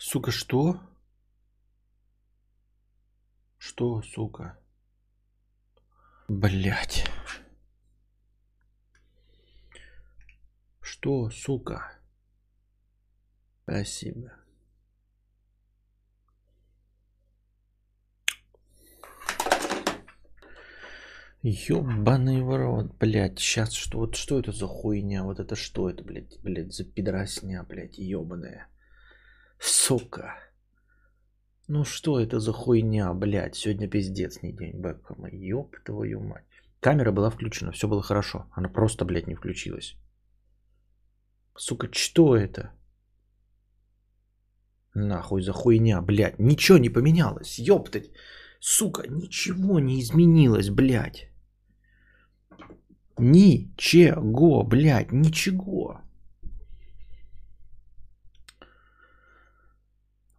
Сука, 0.00 0.30
что? 0.30 0.80
Что, 3.58 4.00
сука? 4.02 4.56
Блять. 6.28 7.04
Что, 10.80 11.30
сука? 11.30 11.98
Спасибо. 13.64 14.32
Ёбаный 21.42 22.42
в 22.42 22.56
рот, 22.56 22.96
блядь, 22.98 23.40
сейчас 23.40 23.72
что, 23.72 23.98
вот 23.98 24.14
что 24.14 24.38
это 24.38 24.52
за 24.52 24.68
хуйня, 24.68 25.24
вот 25.24 25.40
это 25.40 25.56
что 25.56 25.90
это, 25.90 26.04
блядь, 26.04 26.38
блядь, 26.40 26.72
за 26.72 26.84
пидоросня, 26.84 27.64
блядь, 27.64 27.98
ёбаная. 27.98 28.68
Сука. 29.58 30.34
Ну 31.68 31.84
что 31.84 32.18
это 32.18 32.40
за 32.40 32.52
хуйня, 32.52 33.12
блядь, 33.12 33.56
сегодня 33.56 33.88
пиздец 33.88 34.42
не 34.42 34.52
день 34.52 34.80
Бекхэма, 34.80 35.28
ёб 35.30 35.76
твою 35.84 36.20
мать. 36.20 36.44
Камера 36.80 37.12
была 37.12 37.30
включена, 37.30 37.72
все 37.72 37.88
было 37.88 38.02
хорошо, 38.02 38.46
она 38.52 38.68
просто, 38.68 39.04
блядь, 39.04 39.26
не 39.26 39.34
включилась. 39.34 39.96
Сука, 41.56 41.88
что 41.92 42.36
это? 42.36 42.72
Нахуй 44.94 45.42
за 45.42 45.52
хуйня, 45.52 46.00
блядь. 46.02 46.38
Ничего 46.38 46.78
не 46.78 46.88
поменялось, 46.88 47.58
ёптать. 47.58 48.10
Сука, 48.60 49.02
ничего 49.08 49.80
не 49.80 50.00
изменилось, 50.00 50.70
блядь. 50.70 51.30
Ничего, 53.18 54.62
блядь, 54.62 55.12
ничего. 55.12 56.00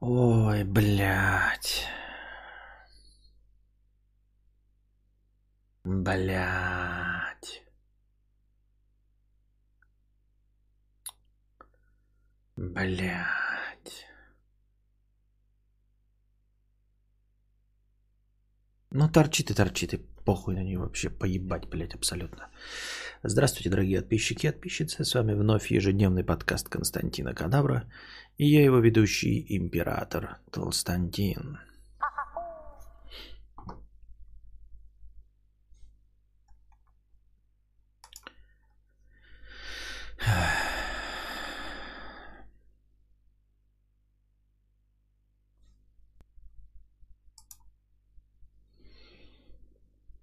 Ой, 0.02 0.63
блядь. 0.63 1.85
Блядь. 5.84 7.63
Блядь. 12.55 14.05
Ну, 18.91 19.09
торчит 19.09 19.52
и 19.52 19.54
торчит, 19.54 19.93
и 19.93 19.98
похуй 20.26 20.55
на 20.55 20.63
нее 20.63 20.79
вообще, 20.79 21.09
поебать, 21.09 21.68
блядь, 21.68 21.96
абсолютно. 21.96 22.49
Здравствуйте, 23.21 23.70
дорогие 23.70 23.99
подписчики 23.99 24.48
и 24.48 24.51
подписчицы. 24.51 25.03
С 25.03 25.13
вами 25.13 25.34
вновь 25.34 25.71
ежедневный 25.71 26.23
подкаст 26.23 26.70
Константина 26.70 27.34
Кадавра. 27.35 27.84
И 28.37 28.48
я 28.48 28.63
его 28.63 28.79
ведущий, 28.79 29.45
император 29.57 30.37
Толстантин. 30.51 31.59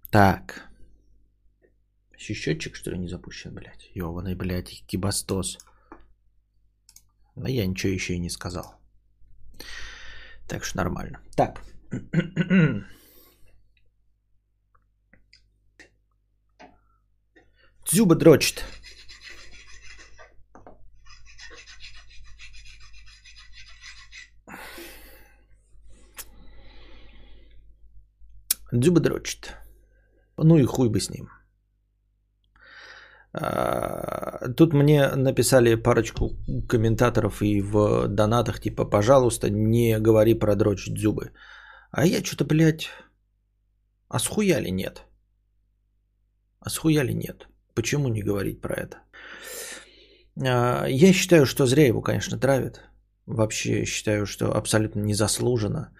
Так. 0.09 0.66
Еще 2.27 2.41
счетчик, 2.41 2.75
что 2.75 2.91
ли, 2.91 2.97
не 2.97 3.07
запущен, 3.07 3.53
блядь? 3.53 3.89
Ёбаный, 3.95 4.35
блядь, 4.35 4.83
кибастос. 4.85 5.59
Но 7.35 7.47
я 7.47 7.65
ничего 7.65 7.93
еще 7.93 8.15
и 8.15 8.19
не 8.19 8.29
сказал. 8.29 8.75
Так 10.45 10.65
что 10.65 10.75
нормально. 10.75 11.21
Так. 11.37 11.63
Дзюба 17.89 18.15
дрочит. 18.15 18.65
Дзюба 28.73 28.99
дрочит. 28.99 29.55
Ну 30.35 30.57
и 30.57 30.65
хуй 30.65 30.89
бы 30.89 30.99
с 30.99 31.09
ним. 31.09 31.36
А, 33.33 34.49
тут 34.55 34.73
мне 34.73 35.15
написали 35.15 35.75
парочку 35.75 36.31
комментаторов 36.67 37.41
и 37.41 37.61
в 37.61 38.07
донатах, 38.07 38.59
типа, 38.59 38.85
пожалуйста, 38.85 39.49
не 39.49 39.99
говори 39.99 40.33
про 40.33 40.55
дрочь 40.55 40.87
зубы. 40.87 41.31
А 41.91 42.05
я 42.05 42.23
что-то, 42.23 42.45
блядь, 42.45 42.89
а 44.09 44.19
схуяли 44.19 44.69
нет? 44.69 45.03
А 46.59 46.69
схуяли 46.69 47.13
нет? 47.13 47.47
Почему 47.73 48.09
не 48.09 48.23
говорить 48.23 48.61
про 48.61 48.75
это? 48.75 48.97
А, 50.41 50.85
я 50.87 51.13
считаю, 51.13 51.45
что 51.45 51.65
зря 51.65 51.87
его, 51.87 52.01
конечно, 52.01 52.39
травят. 52.39 52.81
Вообще 53.25 53.85
считаю, 53.85 54.25
что 54.25 54.53
абсолютно 54.53 55.01
незаслуженно 55.01 55.91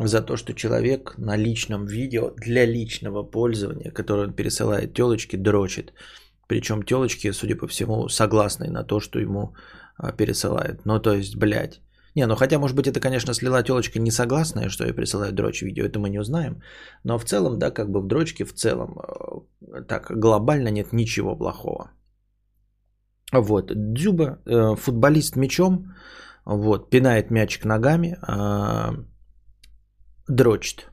за 0.00 0.22
то, 0.22 0.36
что 0.36 0.54
человек 0.54 1.14
на 1.18 1.36
личном 1.36 1.86
видео 1.86 2.30
для 2.36 2.66
личного 2.66 3.22
пользования, 3.24 3.90
которое 3.90 4.28
он 4.28 4.34
пересылает 4.34 4.94
телочке, 4.94 5.36
дрочит. 5.36 5.92
Причем 6.48 6.82
телочки, 6.82 7.32
судя 7.32 7.56
по 7.56 7.66
всему, 7.66 8.08
согласны 8.08 8.70
на 8.70 8.84
то, 8.84 9.00
что 9.00 9.18
ему 9.18 9.54
а, 9.96 10.12
пересылают. 10.12 10.86
Ну, 10.86 10.98
то 10.98 11.12
есть, 11.12 11.36
блядь. 11.36 11.80
Не, 12.14 12.26
ну 12.26 12.36
хотя, 12.36 12.58
может 12.58 12.76
быть, 12.76 12.86
это, 12.86 13.00
конечно, 13.00 13.34
слила 13.34 13.62
телочка 13.62 14.00
не 14.00 14.10
согласная, 14.10 14.70
что 14.70 14.84
ей 14.84 14.94
присылают 14.94 15.34
дрочь 15.34 15.62
видео, 15.62 15.84
это 15.84 15.98
мы 16.00 16.08
не 16.10 16.18
узнаем. 16.18 16.62
Но 17.04 17.18
в 17.18 17.24
целом, 17.24 17.58
да, 17.58 17.70
как 17.70 17.90
бы 17.90 18.00
в 18.00 18.06
дрочке 18.06 18.44
в 18.44 18.54
целом, 18.54 18.98
э, 18.98 19.82
так, 19.86 20.10
глобально 20.10 20.68
нет 20.70 20.92
ничего 20.92 21.36
плохого. 21.36 21.90
Вот, 23.32 23.72
Дзюба, 23.74 24.38
э, 24.46 24.74
футболист 24.76 25.36
мячом, 25.36 25.94
вот, 26.46 26.90
пинает 26.90 27.30
мячик 27.30 27.66
ногами, 27.66 28.16
а, 28.22 28.94
дрочит. 30.28 30.90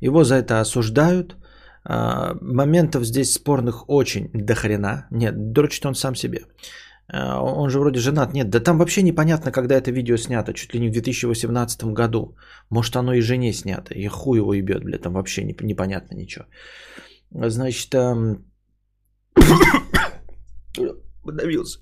Его 0.00 0.24
за 0.24 0.34
это 0.34 0.60
осуждают. 0.60 1.36
А, 1.84 2.34
моментов 2.40 3.04
здесь 3.04 3.32
спорных 3.32 3.88
очень 3.88 4.30
до 4.32 4.54
хрена. 4.54 5.06
Нет, 5.10 5.34
дрочит 5.52 5.86
он 5.86 5.94
сам 5.94 6.14
себе. 6.14 6.46
А, 7.08 7.40
он 7.40 7.70
же 7.70 7.78
вроде 7.78 8.00
женат. 8.00 8.32
Нет, 8.34 8.50
да 8.50 8.60
там 8.60 8.78
вообще 8.78 9.02
непонятно, 9.02 9.52
когда 9.52 9.74
это 9.74 9.90
видео 9.90 10.16
снято. 10.16 10.52
Чуть 10.52 10.74
ли 10.74 10.80
не 10.80 10.88
в 10.88 10.92
2018 10.92 11.84
году. 11.84 12.36
Может, 12.70 12.96
оно 12.96 13.14
и 13.14 13.20
жене 13.20 13.52
снято. 13.52 13.94
И 13.94 14.06
хуй 14.08 14.38
его 14.38 14.54
ебет, 14.54 14.84
блядь. 14.84 15.02
Там 15.02 15.12
вообще 15.12 15.44
непонятно 15.44 16.14
ничего. 16.14 16.46
Значит, 17.30 17.90
подавился. 21.24 21.78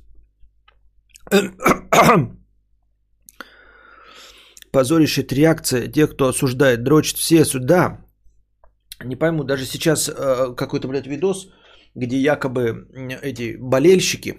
позорищет 4.72 5.32
реакция 5.32 5.86
тех, 5.92 6.14
кто 6.14 6.28
осуждает, 6.28 6.82
дрочит 6.82 7.18
все 7.18 7.44
сюда. 7.44 7.98
Не 9.04 9.16
пойму, 9.16 9.44
даже 9.44 9.64
сейчас 9.64 10.08
э, 10.08 10.54
какой-то, 10.56 10.88
блядь, 10.88 11.06
видос, 11.06 11.48
где 11.94 12.16
якобы 12.16 12.86
эти 13.22 13.56
болельщики 13.60 14.34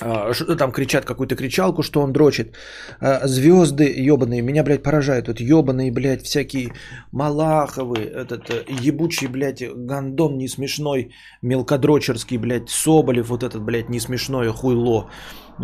э, 0.00 0.56
там 0.58 0.72
кричат 0.72 1.04
какую-то 1.04 1.36
кричалку, 1.36 1.82
что 1.82 2.02
он 2.02 2.12
дрочит. 2.12 2.56
Э, 3.00 3.26
звезды 3.26 3.84
ебаные, 3.84 4.42
меня, 4.42 4.64
блядь, 4.64 4.82
поражают. 4.82 5.28
Вот 5.28 5.40
ебаные, 5.40 5.92
блядь, 5.92 6.22
всякие 6.22 6.72
Малаховы, 7.12 7.98
этот 7.98 8.50
э, 8.50 8.64
ебучий, 8.82 9.28
блядь, 9.28 9.62
гандон 9.62 10.38
не 10.38 10.48
смешной, 10.48 11.10
мелкодрочерский, 11.42 12.38
блядь, 12.38 12.68
Соболев, 12.68 13.28
вот 13.28 13.42
этот, 13.42 13.62
блядь, 13.62 13.88
не 13.88 14.00
смешное 14.00 14.52
хуйло. 14.52 15.10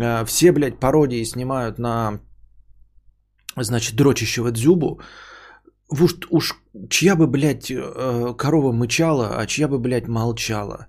Э, 0.01 0.25
все, 0.25 0.51
блядь, 0.51 0.79
пародии 0.79 1.23
снимают 1.25 1.79
на 1.79 2.19
значит, 3.55 3.95
дрочащего 3.95 4.51
дзюбу, 4.51 4.99
уж, 6.01 6.15
уж 6.29 6.55
чья 6.89 7.15
бы, 7.15 7.27
блядь, 7.27 7.71
э, 7.71 8.33
корова 8.37 8.71
мычала, 8.71 9.37
а 9.37 9.45
чья 9.45 9.67
бы, 9.67 9.79
блядь, 9.79 10.07
молчала. 10.07 10.87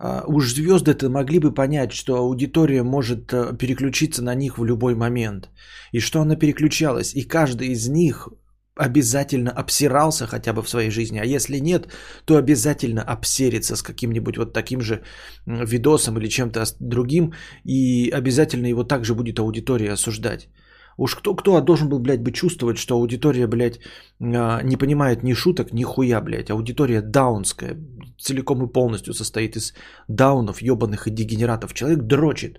А, 0.00 0.24
уж 0.26 0.54
звезды-то 0.54 1.08
могли 1.08 1.40
бы 1.40 1.54
понять, 1.54 1.92
что 1.92 2.16
аудитория 2.16 2.82
может 2.82 3.32
э, 3.32 3.56
переключиться 3.58 4.22
на 4.22 4.34
них 4.34 4.58
в 4.58 4.64
любой 4.64 4.94
момент. 4.94 5.48
И 5.92 6.00
что 6.00 6.20
она 6.20 6.36
переключалась. 6.36 7.14
И 7.14 7.24
каждый 7.24 7.68
из 7.68 7.88
них 7.88 8.28
обязательно 8.76 9.50
обсирался 9.50 10.26
хотя 10.26 10.52
бы 10.52 10.62
в 10.62 10.68
своей 10.68 10.90
жизни. 10.90 11.18
А 11.18 11.24
если 11.24 11.58
нет, 11.58 11.88
то 12.24 12.36
обязательно 12.36 13.02
обсерится 13.02 13.76
с 13.76 13.82
каким-нибудь 13.82 14.38
вот 14.38 14.52
таким 14.52 14.80
же 14.80 15.02
видосом 15.46 16.16
или 16.18 16.28
чем-то 16.28 16.64
другим. 16.80 17.32
И 17.64 18.10
обязательно 18.10 18.66
его 18.66 18.84
также 18.84 19.14
будет 19.14 19.40
аудитория 19.40 19.92
осуждать. 19.92 20.48
Уж 20.98 21.14
кто-кто 21.14 21.60
должен 21.60 21.88
был, 21.88 22.00
блядь, 22.00 22.22
бы 22.22 22.32
чувствовать, 22.32 22.76
что 22.76 22.94
аудитория, 22.94 23.46
блядь, 23.46 23.78
а, 24.20 24.62
не 24.62 24.76
понимает 24.76 25.22
ни 25.22 25.34
шуток, 25.34 25.72
ни 25.72 25.84
хуя, 25.84 26.20
блядь. 26.20 26.50
Аудитория 26.50 27.02
даунская, 27.02 27.76
целиком 28.18 28.64
и 28.64 28.72
полностью 28.72 29.14
состоит 29.14 29.56
из 29.56 29.74
даунов, 30.08 30.60
ебаных 30.60 31.06
и 31.06 31.10
дегенератов. 31.10 31.72
Человек 31.72 32.02
дрочит. 32.02 32.58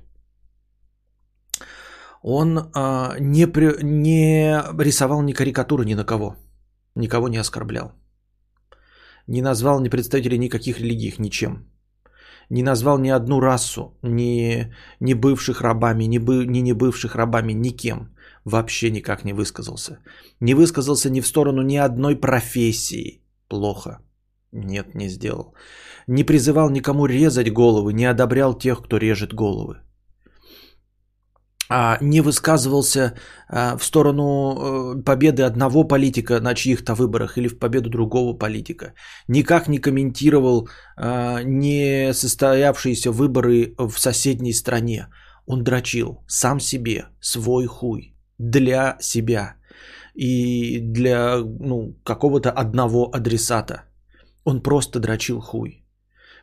Он 2.24 2.59
а, 2.74 3.15
не, 3.19 3.45
при, 3.45 3.83
не 3.83 4.63
рисовал 4.83 5.21
ни 5.21 5.33
карикатуры 5.33 5.85
ни 5.85 5.95
на 5.95 6.06
кого. 6.06 6.35
Никого 6.95 7.27
не 7.27 7.39
оскорблял. 7.39 7.92
Не 9.27 9.42
назвал 9.42 9.81
ни 9.81 9.89
представителей 9.89 10.38
никаких 10.38 10.80
религий 10.80 11.13
ничем. 11.19 11.65
Не 12.50 12.63
назвал 12.63 13.00
ни 13.00 13.09
одну 13.09 13.42
расу, 13.42 13.97
ни, 14.01 14.74
ни 15.01 15.13
бывших 15.13 15.62
рабами, 15.62 16.06
ни, 16.06 16.19
бы, 16.19 16.45
ни 16.47 16.62
не 16.62 16.74
бывших 16.74 17.15
рабами, 17.15 17.53
никем. 17.53 18.09
Вообще 18.45 18.91
никак 18.91 19.25
не 19.25 19.33
высказался. 19.33 20.00
Не 20.39 20.53
высказался 20.53 21.09
ни 21.09 21.21
в 21.21 21.27
сторону 21.27 21.62
ни 21.62 21.77
одной 21.77 22.15
профессии. 22.15 23.21
Плохо. 23.47 24.00
Нет, 24.51 24.95
не 24.95 25.09
сделал. 25.09 25.53
Не 26.07 26.24
призывал 26.24 26.69
никому 26.69 27.06
резать 27.06 27.53
головы, 27.53 27.94
не 27.94 28.06
одобрял 28.06 28.57
тех, 28.57 28.81
кто 28.81 28.97
режет 28.97 29.33
головы. 29.33 29.81
А, 31.71 32.00
не 32.01 32.21
высказывался 32.21 33.13
а, 33.47 33.77
в 33.77 33.83
сторону 33.83 34.24
э, 34.24 35.03
победы 35.03 35.44
одного 35.44 35.83
политика 35.83 36.39
на 36.39 36.56
чьих-то 36.56 36.95
выборах 36.95 37.38
или 37.38 37.47
в 37.47 37.59
победу 37.59 37.92
другого 37.92 38.33
политика. 38.33 38.94
Никак 39.27 39.68
не 39.68 39.77
комментировал 39.77 40.68
а, 40.97 41.44
не 41.44 42.12
состоявшиеся 42.13 43.12
выборы 43.12 43.75
в 43.77 44.00
соседней 44.00 44.53
стране. 44.53 45.09
Он 45.45 45.63
дрочил 45.63 46.24
сам 46.27 46.59
себе, 46.59 47.06
свой 47.21 47.68
хуй, 47.68 48.15
для 48.39 48.97
себя 49.01 49.56
и 50.15 50.80
для 50.80 51.38
ну, 51.38 51.95
какого-то 52.03 52.50
одного 52.50 53.12
адресата. 53.13 53.83
Он 54.44 54.62
просто 54.62 55.00
дрочил 55.00 55.41
хуй. 55.41 55.83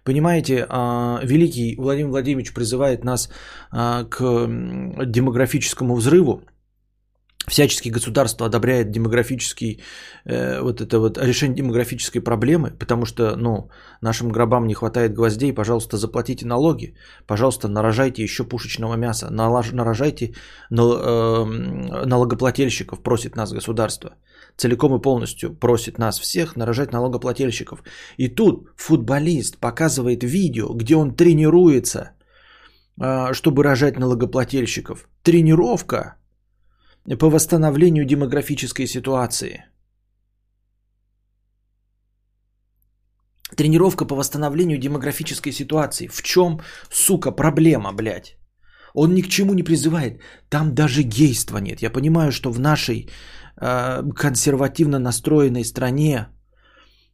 Понимаете, 0.04 0.66
а, 0.68 1.20
великий 1.24 1.76
Владимир 1.76 2.10
Владимирович 2.10 2.54
призывает 2.54 3.04
нас 3.04 3.28
а, 3.72 4.04
к 4.04 4.46
демографическому 5.06 5.96
взрыву. 5.96 6.42
Всячески 7.48 7.90
государство 7.90 8.46
одобряет 8.46 8.90
демографический, 8.90 9.80
э, 10.24 10.60
вот 10.60 10.80
это 10.80 10.98
вот 10.98 11.18
решение 11.18 11.56
демографической 11.56 12.20
проблемы, 12.20 12.70
потому 12.78 13.06
что, 13.06 13.36
ну, 13.36 13.70
нашим 14.00 14.30
гробам 14.32 14.66
не 14.66 14.74
хватает 14.74 15.14
гвоздей, 15.14 15.52
пожалуйста, 15.52 15.96
заплатите 15.96 16.46
налоги, 16.46 16.94
пожалуйста, 17.26 17.68
нарожайте 17.68 18.22
еще 18.22 18.44
пушечного 18.44 18.96
мяса, 18.96 19.30
нарожайте 19.30 20.34
э, 20.70 21.44
налогоплательщиков, 22.06 23.02
просит 23.02 23.36
нас 23.36 23.52
государство 23.52 24.10
целиком 24.56 24.94
и 24.94 25.02
полностью 25.02 25.54
просит 25.54 25.98
нас 25.98 26.18
всех 26.18 26.56
нарожать 26.56 26.92
налогоплательщиков. 26.92 27.82
И 28.16 28.28
тут 28.28 28.70
футболист 28.76 29.58
показывает 29.58 30.24
видео, 30.24 30.74
где 30.74 30.96
он 30.96 31.14
тренируется, 31.14 32.10
а, 33.00 33.34
чтобы 33.34 33.62
рожать 33.62 33.98
налогоплательщиков. 33.98 35.08
Тренировка 35.22 36.16
по 37.14 37.30
восстановлению 37.30 38.04
демографической 38.04 38.86
ситуации. 38.86 39.64
Тренировка 43.56 44.04
по 44.04 44.16
восстановлению 44.16 44.78
демографической 44.78 45.52
ситуации. 45.52 46.08
В 46.08 46.22
чем, 46.22 46.60
сука, 46.90 47.30
проблема, 47.30 47.92
блядь? 47.92 48.36
Он 48.94 49.14
ни 49.14 49.22
к 49.22 49.28
чему 49.28 49.54
не 49.54 49.62
призывает. 49.62 50.20
Там 50.48 50.74
даже 50.74 51.02
гейства 51.02 51.58
нет. 51.58 51.82
Я 51.82 51.90
понимаю, 51.90 52.32
что 52.32 52.50
в 52.50 52.58
нашей 52.58 53.08
Э, 53.58 54.02
консервативно 54.14 54.98
настроенной 54.98 55.64
стране, 55.64 56.26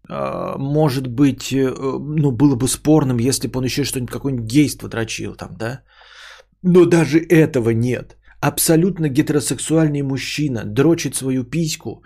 э, 0.08 0.56
может 0.58 1.06
быть, 1.06 1.52
э, 1.52 1.72
ну, 2.18 2.32
было 2.32 2.56
бы 2.56 2.66
спорным, 2.66 3.18
если 3.18 3.48
бы 3.48 3.58
он 3.58 3.64
еще 3.64 3.84
что-нибудь, 3.84 4.10
какое-нибудь 4.10 4.50
гейство 4.50 4.88
дрочил 4.88 5.34
там, 5.34 5.56
да? 5.56 5.82
Но 6.62 6.84
даже 6.84 7.18
этого 7.18 7.70
нет. 7.70 8.16
Абсолютно 8.44 9.08
гетеросексуальный 9.08 10.02
мужчина 10.02 10.64
дрочит 10.64 11.14
свою 11.14 11.44
письку 11.44 12.02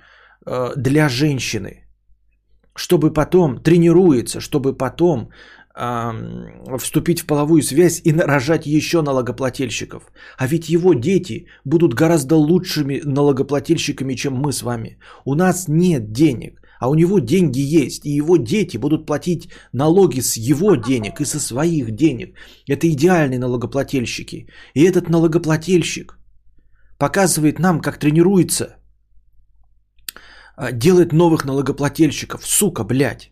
для 0.76 1.08
женщины, 1.08 1.86
чтобы 2.76 3.12
потом 3.12 3.62
тренируется, 3.62 4.40
чтобы 4.40 4.76
потом 4.76 5.30
вступить 6.78 7.20
в 7.20 7.26
половую 7.26 7.62
связь 7.62 8.02
и 8.04 8.12
нарожать 8.12 8.66
еще 8.66 9.02
налогоплательщиков. 9.02 10.12
А 10.38 10.46
ведь 10.46 10.68
его 10.68 10.94
дети 10.94 11.46
будут 11.64 11.94
гораздо 11.94 12.36
лучшими 12.36 13.00
налогоплательщиками, 13.04 14.14
чем 14.14 14.34
мы 14.34 14.52
с 14.52 14.62
вами. 14.62 14.98
У 15.24 15.34
нас 15.34 15.68
нет 15.68 16.12
денег, 16.12 16.60
а 16.80 16.90
у 16.90 16.94
него 16.94 17.18
деньги 17.18 17.60
есть, 17.60 18.04
и 18.04 18.10
его 18.10 18.36
дети 18.36 18.76
будут 18.76 19.06
платить 19.06 19.48
налоги 19.72 20.20
с 20.20 20.36
его 20.36 20.76
денег 20.76 21.20
и 21.20 21.24
со 21.24 21.40
своих 21.40 21.90
денег. 21.90 22.36
Это 22.68 22.86
идеальные 22.88 23.38
налогоплательщики. 23.38 24.46
И 24.74 24.82
этот 24.82 25.08
налогоплательщик 25.08 26.18
показывает 26.98 27.58
нам, 27.58 27.80
как 27.80 27.98
тренируется, 27.98 28.76
а, 30.56 30.72
делает 30.72 31.12
новых 31.12 31.44
налогоплательщиков. 31.44 32.46
Сука, 32.46 32.84
блядь. 32.84 33.30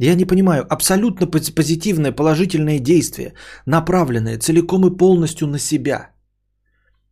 Я 0.00 0.14
не 0.14 0.24
понимаю, 0.24 0.64
абсолютно 0.72 1.26
позитивное, 1.26 2.12
положительное 2.12 2.78
действие, 2.78 3.34
направленное 3.66 4.38
целиком 4.38 4.86
и 4.86 4.96
полностью 4.96 5.48
на 5.48 5.58
себя. 5.58 6.10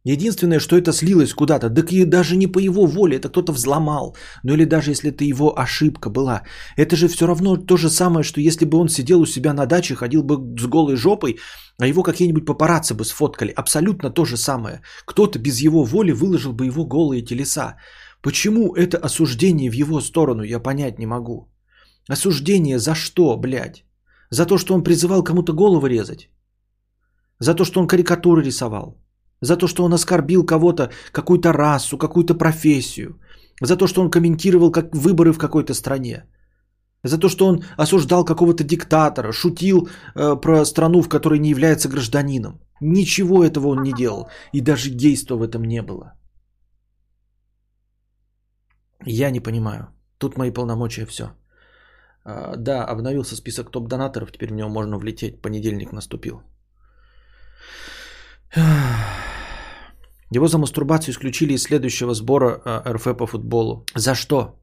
Единственное, 0.06 0.60
что 0.60 0.76
это 0.76 0.92
слилось 0.92 1.34
куда-то, 1.34 1.68
так 1.68 1.92
и 1.92 2.04
даже 2.04 2.36
не 2.36 2.46
по 2.46 2.60
его 2.60 2.86
воле, 2.86 3.16
это 3.16 3.28
кто-то 3.28 3.52
взломал. 3.52 4.16
Ну 4.44 4.54
или 4.54 4.64
даже 4.64 4.92
если 4.92 5.10
это 5.10 5.24
его 5.24 5.58
ошибка 5.58 6.10
была. 6.10 6.42
Это 6.76 6.94
же 6.96 7.08
все 7.08 7.26
равно 7.26 7.56
то 7.56 7.76
же 7.76 7.90
самое, 7.90 8.22
что 8.22 8.40
если 8.40 8.66
бы 8.66 8.78
он 8.78 8.88
сидел 8.88 9.20
у 9.20 9.26
себя 9.26 9.52
на 9.52 9.66
даче, 9.66 9.96
ходил 9.96 10.22
бы 10.22 10.36
с 10.60 10.66
голой 10.66 10.96
жопой, 10.96 11.38
а 11.80 11.88
его 11.88 12.04
какие-нибудь 12.04 12.46
папарацци 12.46 12.94
бы 12.94 13.04
сфоткали. 13.04 13.52
Абсолютно 13.56 14.10
то 14.10 14.24
же 14.24 14.36
самое. 14.36 14.80
Кто-то 15.06 15.40
без 15.40 15.60
его 15.60 15.82
воли 15.82 16.12
выложил 16.12 16.52
бы 16.52 16.66
его 16.66 16.86
голые 16.86 17.22
телеса. 17.22 17.74
Почему 18.22 18.74
это 18.76 18.98
осуждение 18.98 19.70
в 19.70 19.74
его 19.74 20.00
сторону, 20.00 20.44
я 20.44 20.60
понять 20.60 20.98
не 21.00 21.06
могу. 21.06 21.48
Осуждение 22.08 22.78
за 22.78 22.94
что, 22.94 23.36
блядь? 23.36 23.84
За 24.30 24.46
то, 24.46 24.56
что 24.56 24.74
он 24.74 24.84
призывал 24.84 25.24
кому-то 25.24 25.52
голову 25.52 25.88
резать? 25.88 26.30
За 27.40 27.54
то, 27.54 27.64
что 27.64 27.80
он 27.80 27.88
карикатуры 27.88 28.44
рисовал? 28.44 29.05
За 29.46 29.56
то, 29.56 29.68
что 29.68 29.84
он 29.84 29.92
оскорбил 29.92 30.46
кого-то, 30.46 30.90
какую-то 31.12 31.52
расу, 31.52 31.98
какую-то 31.98 32.34
профессию? 32.34 33.20
За 33.62 33.76
то, 33.76 33.86
что 33.86 34.02
он 34.02 34.10
комментировал 34.10 34.72
как 34.72 34.94
выборы 34.94 35.32
в 35.32 35.38
какой-то 35.38 35.74
стране? 35.74 36.24
За 37.04 37.18
то, 37.18 37.28
что 37.28 37.46
он 37.46 37.62
осуждал 37.78 38.24
какого-то 38.24 38.64
диктатора, 38.64 39.32
шутил 39.32 39.88
э, 40.14 40.40
про 40.40 40.64
страну, 40.64 41.02
в 41.02 41.08
которой 41.08 41.38
не 41.38 41.50
является 41.50 41.88
гражданином? 41.88 42.60
Ничего 42.80 43.44
этого 43.44 43.68
он 43.68 43.82
не 43.82 43.92
делал. 43.92 44.28
И 44.52 44.60
даже 44.60 44.90
гейства 44.90 45.36
в 45.36 45.42
этом 45.42 45.62
не 45.62 45.82
было. 45.82 46.12
Я 49.06 49.30
не 49.30 49.40
понимаю. 49.40 49.86
Тут 50.18 50.36
мои 50.36 50.50
полномочия 50.50 51.06
все. 51.06 51.24
А, 52.24 52.56
да, 52.56 52.84
обновился 52.84 53.36
список 53.36 53.70
топ-донаторов, 53.70 54.32
теперь 54.32 54.50
в 54.50 54.56
него 54.56 54.68
можно 54.68 54.98
влететь. 54.98 55.40
Понедельник 55.42 55.92
наступил. 55.92 56.42
Его 60.34 60.48
за 60.48 60.58
мастурбацию 60.58 61.12
исключили 61.12 61.54
из 61.54 61.62
следующего 61.62 62.14
сбора 62.14 62.60
а, 62.64 62.92
РФ 62.92 63.16
по 63.16 63.26
футболу. 63.26 63.84
За 63.94 64.14
что? 64.14 64.54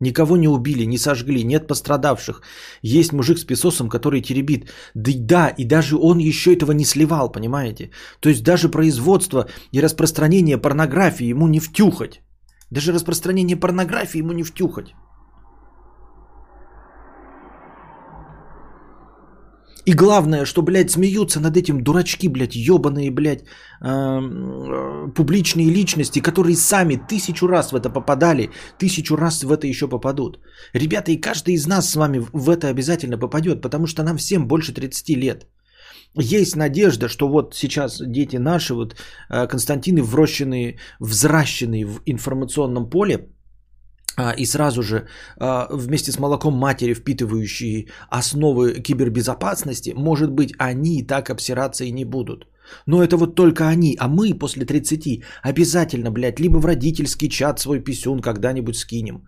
Никого 0.00 0.36
не 0.36 0.48
убили, 0.48 0.86
не 0.86 0.98
сожгли, 0.98 1.44
нет 1.44 1.66
пострадавших. 1.66 2.42
Есть 2.82 3.12
мужик 3.12 3.38
с 3.38 3.44
песосом, 3.44 3.88
который 3.88 4.20
теребит. 4.20 4.70
Да, 4.94 5.12
да, 5.16 5.48
и 5.48 5.64
даже 5.64 5.96
он 5.96 6.18
еще 6.18 6.54
этого 6.54 6.72
не 6.72 6.84
сливал, 6.84 7.32
понимаете? 7.32 7.90
То 8.20 8.28
есть 8.28 8.44
даже 8.44 8.68
производство 8.68 9.48
и 9.72 9.80
распространение 9.80 10.56
порнографии 10.58 11.30
ему 11.30 11.48
не 11.48 11.60
втюхать. 11.60 12.22
Даже 12.70 12.92
распространение 12.92 13.56
порнографии 13.56 14.18
ему 14.18 14.32
не 14.32 14.44
втюхать. 14.44 14.94
И 19.88 19.94
главное, 19.94 20.44
что, 20.44 20.62
блядь, 20.62 20.90
смеются 20.90 21.40
над 21.40 21.56
этим 21.56 21.82
дурачки, 21.82 22.28
блядь, 22.28 22.54
ебаные, 22.54 23.10
блядь, 23.10 23.44
э, 23.80 25.12
публичные 25.14 25.70
личности, 25.70 26.20
которые 26.20 26.56
сами 26.56 27.00
тысячу 27.08 27.48
раз 27.48 27.72
в 27.72 27.76
это 27.76 27.88
попадали, 27.88 28.50
тысячу 28.78 29.16
раз 29.16 29.44
в 29.44 29.50
это 29.50 29.66
еще 29.66 29.88
попадут. 29.88 30.40
Ребята, 30.74 31.10
и 31.12 31.16
каждый 31.16 31.54
из 31.54 31.66
нас 31.66 31.88
с 31.88 31.96
вами 31.96 32.18
в 32.34 32.50
это 32.50 32.68
обязательно 32.68 33.18
попадет, 33.18 33.62
потому 33.62 33.86
что 33.86 34.02
нам 34.02 34.18
всем 34.18 34.46
больше 34.46 34.74
30 34.74 35.16
лет. 35.16 35.46
Есть 36.14 36.56
надежда, 36.56 37.08
что 37.08 37.28
вот 37.28 37.54
сейчас 37.54 38.02
дети 38.06 38.36
наши, 38.36 38.74
вот 38.74 38.94
э, 39.30 39.46
Константины 39.46 40.02
врощенные, 40.02 40.78
взращенные 41.00 41.86
в 41.86 42.02
информационном 42.04 42.90
поле, 42.90 43.28
и 44.36 44.46
сразу 44.46 44.82
же 44.82 45.06
а, 45.36 45.68
вместе 45.70 46.12
с 46.12 46.18
молоком 46.18 46.54
матери, 46.54 46.94
впитывающие 46.94 47.86
основы 48.10 48.82
кибербезопасности, 48.82 49.94
может 49.96 50.30
быть, 50.30 50.54
они 50.58 51.02
так 51.06 51.30
обсираться 51.30 51.84
и 51.84 51.92
не 51.92 52.04
будут. 52.04 52.46
Но 52.86 53.02
это 53.02 53.16
вот 53.16 53.34
только 53.34 53.68
они, 53.68 53.96
а 53.98 54.08
мы 54.08 54.34
после 54.34 54.64
30 54.64 55.22
обязательно, 55.42 56.10
блядь, 56.10 56.40
либо 56.40 56.58
в 56.58 56.66
родительский 56.66 57.28
чат 57.28 57.60
свой 57.60 57.80
писюн 57.80 58.20
когда-нибудь 58.20 58.76
скинем, 58.76 59.22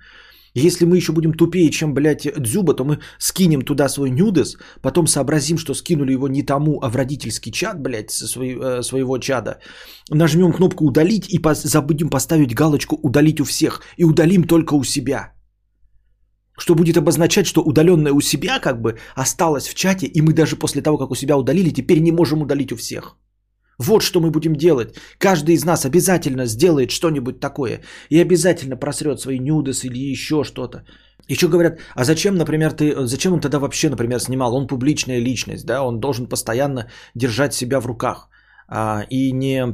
Если 0.55 0.85
мы 0.85 0.97
еще 0.97 1.13
будем 1.13 1.33
тупее, 1.33 1.71
чем, 1.71 1.95
блядь, 1.95 2.27
Дзюба, 2.39 2.75
то 2.75 2.85
мы 2.85 2.99
скинем 3.19 3.63
туда 3.63 3.89
свой 3.89 4.11
нюдес, 4.11 4.57
потом 4.83 5.07
сообразим, 5.07 5.59
что 5.59 5.75
скинули 5.75 6.13
его 6.13 6.29
не 6.29 6.43
тому, 6.43 6.81
а 6.83 6.89
в 6.89 6.97
родительский 6.97 7.53
чат, 7.53 7.81
блядь, 7.81 8.11
со 8.11 8.27
свой, 8.27 8.57
э, 8.57 8.83
своего 8.83 9.19
чада. 9.19 9.59
Нажмем 10.11 10.53
кнопку 10.53 10.85
«Удалить» 10.85 11.29
и 11.29 11.39
пос- 11.39 11.67
забудем 11.67 12.11
поставить 12.11 12.55
галочку 12.55 12.97
«Удалить 13.03 13.41
у 13.41 13.45
всех» 13.45 13.83
и 13.97 14.05
удалим 14.05 14.45
только 14.45 14.75
у 14.75 14.85
себя. 14.85 15.33
Что 16.59 16.75
будет 16.75 16.97
обозначать, 16.97 17.47
что 17.47 17.63
удаленное 17.63 18.13
у 18.13 18.21
себя 18.21 18.59
как 18.59 18.83
бы 18.83 18.99
осталось 19.15 19.69
в 19.69 19.75
чате, 19.75 20.07
и 20.07 20.21
мы 20.21 20.33
даже 20.33 20.57
после 20.57 20.83
того, 20.83 20.99
как 20.99 21.11
у 21.11 21.15
себя 21.15 21.37
удалили, 21.37 21.71
теперь 21.71 22.01
не 22.01 22.13
можем 22.13 22.43
удалить 22.43 22.73
у 22.73 22.77
всех. 22.77 23.17
Вот 23.81 24.03
что 24.03 24.21
мы 24.21 24.31
будем 24.31 24.53
делать. 24.53 24.95
Каждый 25.19 25.55
из 25.55 25.65
нас 25.65 25.87
обязательно 25.87 26.47
сделает 26.47 26.91
что-нибудь 26.91 27.41
такое. 27.41 27.81
И 28.11 28.21
обязательно 28.21 28.77
просрет 28.77 29.21
свои 29.21 29.39
нюдес 29.39 29.85
или 29.85 30.13
еще 30.13 30.45
что-то. 30.45 30.85
Еще 31.29 31.49
говорят, 31.49 31.79
а 31.95 32.05
зачем, 32.05 32.37
например, 32.37 32.73
ты, 32.73 33.07
зачем 33.07 33.33
он 33.33 33.41
тогда 33.41 33.59
вообще, 33.59 33.89
например, 33.89 34.21
снимал? 34.21 34.55
Он 34.55 34.67
публичная 34.67 35.21
личность, 35.21 35.65
да, 35.65 35.83
он 35.83 35.99
должен 36.01 36.29
постоянно 36.29 36.91
держать 37.15 37.55
себя 37.55 37.81
в 37.81 37.87
руках 37.87 38.29
а, 38.69 39.07
и 39.11 39.33
не, 39.33 39.65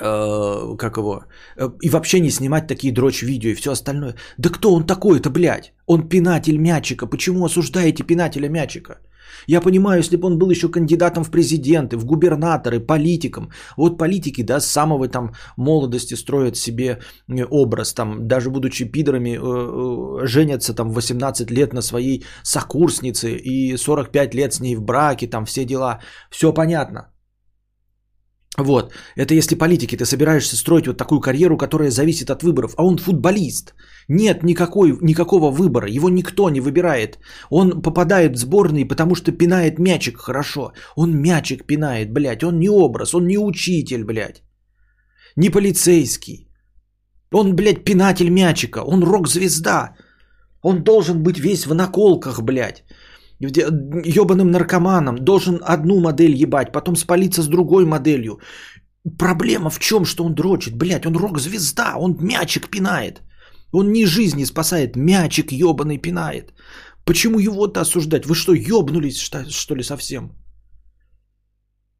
э, 0.00 0.76
как 0.78 0.96
его, 0.96 1.24
э, 1.58 1.68
и 1.82 1.90
вообще 1.90 2.20
не 2.20 2.30
снимать 2.30 2.66
такие 2.68 2.94
дрочь 2.94 3.22
видео 3.22 3.50
и 3.50 3.54
все 3.54 3.72
остальное. 3.72 4.14
Да 4.38 4.48
кто 4.48 4.74
он 4.74 4.86
такой-то, 4.86 5.28
блядь? 5.28 5.74
Он 5.86 6.08
пинатель 6.08 6.56
мячика. 6.56 7.06
Почему 7.06 7.44
осуждаете 7.44 8.04
пинателя 8.04 8.48
мячика? 8.48 8.98
Я 9.46 9.60
понимаю, 9.60 9.98
если 9.98 10.16
бы 10.16 10.26
он 10.26 10.38
был 10.38 10.50
еще 10.50 10.68
кандидатом 10.68 11.24
в 11.24 11.30
президенты, 11.30 11.96
в 11.96 12.04
губернаторы, 12.04 12.80
политиком. 12.80 13.50
Вот 13.76 13.98
политики, 13.98 14.42
да, 14.42 14.60
с 14.60 14.66
самого 14.66 15.08
там 15.08 15.32
молодости 15.56 16.14
строят 16.14 16.56
себе 16.56 16.98
э, 17.28 17.44
образ, 17.50 17.94
там, 17.94 18.28
даже 18.28 18.50
будучи 18.50 18.84
пидорами, 18.84 19.36
э, 19.36 20.22
э, 20.22 20.26
женятся 20.26 20.74
там 20.74 20.90
в 20.90 20.94
18 20.94 21.50
лет 21.50 21.72
на 21.72 21.82
своей 21.82 22.24
сокурснице 22.42 23.36
и 23.36 23.76
45 23.76 24.34
лет 24.34 24.52
с 24.52 24.60
ней 24.60 24.76
в 24.76 24.82
браке, 24.82 25.26
там 25.26 25.44
все 25.44 25.64
дела. 25.64 26.00
Все 26.30 26.52
понятно. 26.52 27.15
Вот, 28.58 28.92
это 29.16 29.34
если 29.34 29.54
политики, 29.54 29.96
ты 29.96 30.06
собираешься 30.06 30.56
строить 30.56 30.86
вот 30.86 30.96
такую 30.96 31.20
карьеру, 31.20 31.58
которая 31.58 31.90
зависит 31.90 32.30
от 32.30 32.42
выборов, 32.42 32.74
а 32.76 32.84
он 32.84 32.98
футболист. 32.98 33.74
Нет 34.08 34.42
никакой, 34.42 34.96
никакого 35.02 35.50
выбора, 35.50 35.88
его 35.88 36.08
никто 36.08 36.48
не 36.48 36.60
выбирает. 36.60 37.18
Он 37.50 37.82
попадает 37.82 38.32
в 38.32 38.38
сборные, 38.38 38.88
потому 38.88 39.14
что 39.14 39.32
пинает 39.32 39.78
мячик 39.78 40.18
хорошо. 40.18 40.72
Он 40.96 41.20
мячик 41.20 41.66
пинает, 41.66 42.12
блядь, 42.12 42.44
он 42.44 42.58
не 42.58 42.70
образ, 42.70 43.14
он 43.14 43.26
не 43.26 43.38
учитель, 43.38 44.04
блядь. 44.04 44.42
Не 45.36 45.50
полицейский. 45.50 46.48
Он, 47.32 47.54
блядь, 47.54 47.84
пинатель 47.84 48.30
мячика, 48.30 48.78
он 48.78 49.02
рок-звезда. 49.04 49.96
Он 50.62 50.82
должен 50.82 51.22
быть 51.22 51.38
весь 51.38 51.66
в 51.66 51.74
наколках, 51.74 52.40
блядь 52.42 52.85
ебаным 53.38 54.50
наркоманом, 54.50 55.16
должен 55.16 55.60
одну 55.62 56.00
модель 56.00 56.34
ебать, 56.34 56.72
потом 56.72 56.96
спалиться 56.96 57.42
с 57.42 57.48
другой 57.48 57.84
моделью. 57.84 58.40
Проблема 59.18 59.70
в 59.70 59.78
чем, 59.78 60.04
что 60.04 60.24
он 60.24 60.34
дрочит, 60.34 60.74
блядь, 60.74 61.06
он 61.06 61.16
рок-звезда, 61.16 61.94
он 61.96 62.16
мячик 62.20 62.70
пинает. 62.70 63.22
Он 63.72 63.92
не 63.92 64.06
жизни 64.06 64.44
спасает, 64.44 64.96
мячик 64.96 65.52
ебаный 65.52 65.98
пинает. 65.98 66.52
Почему 67.04 67.38
его-то 67.38 67.80
осуждать? 67.80 68.26
Вы 68.26 68.34
что, 68.34 68.52
ебнулись, 68.52 69.18
что, 69.18 69.44
что 69.50 69.74
ли, 69.76 69.82
совсем? 69.82 70.30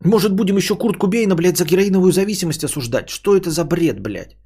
Может, 0.04 0.32
будем 0.32 0.56
еще 0.56 0.74
Курт 0.74 0.96
Кубейна, 0.98 1.34
блядь, 1.34 1.58
за 1.58 1.64
героиновую 1.64 2.12
зависимость 2.12 2.64
осуждать? 2.64 3.08
Что 3.08 3.36
это 3.36 3.50
за 3.50 3.64
бред, 3.64 4.00
блядь? 4.00 4.36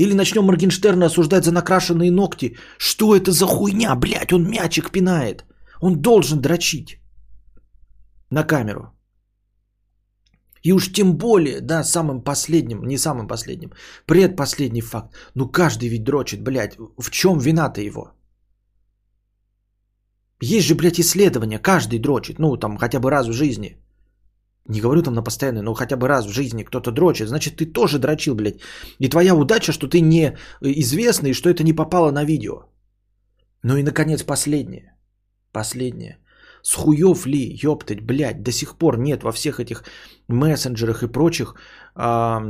Или 0.00 0.14
начнем 0.14 0.44
Моргенштерна 0.44 1.06
осуждать 1.06 1.44
за 1.44 1.52
накрашенные 1.52 2.10
ногти. 2.10 2.56
Что 2.78 3.14
это 3.14 3.32
за 3.32 3.46
хуйня, 3.46 3.94
блядь, 3.94 4.32
он 4.32 4.48
мячик 4.50 4.90
пинает. 4.90 5.44
Он 5.82 6.00
должен 6.00 6.40
дрочить 6.40 6.98
на 8.30 8.44
камеру. 8.44 8.82
И 10.62 10.72
уж 10.72 10.92
тем 10.92 11.18
более, 11.18 11.60
да, 11.60 11.84
самым 11.84 12.24
последним, 12.24 12.82
не 12.86 12.98
самым 12.98 13.28
последним, 13.28 13.72
предпоследний 14.06 14.80
факт. 14.80 15.14
Ну 15.34 15.50
каждый 15.50 15.88
ведь 15.88 16.04
дрочит, 16.04 16.42
блядь. 16.42 16.78
В 16.98 17.10
чем 17.10 17.38
вина-то 17.38 17.80
его? 17.82 18.12
Есть 20.42 20.66
же, 20.66 20.74
блядь, 20.74 21.00
исследования, 21.00 21.58
каждый 21.58 21.98
дрочит, 21.98 22.38
ну 22.38 22.56
там 22.56 22.78
хотя 22.78 23.00
бы 23.00 23.10
раз 23.10 23.28
в 23.28 23.32
жизни. 23.32 23.76
Не 24.70 24.80
говорю 24.80 25.02
там 25.02 25.14
на 25.14 25.22
постоянной, 25.22 25.62
но 25.62 25.74
хотя 25.74 25.96
бы 25.96 26.08
раз 26.08 26.26
в 26.26 26.32
жизни 26.32 26.62
кто-то 26.62 26.92
дрочит, 26.92 27.28
значит 27.28 27.56
ты 27.56 27.66
тоже 27.66 27.98
дрочил, 27.98 28.34
блядь. 28.34 28.60
И 29.00 29.08
твоя 29.08 29.34
удача, 29.34 29.72
что 29.72 29.88
ты 29.88 30.00
не 30.00 30.36
известный, 30.62 31.32
что 31.32 31.50
это 31.50 31.64
не 31.64 31.72
попало 31.72 32.12
на 32.12 32.24
видео. 32.24 32.62
Ну 33.64 33.76
и, 33.76 33.82
наконец, 33.82 34.22
последнее. 34.22 34.94
Последнее. 35.52 36.18
С 36.62 36.74
хуев 36.74 37.26
ли, 37.26 37.58
ёптать, 37.64 38.00
блядь, 38.00 38.42
до 38.42 38.52
сих 38.52 38.76
пор 38.76 38.98
нет 38.98 39.22
во 39.22 39.32
всех 39.32 39.58
этих 39.58 39.82
мессенджерах 40.28 41.02
и 41.02 41.08
прочих 41.08 41.54
а, 41.94 42.40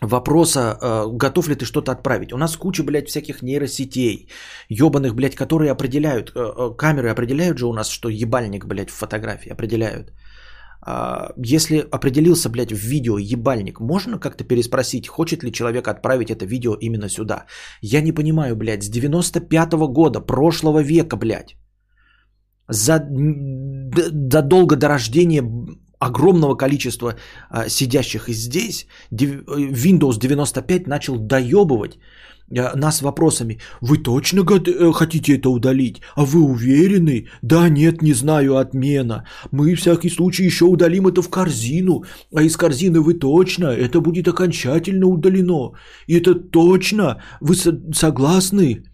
вопроса, 0.00 0.78
а, 0.80 1.06
готов 1.06 1.48
ли 1.48 1.56
ты 1.56 1.64
что-то 1.64 1.92
отправить. 1.92 2.32
У 2.32 2.36
нас 2.36 2.56
куча, 2.56 2.84
блядь, 2.84 3.08
всяких 3.08 3.42
нейросетей, 3.42 4.28
ебаных, 4.68 5.14
блядь, 5.14 5.34
которые 5.34 5.72
определяют, 5.72 6.32
а, 6.36 6.52
а, 6.56 6.76
камеры 6.76 7.10
определяют 7.10 7.58
же 7.58 7.66
у 7.66 7.72
нас, 7.72 7.88
что 7.88 8.08
ебальник, 8.08 8.66
блядь, 8.66 8.90
в 8.90 8.94
фотографии, 8.94 9.52
определяют. 9.52 10.12
А, 10.88 11.32
если 11.36 11.78
определился, 11.90 12.48
блядь, 12.48 12.72
в 12.72 12.78
видео 12.78 13.18
ебальник, 13.18 13.80
можно 13.80 14.18
как-то 14.18 14.44
переспросить, 14.44 15.08
хочет 15.08 15.42
ли 15.42 15.52
человек 15.52 15.88
отправить 15.88 16.30
это 16.30 16.46
видео 16.46 16.76
именно 16.80 17.08
сюда? 17.08 17.46
Я 17.82 18.00
не 18.02 18.12
понимаю, 18.12 18.56
блядь, 18.56 18.84
с 18.84 18.90
95-го 18.90 19.88
года, 19.88 20.20
прошлого 20.20 20.82
века, 20.82 21.16
блядь, 21.16 21.56
за, 22.68 23.00
задолго 24.30 24.76
до 24.76 24.88
рождения 24.88 25.44
огромного 25.98 26.54
количества 26.54 27.14
а, 27.50 27.68
сидящих 27.68 28.28
здесь, 28.28 28.86
Windows 29.10 30.18
95 30.18 30.86
начал 30.86 31.18
доебывать 31.18 31.98
Э, 31.98 32.35
нас 32.50 33.02
вопросами. 33.02 33.58
Вы 33.80 33.98
точно 33.98 34.40
э, 34.40 34.92
хотите 34.92 35.36
это 35.36 35.50
удалить? 35.50 36.00
А 36.14 36.24
вы 36.24 36.40
уверены? 36.40 37.28
Да, 37.42 37.68
нет, 37.68 38.02
не 38.02 38.14
знаю, 38.14 38.56
отмена. 38.56 39.24
Мы, 39.52 39.74
в 39.74 39.78
всякий 39.78 40.10
случай, 40.10 40.44
еще 40.44 40.64
удалим 40.64 41.06
это 41.06 41.22
в 41.22 41.30
корзину. 41.30 42.04
А 42.34 42.42
из 42.42 42.56
корзины 42.56 43.00
вы 43.00 43.14
точно, 43.14 43.66
это 43.66 44.00
будет 44.00 44.28
окончательно 44.28 45.06
удалено. 45.06 45.72
И 46.06 46.14
это 46.14 46.34
точно, 46.34 47.22
вы 47.40 47.54
согласны? 47.92 48.84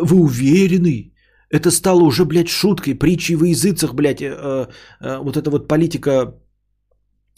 Вы 0.00 0.16
уверены? 0.16 1.12
Это 1.50 1.70
стало 1.70 2.02
уже, 2.02 2.24
блядь, 2.24 2.48
шуткой, 2.48 2.94
притчей 2.94 3.36
во 3.36 3.46
языцах, 3.46 3.94
блядь, 3.94 4.20
э, 4.20 4.66
э, 5.00 5.18
вот 5.22 5.36
эта 5.36 5.50
вот 5.50 5.68
политика 5.68 6.34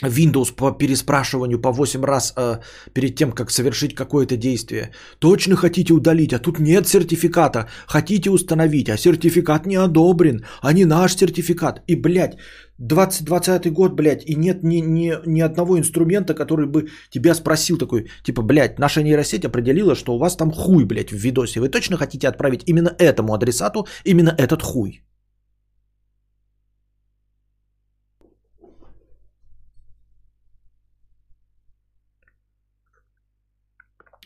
Windows 0.02 0.54
по 0.54 0.72
переспрашиванию 0.72 1.60
по 1.60 1.72
8 1.72 2.04
раз 2.04 2.32
э, 2.36 2.58
перед 2.92 3.16
тем, 3.16 3.32
как 3.32 3.50
совершить 3.50 3.94
какое-то 3.94 4.36
действие. 4.36 4.90
Точно 5.18 5.56
хотите 5.56 5.92
удалить, 5.92 6.32
а 6.32 6.38
тут 6.38 6.58
нет 6.58 6.88
сертификата. 6.88 7.68
Хотите 7.86 8.30
установить, 8.30 8.88
а 8.88 8.96
сертификат 8.96 9.66
не 9.66 9.76
одобрен, 9.76 10.44
а 10.62 10.72
не 10.72 10.84
наш 10.84 11.16
сертификат. 11.16 11.82
И, 11.86 11.96
блядь, 11.96 12.38
2020 12.78 13.72
год, 13.72 13.92
блядь, 13.92 14.24
и 14.24 14.34
нет 14.34 14.62
ни, 14.62 14.80
ни, 14.80 15.12
ни 15.26 15.40
одного 15.40 15.78
инструмента, 15.78 16.34
который 16.34 16.66
бы 16.66 16.88
тебя 17.10 17.34
спросил 17.34 17.76
такой, 17.76 18.08
типа, 18.24 18.42
блядь, 18.42 18.78
наша 18.78 19.02
нейросеть 19.02 19.44
определила, 19.44 19.94
что 19.94 20.14
у 20.14 20.18
вас 20.18 20.36
там 20.36 20.50
хуй, 20.50 20.84
блядь, 20.84 21.10
в 21.12 21.16
видосе. 21.16 21.60
Вы 21.60 21.68
точно 21.68 21.96
хотите 21.96 22.28
отправить 22.28 22.62
именно 22.66 22.94
этому 22.98 23.34
адресату 23.34 23.86
именно 24.04 24.34
этот 24.38 24.62
хуй? 24.62 25.02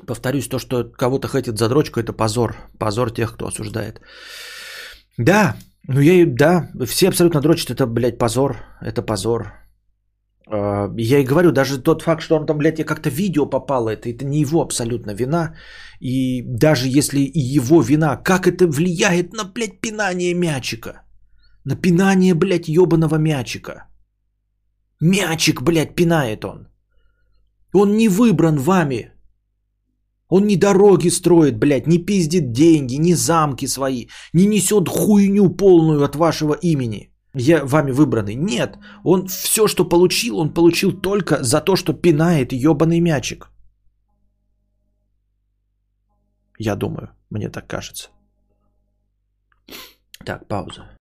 Повторюсь, 0.06 0.48
то, 0.48 0.58
что 0.58 0.84
кого-то 0.84 1.28
хейтит 1.28 1.58
за 1.58 1.68
дрочку, 1.68 2.00
это 2.00 2.12
позор. 2.12 2.56
Позор 2.78 3.10
тех, 3.10 3.34
кто 3.34 3.46
осуждает. 3.46 4.00
Да, 5.18 5.56
ну 5.88 6.00
я 6.00 6.12
и, 6.14 6.24
да, 6.24 6.70
все 6.86 7.08
абсолютно 7.08 7.40
дрочат, 7.40 7.70
это, 7.70 7.86
блядь, 7.86 8.18
позор. 8.18 8.56
Это 8.80 9.02
позор. 9.02 9.52
А, 10.50 10.90
я 10.96 11.18
и 11.18 11.24
говорю, 11.24 11.52
даже 11.52 11.82
тот 11.82 12.02
факт, 12.02 12.22
что 12.22 12.36
он 12.36 12.46
там, 12.46 12.58
блядь, 12.58 12.84
как-то 12.84 13.10
видео 13.10 13.46
попало, 13.46 13.90
это, 13.90 14.08
это 14.08 14.24
не 14.24 14.40
его 14.40 14.62
абсолютно 14.62 15.14
вина. 15.14 15.54
И 16.00 16.42
даже 16.42 16.88
если 16.88 17.20
и 17.20 17.40
его 17.40 17.82
вина, 17.82 18.16
как 18.16 18.46
это 18.46 18.66
влияет 18.66 19.32
на, 19.32 19.44
блядь, 19.44 19.80
пинание 19.80 20.34
мячика? 20.34 21.02
На 21.64 21.76
пинание, 21.76 22.34
блядь, 22.34 22.68
ебаного 22.68 23.16
мячика. 23.16 23.88
Мячик, 25.00 25.62
блядь, 25.62 25.94
пинает 25.94 26.44
он. 26.44 26.68
Он 27.72 27.96
не 27.96 28.08
выбран 28.08 28.58
вами. 28.58 29.13
Он 30.28 30.46
не 30.46 30.56
дороги 30.56 31.10
строит, 31.10 31.58
блядь, 31.58 31.86
не 31.86 31.98
пиздит 31.98 32.52
деньги, 32.52 32.94
не 32.96 33.14
замки 33.14 33.66
свои, 33.66 34.08
не 34.32 34.46
несет 34.46 34.88
хуйню 34.88 35.50
полную 35.50 36.02
от 36.04 36.16
вашего 36.16 36.54
имени. 36.54 37.10
Я 37.34 37.64
вами 37.64 37.90
выбранный. 37.90 38.34
Нет, 38.36 38.78
он 39.04 39.26
все, 39.26 39.66
что 39.66 39.84
получил, 39.84 40.38
он 40.38 40.54
получил 40.54 40.92
только 40.92 41.42
за 41.42 41.60
то, 41.60 41.76
что 41.76 41.92
пинает 41.92 42.52
ебаный 42.52 43.00
мячик. 43.00 43.50
Я 46.58 46.76
думаю, 46.76 47.08
мне 47.30 47.48
так 47.50 47.66
кажется. 47.66 48.10
Так, 50.24 50.46
пауза. 50.48 50.93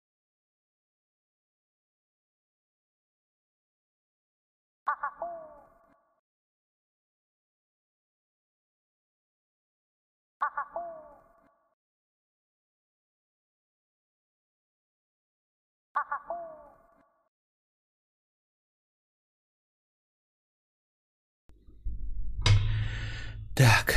Так, 23.55 23.93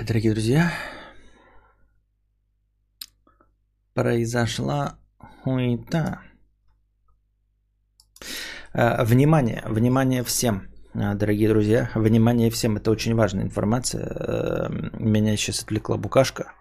дорогие 0.00 0.32
друзья, 0.32 0.72
произошла 3.92 4.98
хуета. 5.42 6.22
А, 8.72 9.04
внимание, 9.04 9.62
внимание 9.66 10.24
всем, 10.24 10.68
а, 10.94 11.12
дорогие 11.14 11.50
друзья, 11.50 11.90
внимание 11.94 12.48
всем, 12.48 12.78
это 12.78 12.90
очень 12.90 13.14
важная 13.14 13.44
информация. 13.44 14.06
А, 14.06 14.68
меня 14.70 15.36
сейчас 15.36 15.62
отвлекла 15.62 15.98
букашка, 15.98 16.54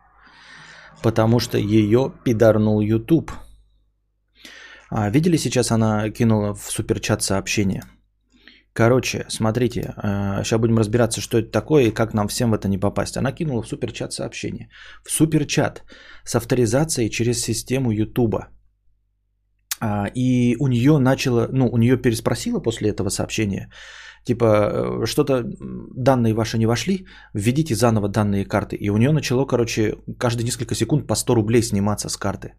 потому 1.01 1.39
что 1.39 1.57
ее 1.57 2.11
пидорнул 2.25 2.81
YouTube. 2.81 3.31
Видели, 4.91 5.37
сейчас 5.37 5.71
она 5.71 6.09
кинула 6.09 6.53
в 6.53 6.63
суперчат 6.69 7.23
сообщение– 7.23 7.83
Короче, 8.73 9.25
смотрите, 9.29 9.93
сейчас 10.43 10.53
э, 10.53 10.57
будем 10.57 10.77
разбираться, 10.77 11.21
что 11.21 11.37
это 11.37 11.51
такое 11.51 11.83
и 11.83 11.91
как 11.91 12.13
нам 12.13 12.27
всем 12.27 12.51
в 12.51 12.53
это 12.53 12.67
не 12.67 12.79
попасть. 12.79 13.17
Она 13.17 13.31
кинула 13.31 13.61
в 13.61 13.67
суперчат 13.67 14.13
сообщение. 14.13 14.69
В 15.03 15.11
суперчат 15.11 15.83
с 16.25 16.35
авторизацией 16.35 17.09
через 17.09 17.41
систему 17.41 17.91
Ютуба. 17.91 18.47
А, 19.79 20.07
и 20.15 20.55
у 20.59 20.67
нее 20.67 20.97
начало, 20.97 21.47
ну, 21.51 21.69
у 21.71 21.77
нее 21.77 21.97
переспросила 21.97 22.59
после 22.59 22.89
этого 22.89 23.09
сообщения, 23.09 23.69
типа, 24.25 24.45
э, 24.45 25.05
что-то, 25.05 25.43
данные 25.95 26.33
ваши 26.33 26.57
не 26.57 26.65
вошли, 26.65 27.05
введите 27.35 27.75
заново 27.75 28.09
данные 28.09 28.45
карты. 28.45 28.75
И 28.75 28.89
у 28.89 28.97
нее 28.97 29.11
начало, 29.11 29.45
короче, 29.45 29.97
каждые 30.17 30.45
несколько 30.45 30.73
секунд 30.73 31.05
по 31.07 31.15
100 31.15 31.35
рублей 31.35 31.61
сниматься 31.61 32.09
с 32.09 32.17
карты. 32.17 32.55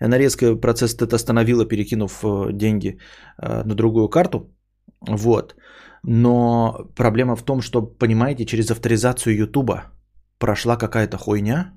Она 0.00 0.18
резко 0.18 0.56
процесс 0.56 0.94
этот 0.94 1.12
остановила, 1.12 1.64
перекинув 1.66 2.24
э, 2.24 2.52
деньги 2.52 2.98
на 3.38 3.74
другую 3.74 4.08
карту. 4.08 4.55
Вот. 5.00 5.56
Но 6.02 6.88
проблема 6.94 7.36
в 7.36 7.42
том, 7.42 7.60
что, 7.60 7.82
понимаете, 7.82 8.44
через 8.46 8.70
авторизацию 8.70 9.36
Ютуба 9.36 9.92
прошла 10.38 10.76
какая-то 10.76 11.18
хуйня, 11.18 11.72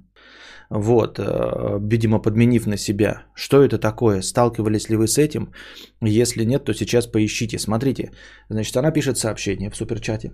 вот, 0.70 1.18
э, 1.18 1.80
видимо, 1.82 2.20
подменив 2.20 2.68
на 2.68 2.78
себя. 2.78 3.24
Что 3.34 3.64
это 3.64 3.80
такое? 3.80 4.22
Сталкивались 4.22 4.90
ли 4.90 4.98
вы 4.98 5.08
с 5.08 5.18
этим? 5.18 5.52
Если 6.02 6.46
нет, 6.46 6.64
то 6.64 6.74
сейчас 6.74 7.08
поищите. 7.08 7.58
Смотрите, 7.58 8.12
значит, 8.50 8.78
она 8.78 8.92
пишет 8.92 9.18
сообщение 9.18 9.72
в 9.72 9.76
суперчате. 9.76 10.32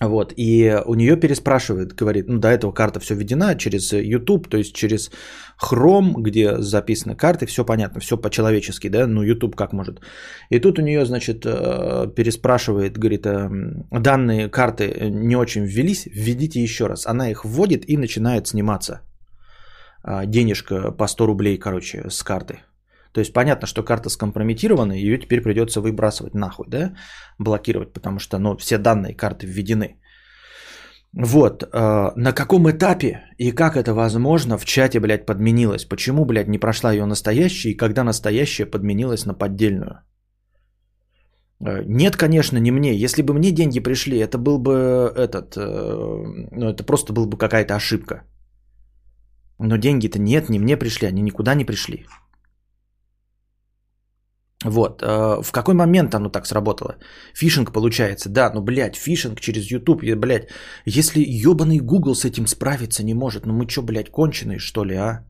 Вот, 0.00 0.34
и 0.36 0.82
у 0.84 0.94
нее 0.94 1.16
переспрашивает, 1.16 1.94
говорит, 1.94 2.28
ну 2.28 2.38
до 2.38 2.48
этого 2.48 2.72
карта 2.72 3.00
все 3.00 3.14
введена 3.14 3.54
через 3.54 3.92
YouTube, 3.92 4.48
то 4.48 4.58
есть 4.58 4.74
через 4.74 5.10
Chrome, 5.58 6.12
где 6.18 6.58
записаны 6.58 7.16
карты, 7.16 7.46
все 7.46 7.64
понятно, 7.64 8.00
все 8.00 8.18
по-человечески, 8.18 8.88
да, 8.88 9.06
ну 9.06 9.22
YouTube 9.22 9.56
как 9.56 9.72
может. 9.72 10.00
И 10.50 10.60
тут 10.60 10.78
у 10.78 10.82
нее, 10.82 11.06
значит, 11.06 11.46
э, 11.46 12.12
переспрашивает, 12.14 12.98
говорит, 12.98 13.26
э, 13.26 13.48
данные 13.90 14.50
карты 14.50 15.08
не 15.10 15.36
очень 15.36 15.64
ввелись, 15.64 16.06
введите 16.06 16.62
еще 16.62 16.88
раз. 16.88 17.06
Она 17.06 17.30
их 17.30 17.46
вводит 17.46 17.88
и 17.88 17.96
начинает 17.96 18.46
сниматься. 18.46 19.00
А, 20.02 20.26
денежка 20.26 20.92
по 20.92 21.06
100 21.08 21.26
рублей, 21.26 21.58
короче, 21.58 22.10
с 22.10 22.22
карты. 22.22 22.60
То 23.16 23.20
есть 23.20 23.32
понятно, 23.32 23.66
что 23.66 23.82
карта 23.82 24.10
скомпрометирована, 24.10 24.92
ее 24.92 25.18
теперь 25.18 25.40
придется 25.40 25.80
выбрасывать 25.80 26.34
нахуй, 26.34 26.66
да, 26.68 26.92
блокировать, 27.38 27.92
потому 27.94 28.18
что 28.18 28.38
ну, 28.38 28.56
все 28.58 28.76
данные 28.76 29.14
карты 29.14 29.46
введены. 29.46 29.96
Вот, 31.14 31.62
э, 31.62 32.12
на 32.16 32.32
каком 32.32 32.68
этапе 32.68 33.22
и 33.38 33.52
как 33.52 33.76
это 33.76 33.94
возможно 33.94 34.58
в 34.58 34.64
чате, 34.66 35.00
блядь, 35.00 35.24
подменилось? 35.24 35.86
Почему, 35.88 36.26
блядь, 36.26 36.48
не 36.48 36.58
прошла 36.58 36.92
ее 36.92 37.06
настоящая 37.06 37.70
и 37.70 37.76
когда 37.76 38.04
настоящая 38.04 38.66
подменилась 38.66 39.24
на 39.24 39.32
поддельную? 39.32 40.00
Э, 41.64 41.84
нет, 41.86 42.16
конечно, 42.16 42.58
не 42.58 42.70
мне. 42.70 42.94
Если 43.04 43.22
бы 43.22 43.32
мне 43.32 43.50
деньги 43.50 43.80
пришли, 43.80 44.18
это 44.18 44.36
был 44.36 44.58
бы 44.58 45.10
этот, 45.16 45.56
э, 45.56 45.60
ну 46.52 46.68
это 46.68 46.84
просто 46.84 47.14
была 47.14 47.26
бы 47.26 47.38
какая-то 47.38 47.74
ошибка. 47.74 48.24
Но 49.58 49.78
деньги-то 49.78 50.18
нет, 50.18 50.50
не 50.50 50.58
мне 50.58 50.76
пришли, 50.76 51.08
они 51.08 51.22
никуда 51.22 51.54
не 51.54 51.64
пришли. 51.64 52.04
Вот. 54.64 55.02
Э, 55.02 55.42
в 55.42 55.52
какой 55.52 55.74
момент 55.74 56.14
оно 56.14 56.30
так 56.30 56.46
сработало? 56.46 56.96
Фишинг 57.34 57.72
получается. 57.72 58.28
Да, 58.28 58.50
ну, 58.54 58.62
блядь, 58.62 58.96
фишинг 58.96 59.40
через 59.40 59.70
YouTube. 59.70 60.02
Блядь, 60.16 60.48
если 60.86 61.20
ебаный 61.20 61.80
Google 61.80 62.14
с 62.14 62.24
этим 62.24 62.46
справиться 62.46 63.04
не 63.04 63.14
может, 63.14 63.46
ну 63.46 63.52
мы 63.52 63.68
что, 63.68 63.82
блядь, 63.82 64.10
конченые, 64.10 64.58
что 64.58 64.84
ли, 64.84 64.94
а? 64.94 65.24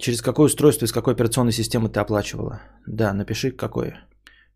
Через 0.00 0.22
какое 0.22 0.46
устройство, 0.46 0.86
из 0.86 0.92
какой 0.92 1.14
операционной 1.14 1.52
системы 1.52 1.88
ты 1.88 1.98
оплачивала? 1.98 2.60
Да, 2.86 3.12
напиши 3.12 3.50
какое. 3.50 4.06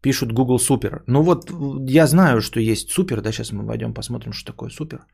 Пишут 0.00 0.32
Google 0.32 0.58
Super. 0.58 1.02
Ну 1.08 1.22
вот, 1.22 1.50
я 1.90 2.06
знаю, 2.06 2.40
что 2.40 2.60
есть 2.60 2.90
Супер. 2.90 3.20
Да, 3.20 3.32
сейчас 3.32 3.52
мы 3.52 3.64
войдем, 3.64 3.94
посмотрим, 3.94 4.32
что 4.32 4.52
такое 4.52 4.70
Супер. 4.70 5.06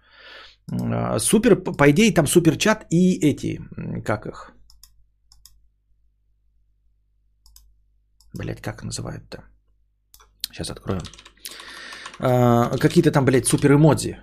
Э, 0.71 1.19
супер, 1.19 1.57
по 1.57 1.91
идее, 1.91 2.15
там 2.15 2.27
суперчат 2.27 2.87
и 2.91 3.19
эти, 3.21 3.61
как 4.05 4.27
их, 4.27 4.53
Блять, 8.39 8.61
как 8.63 8.85
называют-то? 8.85 9.43
Сейчас 10.53 10.71
откроем. 10.71 11.03
А, 12.21 12.79
какие-то 12.79 13.11
там, 13.11 13.25
блядь, 13.25 13.47
супер 13.47 13.73
эмодзи. 13.73 14.17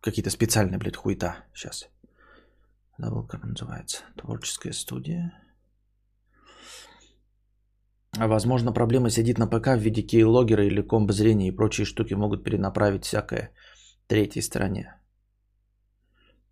Какие-то 0.00 0.30
специальные, 0.30 0.78
блядь, 0.78 0.96
хуета. 0.96 1.44
Сейчас. 1.54 1.88
Забыл, 2.98 3.26
как 3.26 3.44
называется. 3.44 4.04
Творческая 4.16 4.72
студия. 4.72 5.32
А 8.16 8.28
возможно, 8.28 8.72
проблема 8.72 9.10
сидит 9.10 9.38
на 9.38 9.48
ПК 9.48 9.68
в 9.68 9.80
виде 9.80 10.02
кейлогера 10.02 10.64
или 10.64 10.80
комбо 10.80 11.12
зрения 11.12 11.48
и 11.48 11.56
прочие 11.56 11.84
штуки 11.84 12.14
могут 12.14 12.44
перенаправить 12.44 13.04
всякое 13.04 13.50
третьей 14.06 14.42
стороне. 14.42 14.97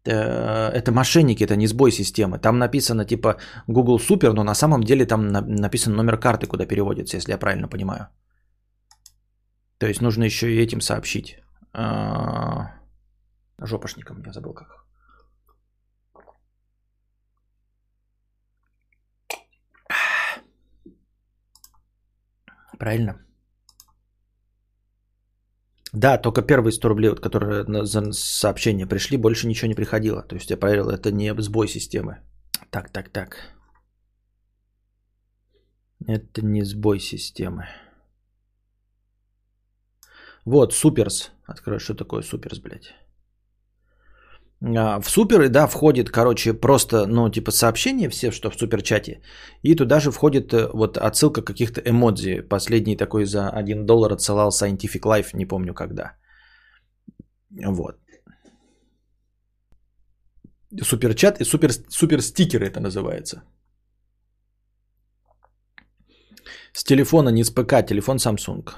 Э, 0.07 0.71
это 0.73 0.93
мошенники, 0.93 1.45
это 1.45 1.57
не 1.57 1.67
сбой 1.67 1.93
системы. 1.93 2.39
Там 2.39 2.59
написано 2.59 3.05
типа 3.05 3.37
Google 3.67 3.99
Super, 3.99 4.33
но 4.33 4.45
на 4.45 4.55
самом 4.55 4.83
деле 4.83 5.07
там 5.07 5.29
написан 5.29 5.95
номер 5.95 6.19
карты, 6.19 6.47
куда 6.47 6.67
переводится, 6.67 7.17
если 7.17 7.33
я 7.33 7.39
правильно 7.39 7.69
понимаю. 7.69 8.09
То 9.79 9.87
есть 9.87 10.01
нужно 10.01 10.25
еще 10.25 10.47
и 10.47 10.63
этим 10.63 10.81
сообщить. 10.81 11.39
А, 11.73 12.73
жопошникам, 13.59 14.23
я 14.27 14.33
забыл 14.33 14.55
как. 14.55 14.87
Правильно? 22.79 23.26
Да, 25.97 26.19
только 26.19 26.43
первые 26.43 26.73
100 26.73 26.89
рублей, 26.89 27.09
вот, 27.09 27.21
которые 27.21 27.65
за 27.87 28.13
сообщение 28.13 28.87
пришли, 28.87 29.17
больше 29.17 29.47
ничего 29.47 29.69
не 29.69 29.75
приходило. 29.75 30.23
То 30.23 30.37
есть 30.37 30.51
я 30.51 30.59
проверил, 30.59 30.91
это 30.91 31.11
не 31.11 31.35
сбой 31.43 31.69
системы. 31.69 32.19
Так, 32.71 32.91
так, 32.91 33.09
так. 33.09 33.37
Это 36.07 36.43
не 36.43 36.65
сбой 36.65 37.01
системы. 37.01 37.65
Вот, 40.45 40.75
суперс. 40.75 41.31
Открою, 41.47 41.81
что 41.81 41.95
такое 41.95 42.23
суперс, 42.23 42.59
блядь. 42.59 42.95
А, 44.63 45.01
в 45.01 45.11
супер, 45.11 45.49
да, 45.49 45.67
входит, 45.67 46.11
короче, 46.11 46.55
просто, 46.55 47.07
ну, 47.07 47.29
типа 47.31 47.51
сообщение 47.51 48.09
все, 48.09 48.31
что 48.31 48.51
в 48.51 48.57
суперчате. 48.57 49.21
И 49.63 49.75
туда 49.75 50.01
же 50.01 50.11
входит 50.11 50.53
э, 50.53 50.69
вот 50.73 50.97
отсылка 50.97 51.43
каких-то 51.43 51.81
эмодзи. 51.81 52.41
Последний 52.49 52.97
такой 52.97 53.27
за 53.27 53.51
1 53.51 53.87
доллар 53.87 54.13
отсылал 54.13 54.51
Scientific 54.51 55.03
Life, 55.03 55.37
не 55.37 55.47
помню 55.47 55.75
когда. 55.75 56.13
Вот. 57.51 57.99
Суперчат 60.83 61.41
и 61.41 61.45
супер, 61.45 61.73
супер 61.89 62.23
стикеры 62.23 62.67
это 62.67 62.81
называется. 62.81 63.43
С 66.73 66.85
телефона, 66.85 67.31
не 67.31 67.45
с 67.45 67.51
ПК, 67.51 67.87
телефон 67.87 68.17
Samsung. 68.17 68.69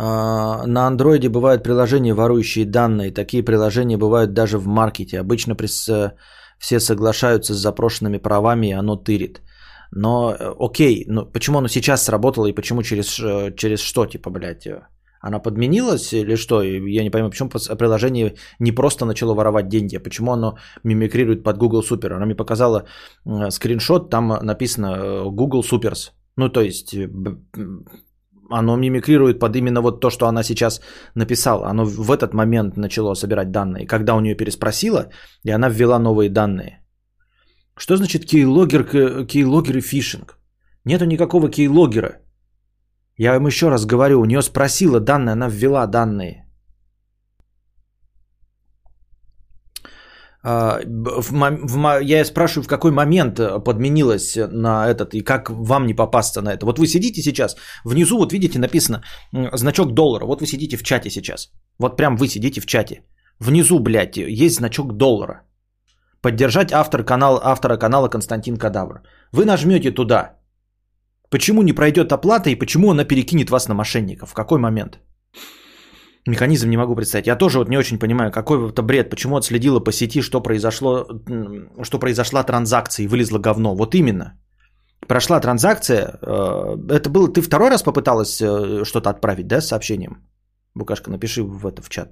А, 0.00 0.64
на 0.66 0.86
андроиде 0.86 1.28
бывают 1.28 1.64
приложения, 1.64 2.14
ворующие 2.14 2.64
данные. 2.64 3.10
Такие 3.10 3.42
приложения 3.42 3.96
бывают 3.96 4.32
даже 4.32 4.58
в 4.58 4.66
маркете. 4.66 5.18
Обычно 5.18 5.56
э, 5.88 6.12
все 6.58 6.80
соглашаются 6.80 7.54
с 7.54 7.58
запрошенными 7.58 8.18
правами, 8.18 8.68
и 8.68 8.78
оно 8.78 8.96
тырит. 8.96 9.42
Но 9.90 10.30
э, 10.30 10.54
окей, 10.60 11.04
но 11.08 11.26
почему 11.26 11.58
оно 11.58 11.68
сейчас 11.68 12.04
сработало 12.04 12.46
и 12.46 12.54
почему 12.54 12.82
через, 12.82 13.18
э, 13.18 13.54
через 13.56 13.80
что, 13.80 14.06
типа, 14.06 14.30
блядь, 14.30 14.68
Она 15.20 15.40
подменилась 15.40 16.12
или 16.12 16.36
что? 16.36 16.62
Я 16.62 17.02
не 17.02 17.10
понимаю, 17.10 17.30
почему 17.30 17.50
приложение 17.78 18.34
не 18.60 18.72
просто 18.72 19.04
начало 19.04 19.34
воровать 19.34 19.68
деньги, 19.68 19.96
а 19.96 20.00
почему 20.00 20.32
оно 20.32 20.58
мимикрирует 20.84 21.42
под 21.42 21.58
Google 21.58 21.82
Super. 21.82 22.12
Она 22.12 22.24
мне 22.24 22.36
показала 22.36 22.84
скриншот, 23.50 24.10
там 24.10 24.28
написано 24.28 25.24
Google 25.24 25.64
Supers. 25.64 26.12
Ну, 26.36 26.48
то 26.50 26.60
есть 26.60 26.94
оно 28.50 28.76
мимикрирует 28.76 29.38
под 29.38 29.56
именно 29.56 29.80
вот 29.80 30.00
то, 30.00 30.10
что 30.10 30.26
она 30.26 30.42
сейчас 30.42 30.80
написала. 31.14 31.68
Оно 31.68 31.84
в 31.84 32.10
этот 32.10 32.34
момент 32.34 32.76
начало 32.76 33.14
собирать 33.14 33.50
данные. 33.50 33.86
Когда 33.86 34.14
у 34.14 34.20
нее 34.20 34.36
переспросила, 34.36 35.10
и 35.44 35.50
она 35.50 35.68
ввела 35.68 35.98
новые 35.98 36.30
данные. 36.30 36.80
Что 37.76 37.96
значит 37.96 38.24
кейлогер, 38.24 38.84
кейлогер 39.26 39.76
и 39.76 39.80
фишинг? 39.80 40.38
Нету 40.84 41.04
никакого 41.04 41.50
кейлогера. 41.50 42.20
Я 43.16 43.32
вам 43.32 43.46
еще 43.46 43.68
раз 43.68 43.84
говорю, 43.84 44.20
у 44.20 44.24
нее 44.24 44.42
спросила 44.42 45.00
данные, 45.00 45.32
она 45.32 45.48
ввела 45.48 45.86
данные. 45.86 46.47
В, 50.84 51.32
в, 51.32 52.00
я 52.02 52.24
спрашиваю, 52.24 52.64
в 52.64 52.68
какой 52.68 52.90
момент 52.90 53.40
подменилась 53.64 54.36
на 54.36 54.88
этот 54.88 55.14
и 55.14 55.20
как 55.20 55.50
вам 55.50 55.86
не 55.86 55.94
попасться 55.94 56.42
на 56.42 56.54
это. 56.54 56.66
Вот 56.66 56.78
вы 56.78 56.86
сидите 56.86 57.22
сейчас, 57.22 57.56
внизу 57.84 58.18
вот 58.18 58.32
видите 58.32 58.58
написано 58.58 59.02
значок 59.54 59.92
доллара. 59.92 60.26
Вот 60.26 60.40
вы 60.40 60.46
сидите 60.46 60.76
в 60.76 60.82
чате 60.82 61.10
сейчас. 61.10 61.50
Вот 61.78 61.96
прям 61.96 62.16
вы 62.16 62.28
сидите 62.28 62.60
в 62.60 62.66
чате. 62.66 63.02
Внизу, 63.40 63.78
блядь, 63.78 64.16
есть 64.16 64.56
значок 64.56 64.96
доллара. 64.96 65.42
Поддержать 66.22 66.72
автор 66.72 67.04
канал, 67.04 67.40
автора 67.42 67.76
канала 67.76 68.08
Константин 68.08 68.56
Кадавр. 68.56 69.02
Вы 69.32 69.44
нажмете 69.44 69.90
туда. 69.90 70.38
Почему 71.30 71.62
не 71.62 71.72
пройдет 71.72 72.12
оплата 72.12 72.50
и 72.50 72.58
почему 72.58 72.90
она 72.90 73.04
перекинет 73.04 73.50
вас 73.50 73.68
на 73.68 73.74
мошенников? 73.74 74.30
В 74.30 74.34
какой 74.34 74.58
момент? 74.58 74.98
Механизм 76.26 76.68
не 76.68 76.76
могу 76.76 76.94
представить. 76.94 77.26
Я 77.26 77.36
тоже 77.36 77.58
вот 77.58 77.68
не 77.68 77.78
очень 77.78 77.98
понимаю, 77.98 78.30
какой 78.30 78.68
это 78.68 78.82
бред, 78.82 79.10
почему 79.10 79.36
отследила 79.36 79.80
по 79.80 79.92
сети, 79.92 80.22
что 80.22 80.42
произошло, 80.42 81.06
что 81.82 81.98
произошла 81.98 82.42
транзакция 82.42 83.04
и 83.04 83.08
вылезло 83.08 83.38
говно. 83.38 83.74
Вот 83.74 83.94
именно. 83.94 84.38
Прошла 85.06 85.40
транзакция, 85.40 86.18
э, 86.20 86.76
это 86.90 87.08
было, 87.08 87.32
ты 87.32 87.40
второй 87.40 87.70
раз 87.70 87.82
попыталась 87.82 88.40
э, 88.42 88.84
что-то 88.84 89.10
отправить, 89.10 89.46
да, 89.46 89.60
с 89.60 89.68
сообщением? 89.68 90.28
Букашка, 90.74 91.10
напиши 91.10 91.42
в 91.42 91.66
это 91.66 91.82
в 91.82 91.88
чат. 91.88 92.10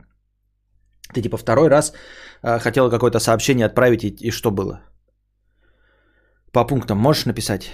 Ты 1.13 1.23
типа 1.23 1.37
второй 1.37 1.69
раз 1.69 1.93
э, 2.43 2.59
хотела 2.59 2.91
какое-то 2.91 3.19
сообщение 3.19 3.67
отправить 3.67 4.05
и, 4.05 4.09
и 4.09 4.31
что 4.31 4.51
было? 4.51 4.81
По 6.53 6.65
пунктам 6.65 6.99
можешь 6.99 7.27
написать? 7.27 7.71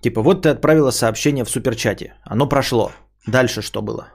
Типа 0.00 0.22
вот 0.22 0.42
ты 0.42 0.50
отправила 0.50 0.92
сообщение 0.92 1.44
в 1.44 1.50
суперчате, 1.50 2.14
оно 2.24 2.48
прошло. 2.48 2.92
Дальше 3.26 3.60
что 3.60 3.82
было? 3.82 4.08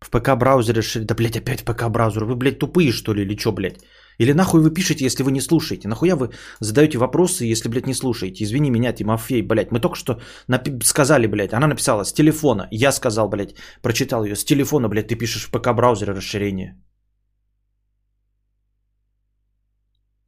В 0.00 0.10
ПК-браузере 0.10 0.76
решили, 0.76 1.04
да, 1.04 1.14
блядь, 1.14 1.36
опять 1.36 1.64
ПК-браузер. 1.64 2.24
Вы, 2.24 2.36
блядь, 2.36 2.58
тупые, 2.58 2.92
что 2.92 3.14
ли, 3.14 3.22
или 3.22 3.36
что, 3.36 3.52
блядь? 3.52 3.80
Или 4.18 4.32
нахуй 4.32 4.60
вы 4.60 4.70
пишете, 4.70 5.04
если 5.04 5.22
вы 5.22 5.32
не 5.32 5.40
слушаете? 5.40 5.88
Нахуя 5.88 6.16
вы 6.16 6.30
задаете 6.60 6.98
вопросы, 6.98 7.44
если, 7.44 7.68
блядь, 7.68 7.86
не 7.86 7.94
слушаете? 7.94 8.44
Извини 8.44 8.70
меня, 8.70 8.92
Тимофей, 8.92 9.42
блядь. 9.42 9.72
Мы 9.72 9.80
только 9.80 9.96
что 9.96 10.20
напи- 10.48 10.82
сказали, 10.84 11.26
блядь. 11.26 11.54
Она 11.54 11.66
написала 11.66 12.04
с 12.04 12.12
телефона. 12.12 12.68
Я 12.70 12.92
сказал, 12.92 13.28
блядь, 13.28 13.54
прочитал 13.82 14.24
ее. 14.24 14.36
С 14.36 14.44
телефона, 14.44 14.88
блядь, 14.88 15.08
ты 15.08 15.16
пишешь 15.16 15.44
в 15.44 15.50
ПК-браузере 15.50 16.12
расширение. 16.12 16.76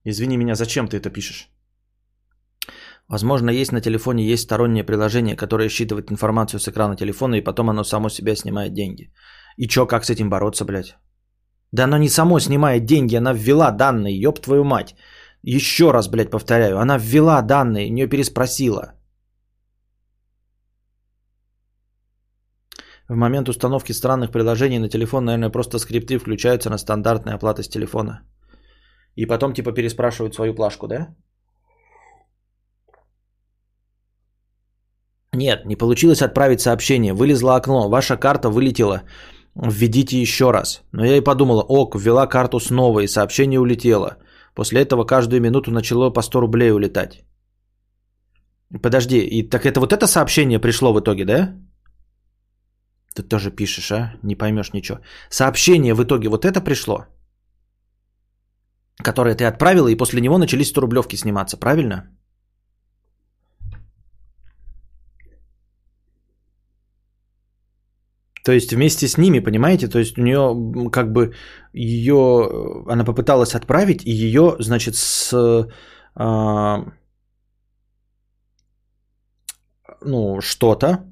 Извини 0.05 0.37
меня, 0.39 0.55
зачем 0.55 0.89
ты 0.89 0.97
это 0.97 1.11
пишешь? 1.11 1.51
Возможно, 3.09 3.51
есть 3.51 3.73
на 3.73 3.81
телефоне 3.81 4.25
есть 4.25 4.43
стороннее 4.43 4.85
приложение, 4.85 5.37
которое 5.37 5.69
считывает 5.69 6.11
информацию 6.11 6.61
с 6.61 6.69
экрана 6.69 6.97
телефона, 6.97 7.37
и 7.37 7.45
потом 7.45 7.71
оно 7.71 7.85
само 7.85 8.09
себя 8.09 8.37
снимает 8.37 8.75
деньги. 8.75 9.13
И 9.59 9.67
чё, 9.67 9.87
как 9.87 10.05
с 10.05 10.11
этим 10.11 10.31
бороться, 10.31 10.65
блядь? 10.65 10.97
Да 11.73 11.85
оно 11.85 11.99
не 11.99 12.09
само 12.09 12.41
снимает 12.41 12.87
деньги, 12.87 13.17
она 13.17 13.33
ввела 13.33 13.71
данные, 13.73 14.21
ёб 14.21 14.41
твою 14.41 14.65
мать. 14.65 14.95
Еще 15.43 15.91
раз, 15.91 16.09
блядь, 16.09 16.31
повторяю, 16.31 16.79
она 16.79 16.99
ввела 16.99 17.43
данные, 17.43 17.91
нее 17.91 18.09
переспросила. 18.09 18.95
В 23.09 23.15
момент 23.15 23.49
установки 23.49 23.93
странных 23.93 24.31
приложений 24.31 24.79
на 24.79 24.89
телефон, 24.89 25.25
наверное, 25.25 25.51
просто 25.51 25.79
скрипты 25.79 26.19
включаются 26.19 26.71
на 26.71 26.79
стандартная 26.79 27.35
оплата 27.35 27.63
с 27.63 27.69
телефона. 27.69 28.21
И 29.17 29.27
потом 29.27 29.55
типа 29.55 29.73
переспрашивают 29.73 30.35
свою 30.35 30.55
плашку, 30.55 30.87
да? 30.87 31.17
Нет, 35.35 35.67
не 35.67 35.77
получилось 35.77 36.23
отправить 36.23 36.61
сообщение. 36.61 37.13
Вылезло 37.13 37.57
окно. 37.57 37.89
Ваша 37.89 38.17
карта 38.17 38.51
вылетела 38.51 39.03
введите 39.55 40.21
еще 40.21 40.51
раз. 40.51 40.83
Но 40.93 41.05
я 41.05 41.17
и 41.17 41.25
подумала, 41.25 41.63
ок, 41.63 41.97
ввела 41.97 42.27
карту 42.27 42.61
снова 42.61 43.01
и 43.01 43.09
сообщение 43.09 43.61
улетело. 43.61 44.17
После 44.55 44.81
этого 44.81 45.05
каждую 45.05 45.41
минуту 45.41 45.71
начало 45.71 46.11
по 46.11 46.23
100 46.23 46.41
рублей 46.41 46.73
улетать. 46.73 47.25
Подожди, 48.83 49.19
и 49.19 49.49
так 49.49 49.65
это 49.65 49.81
вот 49.81 49.93
это 49.93 50.07
сообщение 50.07 50.59
пришло 50.59 50.93
в 50.93 51.01
итоге, 51.01 51.25
да? 51.25 51.55
Ты 53.15 53.23
тоже 53.23 53.51
пишешь, 53.51 53.91
а? 53.93 54.15
Не 54.23 54.37
поймешь 54.37 54.73
ничего. 54.73 55.01
Сообщение 55.31 55.95
в 55.95 56.03
итоге 56.03 56.29
вот 56.29 56.45
это 56.45 56.61
пришло? 56.61 57.07
Которое 58.97 59.35
ты 59.35 59.45
отправила, 59.45 59.89
и 59.89 59.97
после 59.97 60.21
него 60.21 60.39
начались 60.39 60.69
100 60.69 60.81
рублевки 60.81 61.17
сниматься, 61.17 61.57
правильно? 61.57 62.18
То 68.49 68.55
есть 68.55 68.73
вместе 68.73 69.07
с 69.07 69.19
ними, 69.19 69.41
понимаете? 69.41 69.89
То 69.89 69.99
есть 69.99 70.19
у 70.19 70.23
нее 70.23 70.91
как 70.91 71.13
бы 71.13 71.35
ее, 71.75 72.49
она 72.89 73.05
попыталась 73.05 73.55
отправить, 73.55 74.07
и 74.07 74.11
ее, 74.11 74.57
значит, 74.59 74.97
с... 74.97 75.69
А, 76.15 76.85
ну, 80.01 80.41
что-то 80.41 81.05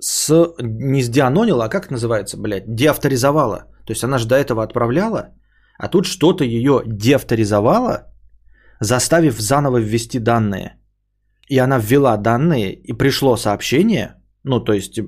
с... 0.00 0.54
Не 0.62 1.02
сдианонила, 1.02 1.64
а 1.64 1.68
как 1.68 1.90
называется, 1.90 2.38
блядь? 2.38 2.74
Деавторизовала. 2.74 3.66
То 3.84 3.92
есть 3.92 4.04
она 4.04 4.16
же 4.16 4.26
до 4.26 4.36
этого 4.36 4.62
отправляла, 4.62 5.34
а 5.78 5.88
тут 5.88 6.06
что-то 6.06 6.44
ее 6.44 6.82
деавторизовало, 6.86 8.06
заставив 8.80 9.38
заново 9.38 9.76
ввести 9.76 10.20
данные. 10.20 10.78
И 11.50 11.58
она 11.58 11.78
ввела 11.78 12.16
данные, 12.16 12.72
и 12.72 12.94
пришло 12.94 13.36
сообщение– 13.36 14.14
ну, 14.48 14.64
то 14.64 14.72
есть 14.72 14.98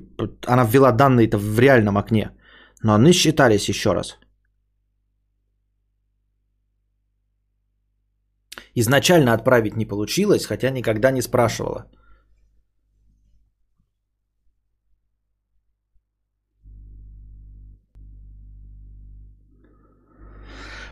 она 0.47 0.63
ввела 0.65 0.91
данные-то 0.91 1.37
в 1.37 1.59
реальном 1.59 1.97
окне, 1.97 2.29
но 2.83 2.93
они 2.93 3.11
считались 3.11 3.69
еще 3.69 3.93
раз. 3.93 4.17
Изначально 8.75 9.33
отправить 9.33 9.75
не 9.75 9.85
получилось, 9.85 10.45
хотя 10.45 10.69
никогда 10.69 11.11
не 11.11 11.21
спрашивала. 11.21 11.85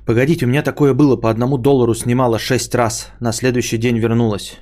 Погодите, 0.06 0.46
у 0.46 0.50
меня 0.50 0.64
такое 0.64 0.94
было, 0.94 1.22
по 1.22 1.30
одному 1.30 1.58
доллару 1.58 1.94
снимала 1.94 2.40
6 2.40 2.76
раз, 2.76 3.12
на 3.20 3.32
следующий 3.32 3.78
день 3.78 4.00
вернулась. 4.00 4.58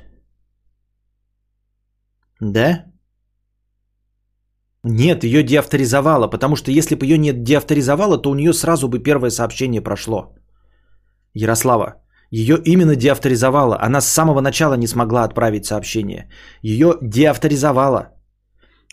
Да? 2.41 2.85
Нет, 4.89 5.23
ее 5.23 5.43
деавторизовала, 5.43 6.27
потому 6.27 6.55
что 6.55 6.71
если 6.71 6.95
бы 6.95 7.05
ее 7.05 7.17
не 7.17 7.33
деавторизовала, 7.33 8.17
то 8.17 8.29
у 8.29 8.35
нее 8.35 8.53
сразу 8.53 8.87
бы 8.87 8.99
первое 8.99 9.31
сообщение 9.31 9.81
прошло. 9.81 10.33
Ярослава, 11.33 11.95
ее 12.31 12.57
именно 12.65 12.95
деавторизовала. 12.95 13.77
Она 13.81 14.01
с 14.01 14.07
самого 14.07 14.41
начала 14.41 14.75
не 14.75 14.87
смогла 14.87 15.23
отправить 15.23 15.65
сообщение. 15.65 16.29
Ее 16.61 16.97
деавторизовала. 17.01 18.13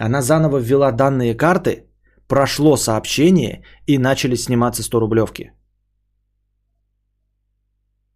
Она 0.01 0.23
заново 0.23 0.59
ввела 0.59 0.91
данные 0.91 1.37
карты, 1.37 1.87
прошло 2.29 2.77
сообщение 2.77 3.63
и 3.87 3.99
начали 3.99 4.37
сниматься 4.37 4.83
100 4.83 5.01
рублевки. 5.01 5.53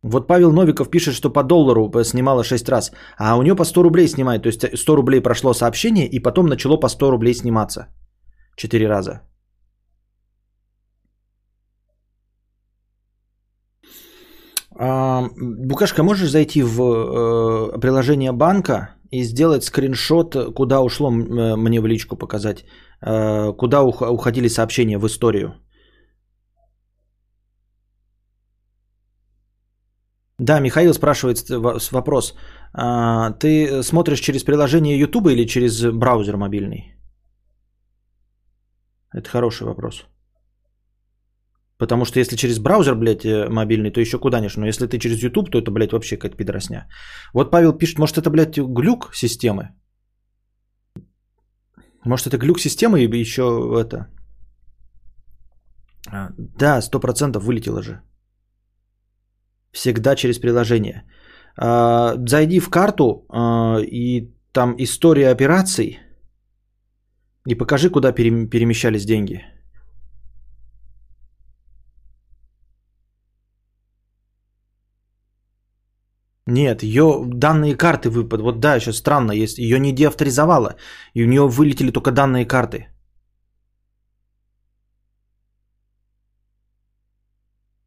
Вот 0.02 0.28
Павел 0.28 0.52
Новиков 0.52 0.90
пишет, 0.90 1.14
что 1.14 1.30
по 1.30 1.42
доллару 1.42 1.90
снимала 2.04 2.44
6 2.44 2.68
раз, 2.68 2.92
а 3.18 3.36
у 3.36 3.42
нее 3.42 3.56
по 3.56 3.64
100 3.64 3.82
рублей 3.82 4.08
снимает. 4.08 4.42
То 4.42 4.48
есть 4.48 4.78
100 4.78 4.96
рублей 4.96 5.20
прошло 5.20 5.54
сообщение, 5.54 6.06
и 6.06 6.20
потом 6.20 6.46
начало 6.46 6.76
по 6.76 6.88
100 6.88 7.10
рублей 7.10 7.34
сниматься. 7.34 7.88
4 8.56 8.88
раза. 8.88 9.22
А, 14.80 15.28
Букашка, 15.36 16.02
можешь 16.02 16.30
зайти 16.30 16.62
в 16.62 16.80
э, 16.80 17.80
приложение 17.80 18.32
банка 18.32 18.94
и 19.10 19.24
сделать 19.24 19.64
скриншот, 19.64 20.54
куда 20.54 20.80
ушло, 20.80 21.10
э, 21.10 21.56
мне 21.56 21.80
в 21.80 21.86
личку 21.86 22.16
показать, 22.16 22.64
э, 23.04 23.52
куда 23.56 23.82
уходили 23.82 24.48
сообщения 24.48 24.98
в 24.98 25.06
историю? 25.06 25.54
Да, 30.48 30.60
Михаил 30.60 30.94
спрашивает 30.94 31.50
вопрос. 31.92 32.34
А, 32.72 33.32
ты 33.32 33.82
смотришь 33.82 34.20
через 34.20 34.44
приложение 34.44 34.98
YouTube 34.98 35.26
или 35.26 35.46
через 35.46 35.82
браузер 35.92 36.36
мобильный? 36.36 36.96
Это 39.14 39.28
хороший 39.28 39.66
вопрос. 39.66 40.06
Потому 41.78 42.04
что 42.04 42.18
если 42.18 42.36
через 42.36 42.58
браузер, 42.58 42.94
блядь, 42.94 43.26
э, 43.26 43.48
мобильный, 43.50 43.90
то 43.90 44.00
еще 44.00 44.18
куда 44.18 44.40
нибудь 44.40 44.56
Но 44.56 44.66
если 44.66 44.86
ты 44.86 44.98
через 44.98 45.22
YouTube, 45.22 45.50
то 45.50 45.58
это, 45.58 45.70
блядь, 45.70 45.92
вообще 45.92 46.16
какая-то 46.16 46.36
пидоросня. 46.36 46.88
Вот 47.34 47.50
Павел 47.50 47.78
пишет, 47.78 47.98
может 47.98 48.16
это, 48.16 48.30
блядь, 48.30 48.56
глюк 48.56 49.14
системы? 49.14 49.68
Может 52.06 52.26
это 52.26 52.38
глюк 52.38 52.58
системы 52.58 53.02
и 53.02 53.20
еще 53.20 53.42
это... 53.82 54.06
А, 56.10 56.30
да, 56.38 56.80
сто 56.80 57.00
процентов 57.00 57.44
вылетело 57.44 57.82
же. 57.82 58.00
Всегда 59.72 60.16
через 60.16 60.38
приложение. 60.38 61.04
А, 61.56 62.14
зайди 62.26 62.60
в 62.60 62.70
карту 62.70 63.26
а, 63.28 63.78
и 63.80 64.30
там 64.52 64.74
история 64.78 65.30
операций 65.30 65.98
и 67.46 67.54
покажи, 67.54 67.90
куда 67.90 68.12
перемещались 68.12 69.04
деньги. 69.04 69.42
Нет, 76.50 76.82
ее 76.82 77.24
данные 77.26 77.76
карты 77.76 78.08
выпад. 78.08 78.40
Вот 78.40 78.60
да, 78.60 78.80
сейчас 78.80 78.96
странно, 78.96 79.32
есть. 79.32 79.58
Ее 79.58 79.78
не 79.78 79.92
деавторизовала. 79.92 80.76
И 81.14 81.22
у 81.22 81.26
нее 81.26 81.46
вылетели 81.46 81.90
только 81.90 82.10
данные 82.10 82.46
карты. 82.46 82.86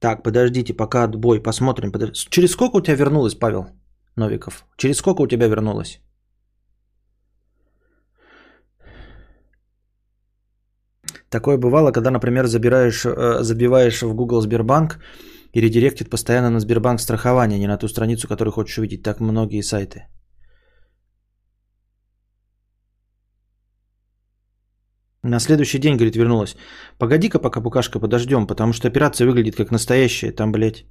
Так, 0.02 0.24
подождите, 0.24 0.74
пока 0.74 1.04
отбой, 1.04 1.44
посмотрим. 1.44 1.92
Подож... 1.92 2.28
Через 2.30 2.52
сколько 2.52 2.78
у 2.78 2.82
тебя 2.82 2.96
вернулось, 2.96 3.36
Павел 3.36 3.66
Новиков? 4.16 4.66
Через 4.78 4.98
сколько 4.98 5.22
у 5.22 5.28
тебя 5.28 5.48
вернулось? 5.48 6.02
Такое 11.30 11.58
бывало, 11.58 11.92
когда, 11.92 12.10
например, 12.10 12.48
забираешь, 12.48 13.06
э, 13.06 13.44
забиваешь 13.44 14.02
в 14.02 14.16
Google 14.16 14.42
Сбербанк 14.42 15.00
и 15.54 15.62
редиректит 15.62 16.10
постоянно 16.10 16.50
на 16.50 16.60
Сбербанк 16.60 17.00
страхование, 17.00 17.60
не 17.60 17.68
на 17.68 17.78
ту 17.78 17.88
страницу, 17.88 18.28
которую 18.28 18.54
хочешь 18.54 18.80
увидеть. 18.80 19.04
Так 19.04 19.20
многие 19.20 19.62
сайты. 19.62 20.08
На 25.24 25.40
следующий 25.40 25.80
день, 25.80 25.96
говорит, 25.96 26.16
вернулась. 26.16 26.56
Погоди-ка 26.98 27.40
пока, 27.40 27.62
Букашка, 27.62 28.00
подождем, 28.00 28.48
потому 28.48 28.74
что 28.74 28.88
операция 28.88 29.28
выглядит 29.28 29.56
как 29.56 29.72
настоящая. 29.72 30.32
Там, 30.32 30.52
блядь... 30.52 30.86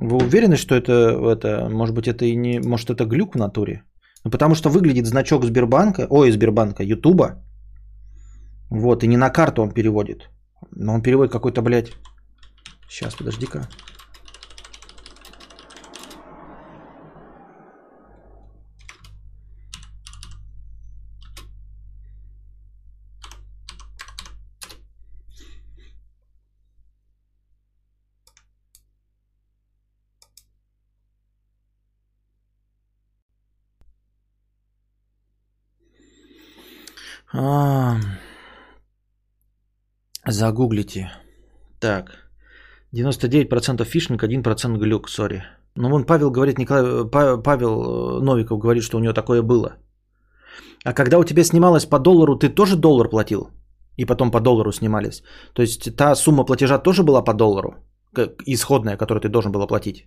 Вы 0.00 0.16
уверены, 0.16 0.56
что 0.56 0.74
это, 0.74 0.92
это, 1.32 1.68
может 1.70 1.94
быть, 1.94 2.06
это 2.06 2.24
и 2.24 2.36
не, 2.36 2.60
может, 2.60 2.90
это 2.90 3.04
глюк 3.04 3.34
в 3.34 3.38
натуре? 3.38 3.82
Ну, 4.24 4.30
потому 4.30 4.54
что 4.54 4.70
выглядит 4.70 5.06
значок 5.06 5.44
Сбербанка, 5.44 6.06
ой, 6.10 6.30
Сбербанка, 6.30 6.84
Ютуба, 6.84 7.44
вот, 8.70 9.02
и 9.02 9.08
не 9.08 9.16
на 9.16 9.30
карту 9.30 9.62
он 9.62 9.70
переводит. 9.70 10.28
Но 10.70 10.94
он 10.94 11.02
переводит 11.02 11.32
какой-то, 11.32 11.62
блядь... 11.62 11.92
Сейчас, 12.88 13.14
подожди-ка. 13.14 13.68
А, 37.32 37.96
Загуглите. 40.26 41.10
Так. 41.80 42.10
99% 42.92 43.84
фишинг, 43.84 44.22
1% 44.22 44.78
глюк, 44.78 45.08
сори. 45.08 45.42
Ну, 45.74 45.88
вон 45.90 46.04
Павел 46.04 46.30
говорит, 46.30 46.58
Николай, 46.58 47.08
Павел 47.42 48.18
э, 48.18 48.20
Новиков 48.20 48.58
говорит, 48.58 48.82
что 48.82 48.96
у 48.96 49.00
него 49.00 49.12
такое 49.12 49.42
было. 49.42 49.76
А 50.84 50.92
когда 50.92 51.18
у 51.18 51.24
тебя 51.24 51.44
снималось 51.44 51.86
по 51.86 51.98
доллару, 51.98 52.36
ты 52.36 52.48
тоже 52.48 52.76
доллар 52.76 53.08
платил? 53.08 53.50
И 53.96 54.04
потом 54.04 54.30
по 54.30 54.40
доллару 54.40 54.72
снимались. 54.72 55.22
То 55.52 55.62
есть 55.62 55.96
та 55.96 56.14
сумма 56.14 56.44
платежа 56.44 56.78
тоже 56.78 57.02
была 57.02 57.22
по 57.24 57.34
доллару? 57.34 57.74
Исходная, 58.46 58.96
которую 58.96 59.20
ты 59.20 59.28
должен 59.28 59.52
был 59.52 59.62
оплатить? 59.62 60.06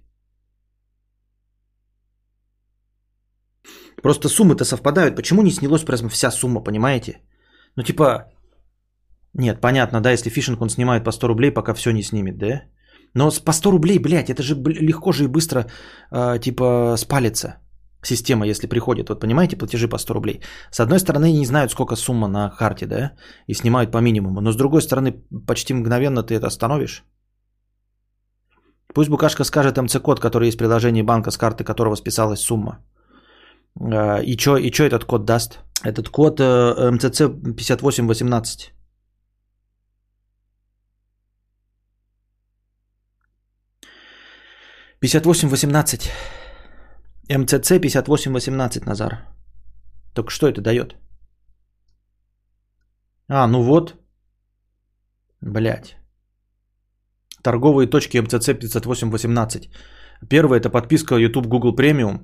Просто 4.01 4.29
суммы-то 4.29 4.65
совпадают. 4.65 5.15
Почему 5.15 5.41
не 5.41 5.51
снялось 5.51 5.83
прям 5.83 6.09
вся 6.09 6.31
сумма, 6.31 6.63
понимаете? 6.63 7.21
Ну, 7.75 7.83
типа, 7.83 8.31
нет, 9.33 9.61
понятно, 9.61 10.01
да, 10.01 10.11
если 10.11 10.29
фишинг 10.29 10.61
он 10.61 10.69
снимает 10.69 11.03
по 11.03 11.11
100 11.11 11.27
рублей, 11.27 11.51
пока 11.51 11.73
все 11.73 11.91
не 11.91 12.03
снимет, 12.03 12.37
да? 12.37 12.63
Но 13.13 13.31
по 13.45 13.51
100 13.51 13.71
рублей, 13.71 13.99
блядь, 13.99 14.29
это 14.29 14.43
же 14.43 14.55
легко 14.55 15.11
же 15.11 15.23
и 15.23 15.27
быстро, 15.27 15.65
э, 16.11 16.39
типа, 16.39 16.95
спалится 16.97 17.55
система, 18.03 18.45
если 18.45 18.67
приходит. 18.67 19.09
Вот 19.09 19.19
понимаете, 19.19 19.57
платежи 19.57 19.87
по 19.87 19.97
100 19.97 20.13
рублей. 20.13 20.41
С 20.71 20.79
одной 20.79 20.99
стороны, 20.99 21.31
не 21.31 21.45
знают, 21.45 21.71
сколько 21.71 21.95
сумма 21.95 22.27
на 22.27 22.49
карте, 22.49 22.85
да, 22.85 23.11
и 23.47 23.53
снимают 23.53 23.91
по 23.91 24.01
минимуму. 24.01 24.41
Но 24.41 24.51
с 24.51 24.55
другой 24.55 24.81
стороны, 24.81 25.13
почти 25.47 25.73
мгновенно 25.73 26.23
ты 26.23 26.35
это 26.35 26.47
остановишь. 26.47 27.03
Пусть 28.93 29.09
Букашка 29.09 29.43
скажет 29.43 29.77
МЦ-код, 29.77 30.19
который 30.19 30.47
есть 30.47 30.57
в 30.57 30.59
приложении 30.59 31.03
банка, 31.03 31.31
с 31.31 31.37
карты 31.37 31.63
которого 31.63 31.95
списалась 31.95 32.41
сумма. 32.41 32.79
Э, 33.79 34.23
и 34.23 34.37
что 34.37 34.57
и 34.57 34.71
чё 34.71 34.85
этот 34.85 35.05
код 35.05 35.25
даст? 35.25 35.59
Этот 35.83 36.09
код 36.09 36.39
э, 36.39 36.91
МЦЦ 36.91 37.21
5818. 37.57 38.73
5818. 45.01 46.11
МЦЦ 47.29 47.79
5818, 47.79 48.85
Назар. 48.85 49.17
Так 50.13 50.29
что 50.29 50.47
это 50.47 50.61
дает? 50.61 50.95
А, 53.27 53.47
ну 53.47 53.63
вот. 53.63 53.95
Блять. 55.41 55.95
Торговые 57.43 57.87
точки 57.87 58.19
МЦЦ 58.19 58.59
5818. 58.59 59.69
Первое 60.29 60.59
это 60.59 60.69
подписка 60.69 61.15
YouTube 61.15 61.47
Google 61.47 61.73
Premium. 61.75 62.19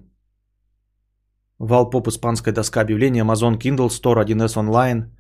Валпоп 1.60 2.08
испанская 2.08 2.54
доска 2.54 2.82
объявлений, 2.82 3.22
Amazon 3.22 3.58
Kindle 3.58 3.90
Store, 3.90 4.24
1С 4.26 4.60
онлайн, 4.60 5.18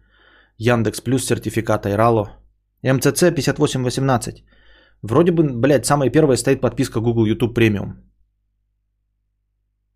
Яндекс 0.57 1.01
Плюс, 1.01 1.25
сертификат 1.25 1.85
Айрало. 1.85 2.29
МЦЦ 2.83 3.31
5818. 3.35 4.43
Вроде 5.01 5.31
бы, 5.31 5.43
блядь, 5.43 5.85
самая 5.85 6.11
первая 6.11 6.37
стоит 6.37 6.61
подписка 6.61 6.99
Google 6.99 7.25
YouTube 7.25 7.57
Premium. 7.57 7.93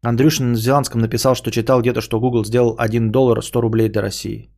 Андрюшин 0.04 0.52
на 0.52 0.58
Зеландском 0.58 1.02
написал, 1.02 1.36
что 1.36 1.52
читал 1.52 1.82
где-то, 1.82 2.02
что 2.02 2.20
Google 2.20 2.44
сделал 2.44 2.76
1 2.80 3.12
доллар 3.12 3.44
100 3.44 3.62
рублей 3.62 3.90
для 3.90 4.02
России. 4.02 4.50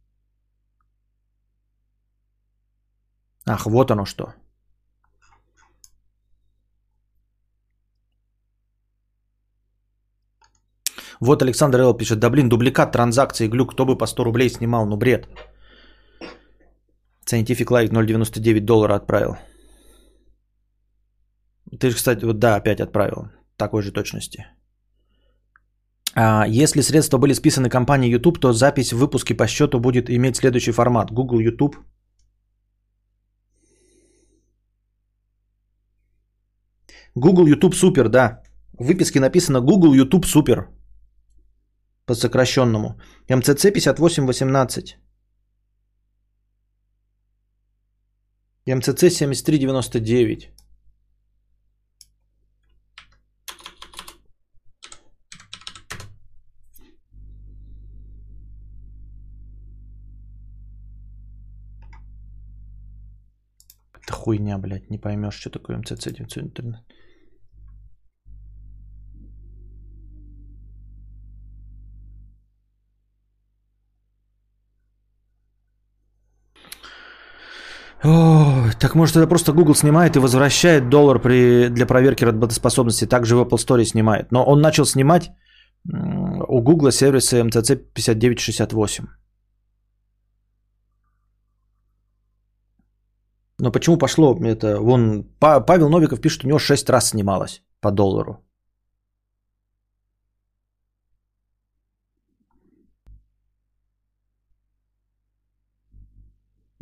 Ах, 3.45 3.65
вот 3.65 3.91
оно 3.91 4.05
что. 4.05 4.33
Вот 11.23 11.41
Александр 11.41 11.79
Эл 11.79 11.93
пишет, 11.97 12.19
да 12.19 12.29
блин, 12.29 12.49
дубликат 12.49 12.91
транзакции, 12.91 13.47
глюк, 13.47 13.71
кто 13.71 13.85
бы 13.85 13.97
по 13.97 14.07
100 14.07 14.23
рублей 14.25 14.49
снимал, 14.49 14.85
ну 14.85 14.97
бред. 14.97 15.27
Scientific 17.25 17.69
Life 17.69 17.91
0,99 17.91 18.59
доллара 18.59 18.95
отправил. 18.95 19.37
Ты 21.79 21.89
же, 21.89 21.95
кстати, 21.95 22.25
вот 22.25 22.39
да, 22.39 22.55
опять 22.57 22.81
отправил. 22.81 23.29
Такой 23.55 23.81
же 23.83 23.93
точности. 23.93 24.45
А, 26.15 26.45
если 26.45 26.81
средства 26.81 27.17
были 27.17 27.33
списаны 27.33 27.69
компанией 27.69 28.11
YouTube, 28.11 28.39
то 28.39 28.51
запись 28.51 28.91
в 28.91 28.97
выпуске 28.97 29.33
по 29.33 29.47
счету 29.47 29.79
будет 29.79 30.09
иметь 30.09 30.35
следующий 30.35 30.73
формат. 30.73 31.11
Google 31.11 31.39
YouTube. 31.39 31.77
Google 37.15 37.47
YouTube 37.47 37.75
Super, 37.75 38.09
да. 38.09 38.41
В 38.77 38.83
выписке 38.83 39.21
написано 39.21 39.61
Google 39.61 39.93
YouTube 39.93 40.25
Super. 40.25 40.82
По 42.05 42.15
сокращенному. 42.15 42.99
МЦЦ 43.29 43.71
5818. 43.71 44.97
МЦЦ 48.65 49.11
7399. 49.11 50.53
хуйня, 64.23 64.57
блядь, 64.57 64.89
не 64.89 64.97
поймешь, 64.97 65.35
что 65.35 65.49
такое 65.49 65.77
МЦЦ 65.77 66.07
913. 66.13 66.81
Так 78.83 78.95
может 78.95 79.15
это 79.15 79.27
просто 79.27 79.53
Google 79.53 79.75
снимает 79.75 80.15
и 80.15 80.19
возвращает 80.19 80.89
доллар 80.89 81.21
при, 81.21 81.69
для 81.69 81.85
проверки 81.85 82.25
работоспособности. 82.25 83.07
Также 83.07 83.35
в 83.35 83.41
Apple 83.41 83.57
Store 83.57 83.85
снимает. 83.85 84.31
Но 84.31 84.43
он 84.43 84.61
начал 84.61 84.85
снимать 84.85 85.31
у 85.85 86.61
Google 86.61 86.91
сервиса 86.91 87.39
MCC 87.39 87.77
5968. 87.77 89.07
Но 93.59 93.71
почему 93.71 93.97
пошло 93.97 94.37
это? 94.43 94.81
Вон 94.81 95.23
Павел 95.39 95.89
Новиков 95.89 96.19
пишет, 96.19 96.43
у 96.43 96.47
него 96.47 96.59
6 96.59 96.89
раз 96.89 97.09
снималось 97.11 97.63
по 97.79 97.89
доллару. 97.89 98.43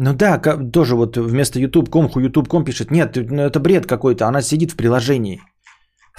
Ну 0.03 0.13
да, 0.13 0.39
тоже 0.73 0.95
вот 0.95 1.15
вместо 1.15 1.59
YouTube.com, 1.59 2.09
YouTube.com 2.15 2.63
пишет, 2.63 2.91
нет, 2.91 3.15
ну 3.15 3.43
это 3.43 3.59
бред 3.59 3.85
какой-то, 3.85 4.27
она 4.27 4.41
сидит 4.41 4.71
в 4.71 4.75
приложении. 4.75 5.39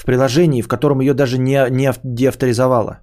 В 0.00 0.04
приложении, 0.04 0.62
в 0.62 0.68
котором 0.68 1.00
ее 1.00 1.14
даже 1.14 1.38
не, 1.38 1.70
не 1.70 1.92
деавторизовала. 2.04 3.00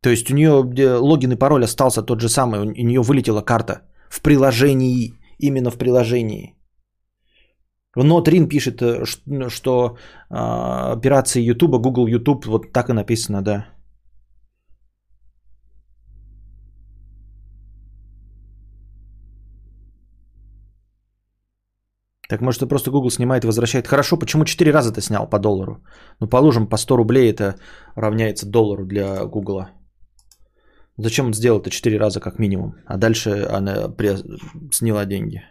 То 0.00 0.10
есть 0.10 0.30
у 0.30 0.34
нее 0.34 0.52
логин 1.00 1.32
и 1.32 1.36
пароль 1.36 1.64
остался 1.64 2.02
тот 2.02 2.20
же 2.20 2.28
самый, 2.28 2.60
у 2.60 2.84
нее 2.84 3.00
вылетела 3.00 3.42
карта 3.42 3.80
в 4.08 4.20
приложении, 4.22 5.14
именно 5.40 5.70
в 5.70 5.76
приложении. 5.76 6.54
Но 7.96 8.20
Трин 8.20 8.48
пишет, 8.48 8.80
э, 8.80 9.04
что 9.48 9.96
э, 10.30 10.34
операции 10.92 11.42
YouTube, 11.42 11.82
Google 11.82 12.06
YouTube, 12.06 12.46
вот 12.46 12.72
так 12.72 12.90
и 12.90 12.92
написано, 12.92 13.42
да. 13.42 13.73
Так 22.34 22.40
может 22.40 22.62
это 22.62 22.68
просто 22.68 22.90
Google 22.90 23.10
снимает 23.10 23.44
и 23.44 23.46
возвращает. 23.46 23.86
Хорошо, 23.86 24.16
почему 24.16 24.44
4 24.44 24.72
раза 24.72 24.92
ты 24.92 25.00
снял 25.00 25.30
по 25.30 25.38
доллару? 25.38 25.84
Ну 26.20 26.28
положим, 26.28 26.66
по 26.66 26.76
100 26.76 26.96
рублей 26.96 27.30
это 27.30 27.54
равняется 27.94 28.50
доллару 28.50 28.84
для 28.84 29.24
Google. 29.24 29.68
Зачем 30.98 31.26
он 31.26 31.34
сделал 31.34 31.60
это 31.60 31.70
4 31.70 31.96
раза 31.96 32.18
как 32.18 32.40
минимум? 32.40 32.74
А 32.86 32.96
дальше 32.96 33.46
она 33.58 33.88
при... 33.88 34.16
сняла 34.72 35.06
деньги. 35.06 35.42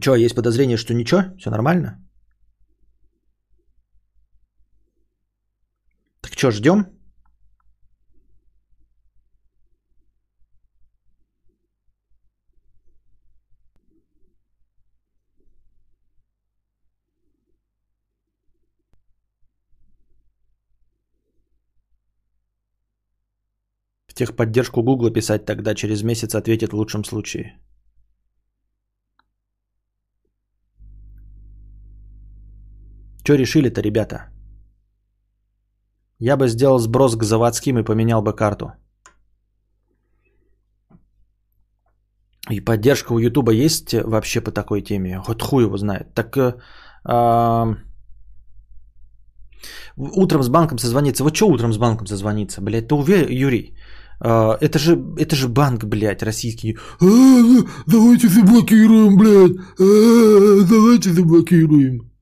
Что, 0.00 0.16
есть 0.16 0.34
подозрение, 0.34 0.76
что 0.76 0.94
ничего? 0.94 1.22
Все 1.38 1.50
нормально? 1.50 2.04
Так 6.20 6.32
что, 6.32 6.50
ждем? 6.50 6.86
В 24.12 24.14
техподдержку 24.14 24.82
Гугла 24.82 25.10
писать 25.10 25.46
тогда 25.46 25.74
через 25.74 26.02
месяц 26.02 26.34
ответит 26.34 26.72
в 26.72 26.76
лучшем 26.76 27.04
случае. 27.04 27.58
Что 33.24 33.36
решили-то, 33.36 33.80
ребята? 33.80 34.28
Я 36.18 36.36
бы 36.36 36.48
сделал 36.48 36.78
сброс 36.78 37.16
к 37.16 37.22
заводским 37.24 37.78
и 37.78 37.84
поменял 37.84 38.22
бы 38.22 38.36
карту. 38.36 38.72
И 42.50 42.60
поддержка 42.60 43.14
у 43.14 43.18
Ютуба 43.18 43.52
есть 43.52 43.94
вообще 43.94 44.42
по 44.42 44.50
такой 44.50 44.82
теме? 44.82 45.22
Вот 45.26 45.42
хуй 45.42 45.64
его 45.64 45.78
знает. 45.78 46.14
Так 46.14 46.36
э, 46.36 46.52
э, 47.08 47.76
утром 49.96 50.42
с 50.42 50.48
банком 50.48 50.78
созвониться. 50.78 51.24
Вот 51.24 51.34
что 51.34 51.48
утром 51.48 51.72
с 51.72 51.78
банком 51.78 52.06
созвониться? 52.06 52.60
Блядь, 52.60 52.88
ты 52.88 52.94
уверен, 52.94 53.30
Юрий? 53.30 53.74
А, 54.24 54.56
это 54.60 54.78
же, 54.78 54.96
это 55.18 55.34
же 55.34 55.48
банк, 55.48 55.84
блядь, 55.84 56.22
российский. 56.22 56.76
А, 57.00 57.64
давайте 57.86 58.28
заблокируем, 58.28 59.16
блядь. 59.16 59.56
А, 59.78 60.64
давайте 60.64 61.10
заблокируем. 61.10 62.12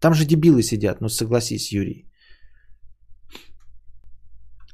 Там 0.00 0.14
же 0.14 0.24
дебилы 0.24 0.62
сидят, 0.62 1.00
ну 1.00 1.08
согласись, 1.08 1.72
Юрий. 1.72 2.08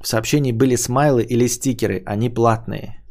В 0.01 0.07
сообщении 0.07 0.53
были 0.53 0.77
смайлы 0.77 1.23
или 1.23 1.47
стикеры, 1.47 2.01
они 2.05 2.29
платные. 2.29 3.03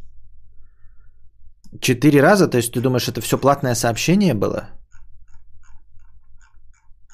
Четыре 1.80 2.22
раза? 2.22 2.48
То 2.48 2.56
есть 2.56 2.72
ты 2.72 2.80
думаешь, 2.80 3.08
это 3.08 3.20
все 3.20 3.36
платное 3.36 3.74
сообщение 3.74 4.34
было? 4.34 4.70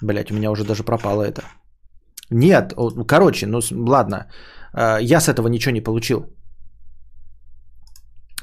Блять, 0.00 0.30
у 0.30 0.34
меня 0.34 0.50
уже 0.50 0.64
даже 0.64 0.84
пропало 0.84 1.22
это. 1.22 1.42
Нет, 2.30 2.74
короче, 3.08 3.46
ну 3.46 3.60
ладно, 3.72 4.30
я 5.00 5.20
с 5.20 5.28
этого 5.28 5.48
ничего 5.48 5.72
не 5.72 5.80
получил. 5.80 6.26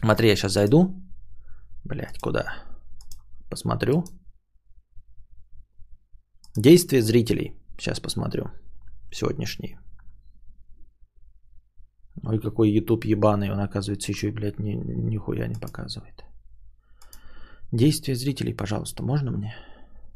Смотри, 0.02 0.30
я 0.30 0.36
сейчас 0.36 0.54
зайду. 0.54 0.96
Блять, 1.84 2.18
куда? 2.20 2.64
Посмотрю. 3.50 4.04
Действия 6.56 7.02
зрителей. 7.02 7.56
Сейчас 7.78 8.00
посмотрю. 8.00 8.50
Сегодняшние. 9.12 9.80
Ой, 12.24 12.40
какой 12.40 12.72
YouTube 12.72 13.06
ебаный. 13.06 13.52
Он, 13.52 13.60
оказывается, 13.60 14.12
еще 14.12 14.30
и, 14.30 14.32
блядь, 14.32 14.60
ни, 14.60 14.74
нихуя 14.74 15.48
не 15.48 15.56
показывает. 15.56 16.24
Действия 17.72 18.16
зрителей, 18.16 18.54
пожалуйста, 18.54 19.04
можно 19.04 19.32
мне? 19.32 19.56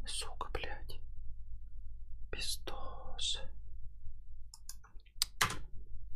Сука, 0.05 0.49
блядь. 0.51 0.99
Пиздос. 2.31 3.39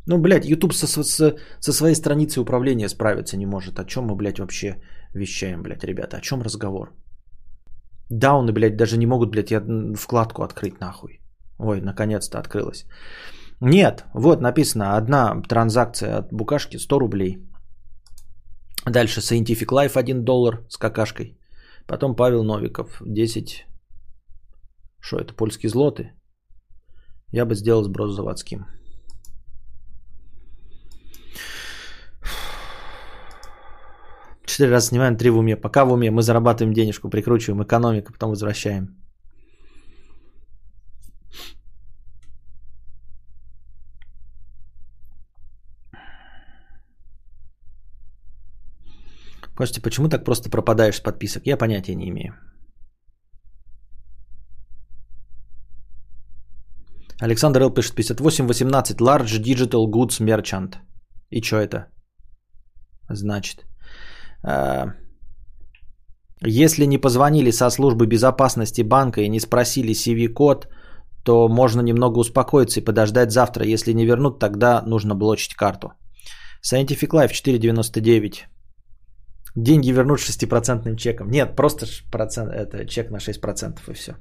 Ну, 0.09 0.17
блядь, 0.17 0.45
YouTube 0.45 0.73
со, 0.73 0.87
со, 0.87 1.35
со 1.59 1.71
своей 1.73 1.95
страницей 1.95 2.41
управления 2.41 2.89
справиться 2.89 3.37
не 3.37 3.45
может. 3.45 3.79
О 3.79 3.85
чем 3.85 4.05
мы, 4.05 4.15
блядь, 4.15 4.39
вообще 4.39 4.81
вещаем, 5.13 5.61
блядь, 5.61 5.83
ребята? 5.83 6.17
О 6.17 6.21
чем 6.21 6.41
разговор? 6.41 6.93
Дауны, 8.09 8.51
блядь, 8.51 8.75
даже 8.75 8.97
не 8.97 9.05
могут, 9.05 9.29
блядь, 9.29 9.51
я 9.51 9.61
вкладку 9.95 10.41
открыть 10.41 10.79
нахуй. 10.79 11.19
Ой, 11.59 11.81
наконец-то 11.81 12.39
открылась. 12.39 12.85
Нет, 13.61 14.05
вот 14.15 14.41
написано, 14.41 14.97
одна 14.97 15.43
транзакция 15.47 16.17
от 16.17 16.33
букашки 16.33 16.77
100 16.77 16.99
рублей. 16.99 17.37
Дальше 18.87 19.19
Scientific 19.19 19.67
Life 19.67 19.95
1 19.95 20.25
доллар 20.25 20.65
с 20.69 20.77
какашкой. 20.77 21.37
Потом 21.87 22.15
Павел 22.15 22.43
Новиков 22.43 22.99
10. 23.05 23.67
Что 25.01 25.19
это, 25.19 25.35
польские 25.35 25.69
злоты? 25.69 26.13
Я 27.31 27.45
бы 27.45 27.53
сделал 27.53 27.83
сброс 27.83 28.15
заводским. 28.15 28.78
Четыре 34.49 34.71
раза 34.71 34.87
снимаем, 34.87 35.15
три 35.15 35.29
в 35.29 35.37
уме. 35.37 35.55
Пока 35.55 35.85
в 35.85 35.91
уме. 35.91 36.09
Мы 36.09 36.23
зарабатываем 36.23 36.73
денежку, 36.73 37.09
прикручиваем 37.09 37.61
экономику, 37.63 38.13
потом 38.13 38.29
возвращаем. 38.31 38.87
Костя, 49.55 49.81
почему 49.81 50.09
так 50.09 50.25
просто 50.25 50.49
пропадаешь 50.49 50.95
с 50.95 51.01
подписок? 51.01 51.45
Я 51.45 51.57
понятия 51.57 51.95
не 51.95 52.09
имею. 52.09 52.33
Александр 57.21 57.61
Л. 57.61 57.73
пишет 57.73 57.95
5818 57.95 58.99
Large 58.99 59.43
Digital 59.43 59.85
Goods 59.91 60.19
Merchant. 60.19 60.77
И 61.29 61.41
что 61.43 61.57
это? 61.57 61.91
Значит. 63.09 63.68
А, 64.43 64.93
если 66.45 66.85
не 66.85 66.97
позвонили 66.97 67.51
со 67.51 67.69
службы 67.69 68.07
безопасности 68.07 68.81
банка 68.81 69.21
и 69.21 69.29
не 69.29 69.39
спросили 69.39 69.93
CV-код, 69.93 70.67
то 71.23 71.47
можно 71.49 71.81
немного 71.81 72.19
успокоиться 72.19 72.79
и 72.79 72.83
подождать 72.83 73.31
завтра. 73.31 73.65
Если 73.65 73.93
не 73.93 74.05
вернут, 74.05 74.39
тогда 74.39 74.81
нужно 74.85 75.15
блочить 75.15 75.55
карту. 75.55 75.93
Scientific 76.63 77.09
Life 77.11 77.31
499. 77.31 78.47
Деньги 79.55 79.91
вернут 79.91 80.19
6% 80.19 80.95
чеком. 80.95 81.29
Нет, 81.29 81.55
просто 81.55 81.85
процент, 82.11 82.51
это 82.51 82.85
чек 82.85 83.11
на 83.11 83.17
6% 83.17 83.79
и 83.87 83.93
все. 83.93 84.13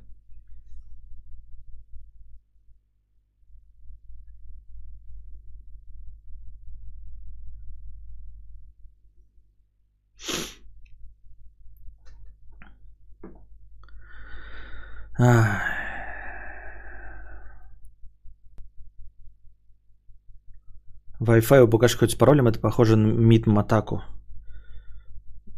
Wi-Fi 21.20 21.60
у 21.60 21.68
хоть 21.98 22.12
с 22.12 22.14
паролем, 22.14 22.46
это 22.46 22.60
похоже 22.60 22.96
на 22.96 23.06
митм 23.08 23.58
атаку. 23.58 24.02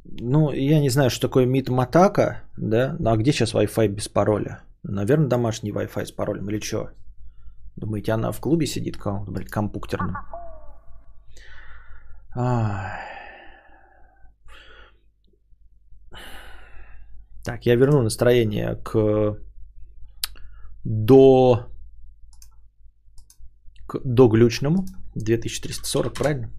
ну, 0.05 0.51
я 0.53 0.81
не 0.81 0.89
знаю, 0.89 1.11
что 1.11 1.29
такое 1.29 1.45
МИД 1.47 1.69
Матака, 1.69 2.43
да, 2.57 2.97
ну, 2.99 3.11
а 3.11 3.17
где 3.17 3.33
сейчас 3.33 3.55
Wi-Fi 3.55 3.89
без 3.89 4.09
пароля? 4.09 4.63
Наверное, 4.83 5.29
домашний 5.29 5.73
Wi-Fi 5.73 6.07
с 6.07 6.13
паролем 6.13 6.49
или 6.49 6.61
что? 6.61 6.91
Думаете, 7.77 8.13
она 8.13 8.33
в 8.33 8.41
клубе 8.41 8.67
сидит 8.67 8.97
каком-то, 8.97 9.31
блядь, 9.31 9.51
компьютерном? 9.51 10.17
Так, 17.45 17.67
я 17.67 17.75
верну 17.75 18.03
настроение 18.03 18.77
к 18.77 19.37
до 20.85 21.67
к 23.87 24.01
доглючному 24.05 24.85
2340, 25.15 26.15
правильно? 26.15 26.51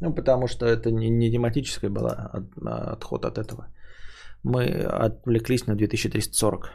Ну, 0.00 0.14
потому 0.14 0.46
что 0.48 0.66
это 0.66 0.90
не, 0.90 1.10
не 1.10 1.30
тематическая 1.30 1.90
была 1.90 2.30
от, 2.32 2.44
отход 2.92 3.24
от 3.24 3.38
этого. 3.38 3.68
Мы 4.44 4.66
отвлеклись 4.84 5.66
на 5.66 5.74
2340. 5.74 6.70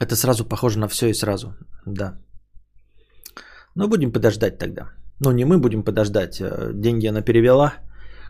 Это 0.00 0.16
сразу 0.16 0.44
похоже 0.44 0.78
на 0.78 0.88
все 0.88 1.08
и 1.08 1.14
сразу, 1.14 1.54
да. 1.86 2.23
Но 3.74 3.88
будем 3.88 4.12
подождать 4.12 4.58
тогда. 4.58 4.88
Ну, 5.20 5.32
не 5.32 5.44
мы 5.44 5.58
будем 5.58 5.82
подождать. 5.82 6.40
Э, 6.40 6.72
деньги 6.74 7.08
она 7.08 7.22
перевела. 7.22 7.74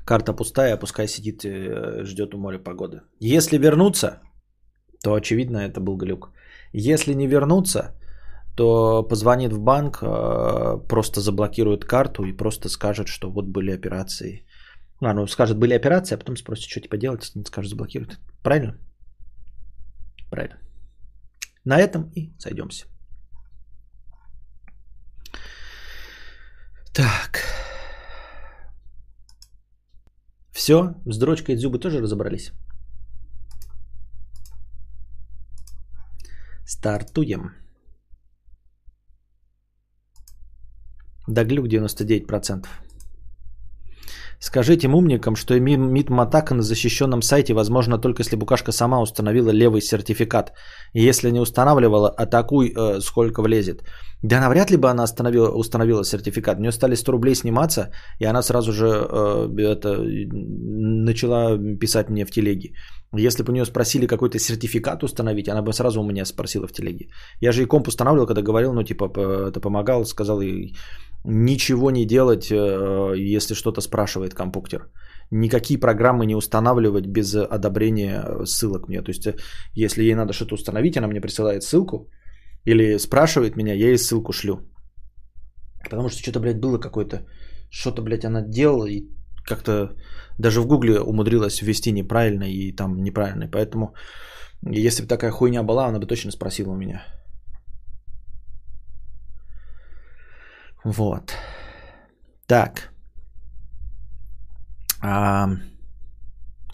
Карта 0.04 0.32
пустая, 0.32 0.76
пускай 0.76 1.08
сидит, 1.08 1.44
э, 1.44 2.04
ждет 2.04 2.34
у 2.34 2.38
моря 2.38 2.58
погоды. 2.58 3.00
Если 3.20 3.58
вернуться, 3.58 4.20
то 5.02 5.14
очевидно 5.14 5.58
это 5.58 5.80
был 5.80 5.96
глюк. 5.96 6.30
Если 6.72 7.14
не 7.14 7.26
вернуться, 7.26 7.96
то 8.56 9.02
позвонит 9.02 9.52
в 9.52 9.60
банк, 9.60 9.98
э, 10.02 10.78
просто 10.88 11.20
заблокирует 11.20 11.84
карту 11.84 12.24
и 12.24 12.36
просто 12.36 12.68
скажет, 12.68 13.08
что 13.08 13.30
вот 13.30 13.46
были 13.46 13.70
операции. 13.70 14.46
А, 15.00 15.14
ну 15.14 15.26
скажет, 15.26 15.58
были 15.58 15.74
операции, 15.74 16.14
а 16.14 16.18
потом 16.18 16.36
спросит, 16.36 16.70
что 16.70 16.80
типа 16.80 16.96
делать, 16.96 17.32
не 17.34 17.44
скажет, 17.44 17.70
заблокирует. 17.70 18.18
Правильно? 18.42 18.78
Правильно. 20.30 20.58
На 21.64 21.78
этом 21.78 22.10
и 22.14 22.32
сойдемся. 22.38 22.86
Так. 26.94 27.40
Все, 30.52 30.94
с 31.06 31.18
дрочкой 31.18 31.56
зубы 31.56 31.80
тоже 31.80 32.00
разобрались. 32.00 32.52
Стартуем. 36.64 37.50
Доглюк 41.26 41.66
99%. 41.66 42.68
Скажите 44.38 44.88
умникам, 44.88 45.36
что 45.36 45.58
МИД 45.58 46.10
Матака 46.10 46.54
на 46.54 46.62
защищенном 46.62 47.22
сайте 47.22 47.54
возможно 47.54 47.98
только 47.98 48.22
если 48.22 48.36
букашка 48.36 48.72
сама 48.72 49.00
установила 49.00 49.50
левый 49.50 49.80
сертификат. 49.80 50.52
И 50.92 51.08
если 51.08 51.30
не 51.30 51.40
устанавливала, 51.40 52.08
атакуй 52.08 52.72
э, 52.76 53.00
сколько 53.00 53.42
влезет. 53.42 53.82
Да 54.22 54.40
навряд 54.40 54.70
ли 54.70 54.78
бы 54.78 54.88
она 54.88 55.04
установила, 55.04 55.50
установила 55.50 56.04
сертификат. 56.04 56.58
У 56.58 56.62
нее 56.62 56.72
стали 56.72 56.94
100 56.94 57.12
рублей 57.12 57.34
сниматься, 57.34 57.90
и 58.18 58.24
она 58.24 58.42
сразу 58.42 58.72
же 58.72 58.86
э, 58.86 59.48
это, 59.58 59.98
начала 60.30 61.58
писать 61.80 62.10
мне 62.10 62.24
в 62.24 62.30
телеге. 62.30 62.70
Если 63.16 63.42
бы 63.42 63.50
у 63.50 63.54
нее 63.54 63.66
спросили 63.66 64.06
какой-то 64.06 64.38
сертификат 64.38 65.02
установить, 65.04 65.48
она 65.48 65.62
бы 65.62 65.72
сразу 65.72 66.00
у 66.00 66.06
меня 66.06 66.24
спросила 66.24 66.66
в 66.66 66.72
телеге. 66.72 67.08
Я 67.40 67.52
же 67.52 67.62
и 67.62 67.66
комп 67.66 67.88
устанавливал, 67.88 68.26
когда 68.26 68.42
говорил, 68.42 68.72
ну 68.72 68.82
типа 68.82 69.04
это 69.48 69.60
помогал, 69.60 70.04
сказал 70.04 70.40
и 70.40 70.72
ничего 71.24 71.90
не 71.90 72.06
делать, 72.06 72.50
э, 72.50 73.14
если 73.36 73.54
что-то 73.54 73.80
спрашивает 73.80 74.34
компьютер. 74.34 74.90
Никакие 75.30 75.80
программы 75.80 76.26
не 76.26 76.36
устанавливать 76.36 77.06
без 77.06 77.34
одобрения 77.34 78.44
ссылок 78.44 78.88
мне. 78.88 79.02
То 79.02 79.10
есть, 79.10 79.26
э, 79.26 79.36
если 79.74 80.02
ей 80.02 80.14
надо 80.14 80.32
что-то 80.32 80.54
установить, 80.54 80.96
она 80.96 81.08
мне 81.08 81.20
присылает 81.20 81.62
ссылку 81.62 82.10
или 82.66 82.98
спрашивает 82.98 83.56
меня, 83.56 83.74
я 83.74 83.88
ей 83.88 83.98
ссылку 83.98 84.32
шлю. 84.32 84.60
Потому 85.82 86.08
что 86.08 86.22
что-то, 86.22 86.40
блядь, 86.40 86.60
было 86.60 86.78
какое-то, 86.78 87.26
что-то, 87.70 88.02
блядь, 88.02 88.24
она 88.24 88.42
делала 88.42 88.86
и 88.86 89.04
как-то 89.46 89.96
даже 90.38 90.60
в 90.60 90.66
гугле 90.66 91.00
умудрилась 91.00 91.62
ввести 91.62 91.92
неправильно 91.92 92.44
и 92.44 92.72
там 92.72 93.02
неправильно. 93.02 93.48
Поэтому, 93.48 93.94
если 94.62 95.02
бы 95.02 95.08
такая 95.08 95.30
хуйня 95.30 95.62
была, 95.62 95.86
она 95.86 95.98
бы 95.98 96.06
точно 96.06 96.30
спросила 96.32 96.72
у 96.72 96.76
меня. 96.76 97.02
Вот. 100.84 101.34
Так. 102.46 102.90
А, 105.02 105.48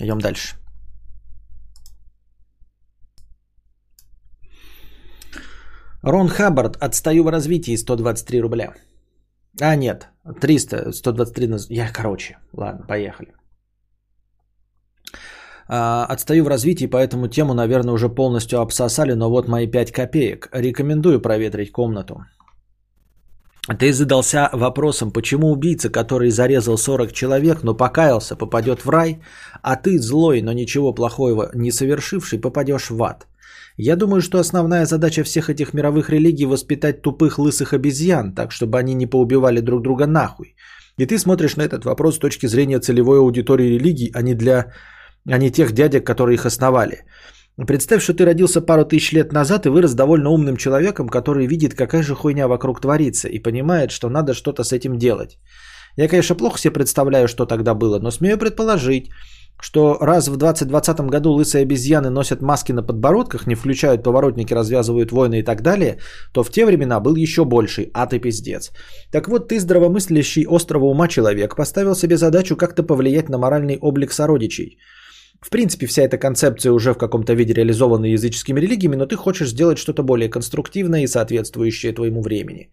идем 0.01 0.21
дальше. 0.21 0.57
Рон 6.03 6.29
Хаббард, 6.29 6.77
отстаю 6.77 7.25
в 7.25 7.29
развитии, 7.29 7.77
123 7.77 8.41
рубля. 8.41 8.75
А, 9.61 9.77
нет, 9.77 10.09
300, 10.41 10.93
123, 10.93 11.49
я, 11.69 11.93
короче, 11.93 12.39
ладно, 12.53 12.87
поехали. 12.87 13.35
А, 15.69 16.05
отстаю 16.07 16.45
в 16.45 16.49
развитии, 16.49 16.87
поэтому 16.87 17.29
тему, 17.29 17.55
наверное, 17.55 17.95
уже 17.95 18.09
полностью 18.09 18.61
обсосали, 18.61 19.13
но 19.15 19.31
вот 19.31 19.49
мои 19.49 19.67
5 19.71 19.93
копеек. 19.93 20.49
Рекомендую 20.53 21.21
проветрить 21.21 21.71
комнату. 21.71 22.25
Ты 23.79 23.93
задался 23.93 24.51
вопросом, 24.53 25.13
почему 25.13 25.51
убийца, 25.51 25.91
который 25.91 26.31
зарезал 26.31 26.77
40 26.77 27.13
человек, 27.13 27.63
но 27.63 27.75
покаялся, 27.75 28.37
попадет 28.37 28.85
в 28.85 28.91
рай, 28.91 29.21
а 29.63 29.77
ты 29.77 29.99
злой, 29.99 30.43
но 30.43 30.53
ничего 30.53 30.95
плохого 30.95 31.51
не 31.55 31.71
совершивший, 31.71 32.41
попадешь 32.41 32.91
в 32.91 33.03
ад. 33.03 33.27
Я 33.77 33.97
думаю, 33.97 34.23
что 34.23 34.39
основная 34.39 34.87
задача 34.87 35.23
всех 35.23 35.49
этих 35.49 35.73
мировых 35.73 36.11
религий 36.11 36.47
воспитать 36.47 37.03
тупых 37.03 37.39
лысых 37.39 37.73
обезьян, 37.73 38.35
так 38.35 38.53
чтобы 38.53 38.79
они 38.79 38.95
не 38.95 39.07
поубивали 39.07 39.61
друг 39.61 39.83
друга 39.83 40.07
нахуй. 40.07 40.55
И 40.99 41.07
ты 41.07 41.19
смотришь 41.19 41.57
на 41.57 41.63
этот 41.63 41.85
вопрос 41.85 42.17
с 42.17 42.19
точки 42.19 42.47
зрения 42.47 42.81
целевой 42.81 43.19
аудитории 43.19 43.79
религий, 43.79 44.11
а 44.15 44.23
не 44.23 44.35
для 44.35 44.73
а 45.27 45.39
не 45.39 45.51
тех 45.51 45.73
дядек, 45.73 46.05
которые 46.07 46.35
их 46.35 46.47
основали. 46.47 47.05
Представь, 47.67 48.03
что 48.03 48.15
ты 48.15 48.25
родился 48.25 48.63
пару 48.63 48.85
тысяч 48.85 49.13
лет 49.13 49.33
назад 49.33 49.67
и 49.67 49.69
вырос 49.69 49.95
довольно 49.95 50.31
умным 50.31 50.57
человеком, 50.57 51.09
который 51.09 51.47
видит, 51.47 51.75
какая 51.75 52.03
же 52.03 52.15
хуйня 52.15 52.49
вокруг 52.49 52.81
творится 52.81 53.29
и 53.29 53.39
понимает, 53.39 53.91
что 53.91 54.09
надо 54.09 54.33
что-то 54.35 54.65
с 54.65 54.73
этим 54.73 54.97
делать. 54.97 55.39
Я, 55.97 56.09
конечно, 56.09 56.37
плохо 56.37 56.59
себе 56.59 56.73
представляю, 56.73 57.29
что 57.29 57.45
тогда 57.45 57.75
было, 57.75 57.99
но 57.99 58.11
смею 58.11 58.39
предположить, 58.39 59.11
что 59.61 59.99
раз 60.01 60.29
в 60.29 60.37
2020 60.37 61.01
году 61.01 61.33
лысые 61.33 61.63
обезьяны 61.63 62.09
носят 62.09 62.41
маски 62.41 62.73
на 62.73 62.83
подбородках, 62.83 63.47
не 63.47 63.55
включают 63.55 64.03
поворотники, 64.03 64.55
развязывают 64.55 65.13
войны 65.13 65.41
и 65.41 65.43
так 65.43 65.61
далее, 65.61 65.99
то 66.33 66.43
в 66.43 66.51
те 66.51 66.65
времена 66.65 66.99
был 67.01 67.15
еще 67.17 67.45
больший 67.45 67.91
ад 67.93 68.15
и 68.15 68.21
пиздец. 68.21 68.73
Так 69.13 69.29
вот, 69.29 69.49
ты, 69.49 69.61
здравомыслящий 69.61 70.47
острого 70.49 70.87
ума 70.87 71.09
человек, 71.09 71.57
поставил 71.57 71.95
себе 71.95 72.17
задачу 72.17 72.57
как-то 72.57 72.83
повлиять 72.83 73.29
на 73.29 73.37
моральный 73.37 73.79
облик 73.81 74.13
сородичей– 74.13 74.79
в 75.41 75.49
принципе, 75.49 75.87
вся 75.87 76.03
эта 76.03 76.19
концепция 76.19 76.73
уже 76.73 76.93
в 76.93 76.99
каком-то 76.99 77.33
виде 77.33 77.55
языческими 78.13 78.61
религиями, 78.61 78.97
но 78.97 79.07
ты 79.07 79.17
хочешь 79.17 79.49
сделать 79.49 79.79
что-то 79.79 80.03
более 80.03 80.29
конструктивное 80.29 81.03
и 81.03 81.07
соответствующее 81.07 81.95
твоему 81.95 82.21
времени. 82.21 82.71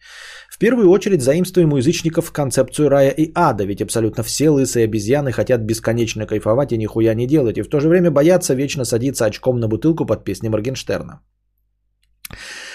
В 0.50 0.60
первую 0.60 0.90
очередь 0.90 1.22
заимствуем 1.22 1.74
у 1.74 1.78
язычников 1.78 2.32
концепцию 2.32 2.90
рая 2.90 3.12
и 3.12 3.32
ада, 3.36 3.64
ведь 3.64 3.82
абсолютно 3.82 4.24
все 4.24 4.50
лысые 4.50 4.84
обезьяны 4.84 5.32
хотят 5.32 5.62
бесконечно 5.62 6.26
кайфовать 6.26 6.72
и 6.74 6.78
нихуя 6.78 7.16
не 7.16 7.26
делать, 7.26 7.58
и 7.58 7.62
в 7.62 7.70
то 7.70 7.80
же 7.80 7.88
время 7.88 8.12
боятся 8.12 8.54
вечно 8.54 8.86
садиться 8.86 9.26
очком 9.26 9.60
на 9.60 9.68
бутылку 9.70 10.06
под 10.06 10.26
песни 10.26 10.50
Моргенштерна. 10.50 11.22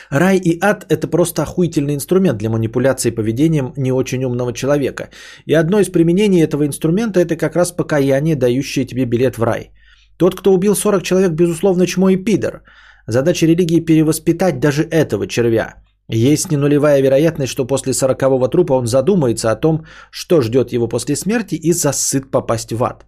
Рай 0.08 0.38
и 0.38 0.58
ад– 0.60 0.86
это 0.88 1.06
просто 1.06 1.42
охуительный 1.42 1.94
инструмент 1.94 2.38
для 2.38 2.48
манипуляции 2.48 3.10
поведением 3.10 3.72
не 3.76 3.92
очень 3.92 4.24
умного 4.24 4.52
человека. 4.52 5.10
И 5.44 5.52
одно 5.52 5.80
из 5.80 5.88
применений 5.88 6.42
этого 6.42 6.66
инструмента– 6.66 7.20
это 7.24 7.36
как 7.36 7.56
раз 7.56 7.72
покаяние, 7.72 8.36
дающее 8.36 8.86
тебе 8.86 9.04
билет 9.04 9.36
в 9.36 9.42
рай– 9.42 9.70
тот, 10.16 10.34
кто 10.34 10.52
убил 10.52 10.74
40 10.74 11.02
человек, 11.02 11.32
безусловно, 11.32 11.86
чмо 11.86 12.10
и 12.10 12.16
пидор. 12.16 12.62
Задача 13.06 13.46
религии 13.46 13.80
перевоспитать 13.80 14.60
даже 14.60 14.82
этого 14.82 15.26
червя. 15.26 15.82
Есть 16.08 16.50
не 16.50 16.56
нулевая 16.56 17.00
вероятность, 17.00 17.52
что 17.52 17.66
после 17.66 17.92
сорокового 17.92 18.48
трупа 18.48 18.74
он 18.74 18.86
задумается 18.86 19.50
о 19.50 19.56
том, 19.56 19.86
что 20.10 20.40
ждет 20.42 20.72
его 20.72 20.88
после 20.88 21.16
смерти 21.16 21.54
и 21.54 21.72
засыт 21.72 22.30
попасть 22.30 22.72
в 22.72 22.84
ад. 22.84 23.06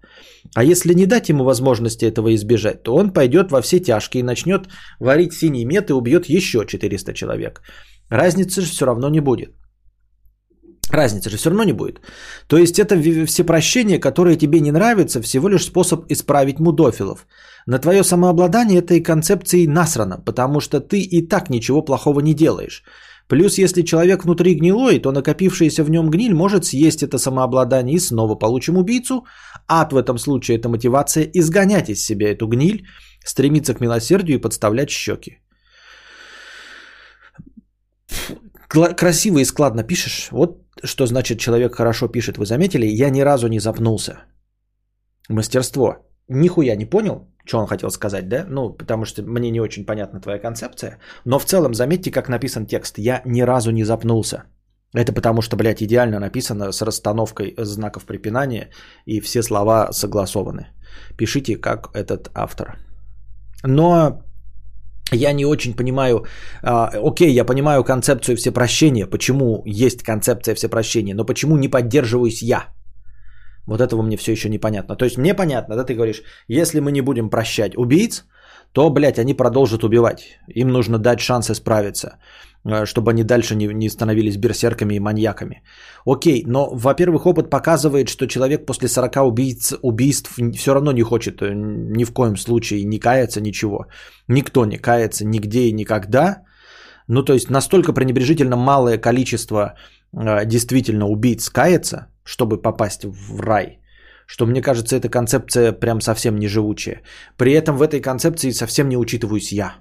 А 0.54 0.64
если 0.64 0.94
не 0.94 1.06
дать 1.06 1.28
ему 1.28 1.44
возможности 1.44 2.06
этого 2.06 2.34
избежать, 2.34 2.82
то 2.82 2.94
он 2.94 3.12
пойдет 3.12 3.50
во 3.50 3.60
все 3.60 3.80
тяжкие 3.80 4.20
и 4.20 4.24
начнет 4.24 4.68
варить 5.00 5.34
синий 5.34 5.64
мед 5.64 5.90
и 5.90 5.92
убьет 5.92 6.26
еще 6.26 6.64
400 6.66 7.12
человек. 7.12 7.62
Разницы 8.08 8.60
же 8.60 8.68
все 8.68 8.86
равно 8.86 9.08
не 9.10 9.20
будет. 9.20 9.50
Разницы 10.90 11.30
же 11.30 11.36
все 11.36 11.50
равно 11.50 11.64
не 11.64 11.72
будет. 11.72 12.00
То 12.46 12.56
есть 12.56 12.78
это 12.78 12.96
все 13.26 13.44
прощения, 13.44 13.98
которые 13.98 14.36
тебе 14.36 14.60
не 14.60 14.72
нравятся, 14.72 15.22
всего 15.22 15.48
лишь 15.48 15.64
способ 15.64 16.04
исправить 16.10 16.60
мудофилов. 16.60 17.26
На 17.66 17.78
твое 17.78 18.04
самообладание 18.04 18.78
этой 18.78 19.02
концепции 19.02 19.66
насрано, 19.66 20.22
потому 20.24 20.60
что 20.60 20.80
ты 20.80 21.00
и 21.00 21.26
так 21.26 21.50
ничего 21.50 21.82
плохого 21.82 22.20
не 22.20 22.34
делаешь. 22.34 22.84
Плюс, 23.28 23.58
если 23.58 23.82
человек 23.82 24.24
внутри 24.24 24.54
гнилой, 24.54 24.98
то 24.98 25.10
накопившаяся 25.10 25.82
в 25.82 25.90
нем 25.90 26.10
гниль 26.10 26.34
может 26.34 26.66
съесть 26.66 27.02
это 27.02 27.18
самообладание 27.18 27.96
и 27.96 28.00
снова 28.00 28.34
получим 28.34 28.76
убийцу. 28.76 29.24
Ад 29.66 29.92
в 29.92 29.96
этом 29.96 30.18
случае– 30.18 30.58
это 30.58 30.68
мотивация 30.68 31.24
изгонять 31.24 31.88
из 31.88 32.04
себя 32.04 32.30
эту 32.30 32.46
гниль, 32.46 32.86
стремиться 33.24 33.74
к 33.74 33.80
милосердию 33.80 34.38
и 34.38 34.40
подставлять 34.40 34.90
щеки. 34.90 35.38
Красиво 38.68 39.38
и 39.38 39.44
складно 39.44 39.84
пишешь. 39.84 40.28
Вот 40.30 40.63
что 40.82 41.06
значит 41.06 41.38
человек 41.38 41.74
хорошо 41.74 42.08
пишет. 42.08 42.36
Вы 42.36 42.46
заметили? 42.46 42.86
Я 42.86 43.10
ни 43.10 43.20
разу 43.20 43.48
не 43.48 43.60
запнулся. 43.60 44.24
Мастерство. 45.28 45.96
Нихуя 46.28 46.76
не 46.76 46.86
понял, 46.86 47.28
что 47.44 47.58
он 47.58 47.66
хотел 47.66 47.90
сказать, 47.90 48.28
да? 48.28 48.46
Ну, 48.48 48.72
потому 48.72 49.04
что 49.04 49.22
мне 49.22 49.50
не 49.50 49.60
очень 49.60 49.84
понятна 49.86 50.20
твоя 50.20 50.38
концепция. 50.38 50.98
Но 51.24 51.38
в 51.38 51.44
целом, 51.44 51.74
заметьте, 51.74 52.10
как 52.10 52.28
написан 52.28 52.66
текст. 52.66 52.98
Я 52.98 53.22
ни 53.24 53.42
разу 53.42 53.70
не 53.70 53.84
запнулся. 53.84 54.44
Это 54.94 55.12
потому 55.12 55.42
что, 55.42 55.56
блядь, 55.56 55.82
идеально 55.82 56.20
написано 56.20 56.72
с 56.72 56.80
расстановкой 56.82 57.54
знаков 57.58 58.04
препинания, 58.04 58.70
и 59.06 59.20
все 59.20 59.42
слова 59.42 59.92
согласованы. 59.92 60.68
Пишите, 61.16 61.56
как 61.56 61.90
этот 61.94 62.30
автор. 62.34 62.78
Но 63.64 64.22
я 65.14 65.32
не 65.32 65.44
очень 65.44 65.74
понимаю, 65.74 66.24
а, 66.62 66.90
окей, 67.02 67.32
я 67.32 67.44
понимаю 67.44 67.84
концепцию 67.84 68.36
всепрощения, 68.36 69.06
почему 69.06 69.62
есть 69.66 70.02
концепция 70.02 70.54
всепрощения, 70.54 71.14
но 71.14 71.24
почему 71.24 71.56
не 71.56 71.68
поддерживаюсь 71.68 72.42
я? 72.42 72.68
Вот 73.66 73.80
этого 73.80 74.02
мне 74.02 74.16
все 74.16 74.32
еще 74.32 74.48
непонятно. 74.48 74.96
То 74.96 75.04
есть 75.04 75.18
мне 75.18 75.34
понятно, 75.34 75.76
да, 75.76 75.84
ты 75.84 75.94
говоришь, 75.94 76.22
если 76.48 76.80
мы 76.80 76.92
не 76.92 77.00
будем 77.00 77.30
прощать 77.30 77.76
убийц, 77.76 78.24
то, 78.72 78.90
блядь, 78.90 79.18
они 79.18 79.34
продолжат 79.34 79.84
убивать. 79.84 80.38
Им 80.48 80.68
нужно 80.68 80.98
дать 80.98 81.20
шанс 81.20 81.50
исправиться, 81.50 82.08
э, 82.08 82.53
чтобы 82.84 83.10
они 83.10 83.24
дальше 83.24 83.54
не, 83.54 83.66
не 83.66 83.88
становились 83.88 84.36
берсерками 84.36 84.94
и 84.94 85.00
маньяками. 85.00 85.62
Окей, 86.06 86.44
но, 86.46 86.70
во-первых, 86.72 87.26
опыт 87.26 87.50
показывает, 87.50 88.08
что 88.08 88.26
человек 88.26 88.66
после 88.66 88.88
40 88.88 89.16
убийц, 89.16 89.74
убийств 89.82 90.38
все 90.54 90.74
равно 90.74 90.92
не 90.92 91.02
хочет 91.02 91.42
э, 91.42 91.52
ни 91.54 92.04
в 92.04 92.12
коем 92.12 92.36
случае 92.36 92.84
не 92.84 92.98
каяться, 92.98 93.40
ничего. 93.40 93.86
Никто 94.28 94.64
не 94.64 94.78
кается 94.78 95.24
нигде 95.26 95.68
и 95.68 95.72
никогда. 95.72 96.42
Ну, 97.08 97.22
то 97.22 97.34
есть 97.34 97.50
настолько 97.50 97.92
пренебрежительно 97.92 98.56
малое 98.56 98.98
количество 98.98 99.74
э, 100.12 100.46
действительно 100.46 101.06
убийц 101.06 101.50
кается, 101.50 102.06
чтобы 102.24 102.62
попасть 102.62 103.04
в 103.04 103.40
рай– 103.40 103.78
что 104.26 104.46
мне 104.46 104.62
кажется, 104.62 104.96
эта 104.96 105.08
концепция 105.08 105.72
прям 105.72 106.00
совсем 106.00 106.38
не 106.38 106.48
живучая. 106.48 107.02
При 107.36 107.52
этом 107.52 107.76
в 107.76 107.82
этой 107.82 108.00
концепции 108.00 108.52
совсем 108.52 108.88
не 108.88 108.96
учитываюсь 108.96 109.52
я. 109.52 109.74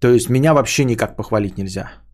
То 0.00 0.08
есть 0.08 0.30
меня 0.30 0.52
вообще 0.54 0.84
никак 0.84 1.16
похвалить 1.16 1.58
нельзя. 1.58 2.04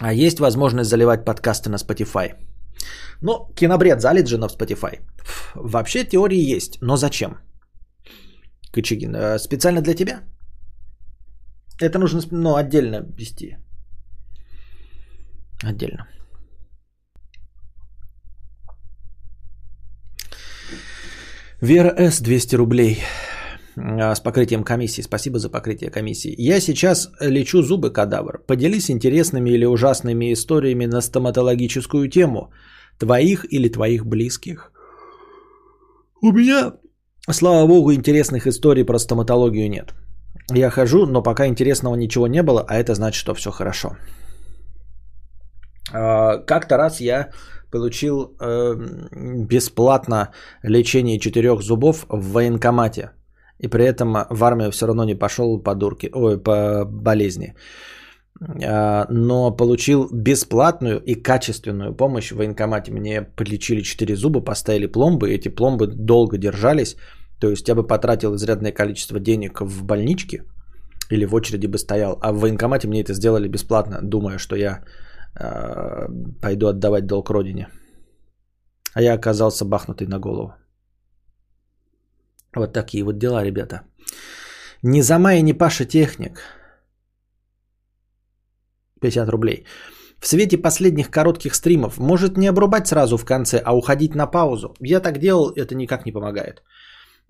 А 0.00 0.14
есть 0.14 0.40
возможность 0.40 0.88
заливать 0.88 1.24
подкасты 1.24 1.68
на 1.68 1.76
Spotify? 1.76 2.34
Ну, 3.20 3.52
кинобред 3.54 4.00
залит 4.00 4.28
же 4.28 4.38
на 4.38 4.46
Spotify. 4.46 5.00
Вообще 5.54 6.04
теории 6.04 6.56
есть, 6.56 6.78
но 6.80 6.96
зачем? 6.96 7.38
Кочегин, 8.72 9.14
э, 9.14 9.38
специально 9.38 9.82
для 9.82 9.94
тебя? 9.94 10.22
Это 11.82 11.98
нужно 11.98 12.22
ну, 12.30 12.56
отдельно 12.56 13.04
вести. 13.16 13.56
Отдельно. 15.62 16.06
Вера 21.62 21.94
С. 21.98 22.22
200 22.22 22.56
рублей 22.56 22.98
а, 23.76 24.14
с 24.14 24.20
покрытием 24.20 24.64
комиссии. 24.64 25.02
Спасибо 25.02 25.38
за 25.38 25.50
покрытие 25.50 25.90
комиссии. 25.90 26.34
Я 26.38 26.60
сейчас 26.60 27.10
лечу 27.20 27.62
зубы 27.62 27.92
кадавр. 27.92 28.38
Поделись 28.46 28.90
интересными 28.90 29.50
или 29.50 29.66
ужасными 29.66 30.32
историями 30.32 30.86
на 30.86 31.02
стоматологическую 31.02 32.08
тему. 32.08 32.50
Твоих 32.98 33.44
или 33.52 33.68
твоих 33.68 34.06
близких. 34.06 34.72
У 36.22 36.32
меня, 36.32 36.72
слава 37.30 37.66
богу, 37.66 37.92
интересных 37.92 38.46
историй 38.46 38.84
про 38.84 38.98
стоматологию 38.98 39.68
нет. 39.68 39.92
Я 40.54 40.70
хожу, 40.70 41.06
но 41.06 41.22
пока 41.22 41.46
интересного 41.46 41.94
ничего 41.94 42.26
не 42.26 42.42
было, 42.42 42.64
а 42.66 42.76
это 42.76 42.94
значит, 42.94 43.20
что 43.20 43.34
все 43.34 43.50
хорошо. 43.50 43.96
А, 45.92 46.38
как-то 46.38 46.78
раз 46.78 47.00
я 47.00 47.28
получил 47.70 48.36
эм, 48.40 49.46
бесплатно 49.46 50.30
лечение 50.62 51.18
четырех 51.18 51.62
зубов 51.62 52.06
в 52.08 52.32
военкомате. 52.32 53.10
И 53.58 53.68
при 53.68 53.84
этом 53.84 54.16
в 54.30 54.44
армию 54.44 54.70
все 54.70 54.86
равно 54.86 55.04
не 55.04 55.14
пошел 55.14 55.62
по 55.62 55.74
дурке, 55.74 56.10
ой, 56.14 56.38
по 56.38 56.84
болезни. 56.84 57.54
А, 58.64 59.06
но 59.10 59.50
получил 59.56 60.08
бесплатную 60.12 61.00
и 61.00 61.14
качественную 61.14 61.94
помощь 61.94 62.32
в 62.32 62.36
военкомате. 62.36 62.92
Мне 62.92 63.22
полечили 63.22 63.82
четыре 63.82 64.16
зуба, 64.16 64.40
поставили 64.40 64.86
пломбы. 64.86 65.30
Эти 65.30 65.48
пломбы 65.48 65.86
долго 65.86 66.38
держались. 66.38 66.96
То 67.38 67.50
есть 67.50 67.68
я 67.68 67.74
бы 67.74 67.86
потратил 67.86 68.34
изрядное 68.34 68.72
количество 68.72 69.20
денег 69.20 69.60
в 69.60 69.84
больничке 69.84 70.44
или 71.10 71.26
в 71.26 71.34
очереди 71.34 71.66
бы 71.66 71.78
стоял, 71.78 72.18
а 72.20 72.32
в 72.32 72.38
военкомате 72.38 72.88
мне 72.88 73.00
это 73.00 73.14
сделали 73.14 73.48
бесплатно, 73.48 73.98
думая, 74.02 74.38
что 74.38 74.56
я 74.56 74.70
э, 74.70 75.09
пойду 75.34 76.68
отдавать 76.68 77.06
долг 77.06 77.30
родине. 77.30 77.68
А 78.94 79.02
я 79.02 79.14
оказался 79.14 79.64
бахнутый 79.64 80.06
на 80.06 80.18
голову. 80.18 80.54
Вот 82.54 82.72
такие 82.72 83.04
вот 83.04 83.18
дела, 83.18 83.44
ребята. 83.44 83.82
Не 84.82 85.02
Зама 85.02 85.34
и 85.34 85.42
не 85.42 85.54
Паша 85.54 85.84
Техник. 85.84 86.40
50 89.00 89.28
рублей. 89.28 89.66
В 90.20 90.26
свете 90.26 90.58
последних 90.58 91.10
коротких 91.10 91.54
стримов 91.54 91.98
может 91.98 92.36
не 92.36 92.48
обрубать 92.48 92.86
сразу 92.86 93.16
в 93.16 93.24
конце, 93.24 93.62
а 93.64 93.74
уходить 93.74 94.14
на 94.14 94.26
паузу. 94.26 94.74
Я 94.80 95.00
так 95.00 95.18
делал, 95.18 95.50
это 95.56 95.74
никак 95.74 96.04
не 96.06 96.12
помогает. 96.12 96.62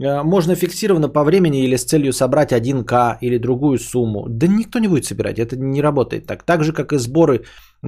Э, 0.01 0.23
можно 0.23 0.55
фиксированно 0.55 1.09
по 1.09 1.25
времени 1.25 1.65
или 1.65 1.77
с 1.77 1.85
целью 1.85 2.13
собрать 2.13 2.53
1К 2.53 3.19
или 3.21 3.39
другую 3.39 3.79
сумму. 3.79 4.27
Да 4.29 4.47
никто 4.47 4.79
не 4.79 4.89
будет 4.89 5.05
собирать, 5.05 5.39
это 5.39 5.57
не 5.57 5.83
работает 5.83 6.27
так. 6.27 6.43
Так 6.45 6.65
же, 6.65 6.73
как 6.73 6.93
и 6.93 6.99
сборы 6.99 7.45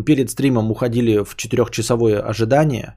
перед 0.07 0.31
стримом 0.31 0.71
уходили 0.71 1.25
в 1.25 1.37
4-часовое 1.37 2.31
ожидание, 2.31 2.97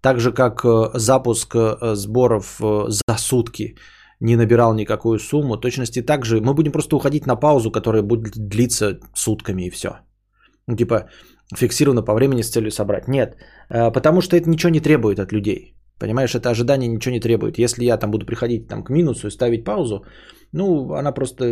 так 0.00 0.20
же, 0.20 0.32
как 0.32 0.64
э, 0.64 0.90
запуск 0.94 1.54
э, 1.54 1.94
сборов 1.94 2.60
за 2.88 3.18
сутки 3.18 3.76
не 4.20 4.36
набирал 4.36 4.74
никакую 4.74 5.18
сумму, 5.18 5.56
точности 5.56 6.02
так 6.02 6.24
же 6.24 6.40
мы 6.40 6.54
будем 6.54 6.72
просто 6.72 6.96
уходить 6.96 7.26
на 7.26 7.36
паузу, 7.36 7.70
которая 7.70 8.02
будет 8.02 8.32
длиться 8.36 9.00
сутками 9.14 9.62
и 9.62 9.70
все. 9.70 9.88
Ну, 10.66 10.76
типа 10.76 11.08
фиксированно 11.56 12.02
по 12.02 12.14
времени 12.14 12.42
с 12.42 12.50
целью 12.50 12.70
собрать. 12.70 13.08
Нет, 13.08 13.36
потому 13.68 14.20
что 14.20 14.36
это 14.36 14.48
ничего 14.48 14.70
не 14.70 14.80
требует 14.80 15.18
от 15.18 15.32
людей. 15.32 15.74
Понимаешь, 16.00 16.34
это 16.34 16.50
ожидание 16.50 16.88
ничего 16.88 17.14
не 17.14 17.20
требует. 17.20 17.58
Если 17.58 17.84
я 17.84 17.98
там 17.98 18.10
буду 18.10 18.26
приходить 18.26 18.68
там, 18.68 18.82
к 18.82 18.90
минусу 18.90 19.26
и 19.26 19.30
ставить 19.30 19.64
паузу, 19.64 20.04
ну, 20.52 20.94
она 20.94 21.12
просто, 21.12 21.44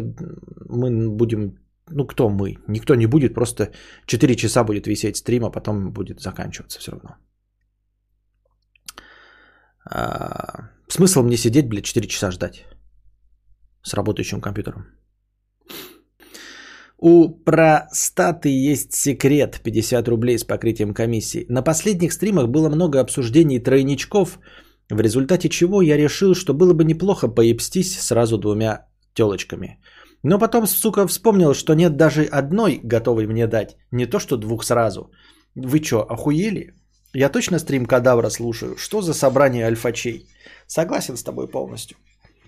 мы 0.68 1.10
будем, 1.16 1.58
ну, 1.90 2.06
кто 2.06 2.28
мы? 2.30 2.56
Никто 2.66 2.94
не 2.94 3.06
будет, 3.06 3.34
просто 3.34 3.72
4 4.06 4.36
часа 4.36 4.64
будет 4.64 4.86
висеть 4.86 5.16
стрим, 5.16 5.44
а 5.44 5.50
потом 5.50 5.92
будет 5.92 6.20
заканчиваться 6.20 6.78
все 6.80 6.92
равно. 6.92 7.16
А, 9.84 10.70
смысл 10.88 11.22
мне 11.22 11.36
сидеть, 11.36 11.68
блядь, 11.68 11.84
4 11.84 12.08
часа 12.08 12.30
ждать 12.30 12.64
с 13.82 13.94
работающим 13.94 14.40
компьютером? 14.40 14.97
У 17.00 17.28
простаты 17.28 18.48
есть 18.48 18.92
секрет 18.92 19.60
50 19.62 20.08
рублей 20.08 20.36
с 20.36 20.44
покрытием 20.44 20.92
комиссии. 20.92 21.46
На 21.48 21.62
последних 21.62 22.12
стримах 22.12 22.48
было 22.48 22.68
много 22.68 22.98
обсуждений 22.98 23.60
тройничков, 23.60 24.40
в 24.90 25.00
результате 25.00 25.48
чего 25.48 25.80
я 25.80 25.96
решил, 25.96 26.34
что 26.34 26.54
было 26.54 26.74
бы 26.74 26.84
неплохо 26.84 27.28
поебстись 27.28 28.00
сразу 28.00 28.36
двумя 28.36 28.88
телочками. 29.14 29.78
Но 30.24 30.40
потом, 30.40 30.66
сука, 30.66 31.06
вспомнил, 31.06 31.54
что 31.54 31.74
нет 31.74 31.96
даже 31.96 32.24
одной 32.24 32.80
готовой 32.82 33.26
мне 33.26 33.46
дать, 33.46 33.76
не 33.92 34.06
то 34.06 34.18
что 34.18 34.36
двух 34.36 34.64
сразу. 34.64 35.12
Вы 35.54 35.80
что, 35.80 36.02
охуели? 36.02 36.74
Я 37.14 37.28
точно 37.28 37.58
стрим 37.58 37.86
кадавра 37.86 38.30
слушаю. 38.30 38.76
Что 38.76 39.02
за 39.02 39.14
собрание 39.14 39.66
альфачей? 39.66 40.26
Согласен 40.66 41.16
с 41.16 41.22
тобой 41.22 41.46
полностью. 41.46 41.96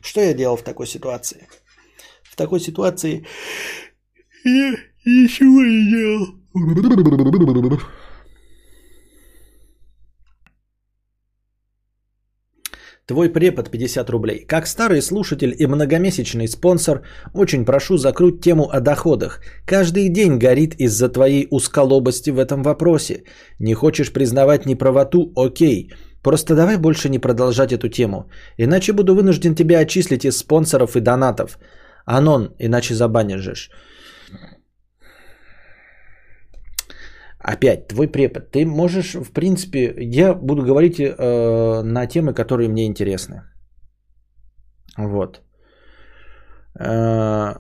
Что 0.03 0.21
я 0.21 0.35
делал 0.35 0.57
в 0.57 0.63
такой 0.63 0.87
ситуации? 0.87 1.47
В 2.25 2.35
такой 2.37 2.61
ситуации 2.61 3.27
я 4.45 4.77
ничего 5.05 5.63
не 5.63 5.91
делал. 5.91 6.27
Твой 13.07 13.29
препод 13.29 13.71
50 13.71 14.11
рублей. 14.11 14.45
Как 14.47 14.67
старый 14.67 15.03
слушатель 15.03 15.53
и 15.59 15.67
многомесячный 15.67 16.47
спонсор, 16.47 17.03
очень 17.35 17.65
прошу 17.65 17.97
закруть 17.97 18.41
тему 18.41 18.71
о 18.71 18.81
доходах. 18.81 19.41
Каждый 19.67 20.09
день 20.09 20.39
горит 20.39 20.75
из-за 20.79 21.09
твоей 21.09 21.49
узколобости 21.51 22.31
в 22.31 22.39
этом 22.39 22.63
вопросе. 22.63 23.25
Не 23.59 23.75
хочешь 23.75 24.13
признавать 24.13 24.65
неправоту? 24.65 25.33
Окей. 25.35 25.91
Просто 26.23 26.55
давай 26.55 26.77
больше 26.77 27.09
не 27.09 27.19
продолжать 27.19 27.73
эту 27.73 27.89
тему. 27.89 28.31
Иначе 28.59 28.93
буду 28.93 29.15
вынужден 29.15 29.55
тебя 29.55 29.81
отчислить 29.81 30.25
из 30.25 30.39
спонсоров 30.39 30.95
и 30.95 31.01
донатов. 31.01 31.59
Анон, 32.07 32.55
иначе 32.61 32.95
забанишь. 32.95 33.71
Опять, 37.41 37.89
твой 37.89 38.07
препод. 38.07 38.51
Ты 38.51 38.67
можешь, 38.67 39.15
в 39.15 39.33
принципе, 39.33 39.95
я 39.99 40.35
буду 40.35 40.63
говорить 40.63 41.01
э, 41.01 41.83
на 41.83 42.07
темы, 42.07 42.35
которые 42.35 42.69
мне 42.69 42.87
интересны. 42.87 43.43
Вот. 44.99 45.41
Э, 46.79 47.57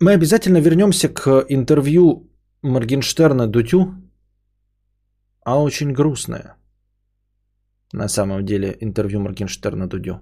мы 0.00 0.12
обязательно 0.12 0.60
вернемся 0.60 1.08
к 1.08 1.44
интервью 1.48 2.30
Моргенштерна 2.62 3.48
Дутю. 3.48 3.94
А 5.44 5.60
очень 5.60 5.92
грустное. 5.92 6.54
На 7.92 8.08
самом 8.08 8.44
деле 8.44 8.76
интервью 8.80 9.20
Моргенштерна 9.20 9.88
Дудю. 9.88 10.20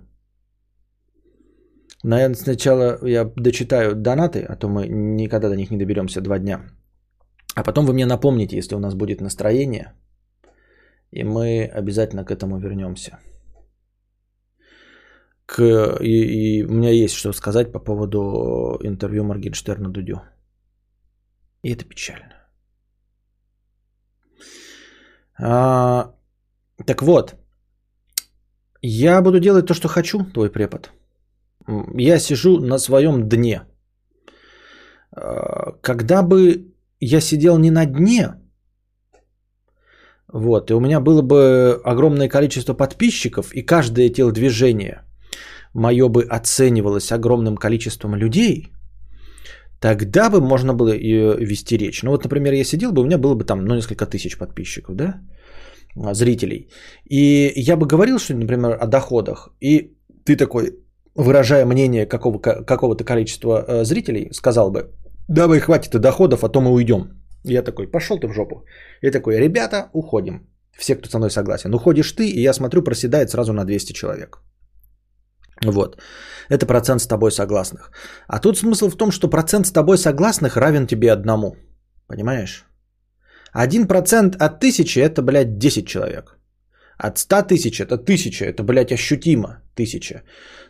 Наверное, 2.05 2.37
сначала 2.37 2.99
я 3.03 3.25
дочитаю 3.37 3.95
донаты, 3.95 4.43
а 4.49 4.57
то 4.57 4.69
мы 4.69 4.89
никогда 4.89 5.49
до 5.49 5.57
них 5.57 5.71
не 5.71 5.79
доберемся 5.79 6.21
два 6.21 6.39
дня. 6.39 6.61
А 7.55 7.63
потом 7.63 7.87
вы 7.87 7.93
мне 7.93 8.07
напомните, 8.07 8.57
если 8.57 8.75
у 8.75 8.79
нас 8.79 8.95
будет 8.95 9.21
настроение, 9.21 9.93
и 11.11 11.25
мы 11.25 11.67
обязательно 11.67 12.25
к 12.25 12.31
этому 12.31 12.59
вернемся. 12.59 13.19
К, 15.47 15.61
и, 16.01 16.61
и 16.61 16.65
у 16.65 16.73
меня 16.73 16.91
есть 16.91 17.15
что 17.15 17.33
сказать 17.33 17.73
по 17.73 17.79
поводу 17.79 18.79
интервью 18.83 19.25
Моргенштерна 19.25 19.91
Дудю. 19.91 20.23
И 21.63 21.73
это 21.73 21.85
печально. 21.85 22.35
А, 25.39 26.15
так 26.87 27.03
вот, 27.03 27.35
я 28.81 29.23
буду 29.23 29.41
делать 29.41 29.67
то, 29.67 29.75
что 29.75 29.89
хочу, 29.89 30.25
твой 30.25 30.51
препод. 30.51 30.91
Я 31.99 32.19
сижу 32.19 32.59
на 32.61 32.79
своем 32.79 33.29
дне. 33.29 33.63
А, 35.11 35.73
когда 35.83 36.23
бы 36.23 36.72
я 37.07 37.21
сидел 37.21 37.59
не 37.59 37.71
на 37.71 37.87
дне, 37.87 38.35
вот, 40.33 40.71
и 40.71 40.75
у 40.75 40.81
меня 40.81 41.01
было 41.01 41.23
бы 41.23 41.81
огромное 41.85 42.29
количество 42.29 42.75
подписчиков, 42.75 43.53
и 43.55 43.63
каждое 43.63 44.09
телодвижение 44.09 45.03
мое 45.75 46.09
бы 46.09 46.23
оценивалось 46.23 47.13
огромным 47.13 47.57
количеством 47.57 48.15
людей, 48.15 48.73
тогда 49.81 50.31
бы 50.31 50.41
можно 50.41 50.75
было 50.75 50.95
ее 50.95 51.37
вести 51.37 51.77
речь. 51.77 52.03
Ну 52.03 52.11
вот, 52.11 52.25
например, 52.25 52.55
я 52.55 52.65
сидел 52.65 52.93
бы, 52.93 53.03
у 53.03 53.05
меня 53.05 53.19
было 53.19 53.35
бы 53.35 53.45
там, 53.45 53.65
ну, 53.65 53.75
несколько 53.75 54.07
тысяч 54.07 54.39
подписчиков, 54.39 54.95
да, 54.97 55.21
зрителей. 56.15 56.71
И 57.11 57.53
я 57.57 57.77
бы 57.77 57.87
говорил, 57.87 58.19
что, 58.19 58.35
например, 58.35 58.79
о 58.81 58.87
доходах, 58.87 59.51
и 59.61 59.97
ты 60.25 60.37
такой, 60.37 60.79
выражая 61.15 61.67
мнение 61.67 62.07
какого- 62.07 62.39
какого-то 62.39 63.05
количества 63.05 63.65
э, 63.69 63.85
зрителей, 63.85 64.29
сказал 64.33 64.71
бы, 64.71 64.93
давай 65.35 65.61
хватит 65.61 65.95
и 65.95 65.99
доходов, 65.99 66.45
а 66.45 66.49
то 66.49 66.61
мы 66.61 66.71
уйдем. 66.71 67.23
Я 67.45 67.63
такой, 67.63 67.91
пошел 67.91 68.19
ты 68.19 68.29
в 68.29 68.33
жопу. 68.33 68.65
Я 69.03 69.11
такой, 69.11 69.37
ребята, 69.37 69.91
уходим. 69.93 70.47
Все, 70.79 70.97
кто 70.97 71.09
со 71.09 71.19
мной 71.19 71.31
согласен. 71.31 71.75
Уходишь 71.75 72.13
ты, 72.13 72.29
и 72.29 72.43
я 72.43 72.53
смотрю, 72.53 72.83
проседает 72.83 73.31
сразу 73.31 73.53
на 73.53 73.65
200 73.65 73.93
человек. 73.93 74.39
Вот. 75.65 76.01
Это 76.49 76.67
процент 76.67 77.01
с 77.01 77.07
тобой 77.07 77.31
согласных. 77.31 77.91
А 78.29 78.39
тут 78.39 78.59
смысл 78.59 78.89
в 78.89 78.97
том, 78.97 79.11
что 79.11 79.31
процент 79.31 79.67
с 79.67 79.73
тобой 79.73 79.99
согласных 79.99 80.57
равен 80.57 80.87
тебе 80.87 81.13
одному. 81.13 81.57
Понимаешь? 82.09 82.65
Один 83.53 83.87
процент 83.87 84.37
от 84.37 84.61
тысячи– 84.61 84.99
это, 85.01 85.23
блядь, 85.23 85.59
10 85.59 85.87
человек. 85.87 86.39
От 86.99 87.19
100 87.19 87.43
тысяч– 87.43 87.81
это 87.81 87.99
тысяча, 87.99 88.45
это, 88.45 88.63
блядь, 88.63 88.93
ощутимо 88.93 89.63
тысяча. 89.75 90.23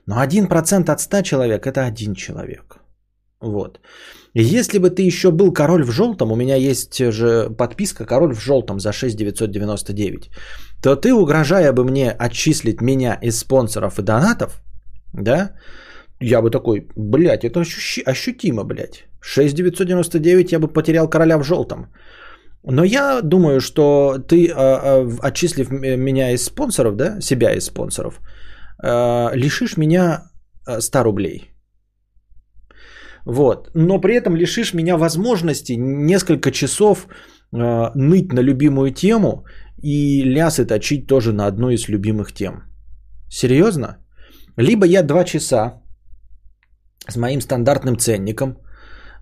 Но 0.07 0.19
один 0.19 0.49
процент 0.49 0.89
от 0.89 1.01
100 1.01 1.23
человек– 1.23 1.67
это 1.67 1.87
один 1.87 2.15
человек. 2.15 2.79
Вот. 3.41 3.81
Если 4.35 4.79
бы 4.79 4.89
ты 4.91 5.03
еще 5.03 5.31
был 5.31 5.53
король 5.53 5.85
в 5.85 5.91
желтом, 5.91 6.33
у 6.33 6.37
меня 6.37 6.57
есть 6.57 7.13
же 7.13 7.51
подписка 7.51 8.07
король 8.07 8.35
в 8.35 8.41
желтом 8.41 8.81
за 8.81 8.93
6999, 8.93 10.31
то 10.83 10.97
ты, 10.97 11.13
угрожая 11.13 11.73
бы 11.73 11.85
мне 11.85 12.11
отчислить 12.11 12.81
меня 12.81 13.19
из 13.23 13.39
спонсоров 13.39 13.99
и 13.99 14.03
донатов, 14.03 14.63
да, 15.13 15.53
я 16.21 16.41
бы 16.41 16.51
такой, 16.51 16.87
блядь, 16.97 17.45
это 17.45 17.61
ощу- 17.61 18.03
ощутимо, 18.07 18.65
блядь. 18.65 19.05
6999 19.21 20.53
я 20.53 20.59
бы 20.59 20.69
потерял 20.69 21.09
короля 21.11 21.39
в 21.39 21.45
желтом. 21.45 21.87
Но 22.65 22.85
я 22.85 23.21
думаю, 23.23 23.61
что 23.61 24.19
ты, 24.29 24.49
а, 24.49 24.81
а, 24.83 25.29
отчислив 25.29 25.71
меня 25.71 26.31
из 26.31 26.45
спонсоров, 26.45 26.97
да, 26.97 27.21
себя 27.21 27.53
из 27.53 27.65
спонсоров, 27.65 28.21
а, 28.79 29.33
лишишь 29.35 29.77
меня 29.77 30.31
100 30.79 31.03
рублей. 31.03 31.52
Вот. 33.27 33.71
Но 33.75 34.01
при 34.01 34.15
этом 34.15 34.37
лишишь 34.37 34.75
меня 34.75 34.97
возможности 34.97 35.73
несколько 35.77 36.51
часов 36.51 37.07
ныть 37.53 38.33
на 38.33 38.41
любимую 38.41 38.93
тему 38.93 39.45
и 39.83 40.23
лясы 40.25 40.65
точить 40.65 41.07
тоже 41.07 41.33
на 41.33 41.47
одну 41.47 41.71
из 41.71 41.89
любимых 41.89 42.33
тем. 42.33 42.63
Серьезно? 43.29 43.99
Либо 44.57 44.87
я 44.87 45.03
два 45.03 45.25
часа 45.25 45.83
с 47.09 47.17
моим 47.17 47.41
стандартным 47.41 47.99
ценником 47.99 48.57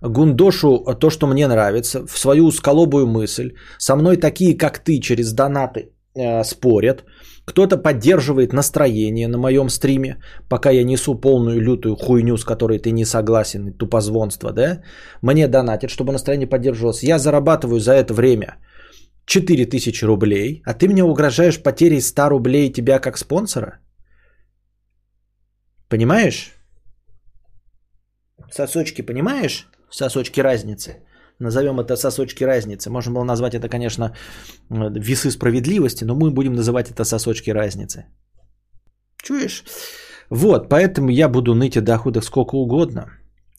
гундошу 0.01 0.79
то, 0.99 1.09
что 1.09 1.27
мне 1.27 1.47
нравится, 1.47 2.05
в 2.07 2.17
свою 2.17 2.45
усколобую 2.45 3.07
мысль. 3.07 3.53
Со 3.77 3.95
мной 3.95 4.17
такие, 4.17 4.57
как 4.57 4.79
ты, 4.79 4.99
через 4.99 5.33
донаты 5.33 5.91
э, 6.15 6.43
спорят. 6.43 7.03
Кто-то 7.45 7.77
поддерживает 7.77 8.53
настроение 8.53 9.27
на 9.27 9.37
моем 9.37 9.69
стриме, 9.69 10.17
пока 10.49 10.69
я 10.71 10.83
несу 10.83 11.15
полную 11.15 11.59
лютую 11.59 11.95
хуйню, 11.95 12.37
с 12.37 12.45
которой 12.45 12.79
ты 12.79 12.91
не 12.91 13.05
согласен, 13.05 13.73
тупозвонство, 13.73 14.51
да? 14.51 14.83
Мне 15.21 15.47
донатят, 15.47 15.89
чтобы 15.89 16.13
настроение 16.13 16.47
поддерживалось. 16.47 17.03
Я 17.03 17.17
зарабатываю 17.19 17.79
за 17.79 17.93
это 17.93 18.13
время 18.13 18.57
4000 19.25 20.05
рублей, 20.05 20.61
а 20.65 20.73
ты 20.73 20.87
мне 20.87 21.03
угрожаешь 21.03 21.61
потерей 21.63 22.01
100 22.01 22.29
рублей 22.29 22.71
тебя 22.71 22.99
как 22.99 23.17
спонсора? 23.17 23.79
Понимаешь? 25.89 26.53
Сосочки, 28.51 29.01
понимаешь? 29.01 29.67
Сосочки 29.89 30.41
разницы. 30.41 31.03
Назовем 31.41 31.79
это 31.79 31.95
сосочки 31.95 32.43
разницы. 32.43 32.89
Можно 32.89 33.13
было 33.13 33.23
назвать 33.23 33.55
это, 33.55 33.67
конечно, 33.67 34.15
весы 34.69 35.31
справедливости, 35.31 36.05
но 36.05 36.15
мы 36.15 36.29
будем 36.31 36.53
называть 36.53 36.91
это 36.91 37.03
сосочки 37.03 37.49
разницы. 37.49 38.05
Чуешь? 39.23 39.63
Вот, 40.29 40.69
поэтому 40.69 41.09
я 41.09 41.29
буду 41.29 41.55
ныть 41.55 41.77
о 41.77 41.81
доходах 41.81 42.23
сколько 42.23 42.55
угодно. 42.55 43.05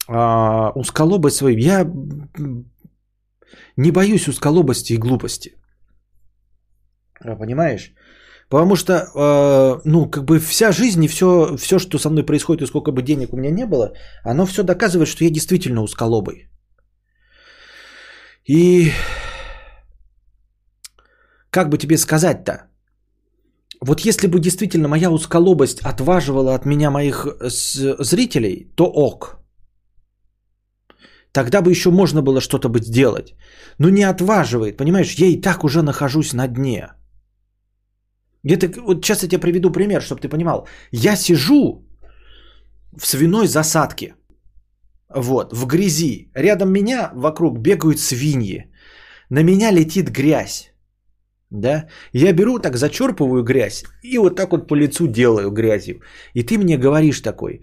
А, 0.09 0.71
усколобость 0.77 1.37
свою. 1.37 1.59
Я 1.59 1.91
не 3.77 3.91
боюсь 3.91 4.29
усколобости 4.29 4.93
и 4.93 4.99
глупости. 4.99 5.57
Понимаешь? 7.39 7.93
Потому 8.49 8.77
что, 8.77 8.93
э, 8.93 9.81
ну, 9.85 10.11
как 10.11 10.25
бы 10.25 10.39
вся 10.39 10.73
жизнь 10.73 11.03
и 11.05 11.09
все, 11.09 11.57
все, 11.57 11.79
что 11.79 11.99
со 11.99 12.11
мной 12.11 12.25
происходит, 12.25 12.63
и 12.63 12.67
сколько 12.67 12.93
бы 12.93 13.03
денег 13.03 13.33
у 13.33 13.37
меня 13.37 13.51
не 13.51 13.67
было, 13.67 13.93
оно 14.25 14.47
все 14.47 14.63
доказывает, 14.63 15.09
что 15.09 15.25
я 15.25 15.31
действительно 15.31 15.83
усколобый. 15.83 16.52
И 18.49 18.91
как 21.51 21.69
бы 21.69 21.79
тебе 21.79 21.97
сказать-то? 21.97 22.53
Вот 23.81 24.01
если 24.01 24.29
бы 24.29 24.39
действительно 24.41 24.89
моя 24.89 25.11
усколобость 25.11 25.81
отваживала 25.81 26.55
от 26.55 26.67
меня 26.67 26.91
моих 26.91 27.27
зрителей, 27.41 28.69
то 28.77 28.85
ок. 28.85 29.39
Тогда 31.33 31.63
бы 31.63 31.71
еще 31.71 31.91
можно 31.91 32.23
было 32.23 32.41
что-то 32.41 32.69
быть 32.69 32.85
сделать. 32.85 33.35
Но 33.79 33.91
не 33.91 34.05
отваживает, 34.05 34.77
понимаешь? 34.77 35.15
Я 35.19 35.27
и 35.27 35.41
так 35.41 35.65
уже 35.65 35.83
нахожусь 35.83 36.33
на 36.33 36.47
дне. 36.47 36.89
Это, 38.45 38.69
вот 38.81 39.05
сейчас 39.05 39.23
я 39.23 39.29
тебе 39.29 39.41
приведу 39.41 39.71
пример, 39.71 40.03
чтобы 40.03 40.21
ты 40.21 40.29
понимал. 40.29 40.69
Я 40.91 41.17
сижу 41.17 41.87
в 42.93 43.07
свиной 43.07 43.47
засадке, 43.47 44.15
вот, 45.17 45.53
в 45.53 45.67
грязи. 45.67 46.31
Рядом 46.35 46.73
меня 46.73 47.11
вокруг 47.15 47.59
бегают 47.59 47.99
свиньи. 47.99 48.71
На 49.31 49.43
меня 49.43 49.73
летит 49.73 50.11
грязь. 50.11 50.73
Да? 51.51 51.87
Я 52.13 52.33
беру 52.33 52.59
так, 52.59 52.77
зачерпываю 52.77 53.43
грязь 53.45 53.85
и 54.03 54.19
вот 54.19 54.37
так 54.37 54.53
вот 54.53 54.69
по 54.69 54.75
лицу 54.75 55.07
делаю 55.07 55.51
грязью. 55.51 56.01
И 56.35 56.43
ты 56.43 56.59
мне 56.59 56.79
говоришь 56.79 57.21
такой, 57.21 57.61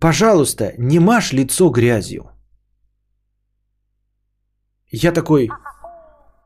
пожалуйста, 0.00 0.74
не 0.78 1.00
мажь 1.00 1.32
лицо 1.32 1.70
грязью. 1.70 2.30
Я 4.92 5.12
такой, 5.12 5.48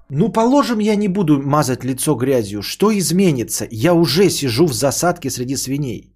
Ну, 0.09 0.33
положим, 0.33 0.81
я 0.81 0.97
не 0.97 1.09
буду 1.09 1.41
мазать 1.43 1.85
лицо 1.85 2.15
грязью. 2.15 2.63
Что 2.63 2.91
изменится? 2.91 3.67
Я 3.71 3.95
уже 3.95 4.31
сижу 4.31 4.67
в 4.67 4.73
засадке 4.73 5.31
среди 5.31 5.57
свиней. 5.57 6.12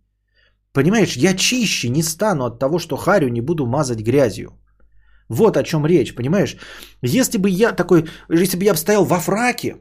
Понимаешь, 0.76 1.16
я 1.16 1.34
чище 1.34 1.88
не 1.88 2.02
стану 2.02 2.44
от 2.44 2.58
того, 2.58 2.78
что 2.78 2.96
харю 2.96 3.28
не 3.28 3.40
буду 3.40 3.66
мазать 3.66 4.02
грязью. 4.02 4.50
Вот 5.30 5.56
о 5.56 5.62
чем 5.62 5.86
речь, 5.86 6.14
понимаешь? 6.14 6.56
Если 7.02 7.38
бы 7.38 7.48
я 7.48 7.72
такой, 7.72 8.04
если 8.28 8.58
бы 8.58 8.64
я 8.64 8.74
стоял 8.74 9.04
во 9.06 9.18
фраке, 9.18 9.76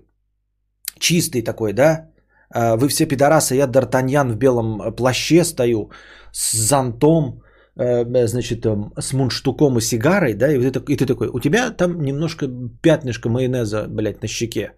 чистый 0.97 1.41
такой, 1.41 1.73
да, 1.73 2.09
а, 2.49 2.77
вы 2.77 2.87
все 2.87 3.07
пидорасы, 3.07 3.55
я 3.55 3.67
Д'Артаньян 3.67 4.31
в 4.31 4.37
белом 4.37 4.95
плаще 4.95 5.43
стою, 5.43 5.91
с 6.31 6.53
зонтом, 6.53 7.41
э, 7.75 8.27
значит, 8.27 8.65
с 8.97 9.13
мундштуком 9.13 9.77
и 9.77 9.81
сигарой, 9.81 10.33
да, 10.33 10.47
и, 10.47 10.71
ты, 10.71 10.79
и 10.93 10.95
ты 10.95 11.05
такой, 11.05 11.27
у 11.27 11.39
тебя 11.41 11.71
там 11.71 12.01
немножко 12.01 12.47
пятнышко 12.81 13.29
майонеза, 13.29 13.87
блядь, 13.89 14.21
на 14.21 14.29
щеке. 14.29 14.71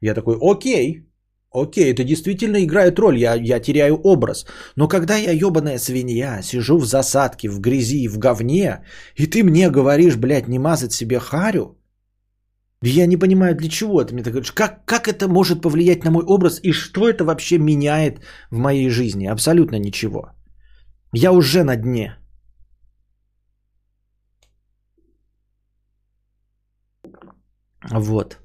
Я 0.00 0.14
такой, 0.14 0.38
окей, 0.40 1.07
окей, 1.62 1.92
это 1.92 2.04
действительно 2.04 2.62
играет 2.64 2.98
роль, 2.98 3.18
я, 3.18 3.34
я 3.34 3.60
теряю 3.60 3.96
образ. 3.96 4.46
Но 4.76 4.88
когда 4.88 5.16
я 5.16 5.32
ебаная 5.32 5.78
свинья, 5.78 6.42
сижу 6.42 6.78
в 6.78 6.86
засадке, 6.86 7.48
в 7.48 7.60
грязи, 7.60 8.08
в 8.08 8.18
говне, 8.18 8.84
и 9.16 9.26
ты 9.26 9.42
мне 9.44 9.70
говоришь, 9.70 10.16
блядь, 10.16 10.48
не 10.48 10.58
мазать 10.58 10.92
себе 10.92 11.18
харю, 11.18 11.78
я 12.82 13.06
не 13.06 13.16
понимаю, 13.16 13.56
для 13.56 13.68
чего 13.68 14.00
это 14.00 14.14
мне 14.14 14.22
так 14.22 14.32
говоришь. 14.32 14.52
Как, 14.52 14.84
как 14.84 15.08
это 15.08 15.28
может 15.28 15.62
повлиять 15.62 16.04
на 16.04 16.10
мой 16.10 16.24
образ 16.24 16.60
и 16.62 16.72
что 16.72 17.08
это 17.08 17.24
вообще 17.24 17.58
меняет 17.58 18.20
в 18.50 18.58
моей 18.58 18.88
жизни? 18.90 19.26
Абсолютно 19.26 19.78
ничего. 19.78 20.30
Я 21.12 21.32
уже 21.32 21.64
на 21.64 21.76
дне. 21.76 22.16
Вот. 27.90 28.38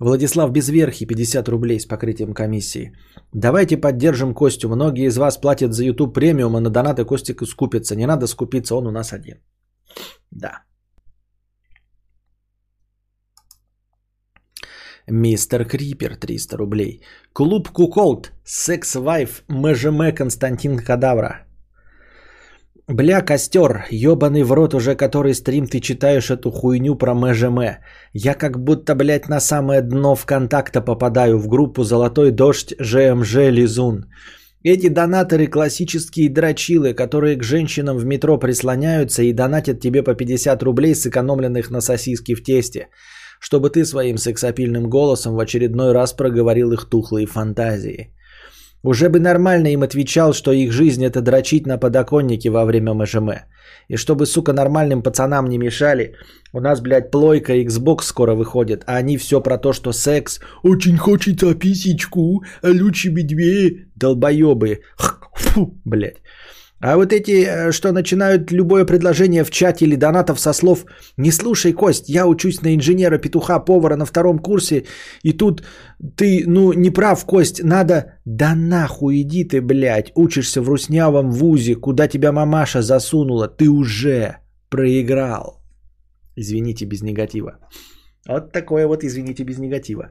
Владислав 0.00 0.52
Безверхи, 0.52 1.06
50 1.06 1.48
рублей 1.48 1.80
с 1.80 1.86
покрытием 1.86 2.34
комиссии. 2.34 2.92
Давайте 3.32 3.76
поддержим 3.76 4.34
Костю. 4.34 4.68
Многие 4.68 5.06
из 5.06 5.16
вас 5.16 5.38
платят 5.38 5.72
за 5.72 5.84
YouTube 5.84 6.14
премиум, 6.14 6.56
а 6.56 6.60
на 6.60 6.70
донаты 6.70 7.04
Костик 7.04 7.46
скупится. 7.46 7.96
Не 7.96 8.06
надо 8.06 8.26
скупиться, 8.26 8.74
он 8.74 8.86
у 8.86 8.90
нас 8.90 9.12
один. 9.12 9.36
Да. 10.30 10.64
Мистер 15.06 15.66
Крипер 15.66 16.16
300 16.16 16.56
рублей. 16.56 17.02
Клуб 17.32 17.68
Куколд. 17.68 18.32
Секс 18.44 18.94
Вайф. 18.96 19.44
МЖМ 19.48 20.14
Константин 20.14 20.78
Кадавра. 20.78 21.43
Бля, 22.88 23.22
костер, 23.22 23.86
ебаный 23.90 24.42
в 24.42 24.52
рот 24.52 24.74
уже 24.74 24.94
который 24.94 25.32
стрим 25.32 25.66
ты 25.66 25.80
читаешь 25.80 26.30
эту 26.30 26.50
хуйню 26.50 26.96
про 26.96 27.14
МЖМ. 27.14 27.58
Я 28.12 28.34
как 28.34 28.62
будто, 28.62 28.94
блядь, 28.94 29.28
на 29.28 29.40
самое 29.40 29.80
дно 29.80 30.14
ВКонтакта 30.14 30.82
попадаю 30.82 31.38
в 31.38 31.48
группу 31.48 31.82
«Золотой 31.82 32.30
дождь 32.30 32.74
ЖМЖ 32.78 33.36
Лизун». 33.50 34.04
Эти 34.62 34.88
донаторы 34.88 35.46
классические 35.46 36.28
дрочилы, 36.28 36.92
которые 36.92 37.36
к 37.36 37.42
женщинам 37.42 37.96
в 37.96 38.04
метро 38.04 38.38
прислоняются 38.38 39.22
и 39.22 39.32
донатят 39.32 39.80
тебе 39.80 40.02
по 40.02 40.14
50 40.14 40.62
рублей, 40.62 40.94
сэкономленных 40.94 41.70
на 41.70 41.80
сосиски 41.80 42.34
в 42.34 42.42
тесте, 42.42 42.88
чтобы 43.40 43.70
ты 43.70 43.86
своим 43.86 44.18
сексапильным 44.18 44.90
голосом 44.90 45.36
в 45.36 45.40
очередной 45.40 45.92
раз 45.92 46.12
проговорил 46.12 46.72
их 46.72 46.84
тухлые 46.90 47.26
фантазии. 47.26 48.10
Уже 48.84 49.08
бы 49.08 49.18
нормально 49.18 49.68
им 49.72 49.82
отвечал, 49.82 50.34
что 50.34 50.52
их 50.52 50.70
жизнь 50.70 51.02
это 51.02 51.22
дрочить 51.22 51.66
на 51.66 51.78
подоконнике 51.78 52.50
во 52.50 52.64
время 52.66 52.92
МЖМ. 52.92 53.30
И 53.88 53.96
чтобы, 53.96 54.26
сука, 54.26 54.52
нормальным 54.52 55.02
пацанам 55.02 55.48
не 55.48 55.58
мешали, 55.58 56.14
у 56.52 56.60
нас, 56.60 56.80
блядь, 56.82 57.10
плойка 57.10 57.52
Xbox 57.54 58.02
скоро 58.02 58.34
выходит, 58.34 58.84
а 58.86 58.96
они 58.96 59.16
все 59.16 59.40
про 59.40 59.56
то, 59.56 59.72
что 59.72 59.92
секс 59.92 60.38
очень 60.62 60.98
хочется 60.98 61.54
писечку, 61.54 62.44
а 62.62 62.68
лучше 62.68 63.10
медведь, 63.10 63.88
долбоебы. 63.96 64.80
Фу, 65.34 65.80
блядь. 65.84 66.20
А 66.84 66.96
вот 66.96 67.12
эти, 67.12 67.30
э, 67.30 67.72
что 67.72 67.92
начинают 67.92 68.52
любое 68.52 68.84
предложение 68.84 69.44
в 69.44 69.50
чате 69.50 69.86
или 69.86 69.96
донатов 69.96 70.38
со 70.38 70.52
слов 70.52 70.84
«Не 71.16 71.32
слушай, 71.32 71.72
Кость, 71.72 72.10
я 72.10 72.26
учусь 72.26 72.62
на 72.62 72.74
инженера, 72.74 73.18
петуха, 73.18 73.58
повара 73.58 73.96
на 73.96 74.04
втором 74.04 74.38
курсе, 74.38 74.84
и 75.22 75.32
тут 75.32 75.62
ты, 76.16 76.44
ну, 76.46 76.72
не 76.74 76.90
прав, 76.90 77.24
Кость, 77.24 77.64
надо...» 77.64 78.04
Да 78.26 78.54
нахуй 78.54 79.22
иди 79.22 79.44
ты, 79.44 79.62
блядь, 79.62 80.12
учишься 80.14 80.60
в 80.60 80.68
руснявом 80.68 81.30
вузе, 81.30 81.74
куда 81.74 82.08
тебя 82.08 82.32
мамаша 82.32 82.82
засунула, 82.82 83.48
ты 83.48 83.70
уже 83.70 84.36
проиграл. 84.68 85.62
Извините 86.36 86.86
без 86.86 87.02
негатива. 87.02 87.52
Вот 88.28 88.52
такое 88.52 88.86
вот 88.86 89.04
извините 89.04 89.44
без 89.44 89.58
негатива. 89.58 90.10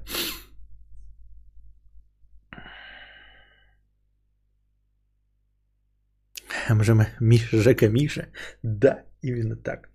МЖМ, 6.70 7.01
Миша, 7.20 7.57
Жека, 7.57 7.89
Миша. 7.89 8.28
Да, 8.64 9.03
именно 9.22 9.55
так. 9.55 9.89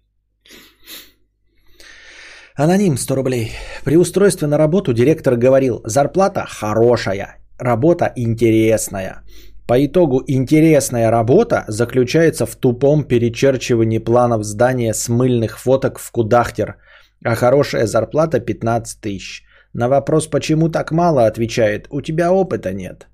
Аноним 2.56 2.96
100 2.96 3.14
рублей. 3.14 3.52
При 3.84 3.96
устройстве 3.96 4.48
на 4.48 4.58
работу 4.58 4.92
директор 4.92 5.36
говорил, 5.36 5.80
зарплата 5.84 6.44
хорошая, 6.48 7.36
работа 7.58 8.12
интересная. 8.16 9.22
По 9.68 9.76
итогу 9.84 10.24
интересная 10.26 11.10
работа 11.10 11.64
заключается 11.68 12.46
в 12.46 12.56
тупом 12.56 13.04
перечерчивании 13.04 13.98
планов 13.98 14.42
здания 14.44 14.94
с 14.94 15.08
мыльных 15.08 15.58
фоток 15.58 15.98
в 15.98 16.10
кудахтер, 16.10 16.76
а 17.24 17.34
хорошая 17.34 17.86
зарплата 17.86 18.40
15 18.40 19.00
тысяч. 19.00 19.44
На 19.72 19.88
вопрос, 19.88 20.26
почему 20.26 20.68
так 20.68 20.90
мало, 20.90 21.26
отвечает, 21.26 21.86
у 21.90 22.00
тебя 22.00 22.32
опыта 22.32 22.72
нет. 22.72 23.06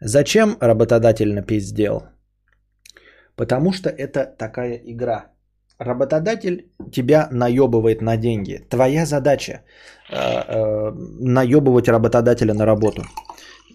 Зачем 0.00 0.56
работодатель 0.60 1.34
напиздел? 1.34 2.02
Потому 3.36 3.72
что 3.72 3.90
это 3.90 4.24
такая 4.38 4.80
игра. 4.84 5.26
Работодатель 5.78 6.70
тебя 6.92 7.28
наебывает 7.30 8.02
на 8.02 8.16
деньги. 8.16 8.66
Твоя 8.70 9.04
задача 9.06 9.60
э, 10.10 10.16
э, 10.16 10.92
наебывать 11.20 11.88
работодателя 11.88 12.54
на 12.54 12.66
работу. 12.66 13.02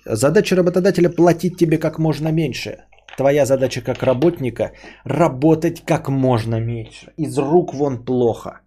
Задача 0.06 0.56
работодателя 0.56 1.10
платить 1.10 1.58
тебе 1.58 1.78
как 1.78 2.00
можно 2.00 2.32
меньше. 2.32 2.86
Твоя 3.18 3.46
задача 3.46 3.82
как 3.82 4.04
работника 4.04 4.72
работать 5.06 5.84
как 5.86 6.10
можно 6.10 6.60
меньше. 6.60 7.14
Из 7.18 7.38
рук 7.38 7.74
вон 7.74 8.06
плохо. 8.06 8.62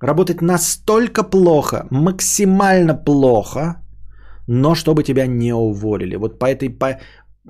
Работать 0.00 0.40
настолько 0.40 1.24
плохо, 1.24 1.86
максимально 1.90 2.94
плохо, 2.94 3.82
но 4.46 4.74
чтобы 4.74 5.02
тебя 5.02 5.26
не 5.26 5.52
уволили. 5.52 6.16
Вот 6.16 6.38
по 6.38 6.46
этой 6.46 6.70
по... 6.70 7.00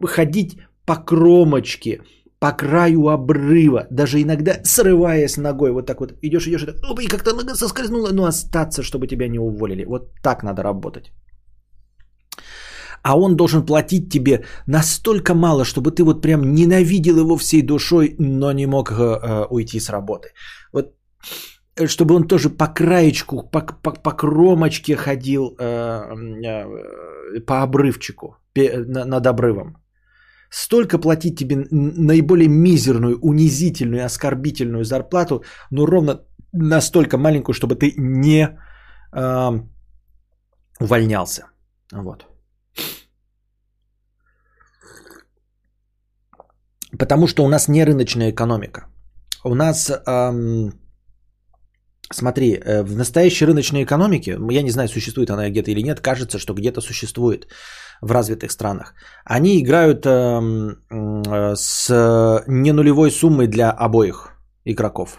ходить 0.06 0.58
по 0.86 0.96
кромочке, 0.96 2.00
по 2.40 2.52
краю 2.52 3.08
обрыва, 3.08 3.86
даже 3.90 4.20
иногда 4.20 4.60
срываясь 4.64 5.36
ногой, 5.36 5.72
вот 5.72 5.86
так 5.86 6.00
вот 6.00 6.14
идешь, 6.22 6.48
идешь, 6.48 6.64
и, 6.64 7.02
и 7.04 7.08
как-то 7.08 7.34
нога 7.34 7.54
соскользнула, 7.54 8.12
но 8.12 8.24
остаться, 8.24 8.82
чтобы 8.82 9.06
тебя 9.06 9.28
не 9.28 9.38
уволили. 9.38 9.84
Вот 9.84 10.10
так 10.22 10.42
надо 10.42 10.62
работать. 10.62 11.12
А 13.02 13.18
он 13.18 13.36
должен 13.36 13.66
платить 13.66 14.10
тебе 14.10 14.44
настолько 14.66 15.34
мало, 15.34 15.64
чтобы 15.64 15.90
ты 15.90 16.02
вот 16.02 16.22
прям 16.22 16.54
ненавидел 16.54 17.18
его 17.18 17.36
всей 17.36 17.62
душой, 17.62 18.14
но 18.18 18.52
не 18.52 18.66
мог 18.66 18.90
э, 18.90 18.94
э 18.94 19.46
уйти 19.50 19.80
с 19.80 19.90
работы. 19.90 20.28
Вот 20.72 20.94
э, 21.76 21.86
чтобы 21.88 22.14
он 22.14 22.26
тоже 22.26 22.50
по 22.50 22.66
краечку, 22.66 23.42
по, 23.50 23.60
по, 23.60 23.90
по 23.92 24.12
кромочке 24.12 24.96
ходил 24.96 25.56
э, 25.58 26.14
э, 26.44 27.40
по 27.46 27.62
обрывчику, 27.62 28.36
над 28.54 29.26
обрывом 29.26 29.76
столько 30.50 30.98
платить 30.98 31.38
тебе 31.38 31.66
наиболее 31.70 32.48
мизерную, 32.48 33.18
унизительную, 33.20 34.04
оскорбительную 34.04 34.84
зарплату, 34.84 35.44
но 35.70 35.86
ровно 35.86 36.20
настолько 36.52 37.16
маленькую, 37.16 37.54
чтобы 37.54 37.76
ты 37.76 37.94
не 37.96 38.48
э, 39.12 39.50
увольнялся. 40.80 41.42
Вот. 41.92 42.26
Потому 46.98 47.26
что 47.26 47.44
у 47.44 47.48
нас 47.48 47.68
не 47.68 47.84
рыночная 47.84 48.30
экономика. 48.30 48.86
У 49.44 49.54
нас, 49.54 49.90
эм, 49.90 50.72
смотри, 52.12 52.54
э, 52.54 52.82
в 52.82 52.96
настоящей 52.96 53.46
рыночной 53.46 53.84
экономике, 53.84 54.36
я 54.50 54.62
не 54.62 54.70
знаю, 54.70 54.88
существует 54.88 55.30
она 55.30 55.48
где-то 55.48 55.70
или 55.70 55.82
нет, 55.82 56.00
кажется, 56.00 56.38
что 56.38 56.52
где-то 56.52 56.80
существует 56.80 57.46
в 58.00 58.12
развитых 58.12 58.50
странах, 58.50 58.94
они 59.24 59.60
играют 59.60 60.06
э, 60.06 60.10
э, 60.10 61.54
с 61.56 61.88
ненулевой 62.46 63.10
суммой 63.10 63.46
для 63.46 63.70
обоих 63.70 64.30
игроков. 64.64 65.18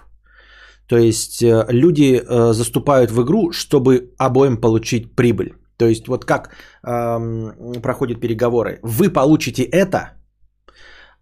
То 0.87 0.97
есть 0.97 1.41
э, 1.43 1.65
люди 1.69 2.21
э, 2.21 2.53
заступают 2.53 3.11
в 3.11 3.21
игру, 3.21 3.51
чтобы 3.51 4.13
обоим 4.17 4.57
получить 4.57 5.15
прибыль. 5.15 5.53
То 5.77 5.87
есть 5.87 6.07
вот 6.07 6.25
как 6.25 6.49
э, 6.83 7.79
проходят 7.81 8.19
переговоры. 8.19 8.79
Вы 8.83 9.09
получите 9.09 9.63
это, 9.63 10.11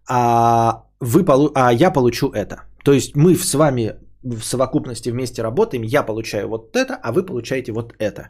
а, 0.08 0.82
вы 1.00 1.22
полу- 1.22 1.52
а 1.54 1.72
я 1.72 1.92
получу 1.92 2.30
это. 2.30 2.56
То 2.84 2.92
есть 2.92 3.16
мы 3.16 3.36
с 3.36 3.54
вами 3.54 3.94
в 4.22 4.42
совокупности 4.42 5.10
вместе 5.10 5.42
работаем, 5.42 5.82
я 5.84 6.02
получаю 6.02 6.48
вот 6.48 6.76
это, 6.76 6.98
а 7.02 7.12
вы 7.12 7.24
получаете 7.24 7.72
вот 7.72 7.94
это. 7.98 8.28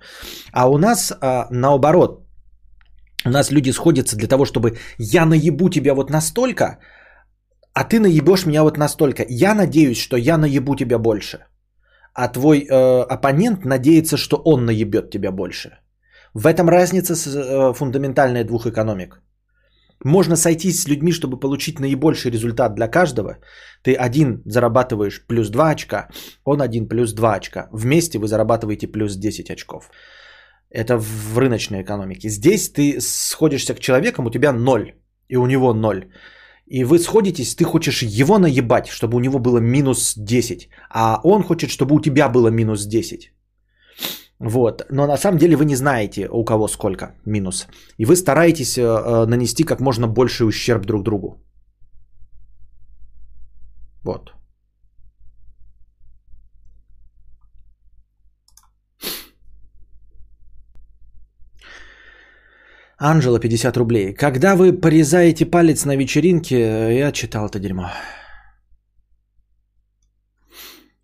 А 0.52 0.68
у 0.68 0.78
нас 0.78 1.12
а, 1.20 1.46
наоборот, 1.50 2.26
у 3.26 3.30
нас 3.30 3.50
люди 3.50 3.72
сходятся 3.72 4.16
для 4.16 4.28
того, 4.28 4.44
чтобы 4.44 4.78
я 4.98 5.26
наебу 5.26 5.68
тебя 5.70 5.94
вот 5.94 6.10
настолько, 6.10 6.78
а 7.74 7.84
ты 7.84 8.00
наебешь 8.00 8.46
меня 8.46 8.62
вот 8.62 8.78
настолько. 8.78 9.24
Я 9.28 9.54
надеюсь, 9.54 9.98
что 9.98 10.16
я 10.16 10.38
наебу 10.38 10.76
тебя 10.76 10.98
больше. 10.98 11.38
А 12.14 12.28
твой 12.28 12.60
э, 12.60 13.02
оппонент 13.02 13.64
надеется, 13.64 14.16
что 14.16 14.36
он 14.44 14.64
наебет 14.64 15.10
тебя 15.10 15.30
больше. 15.32 15.78
В 16.34 16.46
этом 16.46 16.68
разница 16.68 17.14
с, 17.14 17.26
э, 17.26 17.72
фундаментальная 17.74 18.44
двух 18.44 18.66
экономик. 18.66 19.20
Можно 20.04 20.36
сойтись 20.36 20.80
с 20.80 20.88
людьми, 20.88 21.12
чтобы 21.12 21.38
получить 21.38 21.78
наибольший 21.78 22.30
результат 22.30 22.74
для 22.74 22.88
каждого. 22.88 23.38
Ты 23.82 23.94
один 23.94 24.42
зарабатываешь 24.46 25.26
плюс 25.26 25.50
2 25.50 25.70
очка, 25.70 26.08
он 26.44 26.62
один 26.62 26.88
плюс 26.88 27.12
2 27.12 27.34
очка. 27.34 27.68
Вместе 27.72 28.18
вы 28.18 28.26
зарабатываете 28.26 28.86
плюс 28.88 29.16
10 29.16 29.50
очков. 29.50 29.90
Это 30.70 30.96
в 30.98 31.38
рыночной 31.38 31.82
экономике. 31.82 32.28
Здесь 32.28 32.70
ты 32.70 33.00
сходишься 33.00 33.74
к 33.74 33.80
человекам, 33.80 34.26
у 34.26 34.30
тебя 34.30 34.52
0, 34.52 34.94
и 35.28 35.36
у 35.36 35.46
него 35.46 35.74
0. 35.74 36.04
И 36.66 36.84
вы 36.84 36.98
сходитесь, 36.98 37.56
ты 37.56 37.64
хочешь 37.64 38.02
его 38.02 38.38
наебать, 38.38 38.86
чтобы 38.86 39.16
у 39.16 39.20
него 39.20 39.38
было 39.38 39.58
минус 39.58 40.14
10, 40.16 40.68
а 40.90 41.20
он 41.24 41.42
хочет, 41.42 41.70
чтобы 41.70 41.94
у 41.94 42.00
тебя 42.00 42.28
было 42.28 42.48
минус 42.50 42.86
10. 42.86 43.32
Вот. 44.40 44.86
Но 44.90 45.06
на 45.06 45.16
самом 45.16 45.38
деле 45.38 45.56
вы 45.56 45.64
не 45.64 45.76
знаете, 45.76 46.28
у 46.30 46.44
кого 46.44 46.68
сколько 46.68 47.14
минус. 47.26 47.66
И 47.98 48.04
вы 48.04 48.16
стараетесь 48.16 48.78
э, 48.78 48.82
э, 48.82 49.26
нанести 49.26 49.64
как 49.64 49.80
можно 49.80 50.06
больший 50.06 50.46
ущерб 50.46 50.86
друг 50.86 51.02
другу. 51.02 51.42
Вот. 54.04 54.32
Анжела, 63.02 63.40
50 63.40 63.76
рублей. 63.78 64.12
Когда 64.12 64.56
вы 64.56 64.74
порезаете 64.74 65.46
палец 65.46 65.86
на 65.86 65.96
вечеринке, 65.96 66.98
я 66.98 67.12
читал 67.12 67.46
это 67.46 67.58
дерьмо. 67.58 67.90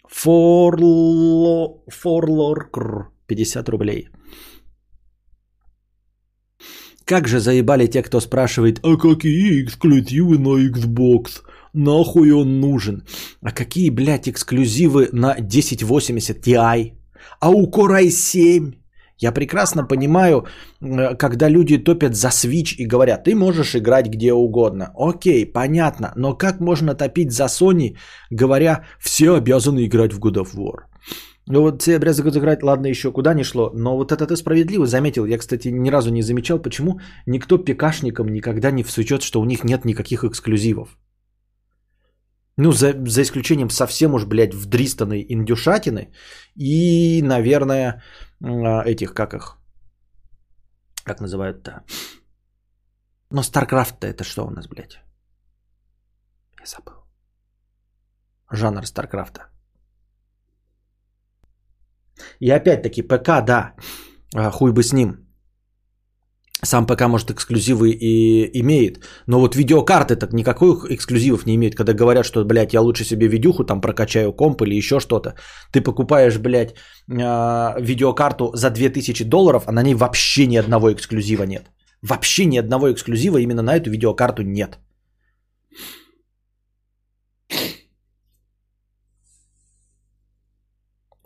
Форло... 0.06 1.82
Форлоркр. 1.88 3.10
50 3.26 3.68
рублей. 3.68 4.08
Как 7.06 7.28
же 7.28 7.40
заебали 7.40 7.86
те, 7.86 8.02
кто 8.02 8.20
спрашивает, 8.20 8.80
а 8.82 8.96
какие 8.96 9.64
эксклюзивы 9.64 10.38
на 10.38 10.68
Xbox? 10.68 11.42
Нахуй 11.72 12.30
он 12.32 12.60
нужен? 12.60 13.04
А 13.40 13.52
какие, 13.52 13.90
блядь, 13.90 14.28
эксклюзивы 14.28 15.08
на 15.12 15.32
1080 15.32 16.46
Ti? 16.46 16.92
А 17.40 17.50
у 17.50 17.70
Core 17.70 18.04
i7? 18.04 18.74
Я 19.18 19.32
прекрасно 19.32 19.86
понимаю, 19.88 20.46
э, 20.82 21.14
когда 21.16 21.48
люди 21.48 21.78
топят 21.78 22.14
за 22.14 22.28
Switch 22.28 22.74
и 22.76 22.86
говорят, 22.86 23.24
ты 23.24 23.34
можешь 23.34 23.74
играть 23.74 24.08
где 24.08 24.32
угодно. 24.32 24.92
Окей, 24.94 25.46
понятно, 25.46 26.12
но 26.16 26.36
как 26.36 26.60
можно 26.60 26.94
топить 26.94 27.32
за 27.32 27.44
Sony, 27.44 27.96
говоря, 28.30 28.84
все 29.00 29.34
обязаны 29.34 29.86
играть 29.86 30.12
в 30.12 30.20
God 30.20 30.36
of 30.36 30.54
War? 30.54 30.84
Ну 31.48 31.60
вот 31.62 31.82
все 31.82 31.96
обязаны 31.96 32.28
играть, 32.28 32.62
ладно, 32.62 32.88
еще 32.88 33.12
куда 33.12 33.34
не 33.34 33.44
шло, 33.44 33.70
но 33.74 33.96
вот 33.96 34.12
это 34.12 34.26
ты 34.26 34.36
справедливо 34.36 34.86
заметил. 34.86 35.26
Я, 35.26 35.38
кстати, 35.38 35.68
ни 35.68 35.90
разу 35.90 36.10
не 36.10 36.22
замечал, 36.22 36.58
почему 36.58 37.00
никто 37.26 37.56
пикашникам 37.58 38.28
никогда 38.28 38.70
не 38.70 38.82
всучет, 38.82 39.22
что 39.22 39.40
у 39.40 39.44
них 39.44 39.64
нет 39.64 39.84
никаких 39.84 40.24
эксклюзивов. 40.24 40.98
Ну, 42.58 42.72
за, 42.72 42.94
за 43.06 43.22
исключением 43.22 43.70
совсем 43.70 44.14
уж, 44.14 44.24
блядь, 44.24 44.54
вдристанной 44.54 45.24
индюшатины 45.28 46.08
и, 46.56 47.22
наверное, 47.22 48.02
этих, 48.40 49.14
как 49.14 49.34
их, 49.34 49.58
как 51.04 51.20
называют-то. 51.20 51.84
Но 53.30 53.42
StarCraft-то 53.42 54.06
это 54.06 54.24
что 54.24 54.46
у 54.46 54.50
нас, 54.50 54.68
блядь? 54.68 55.00
Я 56.60 56.66
забыл. 56.66 57.04
Жанр 58.50 58.82
StarCraft. 58.82 59.40
И 62.40 62.50
опять-таки, 62.50 63.02
ПК, 63.02 63.44
да, 63.44 63.74
а, 64.34 64.50
хуй 64.50 64.72
бы 64.72 64.82
с 64.82 64.92
ним. 64.92 65.25
Сам 66.64 66.86
ПК, 66.86 67.02
может, 67.06 67.30
эксклюзивы 67.30 67.90
и 67.90 68.60
имеет. 68.60 69.04
Но 69.26 69.40
вот 69.40 69.56
видеокарты 69.56 70.16
так 70.16 70.32
никаких 70.32 70.90
эксклюзивов 70.90 71.46
не 71.46 71.54
имеют. 71.54 71.74
Когда 71.74 71.92
говорят, 71.92 72.24
что, 72.24 72.44
блядь, 72.44 72.72
я 72.72 72.80
лучше 72.80 73.04
себе 73.04 73.28
видюху 73.28 73.64
там 73.64 73.80
прокачаю 73.80 74.32
комп 74.32 74.62
или 74.62 74.74
еще 74.74 74.98
что-то. 74.98 75.34
Ты 75.70 75.82
покупаешь, 75.82 76.38
блядь, 76.38 76.74
а, 77.10 77.76
видеокарту 77.78 78.52
за 78.54 78.70
2000 78.70 79.24
долларов, 79.24 79.64
а 79.66 79.72
на 79.72 79.82
ней 79.82 79.94
вообще 79.94 80.46
ни 80.46 80.56
одного 80.56 80.92
эксклюзива 80.92 81.44
нет. 81.44 81.70
Вообще 82.02 82.46
ни 82.46 82.58
одного 82.58 82.90
эксклюзива 82.90 83.38
именно 83.38 83.62
на 83.62 83.76
эту 83.76 83.90
видеокарту 83.90 84.42
нет. 84.42 84.78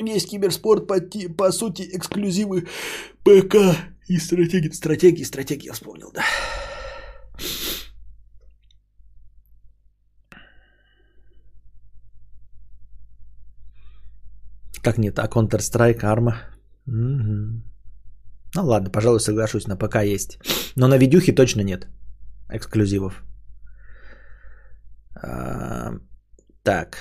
Весь 0.03 0.27
киберспорт 0.27 0.87
по, 0.89 0.95
по 1.37 1.53
сути 1.53 1.83
эксклюзивы 1.93 2.67
ПК 3.23 3.57
и 4.11 4.19
стратегии. 4.19 4.73
Стратегии, 4.73 5.25
стратегии, 5.25 5.67
я 5.67 5.73
вспомнил, 5.73 6.11
да. 6.13 6.25
Как 14.83 14.99
нет, 14.99 15.19
а 15.19 15.27
Counter-Strike, 15.27 16.01
Arma? 16.03 16.35
Угу. 16.87 17.63
Ну 18.55 18.65
ладно, 18.65 18.91
пожалуй, 18.91 19.21
соглашусь, 19.21 19.69
на 19.69 19.77
ПК 19.77 20.03
есть. 20.03 20.39
Но 20.77 20.89
на 20.89 20.99
видюхе 20.99 21.33
точно 21.33 21.63
нет 21.63 21.87
эксклюзивов. 22.49 23.23
А, 25.23 25.93
так. 26.65 26.97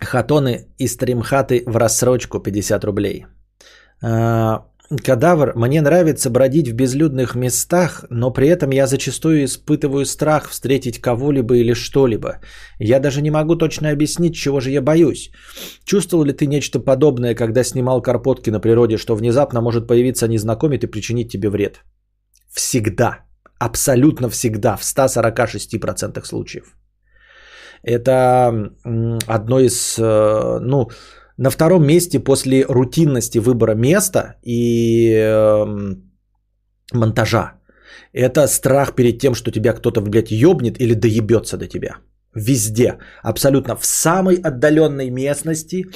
Хатоны 0.00 0.66
и 0.76 0.88
стримхаты 0.88 1.62
в 1.66 1.76
рассрочку 1.76 2.40
50 2.40 2.84
рублей. 2.84 3.26
А, 4.02 4.64
кадавр, 5.04 5.52
мне 5.56 5.82
нравится 5.82 6.30
бродить 6.30 6.68
в 6.68 6.74
безлюдных 6.74 7.34
местах, 7.34 8.04
но 8.10 8.32
при 8.32 8.48
этом 8.48 8.70
я 8.70 8.86
зачастую 8.86 9.44
испытываю 9.44 10.04
страх 10.04 10.48
встретить 10.48 11.00
кого-либо 11.00 11.54
или 11.54 11.74
что-либо. 11.74 12.40
Я 12.78 13.00
даже 13.00 13.22
не 13.22 13.30
могу 13.30 13.56
точно 13.56 13.90
объяснить, 13.90 14.34
чего 14.34 14.60
же 14.60 14.70
я 14.70 14.82
боюсь. 14.82 15.30
Чувствовал 15.84 16.24
ли 16.24 16.32
ты 16.32 16.46
нечто 16.46 16.80
подобное, 16.80 17.34
когда 17.34 17.64
снимал 17.64 18.02
карпотки 18.02 18.50
на 18.50 18.60
природе, 18.60 18.96
что 18.96 19.16
внезапно 19.16 19.60
может 19.60 19.86
появиться 19.86 20.28
незнакомец 20.28 20.82
и 20.84 20.90
причинить 20.90 21.30
тебе 21.30 21.50
вред? 21.50 21.84
Всегда. 22.52 23.20
Абсолютно 23.58 24.28
всегда. 24.28 24.76
В 24.76 24.82
146% 24.82 26.24
случаев. 26.24 26.74
Это 27.82 28.72
одно 29.26 29.60
из, 29.60 29.98
э, 29.98 30.58
ну, 30.60 30.90
на 31.40 31.50
втором 31.50 31.86
месте 31.86 32.20
после 32.20 32.64
рутинности 32.68 33.38
выбора 33.38 33.74
места 33.74 34.34
и 34.44 35.14
эм, 35.14 36.02
монтажа. 36.92 37.52
Это 38.12 38.46
страх 38.46 38.94
перед 38.94 39.18
тем, 39.18 39.34
что 39.34 39.50
тебя 39.50 39.72
кто-то, 39.72 40.02
блядь, 40.02 40.30
ёбнет 40.30 40.80
или 40.80 40.94
доебется 40.94 41.56
до 41.56 41.66
тебя. 41.66 41.96
Везде. 42.34 42.98
Абсолютно. 43.22 43.76
В 43.76 43.86
самой 43.86 44.34
отдаленной 44.34 45.10
местности 45.10 45.86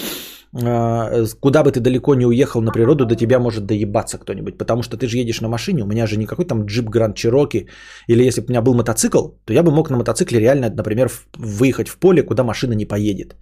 а, 0.63 1.25
куда 1.41 1.63
бы 1.63 1.73
ты 1.73 1.81
далеко 1.81 2.15
не 2.15 2.27
уехал 2.27 2.63
на 2.63 2.73
природу, 2.73 3.05
до 3.05 3.17
тебя 3.17 3.39
может 3.39 3.67
доебаться 3.67 4.19
кто-нибудь. 4.19 4.57
Потому 4.57 4.83
что 4.83 4.97
ты 4.97 5.07
же 5.07 5.19
едешь 5.19 5.41
на 5.41 5.49
машине, 5.49 5.83
у 5.83 5.87
меня 5.87 6.07
же 6.07 6.17
никакой 6.17 6.47
там 6.47 6.65
джип 6.65 6.89
Гранд 6.89 7.17
Чироки. 7.17 7.69
Или 8.09 8.25
если 8.25 8.41
бы 8.41 8.47
у 8.47 8.51
меня 8.51 8.63
был 8.63 8.75
мотоцикл, 8.75 9.29
то 9.45 9.53
я 9.53 9.63
бы 9.63 9.71
мог 9.71 9.91
на 9.91 9.99
мотоцикле 9.99 10.41
реально, 10.41 10.71
например, 10.71 11.11
выехать 11.37 11.89
в 11.89 11.99
поле, 11.99 12.23
куда 12.23 12.45
машина 12.45 12.73
не 12.73 12.87
поедет. 12.87 13.37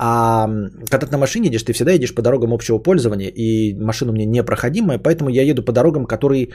А 0.00 0.46
когда 0.90 1.06
ты 1.06 1.12
на 1.12 1.18
машине 1.18 1.48
едешь, 1.48 1.64
ты 1.64 1.72
всегда 1.72 1.92
едешь 1.92 2.14
по 2.14 2.22
дорогам 2.22 2.52
общего 2.52 2.78
пользования, 2.78 3.28
и 3.28 3.74
машина 3.74 4.12
у 4.12 4.14
меня 4.14 4.26
непроходимая, 4.26 4.98
поэтому 4.98 5.28
я 5.28 5.42
еду 5.42 5.64
по 5.64 5.72
дорогам, 5.72 6.06
которые 6.06 6.50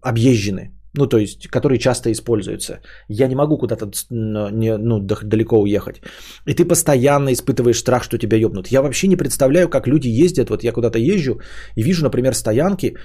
объезжены. 0.00 0.70
Ну, 0.94 1.06
то 1.06 1.18
есть, 1.18 1.46
которые 1.48 1.78
часто 1.78 2.10
используются. 2.10 2.80
Я 3.08 3.28
не 3.28 3.34
могу 3.34 3.58
куда-то 3.58 3.90
ну, 4.10 5.00
далеко 5.00 5.60
уехать. 5.60 6.00
И 6.46 6.54
ты 6.54 6.64
постоянно 6.64 7.32
испытываешь 7.32 7.78
страх, 7.78 8.02
что 8.02 8.18
тебя 8.18 8.38
ёбнут. 8.38 8.72
Я 8.72 8.80
вообще 8.82 9.08
не 9.08 9.16
представляю, 9.16 9.68
как 9.68 9.86
люди 9.86 10.08
ездят. 10.08 10.50
Вот 10.50 10.64
я 10.64 10.72
куда-то 10.72 10.98
езжу 10.98 11.40
и 11.76 11.82
вижу, 11.82 12.02
например, 12.02 12.34
стоянки, 12.34 12.96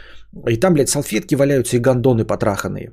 и 0.49 0.57
там, 0.57 0.73
блядь, 0.73 0.89
салфетки 0.89 1.35
валяются 1.35 1.75
и 1.75 1.79
гондоны 1.79 2.25
потраханные. 2.25 2.91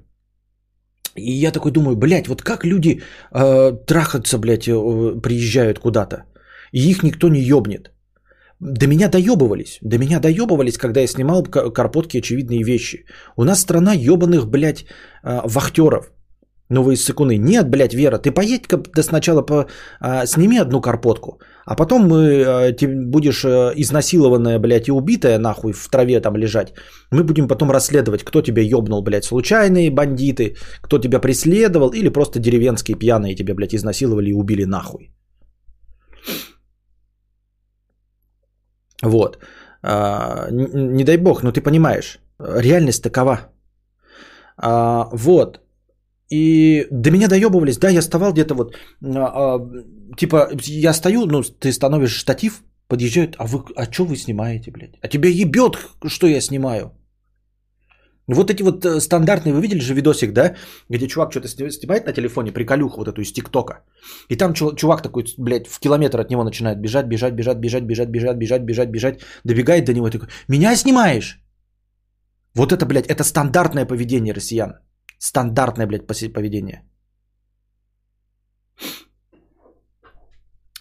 И 1.15 1.33
я 1.33 1.53
такой 1.53 1.73
думаю, 1.73 1.97
блядь, 1.97 2.29
вот 2.29 2.43
как 2.43 2.65
люди 2.65 3.03
э, 3.33 3.73
трахаться, 3.87 4.39
блядь, 4.39 4.69
э, 4.69 5.21
приезжают 5.23 5.79
куда-то, 5.79 6.25
и 6.73 6.91
их 6.91 7.03
никто 7.03 7.29
не 7.29 7.41
ёбнет. 7.41 7.91
До 8.61 8.87
меня 8.87 9.09
доебывались. 9.09 9.79
До 9.83 9.99
меня 9.99 10.21
доебывались, 10.21 10.79
когда 10.79 11.01
я 11.01 11.07
снимал 11.07 11.43
карпотки 11.43 12.19
очевидные 12.19 12.63
вещи. 12.63 13.05
У 13.37 13.45
нас 13.45 13.61
страна 13.61 13.93
ебаных, 13.93 14.47
блядь, 14.47 14.87
а, 15.23 15.43
вахтеров. 15.45 16.13
Вы 16.81 16.97
сыкуны. 16.97 17.39
Нет, 17.39 17.69
блядь, 17.69 17.95
Вера, 17.95 18.19
ты 18.19 18.31
поедь-ка 18.31 18.79
да 18.95 19.03
сначала 19.03 19.43
по, 19.43 19.67
а, 20.01 20.27
сними 20.27 20.59
одну 20.59 20.81
карпотку, 20.81 21.41
а 21.67 21.75
потом 21.75 22.09
мы, 22.09 22.45
а, 22.47 22.73
ты 22.73 22.87
будешь 22.87 23.45
а, 23.45 23.73
изнасилованная, 23.77 24.59
блядь, 24.59 24.89
и 24.89 24.93
убитая 24.93 25.39
нахуй 25.39 25.73
в 25.73 25.89
траве 25.91 26.21
там 26.21 26.37
лежать. 26.37 26.73
Мы 27.11 27.25
будем 27.25 27.49
потом 27.49 27.71
расследовать, 27.71 28.23
кто 28.23 28.43
тебя 28.43 28.63
ёбнул, 28.63 29.03
блядь, 29.03 29.25
случайные 29.25 29.91
бандиты, 29.91 30.57
кто 30.81 30.99
тебя 30.99 31.19
преследовал 31.19 31.91
или 31.91 32.09
просто 32.09 32.39
деревенские 32.39 32.97
пьяные 32.97 33.35
тебя, 33.35 33.55
блядь, 33.55 33.75
изнасиловали 33.75 34.31
и 34.31 34.35
убили 34.35 34.65
нахуй. 34.65 35.11
Вот. 39.03 39.39
А, 39.83 40.49
не, 40.51 41.05
дай 41.05 41.17
бог, 41.17 41.43
но 41.43 41.53
ты 41.53 41.61
понимаешь, 41.61 42.19
реальность 42.39 43.03
такова. 43.03 43.41
А, 44.57 45.09
вот. 45.13 45.61
И 46.31 46.87
до 46.91 47.11
меня 47.11 47.29
доебывались, 47.29 47.79
да, 47.79 47.91
я 47.91 48.01
вставал 48.01 48.33
где-то 48.33 48.55
вот, 48.55 48.75
а, 49.05 49.59
типа, 50.17 50.51
я 50.63 50.93
стою, 50.95 51.27
ну, 51.27 51.43
ты 51.43 51.73
становишь 51.73 52.17
штатив, 52.17 52.63
подъезжают, 52.89 53.37
а 53.39 53.47
вы, 53.47 53.65
а 53.77 53.93
что 53.93 54.05
вы 54.05 54.17
снимаете, 54.17 54.71
блядь? 54.71 54.99
А 55.03 55.09
тебя 55.09 55.29
ебет, 55.29 55.77
что 56.07 56.27
я 56.27 56.41
снимаю. 56.41 56.93
Вот 58.35 58.51
эти 58.51 58.63
вот 58.63 58.85
э, 58.85 59.01
стандартные, 59.01 59.53
вы 59.55 59.61
видели 59.61 59.81
же 59.81 59.95
видосик, 59.95 60.33
да, 60.33 60.55
где 60.89 61.09
чувак 61.09 61.31
что-то 61.31 61.49
снимает 61.49 62.07
на 62.07 62.13
телефоне, 62.13 62.53
приколюху 62.53 62.99
вот 62.99 63.09
эту 63.09 63.21
из 63.21 63.33
ТикТока. 63.33 63.85
И 64.29 64.37
там 64.37 64.55
чувак 64.55 65.03
такой, 65.03 65.25
блядь, 65.39 65.69
в 65.69 65.79
километр 65.81 66.21
от 66.21 66.31
него 66.31 66.45
начинает 66.45 66.81
бежать, 66.81 67.07
бежать, 67.07 67.35
бежать, 67.35 67.59
бежать, 67.59 67.83
бежать, 67.83 68.09
бежать, 68.09 68.37
бежать, 68.37 68.63
бежать, 68.63 68.91
бежать, 68.91 69.21
добегает 69.45 69.85
до 69.85 69.93
него 69.93 70.09
и 70.09 70.11
такой, 70.11 70.29
меня 70.49 70.77
снимаешь? 70.77 71.41
Вот 72.55 72.73
это, 72.73 72.87
блядь, 72.87 73.07
это 73.07 73.25
стандартное 73.25 73.87
поведение 73.87 74.35
россиян. 74.35 74.73
Стандартное, 75.19 75.87
блядь, 75.87 76.07
поведение. 76.07 76.83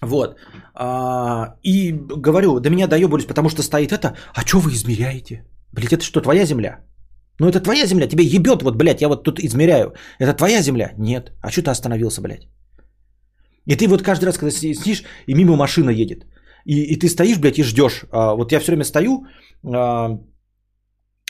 Вот. 0.01 0.35
А, 0.73 1.55
и 1.63 1.93
говорю, 1.93 2.59
до 2.59 2.69
меня 2.69 2.87
доебались, 2.87 3.25
потому 3.25 3.49
что 3.49 3.61
стоит 3.61 3.91
это. 3.91 4.15
А 4.33 4.41
что 4.41 4.59
вы 4.59 4.71
измеряете? 4.71 5.45
Блядь, 5.71 5.93
это 5.93 6.03
что, 6.03 6.21
твоя 6.21 6.45
земля? 6.45 6.79
Ну 7.41 7.47
это 7.47 7.59
твоя 7.59 7.87
земля, 7.87 8.07
тебе 8.07 8.23
ебет, 8.23 8.61
вот, 8.61 8.75
блядь, 8.75 9.01
я 9.01 9.07
вот 9.07 9.23
тут 9.23 9.39
измеряю. 9.39 9.93
Это 10.19 10.33
твоя 10.33 10.61
земля? 10.61 10.93
Нет. 10.97 11.31
А 11.41 11.49
что 11.49 11.63
ты 11.63 11.71
остановился, 11.71 12.21
блядь? 12.21 12.47
И 13.65 13.75
ты 13.75 13.87
вот 13.87 14.03
каждый 14.03 14.25
раз, 14.25 14.37
когда 14.37 14.51
сидишь, 14.51 15.03
и 15.27 15.33
мимо 15.33 15.55
машина 15.55 15.89
едет, 15.89 16.27
и, 16.65 16.93
и 16.93 16.99
ты 16.99 17.09
стоишь, 17.09 17.39
блядь, 17.39 17.57
и 17.57 17.63
ждешь. 17.63 18.05
А, 18.11 18.35
вот 18.35 18.51
я 18.51 18.59
все 18.59 18.71
время 18.71 18.83
стою, 18.83 19.25
а, 19.63 20.19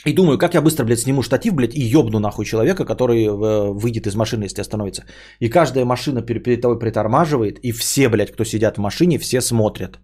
и 0.04 0.12
думаю, 0.12 0.38
как 0.38 0.54
я 0.54 0.60
быстро, 0.60 0.84
блядь, 0.84 1.00
сниму 1.00 1.22
штатив, 1.22 1.54
блядь, 1.54 1.74
и 1.74 1.80
ёбну 1.80 2.18
нахуй 2.18 2.44
человека, 2.44 2.84
который 2.84 3.24
э, 3.24 3.72
выйдет 3.72 4.06
из 4.06 4.14
машины, 4.14 4.44
если 4.44 4.60
остановится. 4.60 5.04
И 5.40 5.48
каждая 5.48 5.86
машина 5.86 6.20
перед, 6.20 6.42
перед 6.42 6.60
тобой 6.60 6.78
притормаживает, 6.78 7.58
и 7.62 7.72
все, 7.72 8.10
блядь, 8.10 8.32
кто 8.32 8.44
сидят 8.44 8.76
в 8.76 8.80
машине, 8.80 9.18
все 9.18 9.40
смотрят. 9.40 9.98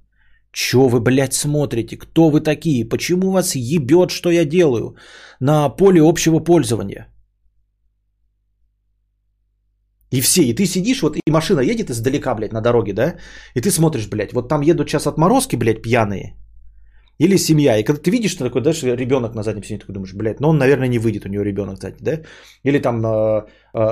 Чё 0.52 0.88
вы, 0.88 1.00
блядь, 1.00 1.34
смотрите? 1.34 1.96
Кто 1.96 2.30
вы 2.30 2.40
такие? 2.40 2.88
Почему 2.88 3.30
вас 3.32 3.54
ебет, 3.54 4.10
что 4.10 4.30
я 4.30 4.44
делаю 4.44 4.96
на 5.40 5.68
поле 5.68 6.00
общего 6.00 6.40
пользования? 6.40 7.06
И 10.10 10.20
все, 10.22 10.42
и 10.42 10.54
ты 10.54 10.64
сидишь, 10.64 11.02
вот 11.02 11.16
и 11.16 11.30
машина 11.30 11.60
едет 11.60 11.90
издалека, 11.90 12.34
блядь, 12.34 12.52
на 12.52 12.62
дороге, 12.62 12.94
да? 12.94 13.16
И 13.54 13.60
ты 13.60 13.70
смотришь, 13.70 14.08
блядь, 14.08 14.32
вот 14.32 14.48
там 14.48 14.62
едут 14.62 14.88
сейчас 14.88 15.06
отморозки, 15.06 15.56
блядь, 15.56 15.82
пьяные. 15.82 16.34
Или 17.18 17.36
семья. 17.36 17.76
И 17.78 17.84
когда 17.84 18.00
ты 18.00 18.10
видишь, 18.10 18.30
что 18.30 18.44
такой, 18.44 18.62
даже 18.62 18.96
ребенок 18.96 19.34
на 19.34 19.42
заднем 19.42 19.62
сиденье, 19.62 19.80
такой 19.80 19.94
думаешь, 19.94 20.14
блядь, 20.14 20.40
ну 20.40 20.48
он, 20.48 20.58
наверное, 20.58 20.88
не 20.88 20.98
выйдет, 20.98 21.26
у 21.26 21.28
него 21.28 21.44
ребенок, 21.44 21.74
кстати, 21.74 21.96
да? 22.00 22.20
Или 22.62 22.78
там 22.78 23.04
э, 23.04 23.46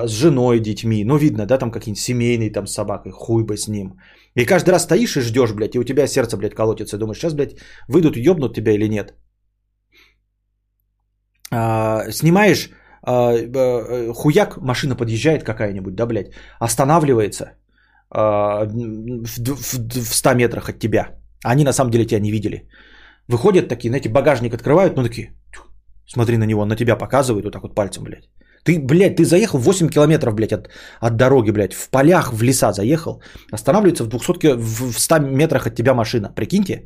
с 0.07 0.11
женой, 0.11 0.61
детьми, 0.61 1.05
ну 1.05 1.17
видно, 1.17 1.47
да, 1.47 1.59
там 1.59 1.71
какие-нибудь 1.71 2.03
семейные 2.03 2.53
там 2.53 2.67
с 2.67 2.73
собакой, 2.73 3.13
хуй 3.13 3.45
бы 3.45 3.57
с 3.57 3.69
ним. 3.69 3.99
И 4.37 4.45
каждый 4.45 4.71
раз 4.71 4.83
стоишь 4.83 5.17
и 5.17 5.21
ждешь, 5.21 5.53
блядь, 5.53 5.75
и 5.75 5.79
у 5.79 5.85
тебя 5.85 6.07
сердце, 6.07 6.37
блядь, 6.37 6.55
колотится. 6.55 6.97
И 6.97 6.99
думаешь, 6.99 7.19
сейчас, 7.19 7.35
блядь, 7.35 7.57
выйдут 7.89 8.17
и 8.17 8.21
ебнут 8.21 8.55
тебя 8.55 8.73
или 8.73 8.89
нет. 8.89 9.15
А, 11.51 12.11
снимаешь, 12.11 12.71
а, 13.03 13.33
а, 13.33 14.13
хуяк, 14.13 14.57
машина 14.57 14.97
подъезжает 14.97 15.45
какая-нибудь, 15.45 15.95
да, 15.95 16.07
блядь, 16.07 16.33
останавливается 16.61 17.53
а, 18.11 18.65
в, 18.67 19.27
в, 19.37 19.79
в 19.89 20.15
100 20.15 20.35
метрах 20.35 20.69
от 20.69 20.79
тебя. 20.79 21.17
Они 21.45 21.65
на 21.65 21.73
самом 21.73 21.91
деле 21.91 22.05
тебя 22.05 22.21
не 22.21 22.31
видели. 22.31 22.69
Выходят 23.29 23.69
такие, 23.69 23.91
знаете, 23.91 24.09
багажник 24.09 24.55
открывают, 24.55 24.97
ну 24.97 25.03
такие, 25.03 25.33
смотри 26.07 26.37
на 26.37 26.45
него, 26.45 26.65
на 26.65 26.77
тебя 26.77 26.97
показывают 26.97 27.45
вот 27.45 27.53
так 27.53 27.63
вот 27.63 27.75
пальцем, 27.75 28.05
блядь. 28.05 28.29
Ты, 28.67 28.81
блядь, 28.81 29.17
ты 29.17 29.25
заехал 29.25 29.59
8 29.59 29.89
километров, 29.89 30.35
блядь, 30.35 30.53
от, 30.53 30.69
от 31.01 31.17
дороги, 31.17 31.53
блядь, 31.53 31.75
в 31.75 31.89
полях, 31.91 32.33
в 32.33 32.43
леса 32.43 32.73
заехал. 32.73 33.23
Останавливается 33.53 34.05
в 34.05 34.09
200, 34.09 34.57
в 34.57 34.99
100 34.99 35.19
метрах 35.19 35.67
от 35.67 35.75
тебя 35.75 35.95
машина. 35.95 36.33
Прикиньте. 36.35 36.83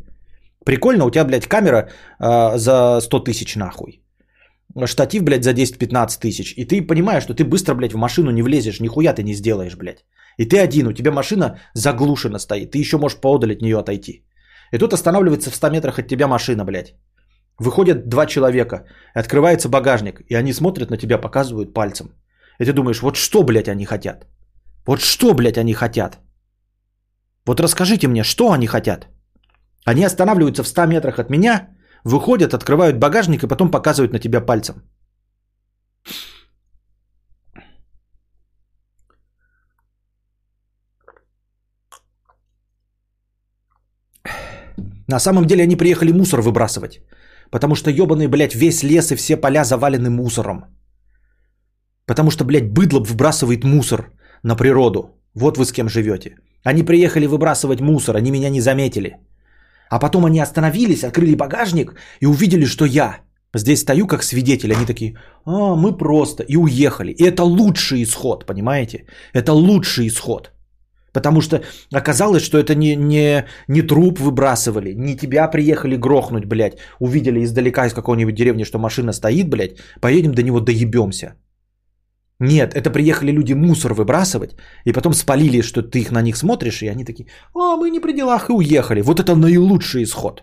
Прикольно, 0.65 1.07
у 1.07 1.11
тебя, 1.11 1.25
блядь, 1.25 1.47
камера 1.47 1.89
э, 2.21 2.59
за 2.59 3.01
100 3.01 3.25
тысяч 3.25 3.57
нахуй. 3.57 4.03
Штатив, 4.87 5.23
блядь, 5.23 5.45
за 5.45 5.53
10-15 5.53 6.21
тысяч. 6.21 6.55
И 6.57 6.67
ты 6.67 6.87
понимаешь, 6.87 7.23
что 7.23 7.35
ты 7.35 7.45
быстро, 7.45 7.75
блядь, 7.75 7.93
в 7.93 7.99
машину 7.99 8.31
не 8.31 8.43
влезешь, 8.43 8.81
нихуя 8.81 9.15
ты 9.15 9.23
не 9.23 9.35
сделаешь, 9.35 9.77
блядь. 9.77 10.05
И 10.39 10.45
ты 10.45 10.59
один, 10.59 10.87
у 10.87 10.93
тебя 10.93 11.13
машина 11.13 11.59
заглушена 11.75 12.39
стоит. 12.39 12.71
Ты 12.71 12.79
еще 12.79 12.99
можешь 12.99 13.21
поодаль 13.21 13.53
от 13.53 13.63
нее 13.63 13.79
отойти. 13.79 14.25
И 14.73 14.79
тут 14.79 14.93
останавливается 14.93 15.51
в 15.51 15.55
100 15.55 15.71
метрах 15.71 15.99
от 15.99 16.09
тебя 16.09 16.29
машина, 16.29 16.65
блядь. 16.65 16.95
Выходят 17.61 18.09
два 18.09 18.27
человека, 18.27 18.87
открывается 19.13 19.69
багажник, 19.69 20.23
и 20.31 20.35
они 20.35 20.53
смотрят 20.53 20.91
на 20.91 20.97
тебя, 20.97 21.19
показывают 21.19 21.75
пальцем. 21.75 22.07
И 22.59 22.65
ты 22.65 22.73
думаешь, 22.73 23.03
вот 23.03 23.17
что, 23.17 23.43
блядь, 23.43 23.69
они 23.69 23.85
хотят? 23.85 24.27
Вот 24.87 25.01
что, 25.01 25.35
блядь, 25.35 25.59
они 25.59 25.75
хотят? 25.75 26.19
Вот 27.47 27.61
расскажите 27.61 28.09
мне, 28.09 28.25
что 28.25 28.53
они 28.53 28.67
хотят? 28.67 29.09
Они 29.85 30.05
останавливаются 30.07 30.63
в 30.63 30.69
100 30.69 30.87
метрах 30.87 31.19
от 31.19 31.31
меня, 31.31 31.69
выходят, 32.03 32.55
открывают 32.55 32.99
багажник 32.99 33.43
и 33.43 33.49
потом 33.49 33.71
показывают 33.71 34.13
на 34.13 34.19
тебя 34.19 34.41
пальцем. 34.41 34.77
На 45.09 45.21
самом 45.21 45.45
деле 45.45 45.63
они 45.65 45.77
приехали 45.77 46.13
мусор 46.13 46.41
выбрасывать. 46.41 47.01
Потому 47.51 47.75
что 47.75 47.91
ебаный, 47.91 48.29
блядь, 48.29 48.55
весь 48.55 48.83
лес 48.83 49.13
и 49.13 49.17
все 49.17 49.37
поля 49.37 49.65
завалены 49.65 50.11
мусором. 50.11 50.65
Потому 52.07 52.31
что, 52.31 52.45
блядь, 52.45 52.73
быдло 52.73 53.01
выбрасывает 53.01 53.65
мусор 53.65 54.13
на 54.43 54.57
природу. 54.57 55.01
Вот 55.35 55.57
вы 55.59 55.65
с 55.65 55.73
кем 55.73 55.89
живете. 55.89 56.37
Они 56.65 56.83
приехали 56.83 57.27
выбрасывать 57.27 57.81
мусор, 57.81 58.17
они 58.17 58.31
меня 58.31 58.51
не 58.51 58.61
заметили. 58.61 59.17
А 59.91 59.99
потом 59.99 60.25
они 60.25 60.41
остановились, 60.41 61.05
открыли 61.05 61.35
багажник 61.35 61.95
и 62.21 62.27
увидели, 62.27 62.65
что 62.65 62.85
я 62.85 63.21
здесь 63.55 63.81
стою 63.81 64.07
как 64.07 64.23
свидетель. 64.23 64.73
Они 64.73 64.87
такие, 64.87 65.17
а, 65.45 65.75
мы 65.75 65.97
просто. 65.97 66.45
И 66.45 66.57
уехали. 66.57 67.13
И 67.13 67.25
это 67.25 67.43
лучший 67.43 68.03
исход, 68.03 68.47
понимаете? 68.47 69.07
Это 69.33 69.53
лучший 69.53 70.07
исход. 70.07 70.53
Потому 71.13 71.41
что 71.41 71.63
оказалось, 71.93 72.43
что 72.43 72.59
это 72.59 72.75
не, 72.75 72.97
не, 72.97 73.45
не 73.69 73.83
труп 73.83 74.21
выбрасывали, 74.21 74.95
не 74.95 75.17
тебя 75.17 75.49
приехали 75.49 75.97
грохнуть, 75.97 76.45
блядь. 76.45 76.79
Увидели 77.01 77.43
издалека 77.43 77.87
из 77.87 77.93
какой-нибудь 77.93 78.35
деревни, 78.35 78.65
что 78.65 78.79
машина 78.79 79.13
стоит, 79.13 79.49
блядь, 79.49 79.79
поедем 80.01 80.35
до 80.35 80.43
него 80.43 80.61
доебемся. 80.61 81.35
Нет, 82.41 82.75
это 82.75 82.91
приехали 82.91 83.33
люди 83.33 83.53
мусор 83.53 83.93
выбрасывать, 83.93 84.57
и 84.87 84.93
потом 84.93 85.13
спалили, 85.13 85.63
что 85.63 85.83
ты 85.83 86.01
их 86.01 86.11
на 86.11 86.23
них 86.23 86.37
смотришь, 86.37 86.83
и 86.83 86.89
они 86.89 87.05
такие, 87.05 87.27
а, 87.55 87.77
мы 87.77 87.91
не 87.91 88.01
при 88.01 88.13
делах, 88.13 88.49
и 88.49 88.53
уехали. 88.53 89.03
Вот 89.03 89.21
это 89.21 89.35
наилучший 89.35 90.03
исход. 90.05 90.43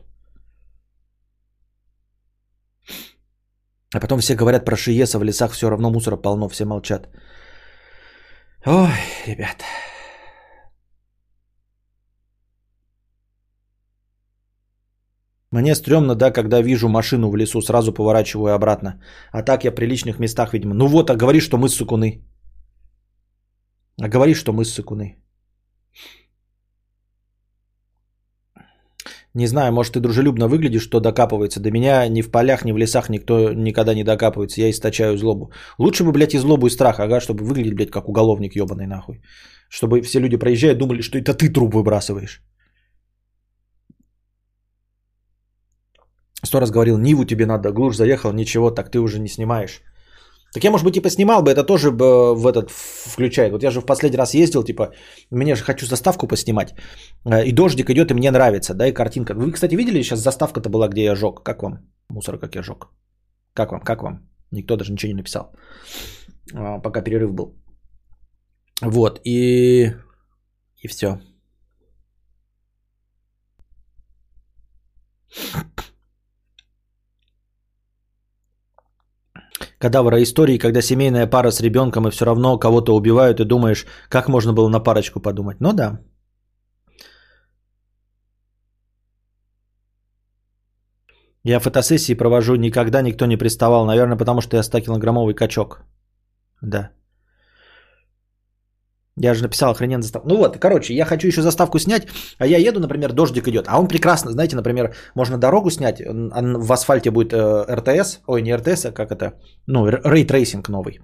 А 3.95 3.99
потом 3.99 4.20
все 4.20 4.36
говорят 4.36 4.65
про 4.65 4.76
Шиеса 4.76 5.18
в 5.18 5.24
лесах, 5.24 5.53
все 5.53 5.70
равно 5.70 5.89
мусора 5.89 6.18
полно, 6.18 6.49
все 6.49 6.65
молчат. 6.65 7.07
Ой, 8.65 8.91
ребята. 9.26 9.63
Мне 15.51 15.75
стрёмно, 15.75 16.15
да, 16.15 16.31
когда 16.31 16.61
вижу 16.61 16.89
машину 16.89 17.29
в 17.29 17.35
лесу, 17.37 17.61
сразу 17.61 17.93
поворачиваю 17.93 18.53
обратно. 18.53 19.01
А 19.31 19.43
так 19.43 19.63
я 19.63 19.71
при 19.71 19.85
личных 19.85 20.19
местах, 20.19 20.53
видимо. 20.53 20.73
Ну 20.73 20.87
вот, 20.87 21.09
а 21.09 21.15
говоришь, 21.15 21.43
что 21.43 21.57
мы 21.57 21.69
сыкуны. 21.69 22.21
А 24.01 24.09
говоришь, 24.09 24.37
что 24.37 24.53
мы 24.53 24.65
сыкуны. 24.65 25.15
Не 29.33 29.47
знаю, 29.47 29.71
может 29.71 29.93
ты 29.93 29.99
дружелюбно 29.99 30.47
выглядишь, 30.47 30.83
что 30.83 30.99
докапывается. 30.99 31.59
До 31.59 31.71
меня 31.71 32.07
ни 32.09 32.21
в 32.21 32.31
полях, 32.31 32.65
ни 32.65 32.71
в 32.71 32.77
лесах 32.77 33.09
никто 33.09 33.53
никогда 33.53 33.93
не 33.93 34.03
докапывается. 34.03 34.61
Я 34.61 34.69
источаю 34.69 35.17
злобу. 35.17 35.51
Лучше 35.79 36.03
бы, 36.03 36.11
блядь, 36.11 36.33
и 36.33 36.39
злобу, 36.39 36.67
и 36.67 36.71
страх, 36.71 36.99
ага, 36.99 37.19
чтобы 37.19 37.45
выглядеть, 37.45 37.75
блядь, 37.75 37.91
как 37.91 38.09
уголовник 38.09 38.55
ебаный 38.55 38.87
нахуй. 38.87 39.21
Чтобы 39.69 40.01
все 40.01 40.19
люди 40.19 40.37
проезжают, 40.37 40.79
думали, 40.79 41.01
что 41.01 41.17
это 41.17 41.33
ты 41.33 41.49
труп 41.49 41.75
выбрасываешь. 41.75 42.41
Сто 46.47 46.59
раз 46.59 46.71
говорил, 46.71 46.97
Ниву 46.97 47.25
тебе 47.25 47.45
надо, 47.45 47.71
глушь 47.71 47.97
заехал, 47.97 48.33
ничего, 48.33 48.71
так 48.71 48.89
ты 48.89 48.99
уже 48.99 49.19
не 49.19 49.27
снимаешь. 49.27 49.81
Так 50.53 50.63
я, 50.63 50.71
может 50.71 50.85
быть, 50.85 50.93
типа 50.93 51.09
снимал 51.09 51.43
бы, 51.43 51.51
это 51.51 51.65
тоже 51.65 51.91
бы 51.91 52.35
в 52.35 52.47
этот 52.47 52.71
включает. 52.71 53.51
Вот 53.51 53.63
я 53.63 53.71
же 53.71 53.81
в 53.81 53.85
последний 53.85 54.17
раз 54.17 54.33
ездил, 54.33 54.63
типа, 54.63 54.93
мне 55.31 55.55
же 55.55 55.63
хочу 55.63 55.85
заставку 55.85 56.27
поснимать. 56.27 56.73
Э, 57.25 57.43
и 57.43 57.51
дождик 57.51 57.89
идет, 57.89 58.11
и 58.11 58.13
мне 58.13 58.31
нравится, 58.31 58.73
да, 58.73 58.87
и 58.87 58.93
картинка. 58.93 59.33
Вы, 59.33 59.51
кстати, 59.51 59.75
видели, 59.75 60.01
сейчас 60.03 60.19
заставка-то 60.19 60.69
была, 60.69 60.87
где 60.87 61.03
я 61.03 61.15
жег. 61.15 61.43
Как 61.43 61.63
вам? 61.63 61.79
Мусор, 62.09 62.39
как 62.39 62.55
я 62.55 62.63
жег. 62.63 62.87
Как 63.53 63.71
вам, 63.71 63.81
как 63.81 64.03
вам? 64.03 64.29
Никто 64.51 64.77
даже 64.77 64.93
ничего 64.93 65.11
не 65.11 65.17
написал. 65.17 65.51
А, 66.53 66.79
пока 66.79 67.01
перерыв 67.01 67.33
был. 67.33 67.55
Вот, 68.81 69.19
и... 69.25 69.91
И 70.83 70.87
все. 70.87 71.19
Кадавра 79.80 80.21
истории, 80.23 80.57
когда 80.57 80.82
семейная 80.82 81.28
пара 81.28 81.51
с 81.51 81.61
ребенком 81.61 82.07
и 82.07 82.11
все 82.11 82.25
равно 82.25 82.57
кого-то 82.57 82.95
убивают, 82.95 83.39
и 83.39 83.45
думаешь, 83.45 83.86
как 84.09 84.28
можно 84.28 84.53
было 84.53 84.69
на 84.69 84.80
парочку 84.80 85.19
подумать. 85.19 85.59
Ну 85.59 85.73
да. 85.73 85.99
Я 91.43 91.59
фотосессии 91.59 92.17
провожу, 92.17 92.55
никогда 92.55 93.01
никто 93.01 93.25
не 93.25 93.38
приставал. 93.38 93.86
Наверное, 93.86 94.17
потому 94.17 94.41
что 94.41 94.57
я 94.57 94.63
100-килограммовый 94.63 95.34
качок. 95.34 95.86
Да. 96.61 96.91
Я 99.20 99.34
же 99.34 99.41
написал 99.43 99.72
охрененно 99.72 100.03
заставку. 100.03 100.30
Ну 100.30 100.38
вот, 100.38 100.57
короче, 100.59 100.93
я 100.93 101.05
хочу 101.05 101.28
еще 101.28 101.41
заставку 101.41 101.80
снять, 101.80 102.07
а 102.38 102.45
я 102.45 102.57
еду, 102.57 102.80
например, 102.80 103.13
дождик 103.13 103.47
идет. 103.47 103.65
А 103.68 103.80
он 103.80 103.88
прекрасно, 103.88 104.32
знаете, 104.32 104.55
например, 104.55 104.93
можно 105.15 105.38
дорогу 105.38 105.72
снять, 105.72 106.01
в 106.05 106.74
асфальте 106.74 107.09
будет 107.09 107.34
э, 107.34 107.65
RTX, 107.75 108.19
ой, 108.28 108.41
не 108.41 108.55
RTX, 108.55 108.85
а 108.86 108.91
как 108.91 109.11
это, 109.11 109.34
ну, 109.65 109.88
ray 109.88 110.12
tracing 110.12 110.69
новый. 110.70 110.99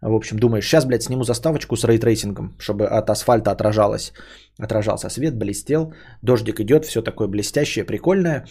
В 0.00 0.14
общем, 0.14 0.38
думаешь, 0.38 0.64
сейчас, 0.64 0.84
блядь, 0.84 1.02
сниму 1.02 1.24
заставочку 1.24 1.76
с 1.76 1.84
ray 1.84 2.01
tracing 2.01 2.39
ом, 2.39 2.56
чтобы 2.58 2.86
от 2.86 3.10
асфальта 3.10 3.50
отражалось, 3.50 4.12
отражался 4.58 5.10
свет, 5.10 5.36
блестел, 5.36 5.92
дождик 6.22 6.58
идет, 6.60 6.84
все 6.84 7.02
такое 7.02 7.28
блестящее, 7.28 7.84
прикольное. 7.84 8.46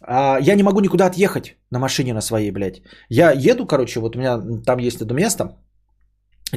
А 0.00 0.38
я 0.40 0.56
не 0.56 0.62
могу 0.62 0.80
никуда 0.80 1.06
отъехать 1.06 1.56
на 1.70 1.78
машине 1.78 2.14
на 2.14 2.22
своей, 2.22 2.50
блядь. 2.50 2.82
Я 3.10 3.32
еду, 3.32 3.66
короче, 3.66 4.00
вот 4.00 4.16
у 4.16 4.18
меня 4.18 4.40
там 4.64 4.78
есть 4.78 5.00
это 5.00 5.14
место, 5.14 5.56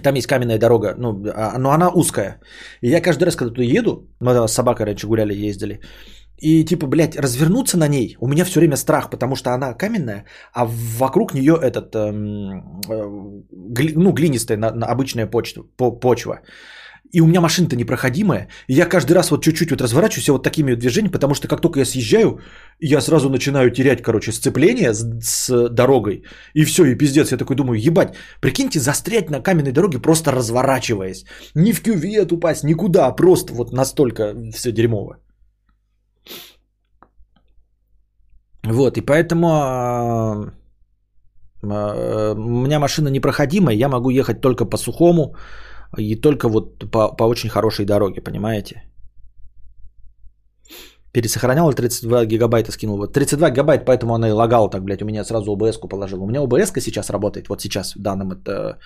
там 0.02 0.16
есть 0.16 0.28
каменная 0.28 0.58
дорога, 0.58 0.96
ну, 0.98 1.24
а, 1.36 1.58
но 1.58 1.72
она 1.72 1.90
узкая. 1.90 2.40
И 2.82 2.90
я 2.90 3.02
каждый 3.02 3.26
раз, 3.26 3.36
когда 3.36 3.54
туда 3.54 3.64
еду, 3.64 4.08
мы 4.20 4.48
с 4.48 4.54
собакой 4.54 4.86
раньше 4.86 5.08
гуляли, 5.08 5.34
ездили, 5.50 5.80
и 6.44 6.66
типа, 6.66 6.88
блядь, 6.88 7.16
развернуться 7.16 7.78
на 7.78 7.88
ней, 7.88 8.18
у 8.20 8.28
меня 8.28 8.46
все 8.46 8.60
время 8.60 8.76
страх, 8.76 9.10
потому 9.10 9.36
что 9.36 9.52
она 9.52 9.74
каменная, 9.74 10.26
а 10.54 10.66
вокруг 10.66 11.34
нее 11.34 11.58
этот, 11.62 11.96
эм, 11.96 12.82
э, 12.90 13.42
гли, 13.52 13.94
ну, 13.96 14.12
глинистая, 14.12 14.58
на, 14.58 14.72
на 14.72 14.88
обычная 14.88 15.28
почва, 15.28 15.64
по, 15.78 15.92
почва 15.92 16.42
и 17.14 17.22
у 17.22 17.28
меня 17.28 17.42
машина-то 17.42 17.76
непроходимая, 17.76 18.48
и 18.68 18.74
я 18.74 18.86
каждый 18.86 19.14
раз 19.14 19.30
вот 19.32 19.44
чуть-чуть 19.44 19.72
вот 19.72 19.82
разворачиваюсь 19.82 20.30
вот 20.30 20.44
такими 20.44 20.76
движениями, 20.76 21.12
потому 21.12 21.36
что 21.36 21.48
как 21.48 21.62
только 21.62 21.80
я 21.80 21.86
съезжаю, 21.86 22.40
я 22.80 23.02
сразу 23.02 23.30
начинаю 23.30 23.72
терять, 23.72 24.02
короче, 24.02 24.32
сцепление 24.32 24.94
с, 24.94 25.04
с 25.22 25.70
дорогой, 25.70 26.24
и 26.56 26.66
все, 26.66 26.86
и 26.86 26.98
пиздец, 26.98 27.32
я 27.32 27.38
такой 27.38 27.56
думаю, 27.56 27.80
ебать, 27.80 28.16
прикиньте, 28.42 28.80
застрять 28.80 29.30
на 29.30 29.42
каменной 29.42 29.72
дороге, 29.72 30.00
просто 30.00 30.32
разворачиваясь, 30.32 31.26
ни 31.56 31.72
в 31.72 31.82
кювет 31.82 32.32
упасть, 32.32 32.64
никуда, 32.64 33.16
просто 33.16 33.54
вот 33.54 33.74
настолько 33.74 34.34
все 34.52 34.72
дерьмово. 34.72 35.18
Вот, 38.64 38.98
и 38.98 39.02
поэтому 39.02 39.48
а, 39.48 40.52
а, 41.64 42.34
у 42.34 42.62
меня 42.64 42.80
машина 42.80 43.10
непроходимая, 43.10 43.76
я 43.76 43.88
могу 43.88 44.10
ехать 44.10 44.42
только 44.42 44.66
по 44.66 44.78
сухому, 44.78 45.36
и 45.98 46.16
только 46.16 46.50
вот 46.50 46.92
по, 46.92 47.16
по 47.16 47.24
очень 47.24 47.50
хорошей 47.50 47.86
дороге, 47.86 48.22
понимаете? 48.22 48.84
Пересохранял 51.12 51.70
и 51.70 51.76
32 51.76 52.26
гигабайта 52.26 52.72
скинул. 52.72 52.98
Вот 52.98 53.14
32 53.14 53.50
гигабайта, 53.50 53.86
поэтому 53.86 54.16
она 54.16 54.30
и 54.30 54.32
лагала 54.32 54.70
так, 54.70 54.84
блядь. 54.84 55.02
У 55.02 55.06
меня 55.06 55.24
сразу 55.24 55.52
ОБС-ку 55.52 55.88
положил. 55.88 56.24
У 56.24 56.28
меня 56.28 56.42
ОБС 56.42 56.72
сейчас 56.82 57.10
работает, 57.10 57.50
вот 57.50 57.62
сейчас 57.62 57.96
в 57.96 58.02
данном 58.02 58.32
это 58.32 58.80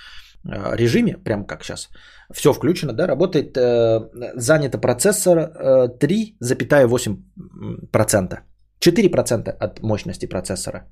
э, 0.46 0.76
режиме, 0.76 1.18
прям 1.24 1.46
как 1.46 1.64
сейчас. 1.64 1.90
Все 2.34 2.52
включено, 2.52 2.94
да, 2.94 3.08
работает. 3.08 3.58
Э, 3.58 4.10
занято 4.36 4.78
процессор 4.78 5.38
э, 5.38 5.88
3,8%. 6.00 8.42
4% 8.80 9.50
от 9.50 9.82
мощности 9.82 10.28
процессора. 10.28 10.86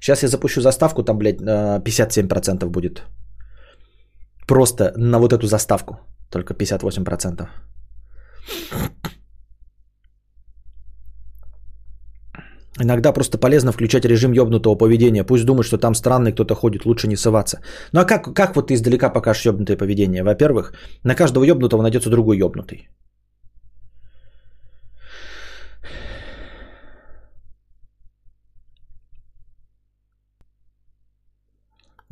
Сейчас 0.00 0.22
я 0.22 0.28
запущу 0.28 0.60
заставку, 0.60 1.02
там, 1.02 1.18
блядь, 1.18 1.40
57% 1.40 2.66
будет 2.66 3.02
Просто 4.52 4.92
на 4.96 5.18
вот 5.18 5.32
эту 5.32 5.46
заставку. 5.46 5.94
Только 6.30 6.52
58%. 6.52 7.46
Иногда 12.82 13.12
просто 13.12 13.38
полезно 13.38 13.72
включать 13.72 14.04
режим 14.04 14.32
ёбнутого 14.32 14.74
поведения. 14.74 15.24
Пусть 15.24 15.46
думает, 15.46 15.64
что 15.66 15.78
там 15.78 15.94
странный 15.94 16.32
кто-то 16.32 16.54
ходит, 16.54 16.84
лучше 16.84 17.08
не 17.08 17.16
сываться. 17.16 17.60
Ну 17.92 18.00
а 18.00 18.04
как, 18.04 18.34
как 18.34 18.54
вот 18.54 18.66
ты 18.66 18.74
издалека 18.74 19.08
покажешь 19.08 19.46
ёбнутое 19.46 19.78
поведение? 19.78 20.22
Во-первых, 20.22 20.74
на 21.02 21.14
каждого 21.14 21.44
ёбнутого 21.44 21.82
найдется 21.82 22.10
другой 22.10 22.36
ёбнутый. 22.36 22.90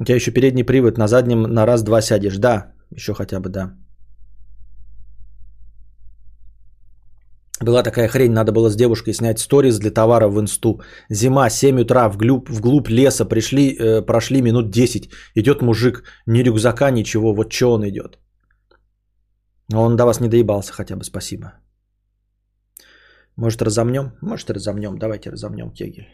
У 0.00 0.04
тебя 0.04 0.16
еще 0.16 0.30
передний 0.30 0.64
привод, 0.64 0.98
на 0.98 1.08
заднем 1.08 1.42
на 1.42 1.66
раз-два 1.66 2.00
сядешь. 2.00 2.38
Да, 2.38 2.72
еще 2.96 3.12
хотя 3.12 3.38
бы, 3.40 3.50
да. 3.50 3.76
Была 7.60 7.82
такая 7.82 8.08
хрень, 8.08 8.32
надо 8.32 8.52
было 8.52 8.70
с 8.70 8.76
девушкой 8.76 9.12
снять 9.12 9.38
сторис 9.38 9.78
для 9.78 9.90
товара 9.90 10.28
в 10.28 10.40
инсту. 10.40 10.80
Зима, 11.10 11.50
7 11.50 11.80
утра, 11.80 12.08
вглубь, 12.08 12.48
вглубь 12.48 12.88
леса, 12.88 13.26
пришли, 13.26 13.76
э, 13.76 14.00
прошли 14.06 14.40
минут 14.40 14.70
10. 14.70 15.10
Идет 15.34 15.60
мужик, 15.60 16.02
ни 16.26 16.42
рюкзака, 16.42 16.90
ничего, 16.90 17.34
вот 17.34 17.52
что 17.52 17.72
он 17.74 17.84
идет. 17.84 18.18
Он 19.74 19.96
до 19.96 20.06
вас 20.06 20.20
не 20.20 20.28
доебался 20.28 20.72
хотя 20.72 20.96
бы, 20.96 21.04
спасибо. 21.04 21.52
Может 23.36 23.60
разомнем? 23.62 24.12
Может 24.22 24.50
разомнем, 24.50 24.98
давайте 24.98 25.30
разомнем 25.30 25.70
кегель. 25.70 26.08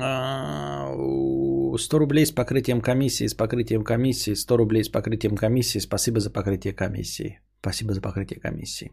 100 0.00 1.98
рублей 1.98 2.26
с 2.26 2.32
покрытием 2.32 2.80
комиссии, 2.80 3.26
с 3.26 3.34
покрытием 3.34 3.84
комиссии, 3.84 4.34
100 4.34 4.56
рублей 4.56 4.84
с 4.84 4.88
покрытием 4.88 5.36
комиссии. 5.36 5.80
Спасибо 5.80 6.20
за 6.20 6.30
покрытие 6.30 6.72
комиссии. 6.72 7.40
Спасибо 7.60 7.92
за 7.94 8.00
покрытие 8.00 8.40
комиссии. 8.40 8.92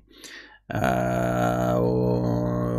А, 0.70 1.78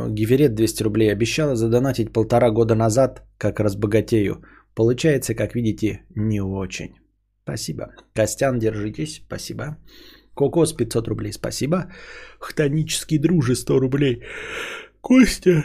Гиверет 0.09 0.55
200 0.55 0.83
рублей 0.83 1.13
обещала 1.13 1.57
задонатить 1.57 2.13
полтора 2.13 2.51
года 2.51 2.75
назад, 2.75 3.23
как 3.39 3.61
разбогатею. 3.61 4.43
Получается, 4.75 5.35
как 5.35 5.55
видите, 5.55 6.03
не 6.15 6.41
очень. 6.41 6.95
Спасибо. 7.45 7.95
Костян, 8.15 8.59
держитесь. 8.59 9.23
Спасибо. 9.27 9.79
Кокос 10.35 10.75
500 10.75 11.09
рублей. 11.09 11.33
Спасибо. 11.33 11.91
Хтонический 12.39 13.19
дружи 13.19 13.55
100 13.57 13.81
рублей. 13.81 14.23
Костя, 15.01 15.65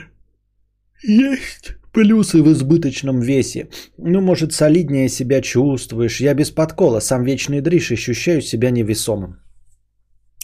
есть 1.04 1.76
плюсы 1.94 2.42
в 2.42 2.52
избыточном 2.52 3.22
весе. 3.22 3.70
Ну, 3.98 4.22
может, 4.22 4.52
солиднее 4.52 5.10
себя 5.10 5.42
чувствуешь. 5.42 6.22
Я 6.22 6.34
без 6.34 6.52
подкола, 6.52 7.00
сам 7.00 7.24
вечный 7.24 7.62
дрищ, 7.62 7.92
ощущаю 7.92 8.42
себя 8.42 8.72
невесомым. 8.72 9.38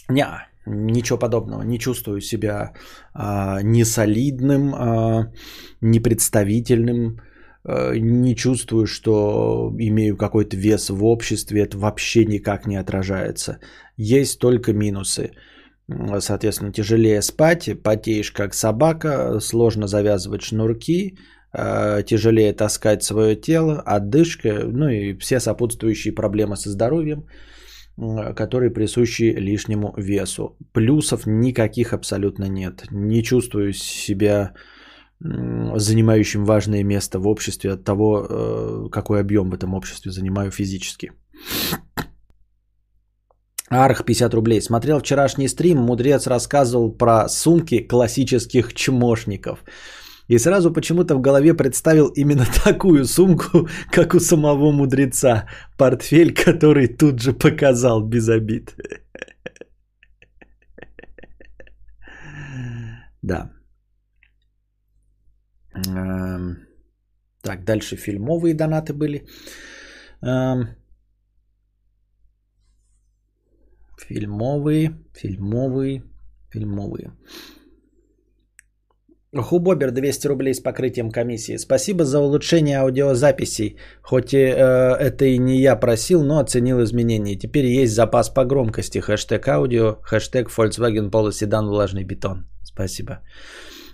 Ня, 0.08 0.48
ничего 0.66 1.18
подобного. 1.18 1.62
Не 1.62 1.78
чувствую 1.78 2.20
себя 2.20 2.72
а, 3.14 3.62
несолидным, 3.62 4.74
а, 4.74 5.32
непредставительным. 5.80 7.20
А, 7.64 7.94
не 7.94 8.34
чувствую, 8.34 8.86
что 8.86 9.72
имею 9.78 10.16
какой-то 10.16 10.56
вес 10.56 10.90
в 10.90 11.04
обществе. 11.04 11.62
Это 11.62 11.78
вообще 11.78 12.24
никак 12.24 12.66
не 12.66 12.76
отражается. 12.76 13.58
Есть 13.96 14.38
только 14.38 14.72
минусы. 14.72 15.30
Соответственно, 16.20 16.72
тяжелее 16.72 17.20
спать, 17.20 17.68
потеешь 17.82 18.30
как 18.30 18.54
собака, 18.54 19.40
сложно 19.40 19.88
завязывать 19.88 20.42
шнурки, 20.42 21.18
тяжелее 21.52 22.52
таскать 22.52 23.02
свое 23.02 23.34
тело, 23.36 23.82
отдышка, 23.84 24.66
ну 24.66 24.88
и 24.88 25.18
все 25.18 25.40
сопутствующие 25.40 26.14
проблемы 26.14 26.56
со 26.56 26.70
здоровьем. 26.70 27.24
которые 28.36 28.70
присущи 28.70 29.34
лишнему 29.38 29.92
весу. 29.98 30.56
Плюсов 30.72 31.26
никаких 31.26 31.92
абсолютно 31.92 32.48
нет. 32.48 32.86
Не 32.90 33.22
чувствую 33.22 33.72
себя 33.74 34.54
занимающим 35.20 36.44
важное 36.44 36.84
место 36.84 37.18
в 37.18 37.28
обществе 37.28 37.72
от 37.72 37.84
того, 37.84 38.26
э, 38.28 38.88
какой 38.90 39.20
объем 39.20 39.50
в 39.50 39.54
этом 39.54 39.74
обществе 39.74 40.12
занимаю 40.12 40.50
физически. 40.50 41.12
Арх 43.68 44.04
50 44.04 44.34
рублей. 44.34 44.60
Смотрел 44.62 44.98
вчерашний 44.98 45.48
стрим, 45.48 45.78
мудрец 45.78 46.26
рассказывал 46.26 46.90
про 46.90 47.28
сумки 47.28 47.86
классических 47.86 48.74
чмошников. 48.74 49.64
И 50.30 50.38
сразу 50.38 50.72
почему-то 50.72 51.16
в 51.16 51.20
голове 51.20 51.54
представил 51.54 52.12
именно 52.16 52.46
такую 52.64 53.04
сумку, 53.04 53.68
как 53.90 54.14
у 54.14 54.20
самого 54.20 54.72
мудреца. 54.72 55.48
Портфель, 55.76 56.32
который 56.32 56.86
тут 56.86 57.20
же 57.20 57.32
показал 57.32 58.08
без 58.08 58.28
обид. 58.28 58.76
Да. 63.22 63.50
Эм, 65.74 66.58
так, 67.42 67.64
дальше 67.64 67.96
фильмовые 67.96 68.54
донаты 68.54 68.94
были. 68.94 69.26
Эм, 70.22 70.68
фильмовые, 73.98 74.94
фильмовые, 75.12 76.02
фильмовые. 76.52 77.10
Хубобер 79.36 79.92
200 79.92 80.26
рублей 80.26 80.54
с 80.54 80.60
покрытием 80.60 81.10
комиссии. 81.10 81.56
Спасибо 81.56 82.04
за 82.04 82.18
улучшение 82.18 82.78
аудиозаписей. 82.78 83.76
Хоть 84.02 84.34
и, 84.34 84.38
э, 84.38 84.96
это 84.96 85.24
и 85.24 85.38
не 85.38 85.60
я 85.60 85.76
просил, 85.76 86.24
но 86.24 86.40
оценил 86.40 86.82
изменения. 86.82 87.36
Теперь 87.36 87.66
есть 87.66 87.94
запас 87.94 88.28
по 88.28 88.44
громкости. 88.44 88.98
Хэштег 88.98 89.46
аудио, 89.48 89.98
хэштег 90.02 90.48
Volkswagen 90.48 91.10
Polo 91.10 91.30
влажный 91.68 92.04
бетон. 92.04 92.44
Спасибо. 92.64 93.20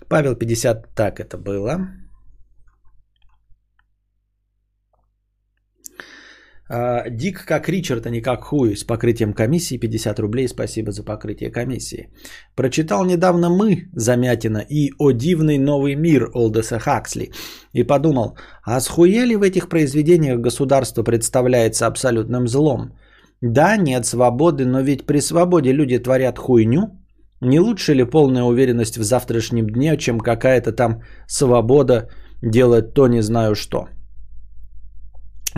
Павел 0.08 0.36
50. 0.36 0.94
Так 0.94 1.20
это 1.20 1.36
было. 1.36 1.80
Дик 6.68 7.44
как 7.46 7.68
Ричард, 7.68 8.06
а 8.06 8.10
не 8.10 8.20
как 8.20 8.42
Хуй 8.42 8.76
с 8.76 8.82
покрытием 8.82 9.32
комиссии 9.32 9.78
50 9.78 10.18
рублей. 10.18 10.48
Спасибо 10.48 10.90
за 10.90 11.04
покрытие 11.04 11.50
комиссии. 11.50 12.08
Прочитал 12.56 13.04
недавно 13.04 13.48
мы 13.50 13.88
Замятина 13.94 14.64
и 14.68 14.90
«О 14.98 15.12
дивный 15.12 15.58
новый 15.58 15.94
мир» 15.94 16.30
Олдеса 16.34 16.80
Хаксли 16.80 17.30
и 17.72 17.84
подумал, 17.84 18.36
а 18.64 18.80
схуели 18.80 19.36
в 19.36 19.42
этих 19.42 19.68
произведениях 19.68 20.40
государство 20.40 21.04
представляется 21.04 21.86
абсолютным 21.86 22.48
злом? 22.48 22.96
Да, 23.40 23.76
нет 23.76 24.06
свободы, 24.06 24.64
но 24.64 24.80
ведь 24.80 25.06
при 25.06 25.20
свободе 25.20 25.72
люди 25.72 25.98
творят 25.98 26.38
хуйню. 26.38 26.98
Не 27.40 27.60
лучше 27.60 27.94
ли 27.94 28.04
полная 28.04 28.42
уверенность 28.42 28.98
в 28.98 29.04
завтрашнем 29.04 29.66
дне, 29.70 29.96
чем 29.98 30.18
какая-то 30.18 30.72
там 30.72 31.02
свобода 31.28 32.08
делать 32.42 32.92
то 32.94 33.06
не 33.06 33.22
знаю 33.22 33.54
что? 33.54 33.86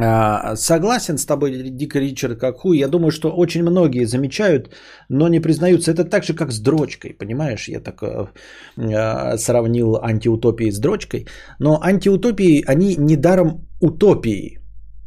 А, 0.01 0.57
согласен 0.57 1.19
с 1.19 1.27
тобой, 1.27 1.71
Дик 1.71 1.97
Ричард, 1.97 2.39
как 2.39 2.59
хуй. 2.59 2.79
Я 2.79 2.89
думаю, 2.89 3.11
что 3.11 3.31
очень 3.31 3.63
многие 3.63 4.07
замечают, 4.07 4.71
но 5.09 5.29
не 5.29 5.41
признаются. 5.41 5.91
Это 5.91 6.05
так 6.05 6.25
же, 6.25 6.35
как 6.35 6.53
с 6.53 6.61
дрочкой, 6.61 7.15
понимаешь? 7.15 7.69
Я 7.69 7.81
так 7.81 8.03
э, 8.03 9.37
сравнил 9.39 9.97
антиутопии 9.97 10.71
с 10.71 10.79
дрочкой. 10.79 11.27
Но 11.59 11.81
антиутопии, 11.83 12.65
они 12.67 12.97
недаром 12.97 13.67
утопии. 13.81 14.59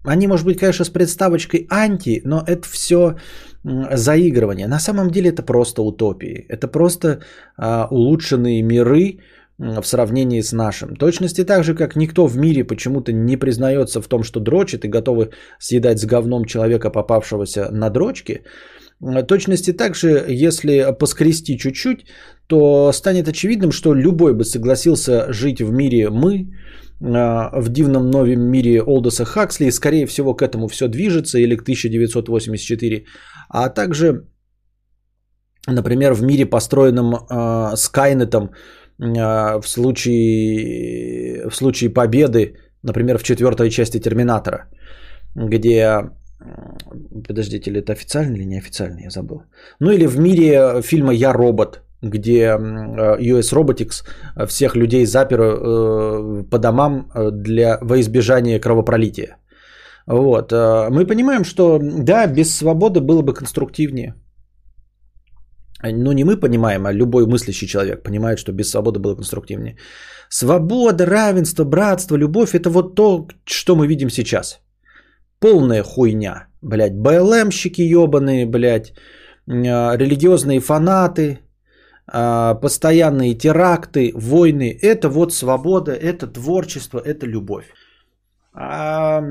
Они, 0.03 0.27
может 0.27 0.45
быть, 0.45 0.59
конечно, 0.59 0.85
с 0.85 0.89
представочкой 0.89 1.67
анти, 1.69 2.21
но 2.25 2.43
это 2.45 2.67
все 2.67 3.15
заигрывание. 3.63 4.67
На 4.67 4.79
самом 4.79 5.09
деле 5.09 5.29
это 5.29 5.43
просто 5.43 5.83
утопии. 5.83 6.45
Это 6.49 6.67
просто 6.67 7.07
э, 7.57 7.85
улучшенные 7.91 8.63
миры, 8.63 9.19
в 9.61 9.87
сравнении 9.87 10.41
с 10.41 10.53
нашим. 10.53 10.95
Точности 10.95 11.45
так 11.45 11.63
же, 11.63 11.75
как 11.75 11.95
никто 11.95 12.27
в 12.27 12.37
мире 12.37 12.63
почему-то 12.63 13.13
не 13.13 13.37
признается 13.37 14.01
в 14.01 14.07
том, 14.07 14.23
что 14.23 14.39
дрочит 14.39 14.85
и 14.85 14.89
готовы 14.89 15.29
съедать 15.59 15.99
с 15.99 16.05
говном 16.05 16.45
человека, 16.45 16.89
попавшегося 16.89 17.69
на 17.71 17.89
дрочке. 17.89 18.41
Точности 19.27 19.73
так 19.73 19.95
же, 19.95 20.25
если 20.29 20.95
поскрести 20.99 21.57
чуть-чуть, 21.57 22.05
то 22.47 22.91
станет 22.91 23.27
очевидным, 23.27 23.71
что 23.71 23.93
любой 23.93 24.33
бы 24.33 24.43
согласился 24.43 25.31
жить 25.31 25.61
в 25.61 25.71
мире 25.71 26.09
мы, 26.09 26.51
а, 27.03 27.61
в 27.61 27.69
дивном 27.69 28.11
новом 28.11 28.41
мире 28.41 28.81
Олдоса 28.81 29.25
Хаксли, 29.25 29.65
и 29.65 29.71
скорее 29.71 30.05
всего 30.05 30.35
к 30.35 30.41
этому 30.41 30.67
все 30.67 30.87
движется, 30.87 31.39
или 31.39 31.55
к 31.55 31.63
1984, 31.63 33.05
а 33.49 33.69
также, 33.69 34.27
например, 35.67 36.13
в 36.13 36.23
мире, 36.23 36.45
построенном 36.45 37.15
э, 37.15 37.75
Скайнетом, 37.75 38.43
а, 38.43 38.49
в 39.01 39.67
случае, 39.67 41.49
в 41.49 41.55
случае 41.55 41.89
победы, 41.89 42.55
например, 42.83 43.17
в 43.17 43.23
четвертой 43.23 43.69
части 43.69 43.99
Терминатора, 43.99 44.67
где 45.35 46.11
Подождите, 47.27 47.69
или 47.69 47.79
это 47.79 47.93
официально 47.93 48.35
или 48.35 48.45
неофициально, 48.45 48.99
я 49.03 49.09
забыл. 49.09 49.43
Ну 49.79 49.91
или 49.91 50.07
в 50.07 50.19
мире 50.19 50.81
фильма 50.81 51.13
«Я 51.13 51.33
робот», 51.33 51.81
где 52.01 52.57
US 53.19 53.53
Robotics 53.53 54.03
всех 54.47 54.75
людей 54.75 55.05
запер 55.05 55.39
э, 55.41 56.43
по 56.49 56.57
домам 56.57 57.11
э, 57.13 57.31
для, 57.31 57.77
во 57.81 57.99
избежание 57.99 58.59
кровопролития. 58.59 59.37
Вот. 60.07 60.51
Э, 60.51 60.89
мы 60.89 61.05
понимаем, 61.05 61.43
что 61.43 61.79
да, 61.79 62.25
без 62.25 62.57
свободы 62.57 63.01
было 63.01 63.21
бы 63.21 63.33
конструктивнее 63.33 64.15
ну 65.83 66.11
не 66.11 66.23
мы 66.23 66.37
понимаем, 66.39 66.85
а 66.85 66.93
любой 66.93 67.25
мыслящий 67.25 67.67
человек 67.67 68.03
понимает, 68.03 68.39
что 68.39 68.51
без 68.51 68.69
свободы 68.69 68.99
было 68.99 69.15
конструктивнее. 69.15 69.77
Свобода, 70.29 71.05
равенство, 71.05 71.65
братство, 71.65 72.15
любовь– 72.15 72.53
это 72.53 72.69
вот 72.69 72.95
то, 72.95 73.27
что 73.45 73.75
мы 73.75 73.87
видим 73.87 74.09
сейчас. 74.09 74.61
Полная 75.39 75.83
хуйня, 75.83 76.47
блядь. 76.61 76.95
БЛМщики 76.95 77.81
ебаные, 77.81 78.45
блядь. 78.45 78.93
А, 79.47 79.97
религиозные 79.97 80.59
фанаты, 80.59 81.39
а, 82.07 82.55
постоянные 82.55 83.33
теракты, 83.33 84.11
войны. 84.15 84.77
Это 84.81 85.09
вот 85.09 85.33
свобода, 85.33 85.91
это 85.91 86.27
творчество, 86.27 86.99
это 86.99 87.25
любовь. 87.25 87.65
А 88.53 89.21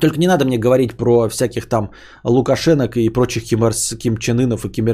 только 0.00 0.18
не 0.18 0.26
надо 0.26 0.44
мне 0.44 0.58
говорить 0.58 0.96
про 0.96 1.28
всяких 1.28 1.68
там 1.68 1.90
Лукашенок 2.24 2.96
и 2.96 3.08
прочих 3.08 3.44
кимерс, 3.44 3.94
Ким 3.98 4.14
и 4.14 4.68
Ким 4.68 4.86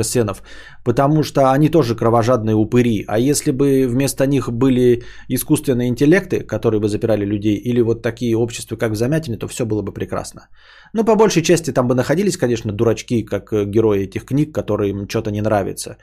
потому 0.84 1.22
что 1.22 1.52
они 1.52 1.68
тоже 1.68 1.94
кровожадные 1.94 2.54
упыри. 2.54 3.04
А 3.08 3.18
если 3.18 3.50
бы 3.52 3.86
вместо 3.88 4.26
них 4.26 4.48
были 4.50 5.02
искусственные 5.28 5.88
интеллекты, 5.88 6.40
которые 6.40 6.80
бы 6.80 6.88
запирали 6.88 7.24
людей, 7.24 7.56
или 7.56 7.82
вот 7.82 8.02
такие 8.02 8.36
общества, 8.36 8.76
как 8.76 8.92
в 8.92 8.96
Замятине, 8.96 9.36
то 9.36 9.48
все 9.48 9.64
было 9.64 9.82
бы 9.82 9.92
прекрасно. 9.92 10.48
Ну, 10.92 11.04
по 11.04 11.16
большей 11.16 11.42
части 11.42 11.72
там 11.72 11.88
бы 11.88 11.94
находились, 11.94 12.36
конечно, 12.36 12.72
дурачки, 12.72 13.24
как 13.24 13.52
герои 13.52 14.04
этих 14.04 14.24
книг, 14.24 14.54
которые 14.54 14.90
им 14.90 15.08
что-то 15.08 15.30
не 15.30 15.40
нравится. 15.40 15.96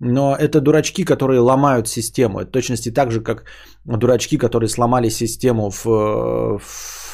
Но 0.00 0.36
это 0.36 0.60
дурачки, 0.60 1.04
которые 1.04 1.40
ломают 1.40 1.88
систему. 1.88 2.40
Это 2.40 2.50
точности 2.50 2.90
так 2.90 3.10
же, 3.10 3.22
как 3.22 3.44
дурачки, 3.84 4.36
которые 4.38 4.68
сломали 4.68 5.10
систему 5.10 5.70
в, 5.70 5.84
в 6.58 7.05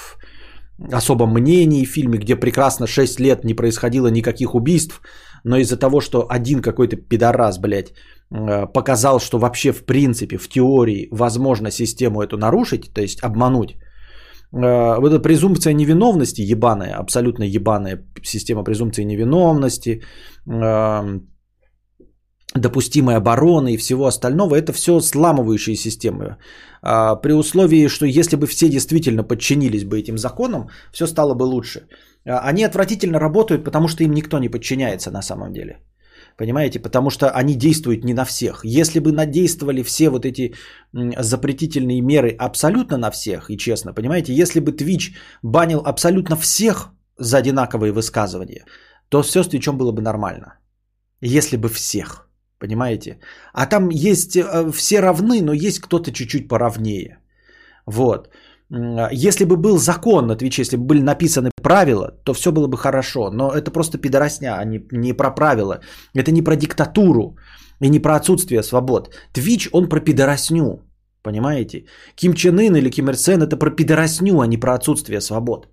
особом 0.90 1.32
мнении 1.32 1.84
фильме, 1.84 2.18
где 2.18 2.36
прекрасно 2.36 2.86
6 2.86 3.20
лет 3.20 3.44
не 3.44 3.54
происходило 3.54 4.08
никаких 4.08 4.54
убийств, 4.54 5.00
но 5.44 5.56
из-за 5.56 5.76
того, 5.76 6.00
что 6.00 6.26
один 6.30 6.62
какой-то 6.62 6.96
пидорас, 6.96 7.58
блядь, 7.58 7.92
э, 8.30 8.66
показал, 8.72 9.20
что 9.20 9.38
вообще 9.38 9.72
в 9.72 9.84
принципе, 9.84 10.38
в 10.38 10.48
теории 10.48 11.08
возможно 11.10 11.70
систему 11.70 12.22
эту 12.22 12.36
нарушить, 12.36 12.92
то 12.94 13.00
есть 13.00 13.22
обмануть, 13.22 13.70
э, 14.52 14.98
вот 15.00 15.12
эта 15.12 15.22
презумпция 15.22 15.74
невиновности 15.74 16.42
ебаная, 16.42 16.94
абсолютно 16.94 17.44
ебаная 17.44 18.04
система 18.22 18.64
презумпции 18.64 19.04
невиновности, 19.04 20.02
эм, 20.46 21.31
допустимой 22.54 23.16
обороны 23.16 23.74
и 23.74 23.76
всего 23.76 24.06
остального, 24.06 24.56
это 24.56 24.72
все 24.72 25.00
сламывающие 25.00 25.76
системы. 25.76 26.36
А, 26.82 27.16
при 27.16 27.32
условии, 27.32 27.88
что 27.88 28.06
если 28.06 28.36
бы 28.36 28.46
все 28.46 28.68
действительно 28.68 29.24
подчинились 29.24 29.84
бы 29.84 29.98
этим 29.98 30.18
законам, 30.18 30.68
все 30.92 31.06
стало 31.06 31.34
бы 31.34 31.44
лучше. 31.44 31.86
А, 32.26 32.40
они 32.50 32.64
отвратительно 32.64 33.18
работают, 33.18 33.64
потому 33.64 33.88
что 33.88 34.04
им 34.04 34.12
никто 34.12 34.38
не 34.38 34.48
подчиняется 34.48 35.10
на 35.10 35.22
самом 35.22 35.52
деле. 35.52 35.78
Понимаете? 36.36 36.80
Потому 36.80 37.10
что 37.10 37.30
они 37.30 37.54
действуют 37.54 38.04
не 38.04 38.14
на 38.14 38.24
всех. 38.24 38.64
Если 38.64 39.00
бы 39.00 39.12
надействовали 39.12 39.82
все 39.82 40.08
вот 40.08 40.24
эти 40.24 40.54
запретительные 40.92 42.00
меры 42.00 42.36
абсолютно 42.38 42.96
на 42.96 43.10
всех, 43.10 43.50
и 43.50 43.56
честно, 43.56 43.92
понимаете, 43.92 44.32
если 44.32 44.60
бы 44.60 44.72
Twitch 44.72 45.14
банил 45.42 45.82
абсолютно 45.84 46.36
всех 46.36 46.90
за 47.18 47.38
одинаковые 47.38 47.92
высказывания, 47.92 48.64
то 49.08 49.22
все 49.22 49.42
с 49.42 49.48
Твичом 49.48 49.76
было 49.76 49.92
бы 49.92 50.00
нормально. 50.00 50.58
Если 51.20 51.56
бы 51.56 51.68
всех. 51.68 52.28
Понимаете? 52.62 53.18
А 53.52 53.66
там 53.66 53.88
есть, 53.90 54.36
э, 54.36 54.70
все 54.72 55.00
равны, 55.00 55.42
но 55.42 55.52
есть 55.52 55.80
кто-то 55.80 56.12
чуть-чуть 56.12 56.48
поровнее. 56.48 57.18
Вот. 57.86 58.28
Если 59.12 59.44
бы 59.44 59.56
был 59.56 59.78
закон 59.78 60.26
на 60.26 60.36
Твиче, 60.36 60.62
если 60.62 60.76
бы 60.76 60.84
были 60.84 61.02
написаны 61.02 61.50
правила, 61.62 62.12
то 62.24 62.34
все 62.34 62.52
было 62.52 62.68
бы 62.68 62.76
хорошо. 62.78 63.30
Но 63.30 63.50
это 63.50 63.72
просто 63.72 63.98
пидоросня, 63.98 64.58
а 64.58 64.64
не, 64.64 64.80
не 64.92 65.12
про 65.12 65.34
правила. 65.34 65.80
Это 66.14 66.30
не 66.30 66.42
про 66.42 66.56
диктатуру 66.56 67.36
и 67.80 67.88
не 67.88 67.98
про 67.98 68.14
отсутствие 68.14 68.62
свобод. 68.62 69.12
Твич, 69.32 69.68
он 69.72 69.88
про 69.88 70.00
пидоросню. 70.00 70.82
Понимаете? 71.22 71.84
Ким 72.14 72.34
Чен 72.34 72.58
Ын 72.58 72.76
или 72.76 72.90
Ким 72.90 73.08
Ир 73.08 73.16
Сен 73.16 73.42
это 73.42 73.56
про 73.56 73.70
пидоросню, 73.70 74.40
а 74.40 74.46
не 74.46 74.56
про 74.56 74.74
отсутствие 74.74 75.20
свобод. 75.20 75.66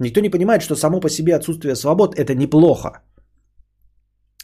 Никто 0.00 0.20
не 0.20 0.30
понимает, 0.30 0.62
что 0.62 0.74
само 0.74 1.00
по 1.00 1.08
себе 1.08 1.36
отсутствие 1.36 1.76
свобод 1.76 2.18
это 2.18 2.34
неплохо. 2.34 2.90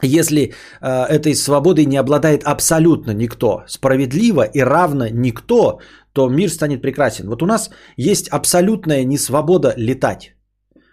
Если 0.02 0.40
э, 0.80 1.06
этой 1.08 1.34
свободой 1.34 1.84
не 1.86 1.96
обладает 1.96 2.44
абсолютно 2.44 3.12
никто, 3.12 3.64
справедливо 3.66 4.42
и 4.42 4.60
равно 4.60 5.08
никто, 5.08 5.80
то 6.12 6.28
мир 6.28 6.50
станет 6.50 6.82
прекрасен. 6.82 7.28
Вот 7.28 7.42
у 7.42 7.46
нас 7.46 7.70
есть 7.96 8.28
абсолютная 8.28 9.04
несвобода 9.04 9.74
летать. 9.76 10.34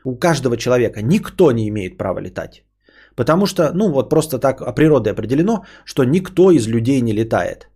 У 0.04 0.18
каждого 0.18 0.58
человека 0.58 1.02
никто 1.02 1.52
не 1.52 1.68
имеет 1.70 1.98
права 1.98 2.20
летать. 2.20 2.64
Потому 3.16 3.46
что, 3.46 3.72
ну 3.74 3.92
вот 3.92 4.10
просто 4.10 4.40
так 4.40 4.76
природой 4.76 5.14
определено, 5.14 5.66
что 5.86 6.04
никто 6.04 6.52
из 6.52 6.68
людей 6.68 7.02
не 7.02 7.14
летает. 7.14 7.70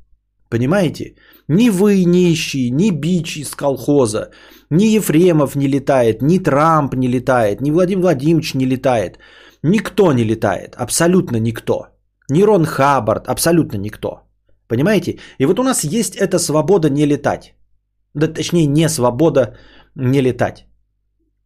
Понимаете? 0.50 1.16
Ни 1.48 1.70
вы 1.70 2.06
нищий, 2.06 2.72
ни 2.72 2.92
Бич 2.92 3.38
из 3.38 3.56
колхоза, 3.56 4.30
ни 4.70 4.98
Ефремов 4.98 5.56
не 5.56 5.68
летает, 5.68 6.22
ни 6.22 6.40
Трамп 6.40 6.96
не 6.96 7.08
летает, 7.08 7.62
ни 7.62 7.72
Владимир 7.72 8.02
Владимирович 8.02 8.56
не 8.56 8.66
летает. 8.66 9.20
Никто 9.64 10.14
не 10.14 10.24
летает, 10.24 10.76
абсолютно 10.76 11.38
никто. 11.40 11.88
Ни 12.30 12.44
Рон 12.44 12.66
Хаббард, 12.66 13.28
абсолютно 13.28 13.78
никто. 13.78 14.22
Понимаете? 14.68 15.20
И 15.40 15.46
вот 15.46 15.60
у 15.60 15.64
нас 15.64 15.84
есть 15.84 16.16
эта 16.16 16.40
свобода 16.40 16.90
не 16.90 17.06
летать. 17.06 17.56
Да 18.14 18.28
точнее, 18.28 18.68
не 18.68 18.90
свобода 18.90 19.56
не 19.96 20.22
летать. 20.22 20.66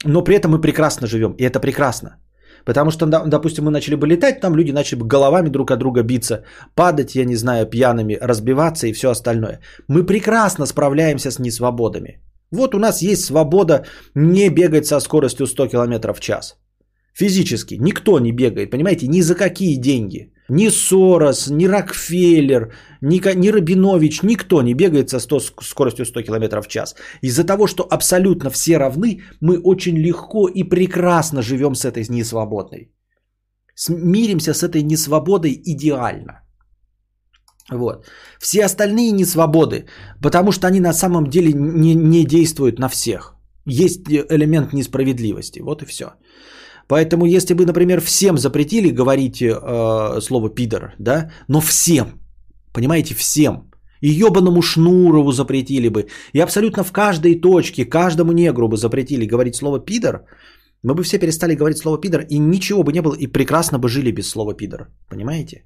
Но 0.06 0.24
при 0.24 0.36
этом 0.36 0.52
мы 0.52 0.62
прекрасно 0.62 1.08
живем, 1.08 1.34
и 1.38 1.44
это 1.44 1.60
прекрасно. 1.60 2.18
Потому 2.66 2.92
что, 2.92 3.06
допустим, 3.06 3.66
мы 3.66 3.72
начали 3.72 3.96
бы 3.96 4.08
летать, 4.08 4.40
там 4.40 4.56
люди 4.56 4.72
начали 4.72 5.00
бы 5.00 5.08
головами 5.08 5.50
друг 5.50 5.72
от 5.72 5.80
друга 5.80 6.04
биться, 6.04 6.44
падать, 6.76 7.16
я 7.16 7.26
не 7.26 7.36
знаю, 7.36 7.66
пьяными, 7.66 8.18
разбиваться 8.22 8.88
и 8.88 8.94
все 8.94 9.10
остальное. 9.10 9.60
Мы 9.88 10.06
прекрасно 10.06 10.66
справляемся 10.66 11.32
с 11.32 11.40
несвободами. 11.40 12.22
Вот 12.52 12.76
у 12.76 12.80
нас 12.80 13.02
есть 13.02 13.26
свобода 13.26 13.86
не 14.16 14.50
бегать 14.50 14.86
со 14.86 15.00
скоростью 15.00 15.48
100 15.48 15.68
км 15.68 16.14
в 16.14 16.20
час. 16.20 16.58
Физически 17.14 17.78
никто 17.80 18.20
не 18.20 18.32
бегает, 18.32 18.72
понимаете, 18.72 19.08
ни 19.08 19.22
за 19.22 19.36
какие 19.36 19.76
деньги. 19.76 20.32
Ни 20.50 20.70
Сорос, 20.70 21.48
ни 21.48 21.68
Рокфеллер, 21.68 22.74
ни, 23.02 23.22
ни 23.36 23.52
Рабинович, 23.52 24.24
никто 24.24 24.62
не 24.62 24.74
бегает 24.74 25.10
со 25.10 25.20
100, 25.20 25.40
скоростью 25.62 26.06
100 26.06 26.24
км 26.24 26.62
в 26.62 26.68
час. 26.68 26.96
Из-за 27.22 27.44
того, 27.44 27.68
что 27.68 27.84
абсолютно 27.84 28.50
все 28.50 28.78
равны, 28.78 29.22
мы 29.42 29.60
очень 29.64 29.98
легко 29.98 30.48
и 30.48 30.64
прекрасно 30.64 31.42
живем 31.42 31.76
с 31.76 31.86
этой 31.86 32.04
несвободной. 32.10 32.92
Миримся 33.90 34.54
с 34.54 34.64
этой 34.64 34.84
несвободой 34.84 35.62
идеально. 35.66 36.42
Вот. 37.72 38.06
Все 38.40 38.66
остальные 38.66 39.12
несвободы, 39.12 39.86
потому 40.22 40.52
что 40.52 40.68
они 40.68 40.80
на 40.80 40.94
самом 40.94 41.30
деле 41.30 41.54
не, 41.54 41.96
не 41.96 42.26
действуют 42.26 42.80
на 42.80 42.90
всех. 42.90 43.36
Есть 43.66 44.02
элемент 44.10 44.74
несправедливости. 44.74 45.62
Вот 45.62 45.82
и 45.82 45.86
все. 45.86 46.06
Поэтому, 46.88 47.26
если 47.26 47.54
бы, 47.54 47.66
например, 47.66 48.02
всем 48.02 48.38
запретили 48.38 48.90
говорить 48.90 49.42
э, 49.42 50.22
слово 50.22 50.50
пидор, 50.50 50.94
да, 51.00 51.32
но 51.48 51.62
всем, 51.62 52.06
понимаете, 52.74 53.16
всем, 53.16 53.72
и 54.02 54.10
ебаному 54.10 54.62
Шнурову 54.62 55.32
запретили 55.32 55.90
бы, 55.90 56.08
и 56.34 56.42
абсолютно 56.42 56.84
в 56.84 56.92
каждой 56.92 57.42
точке, 57.42 57.86
каждому 57.86 58.32
негру 58.34 58.68
бы 58.68 58.78
запретили 58.78 59.26
говорить 59.26 59.56
слово 59.56 59.80
пидор, 59.80 60.26
мы 60.84 60.94
бы 60.94 61.04
все 61.04 61.20
перестали 61.20 61.56
говорить 61.56 61.78
слово 61.78 62.02
пидор, 62.02 62.26
и 62.30 62.38
ничего 62.38 62.84
бы 62.84 62.92
не 62.92 63.02
было, 63.02 63.16
и 63.16 63.28
прекрасно 63.28 63.80
бы 63.80 63.88
жили 63.88 64.12
без 64.12 64.30
слова 64.30 64.54
пидор. 64.54 64.90
Понимаете? 65.10 65.64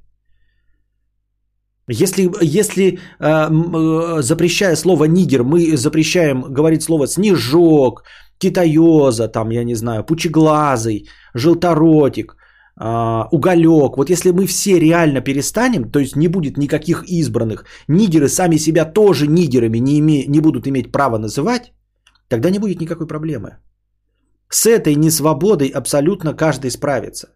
Если, 1.90 2.30
если 2.42 2.84
э, 2.92 2.98
э, 3.20 4.22
запрещая 4.22 4.76
слово 4.76 5.06
нигер, 5.06 5.44
мы 5.44 5.78
запрещаем 5.78 6.42
говорить 6.42 6.84
слово 6.84 7.08
снежок, 7.08 8.04
китаёза, 8.40 9.28
там, 9.28 9.52
я 9.52 9.64
не 9.64 9.76
знаю, 9.76 10.04
пучеглазый, 10.04 11.08
желторотик, 11.34 12.36
э, 12.80 13.24
уголек. 13.32 13.98
Вот 13.98 14.10
если 14.10 14.32
мы 14.32 14.46
все 14.46 14.80
реально 14.80 15.22
перестанем, 15.22 15.92
то 15.92 16.00
есть 16.00 16.16
не 16.16 16.28
будет 16.28 16.58
никаких 16.58 17.04
избранных, 17.08 17.66
нигеры 17.88 18.28
сами 18.28 18.58
себя 18.58 18.86
тоже 18.86 19.28
нигерами 19.28 19.80
не, 19.80 20.00
име, 20.00 20.26
не 20.28 20.42
будут 20.42 20.68
иметь 20.68 20.92
права 20.92 21.18
называть, 21.18 21.74
тогда 22.28 22.50
не 22.50 22.60
будет 22.60 22.82
никакой 22.82 23.08
проблемы. 23.08 23.58
С 24.50 24.66
этой 24.66 24.96
несвободой 24.96 25.68
абсолютно 25.68 26.34
каждый 26.34 26.72
справится. 26.72 27.28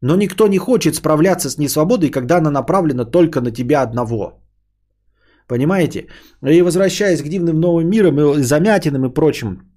Но 0.00 0.16
никто 0.16 0.46
не 0.46 0.58
хочет 0.58 0.94
справляться 0.94 1.50
с 1.50 1.58
несвободой, 1.58 2.10
когда 2.10 2.36
она 2.36 2.50
направлена 2.50 3.04
только 3.04 3.40
на 3.40 3.50
тебя 3.50 3.82
одного. 3.82 4.42
Понимаете? 5.48 6.06
И 6.42 6.62
возвращаясь 6.62 7.22
к 7.22 7.28
дивным 7.28 7.60
новым 7.60 7.88
мирам 7.88 8.20
и 8.20 8.42
замятинам 8.42 9.06
и 9.06 9.14
прочим, 9.14 9.75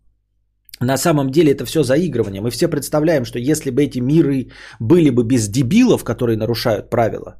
на 0.80 0.98
самом 0.98 1.30
деле 1.30 1.52
это 1.52 1.66
все 1.66 1.84
заигрывание. 1.84 2.42
Мы 2.42 2.52
все 2.52 2.68
представляем, 2.68 3.26
что 3.26 3.40
если 3.40 3.72
бы 3.72 3.84
эти 3.84 4.00
миры 4.00 4.52
были 4.80 5.10
бы 5.10 5.24
без 5.24 5.50
дебилов, 5.50 6.04
которые 6.04 6.38
нарушают 6.38 6.90
правила, 6.90 7.36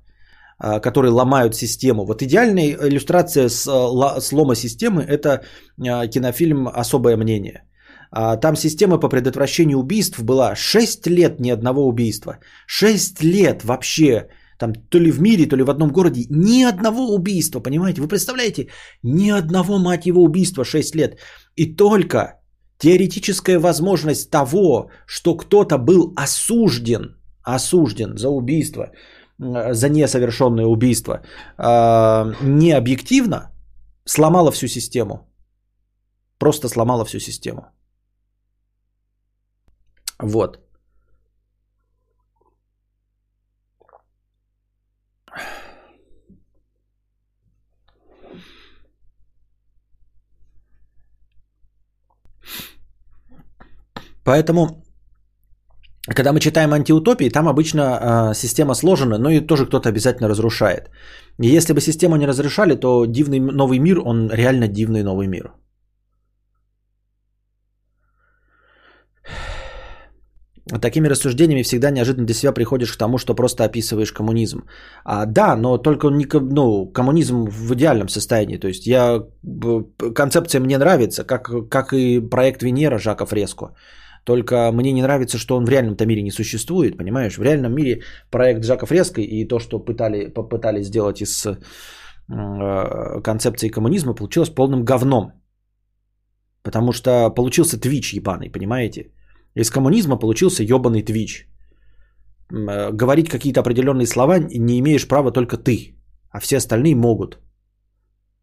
а, 0.62 0.80
которые 0.80 1.12
ломают 1.12 1.56
систему. 1.56 2.06
Вот 2.06 2.22
идеальная 2.22 2.76
иллюстрация 2.82 3.50
слома 3.50 4.56
системы– 4.56 5.04
это 5.08 5.42
а, 5.80 6.08
кинофильм 6.08 6.68
«Особое 6.68 7.16
мнение». 7.18 7.64
А, 8.12 8.36
там 8.38 8.56
система 8.56 9.00
по 9.00 9.10
предотвращению 9.10 9.78
убийств 9.78 10.20
была 10.20 10.56
6 10.56 11.08
лет 11.08 11.40
ни 11.40 11.50
одного 11.50 11.88
убийства. 11.88 12.40
6 12.68 13.24
лет 13.24 13.64
вообще, 13.64 14.28
там 14.58 14.74
то 14.74 15.00
ли 15.00 15.12
в 15.12 15.22
мире, 15.22 15.46
то 15.46 15.56
ли 15.56 15.64
в 15.64 15.70
одном 15.70 15.92
городе, 15.92 16.26
ни 16.30 16.64
одного 16.64 17.14
убийства, 17.16 17.62
понимаете? 17.62 18.02
Вы 18.02 18.08
представляете? 18.08 18.68
Ни 19.04 19.30
одного, 19.30 19.80
мать 19.80 20.06
его, 20.06 20.24
убийства 20.24 20.66
6 20.66 20.96
лет. 20.96 21.20
И 21.56 21.76
только 21.76 22.39
теоретическая 22.80 23.60
возможность 23.60 24.32
того, 24.32 24.90
что 25.06 25.38
кто-то 25.38 25.78
был 25.78 26.14
осужден, 26.16 27.16
осужден 27.44 28.18
за 28.18 28.30
убийство, 28.30 28.92
за 29.38 29.90
несовершенное 29.90 30.66
убийство, 30.66 31.22
а, 31.58 32.34
не 32.42 32.72
объективно, 32.72 33.52
сломала 34.06 34.52
всю 34.52 34.68
систему. 34.68 35.30
Просто 36.38 36.70
сломала 36.70 37.06
всю 37.06 37.20
систему. 37.20 37.62
Вот. 40.20 40.60
Поэтому, 54.30 54.68
когда 56.16 56.32
мы 56.32 56.40
читаем 56.40 56.72
антиутопии, 56.72 57.30
там 57.30 57.48
обычно 57.48 57.82
э, 57.82 58.34
система 58.36 58.76
сложена, 58.76 59.18
но 59.18 59.30
и 59.32 59.48
тоже 59.48 59.66
кто-то 59.66 59.90
обязательно 59.90 60.30
разрушает. 60.30 60.92
И 61.42 61.58
если 61.58 61.74
бы 61.74 61.82
систему 61.82 62.16
не 62.16 62.28
разрушали, 62.28 62.76
то 62.76 63.06
дивный 63.06 63.40
новый 63.40 63.80
мир, 63.80 64.00
он 64.06 64.30
реально 64.30 64.68
дивный 64.68 65.04
новый 65.04 65.28
мир. 65.28 65.54
такими 70.80 71.10
рассуждениями 71.10 71.64
всегда 71.64 71.90
неожиданно 71.90 72.26
для 72.26 72.36
себя 72.36 72.54
приходишь 72.54 72.92
к 72.92 72.98
тому, 72.98 73.18
что 73.18 73.34
просто 73.34 73.64
описываешь 73.64 74.14
коммунизм. 74.14 74.60
А, 75.04 75.26
да, 75.26 75.56
но 75.56 75.78
только 75.78 76.10
не, 76.10 76.28
ну, 76.32 76.86
коммунизм 76.94 77.46
в 77.46 77.74
идеальном 77.74 78.10
состоянии. 78.10 78.58
То 78.58 78.68
есть 78.68 78.86
я, 78.86 79.24
концепция 80.14 80.62
мне 80.62 80.78
нравится, 80.78 81.24
как, 81.24 81.70
как 81.70 81.94
и 81.94 82.20
проект 82.20 82.62
Венера 82.62 83.00
Жака 83.00 83.26
Фреско. 83.26 83.74
Только 84.30 84.72
мне 84.72 84.92
не 84.92 85.02
нравится, 85.02 85.38
что 85.38 85.56
он 85.58 85.66
в 85.66 85.70
реальном-то 85.70 86.06
мире 86.06 86.22
не 86.22 86.32
существует, 86.32 86.98
понимаешь? 86.98 87.38
В 87.38 87.42
реальном 87.42 87.74
мире 87.74 88.04
проект 88.30 88.64
Жака 88.64 88.86
Фреско 88.86 89.22
и 89.22 89.48
то, 89.48 89.60
что 89.60 89.80
пытали, 89.80 90.28
попытались 90.28 90.86
сделать 90.86 91.22
из 91.22 91.46
э, 91.48 91.56
концепции 93.24 93.70
коммунизма, 93.70 94.14
получилось 94.14 94.52
полным 94.52 94.86
говном. 94.86 95.32
Потому 96.62 96.92
что 96.92 97.32
получился 97.32 97.80
твич 97.80 98.14
ебаный, 98.14 98.52
понимаете? 98.52 99.12
Из 99.56 99.72
коммунизма 99.72 100.20
получился 100.20 100.62
ебаный 100.64 101.02
твич. 101.02 101.48
Э, 102.52 102.92
говорить 102.92 103.30
какие-то 103.30 103.62
определенные 103.62 104.06
слова 104.06 104.38
не 104.40 104.78
имеешь 104.80 105.08
права 105.08 105.32
только 105.32 105.58
ты, 105.58 105.96
а 106.30 106.40
все 106.40 106.58
остальные 106.58 106.96
могут. 106.96 107.40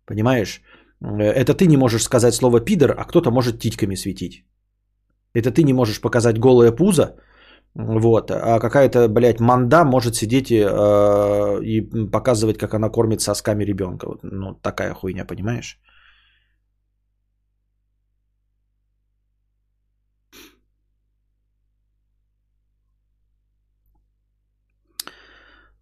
Понимаешь? 0.05 0.63
Э, 1.01 1.23
это 1.23 1.55
ты 1.55 1.67
не 1.69 1.77
можешь 1.77 2.03
сказать 2.03 2.35
слово 2.35 2.59
пидор, 2.59 2.91
а 2.99 3.05
кто-то 3.05 3.31
может 3.31 3.61
титьками 3.61 3.95
светить. 3.95 4.43
Это 5.37 5.51
ты 5.51 5.63
не 5.63 5.73
можешь 5.73 6.01
показать 6.01 6.39
голое 6.39 6.73
пузо, 6.73 7.17
вот, 7.75 8.31
а 8.31 8.59
какая-то, 8.59 9.09
блядь, 9.09 9.41
манда 9.41 9.85
может 9.85 10.15
сидеть 10.15 10.51
и, 10.51 10.65
э, 10.67 11.63
и 11.63 12.07
показывать, 12.13 12.59
как 12.59 12.75
она 12.75 12.89
кормит 12.89 13.21
сосками 13.21 13.65
ребенка. 13.65 14.09
Вот, 14.09 14.21
ну, 14.23 14.55
такая 14.55 14.95
хуйня, 14.95 15.27
понимаешь? 15.27 15.79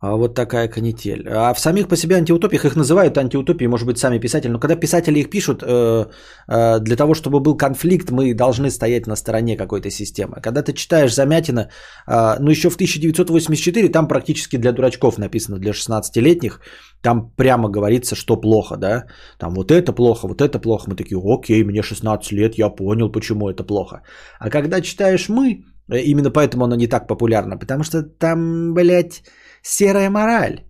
А 0.04 0.16
вот 0.16 0.34
такая 0.34 0.68
канитель. 0.68 1.26
А 1.28 1.52
в 1.54 1.58
самих 1.58 1.88
по 1.88 1.96
себе 1.96 2.16
антиутопиях 2.16 2.64
их 2.66 2.76
называют 2.76 3.16
антиутопией, 3.16 3.68
может 3.70 3.86
быть, 3.86 3.98
сами 3.98 4.18
писатели. 4.18 4.52
Но 4.52 4.58
когда 4.58 4.76
писатели 4.76 5.20
их 5.20 5.30
пишут, 5.30 5.62
э, 5.62 6.04
э, 6.46 6.80
для 6.80 6.96
того, 6.96 7.14
чтобы 7.14 7.40
был 7.40 7.56
конфликт, 7.56 8.10
мы 8.10 8.34
должны 8.34 8.70
стоять 8.70 9.06
на 9.06 9.16
стороне 9.16 9.56
какой-то 9.56 9.90
системы. 9.90 10.42
Когда 10.42 10.62
ты 10.62 10.74
читаешь 10.74 11.14
Замятина, 11.14 11.70
э, 12.06 12.36
ну 12.38 12.50
еще 12.50 12.68
в 12.68 12.76
1984, 12.76 13.88
там 13.88 14.06
практически 14.06 14.58
для 14.58 14.72
дурачков 14.72 15.16
написано, 15.16 15.58
для 15.58 15.72
16-летних, 15.72 16.60
там 17.00 17.30
прямо 17.36 17.70
говорится, 17.70 18.14
что 18.14 18.36
плохо, 18.36 18.76
да. 18.76 19.04
Там 19.38 19.54
вот 19.54 19.70
это 19.70 19.94
плохо, 19.94 20.28
вот 20.28 20.42
это 20.42 20.58
плохо. 20.58 20.90
Мы 20.90 20.96
такие, 20.96 21.18
окей, 21.18 21.64
мне 21.64 21.82
16 21.82 22.32
лет, 22.32 22.58
я 22.58 22.68
понял, 22.68 23.10
почему 23.10 23.48
это 23.48 23.64
плохо. 23.64 24.02
А 24.38 24.50
когда 24.50 24.82
читаешь 24.82 25.30
мы, 25.30 25.64
именно 25.88 26.30
поэтому 26.30 26.64
оно 26.64 26.76
не 26.76 26.88
так 26.88 27.08
популярно, 27.08 27.56
потому 27.56 27.84
что 27.84 28.02
там, 28.02 28.74
блядь, 28.74 29.22
серая 29.64 30.10
мораль. 30.10 30.60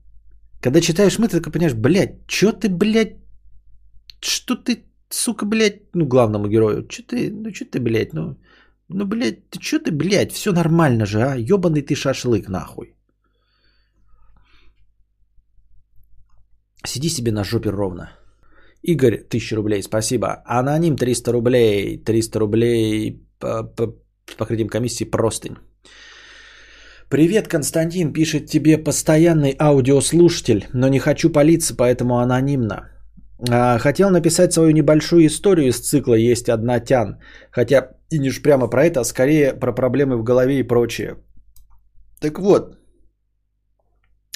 Когда 0.60 0.80
читаешь 0.80 1.18
мы, 1.18 1.28
ты 1.28 1.36
такой 1.36 1.52
понимаешь, 1.52 1.74
блядь, 1.74 2.14
что 2.26 2.52
ты, 2.52 2.68
блядь, 2.68 3.16
что 4.20 4.54
ты, 4.54 4.84
сука, 5.10 5.46
блядь, 5.46 5.94
ну, 5.94 6.06
главному 6.06 6.48
герою, 6.48 6.86
что 6.88 7.02
ты, 7.02 7.30
ну, 7.30 7.52
что 7.54 7.64
ты, 7.64 7.80
блядь, 7.80 8.14
ну, 8.14 8.36
ну, 8.88 9.04
блядь, 9.06 9.50
ты 9.50 9.60
что 9.60 9.78
ты, 9.78 9.92
блядь, 9.92 10.32
все 10.32 10.52
нормально 10.52 11.06
же, 11.06 11.20
а, 11.20 11.36
ебаный 11.36 11.82
ты 11.82 11.94
шашлык, 11.94 12.48
нахуй. 12.48 12.94
Сиди 16.86 17.08
себе 17.08 17.32
на 17.32 17.44
жопе 17.44 17.70
ровно. 17.70 18.10
Игорь, 18.82 19.16
1000 19.28 19.56
рублей, 19.56 19.82
спасибо. 19.82 20.42
Аноним 20.44 20.96
300 20.96 21.32
рублей, 21.32 21.98
300 22.04 22.38
рублей 22.38 23.26
по, 23.38 23.62
по, 23.62 23.94
покрытием 24.36 24.68
комиссии 24.68 25.04
простынь. 25.04 25.56
Привет, 27.14 27.46
Константин, 27.46 28.12
пишет 28.12 28.46
тебе 28.46 28.76
постоянный 28.76 29.56
аудиослушатель, 29.56 30.66
но 30.72 30.88
не 30.88 30.98
хочу 30.98 31.30
палиться, 31.30 31.76
поэтому 31.76 32.18
анонимно. 32.18 32.90
А, 33.48 33.78
хотел 33.78 34.10
написать 34.10 34.52
свою 34.52 34.72
небольшую 34.72 35.26
историю 35.26 35.68
из 35.68 35.78
цикла 35.78 36.14
«Есть 36.14 36.48
одна 36.48 36.80
тян», 36.80 37.20
хотя 37.52 37.90
и 38.10 38.18
не 38.18 38.30
ж 38.30 38.42
прямо 38.42 38.66
про 38.66 38.86
это, 38.86 39.00
а 39.00 39.04
скорее 39.04 39.54
про 39.54 39.72
проблемы 39.72 40.16
в 40.16 40.24
голове 40.24 40.58
и 40.58 40.64
прочее. 40.64 41.18
Так 42.20 42.40
вот, 42.40 42.78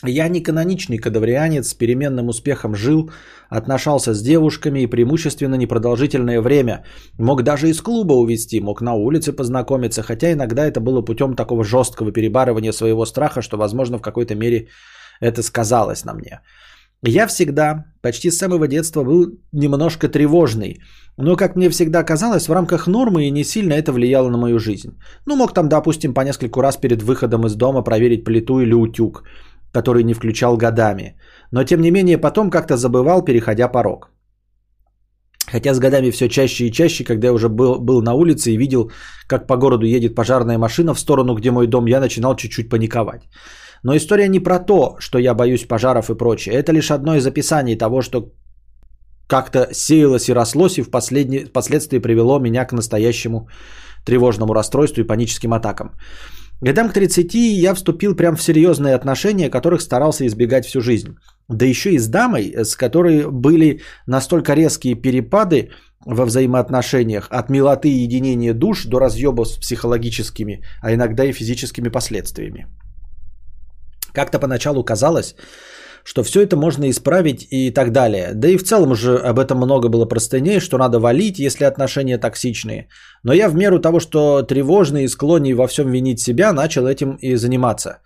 я 0.04 0.28
не 0.28 0.40
каноничный 0.40 0.98
кадаврианец, 0.98 1.68
с 1.68 1.74
переменным 1.74 2.28
успехом 2.28 2.74
жил, 2.76 3.10
отношался 3.50 4.14
с 4.14 4.22
девушками 4.22 4.80
и 4.80 4.86
преимущественно 4.86 5.56
непродолжительное 5.56 6.40
время. 6.40 6.84
Мог 7.18 7.42
даже 7.42 7.68
из 7.68 7.82
клуба 7.82 8.12
увезти, 8.12 8.60
мог 8.60 8.80
на 8.80 8.94
улице 8.94 9.32
познакомиться, 9.32 10.02
хотя 10.02 10.32
иногда 10.32 10.66
это 10.66 10.80
было 10.80 11.02
путем 11.02 11.34
такого 11.34 11.64
жесткого 11.64 12.12
перебарывания 12.12 12.72
своего 12.72 13.06
страха, 13.06 13.42
что, 13.42 13.56
возможно, 13.56 13.98
в 13.98 14.02
какой-то 14.02 14.36
мере 14.36 14.68
это 15.20 15.42
сказалось 15.42 16.04
на 16.04 16.14
мне. 16.14 16.42
Я 17.02 17.26
всегда, 17.26 17.84
почти 18.00 18.30
с 18.30 18.38
самого 18.38 18.68
детства, 18.68 19.02
был 19.02 19.40
немножко 19.52 20.08
тревожный, 20.08 20.80
но, 21.16 21.36
как 21.36 21.56
мне 21.56 21.70
всегда 21.70 22.04
казалось, 22.04 22.48
в 22.48 22.52
рамках 22.52 22.86
нормы 22.86 23.26
и 23.26 23.30
не 23.32 23.44
сильно 23.44 23.74
это 23.74 23.92
влияло 23.92 24.30
на 24.30 24.38
мою 24.38 24.58
жизнь. 24.60 24.96
Ну, 25.26 25.36
мог 25.36 25.54
там, 25.54 25.68
допустим, 25.68 26.14
по 26.14 26.20
нескольку 26.20 26.60
раз 26.60 26.76
перед 26.76 27.02
выходом 27.02 27.46
из 27.46 27.54
дома 27.54 27.82
проверить 27.82 28.24
плиту 28.24 28.60
или 28.60 28.74
утюг– 28.74 29.24
который 29.72 30.04
не 30.04 30.14
включал 30.14 30.56
годами. 30.56 31.18
Но 31.52 31.64
тем 31.64 31.80
не 31.80 31.90
менее 31.90 32.18
потом 32.18 32.50
как-то 32.50 32.76
забывал, 32.76 33.24
переходя 33.24 33.68
порог. 33.68 34.10
Хотя 35.52 35.74
с 35.74 35.78
годами 35.78 36.10
все 36.10 36.28
чаще 36.28 36.66
и 36.66 36.72
чаще, 36.72 37.04
когда 37.04 37.28
я 37.28 37.32
уже 37.32 37.48
был, 37.48 37.80
был 37.80 38.02
на 38.02 38.14
улице 38.14 38.50
и 38.50 38.56
видел, 38.56 38.90
как 39.26 39.46
по 39.46 39.56
городу 39.56 39.86
едет 39.86 40.14
пожарная 40.14 40.58
машина 40.58 40.94
в 40.94 41.00
сторону, 41.00 41.34
где 41.34 41.50
мой 41.50 41.66
дом, 41.66 41.86
я 41.86 42.00
начинал 42.00 42.36
чуть-чуть 42.36 42.68
паниковать. 42.68 43.22
Но 43.82 43.96
история 43.96 44.28
не 44.28 44.40
про 44.40 44.58
то, 44.58 44.96
что 44.98 45.18
я 45.18 45.34
боюсь 45.34 45.64
пожаров 45.64 46.10
и 46.10 46.14
прочее. 46.14 46.54
Это 46.54 46.72
лишь 46.72 46.90
одно 46.90 47.16
из 47.16 47.26
описаний 47.26 47.78
того, 47.78 48.02
что 48.02 48.32
как-то 49.26 49.68
сеялось 49.72 50.28
и 50.28 50.34
рослось 50.34 50.78
и 50.78 50.82
впоследствии 50.82 51.98
привело 51.98 52.38
меня 52.38 52.66
к 52.66 52.72
настоящему 52.72 53.48
тревожному 54.04 54.54
расстройству 54.54 55.02
и 55.02 55.06
паническим 55.06 55.52
атакам. 55.52 55.92
Годам 56.60 56.88
к 56.88 56.92
30 56.92 57.34
я 57.34 57.74
вступил 57.74 58.16
прям 58.16 58.34
в 58.34 58.42
серьезные 58.42 58.94
отношения, 58.94 59.48
которых 59.50 59.80
старался 59.80 60.26
избегать 60.26 60.66
всю 60.66 60.80
жизнь. 60.80 61.16
Да 61.48 61.64
еще 61.64 61.90
и 61.90 61.98
с 61.98 62.08
дамой, 62.08 62.52
с 62.52 62.76
которой 62.76 63.30
были 63.30 63.80
настолько 64.06 64.54
резкие 64.54 64.96
перепады 64.96 65.70
во 66.04 66.24
взаимоотношениях 66.24 67.28
от 67.30 67.50
милоты 67.50 67.88
и 67.88 68.02
единения 68.02 68.54
душ 68.54 68.86
до 68.86 68.98
разъебов 68.98 69.48
с 69.48 69.58
психологическими, 69.58 70.64
а 70.82 70.92
иногда 70.92 71.24
и 71.24 71.32
физическими 71.32 71.90
последствиями. 71.90 72.66
Как-то 74.12 74.40
поначалу 74.40 74.82
казалось, 74.84 75.36
что 76.04 76.22
все 76.22 76.42
это 76.42 76.56
можно 76.56 76.88
исправить 76.88 77.46
и 77.50 77.70
так 77.70 77.92
далее. 77.92 78.32
Да 78.34 78.48
и 78.48 78.56
в 78.56 78.62
целом 78.62 78.92
уже 78.92 79.16
об 79.16 79.38
этом 79.38 79.58
много 79.58 79.88
было 79.88 80.06
простыней, 80.06 80.60
что 80.60 80.78
надо 80.78 80.98
валить, 80.98 81.38
если 81.38 81.64
отношения 81.64 82.18
токсичные. 82.18 82.88
Но 83.22 83.32
я 83.32 83.48
в 83.48 83.54
меру 83.54 83.78
того, 83.78 84.00
что 84.00 84.42
тревожный 84.42 85.04
и 85.04 85.08
склонный 85.08 85.54
во 85.54 85.66
всем 85.66 85.90
винить 85.90 86.20
себя, 86.20 86.52
начал 86.52 86.86
этим 86.86 87.16
и 87.20 87.36
заниматься. 87.36 87.98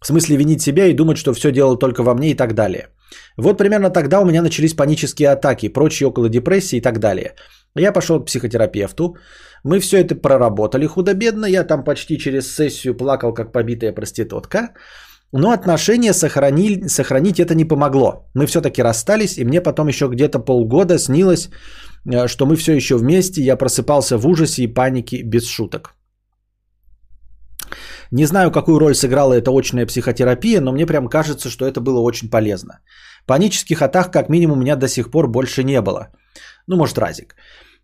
В 0.00 0.06
смысле 0.06 0.36
винить 0.36 0.62
себя 0.62 0.86
и 0.86 0.94
думать, 0.94 1.18
что 1.18 1.32
все 1.32 1.50
делал 1.50 1.76
только 1.76 2.02
во 2.02 2.14
мне 2.14 2.30
и 2.30 2.34
так 2.34 2.54
далее. 2.54 2.88
Вот 3.36 3.58
примерно 3.58 3.90
тогда 3.90 4.20
у 4.20 4.24
меня 4.24 4.42
начались 4.42 4.74
панические 4.74 5.30
атаки, 5.30 5.72
прочие 5.72 6.08
около 6.08 6.28
депрессии 6.28 6.78
и 6.78 6.80
так 6.80 6.98
далее. 6.98 7.34
Я 7.74 7.92
пошел 7.92 8.20
к 8.20 8.26
психотерапевту, 8.26 9.16
мы 9.64 9.80
все 9.80 9.98
это 9.98 10.14
проработали 10.14 10.86
худо-бедно, 10.86 11.46
я 11.46 11.64
там 11.64 11.84
почти 11.84 12.18
через 12.18 12.54
сессию 12.54 12.96
плакал, 12.96 13.34
как 13.34 13.52
побитая 13.52 13.92
проститутка. 13.92 14.70
Но 15.32 15.50
отношения 15.50 16.14
сохранили, 16.14 16.88
сохранить 16.88 17.38
это 17.38 17.54
не 17.54 17.64
помогло. 17.64 18.30
Мы 18.34 18.46
все-таки 18.46 18.82
расстались, 18.82 19.36
и 19.38 19.44
мне 19.44 19.60
потом 19.60 19.88
еще 19.88 20.08
где-то 20.08 20.38
полгода 20.38 20.98
снилось, 20.98 21.50
э, 22.06 22.28
что 22.28 22.46
мы 22.46 22.56
все 22.56 22.72
еще 22.72 22.96
вместе, 22.96 23.42
я 23.42 23.56
просыпался 23.56 24.16
в 24.16 24.26
ужасе 24.26 24.62
и 24.62 24.74
панике 24.74 25.22
без 25.22 25.46
шуток. 25.46 25.94
Не 28.10 28.26
знаю, 28.26 28.50
какую 28.50 28.78
роль 28.78 28.94
сыграла 28.94 29.34
эта 29.34 29.50
очная 29.50 29.86
психотерапия, 29.86 30.60
но 30.60 30.72
мне 30.72 30.86
прям 30.86 31.08
кажется, 31.08 31.50
что 31.50 31.66
это 31.66 31.80
было 31.80 32.00
очень 32.00 32.30
полезно. 32.30 32.80
Панических 33.26 33.82
атак, 33.82 34.10
как 34.10 34.30
минимум, 34.30 34.58
у 34.58 34.60
меня 34.62 34.76
до 34.76 34.88
сих 34.88 35.10
пор 35.10 35.28
больше 35.28 35.62
не 35.62 35.82
было. 35.82 36.08
Ну, 36.66 36.76
может, 36.76 36.98
разик. 36.98 37.34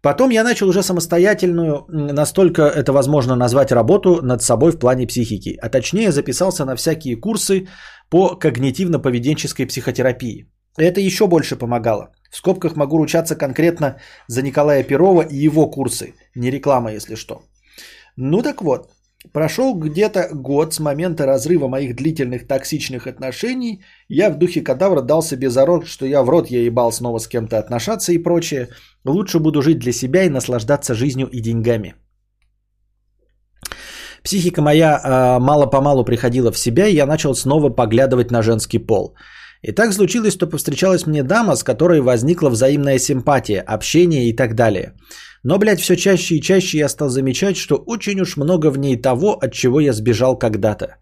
Потом 0.05 0.31
я 0.31 0.44
начал 0.44 0.68
уже 0.68 0.82
самостоятельную, 0.82 1.86
настолько 1.89 2.62
это 2.62 2.93
возможно 2.93 3.36
назвать 3.36 3.72
работу 3.72 4.20
над 4.22 4.43
собой 4.43 4.70
в 4.70 4.78
плане 4.78 5.06
психики. 5.06 5.59
А 5.62 5.70
точнее 5.70 6.12
записался 6.12 6.66
на 6.66 6.76
всякие 6.76 7.16
курсы 7.16 7.68
по 8.10 8.39
когнитивно-поведенческой 8.39 9.66
психотерапии. 9.66 10.47
Это 10.76 11.01
еще 11.01 11.26
больше 11.26 11.56
помогало. 11.56 12.10
В 12.31 12.36
скобках 12.36 12.76
могу 12.76 12.98
ручаться 12.98 13.35
конкретно 13.35 13.97
за 14.28 14.43
Николая 14.43 14.85
Перова 14.85 15.22
и 15.22 15.47
его 15.47 15.70
курсы. 15.70 16.12
Не 16.35 16.51
реклама, 16.51 16.93
если 16.93 17.14
что. 17.14 17.40
Ну 18.16 18.43
так 18.43 18.60
вот, 18.60 18.90
Прошел 19.32 19.74
где-то 19.74 20.28
год 20.32 20.74
с 20.74 20.80
момента 20.80 21.26
разрыва 21.26 21.68
моих 21.68 21.96
длительных 21.96 22.46
токсичных 22.46 23.06
отношений. 23.06 23.82
Я 24.09 24.30
в 24.30 24.38
духе 24.38 24.62
кадавра 24.62 25.01
дал 25.01 25.22
себе 25.22 25.51
зарок, 25.51 25.86
что 25.86 26.06
я 26.06 26.22
в 26.22 26.28
рот 26.28 26.51
я 26.51 26.62
ебал 26.62 26.92
снова 26.92 27.18
с 27.18 27.26
кем-то 27.26 27.59
отношаться 27.59 28.12
и 28.12 28.22
прочее. 28.22 28.68
Лучше 29.05 29.38
буду 29.38 29.62
жить 29.62 29.78
для 29.78 29.92
себя 29.92 30.24
и 30.24 30.30
наслаждаться 30.30 30.94
жизнью 30.94 31.28
и 31.32 31.40
деньгами. 31.40 31.94
Психика 34.22 34.62
моя 34.62 35.01
э, 35.02 35.38
мало-помалу 35.38 36.05
приходила 36.05 36.51
в 36.52 36.59
себя, 36.59 36.86
и 36.86 36.94
я 36.94 37.06
начал 37.06 37.34
снова 37.34 37.70
поглядывать 37.70 38.30
на 38.30 38.42
женский 38.42 38.78
пол. 38.78 39.14
И 39.62 39.72
так 39.72 39.92
случилось, 39.92 40.32
что 40.34 40.46
повстречалась 40.46 41.06
мне 41.06 41.22
дама, 41.22 41.56
с 41.56 41.62
которой 41.62 42.01
возникла 42.01 42.51
взаимная 42.51 42.98
симпатия, 42.98 43.60
общение 43.60 44.28
и 44.28 44.36
так 44.36 44.55
далее. 44.55 44.92
Но, 45.45 45.59
блядь, 45.59 45.81
все 45.81 45.97
чаще 45.97 46.37
и 46.37 46.41
чаще 46.41 46.79
я 46.79 46.89
стал 46.89 47.09
замечать, 47.09 47.57
что 47.57 47.77
очень 47.77 48.21
уж 48.21 48.37
много 48.37 48.71
в 48.71 48.79
ней 48.79 48.97
того, 48.97 49.33
от 49.33 49.53
чего 49.53 49.81
я 49.81 49.93
сбежал 49.93 50.39
когда-то. 50.39 50.97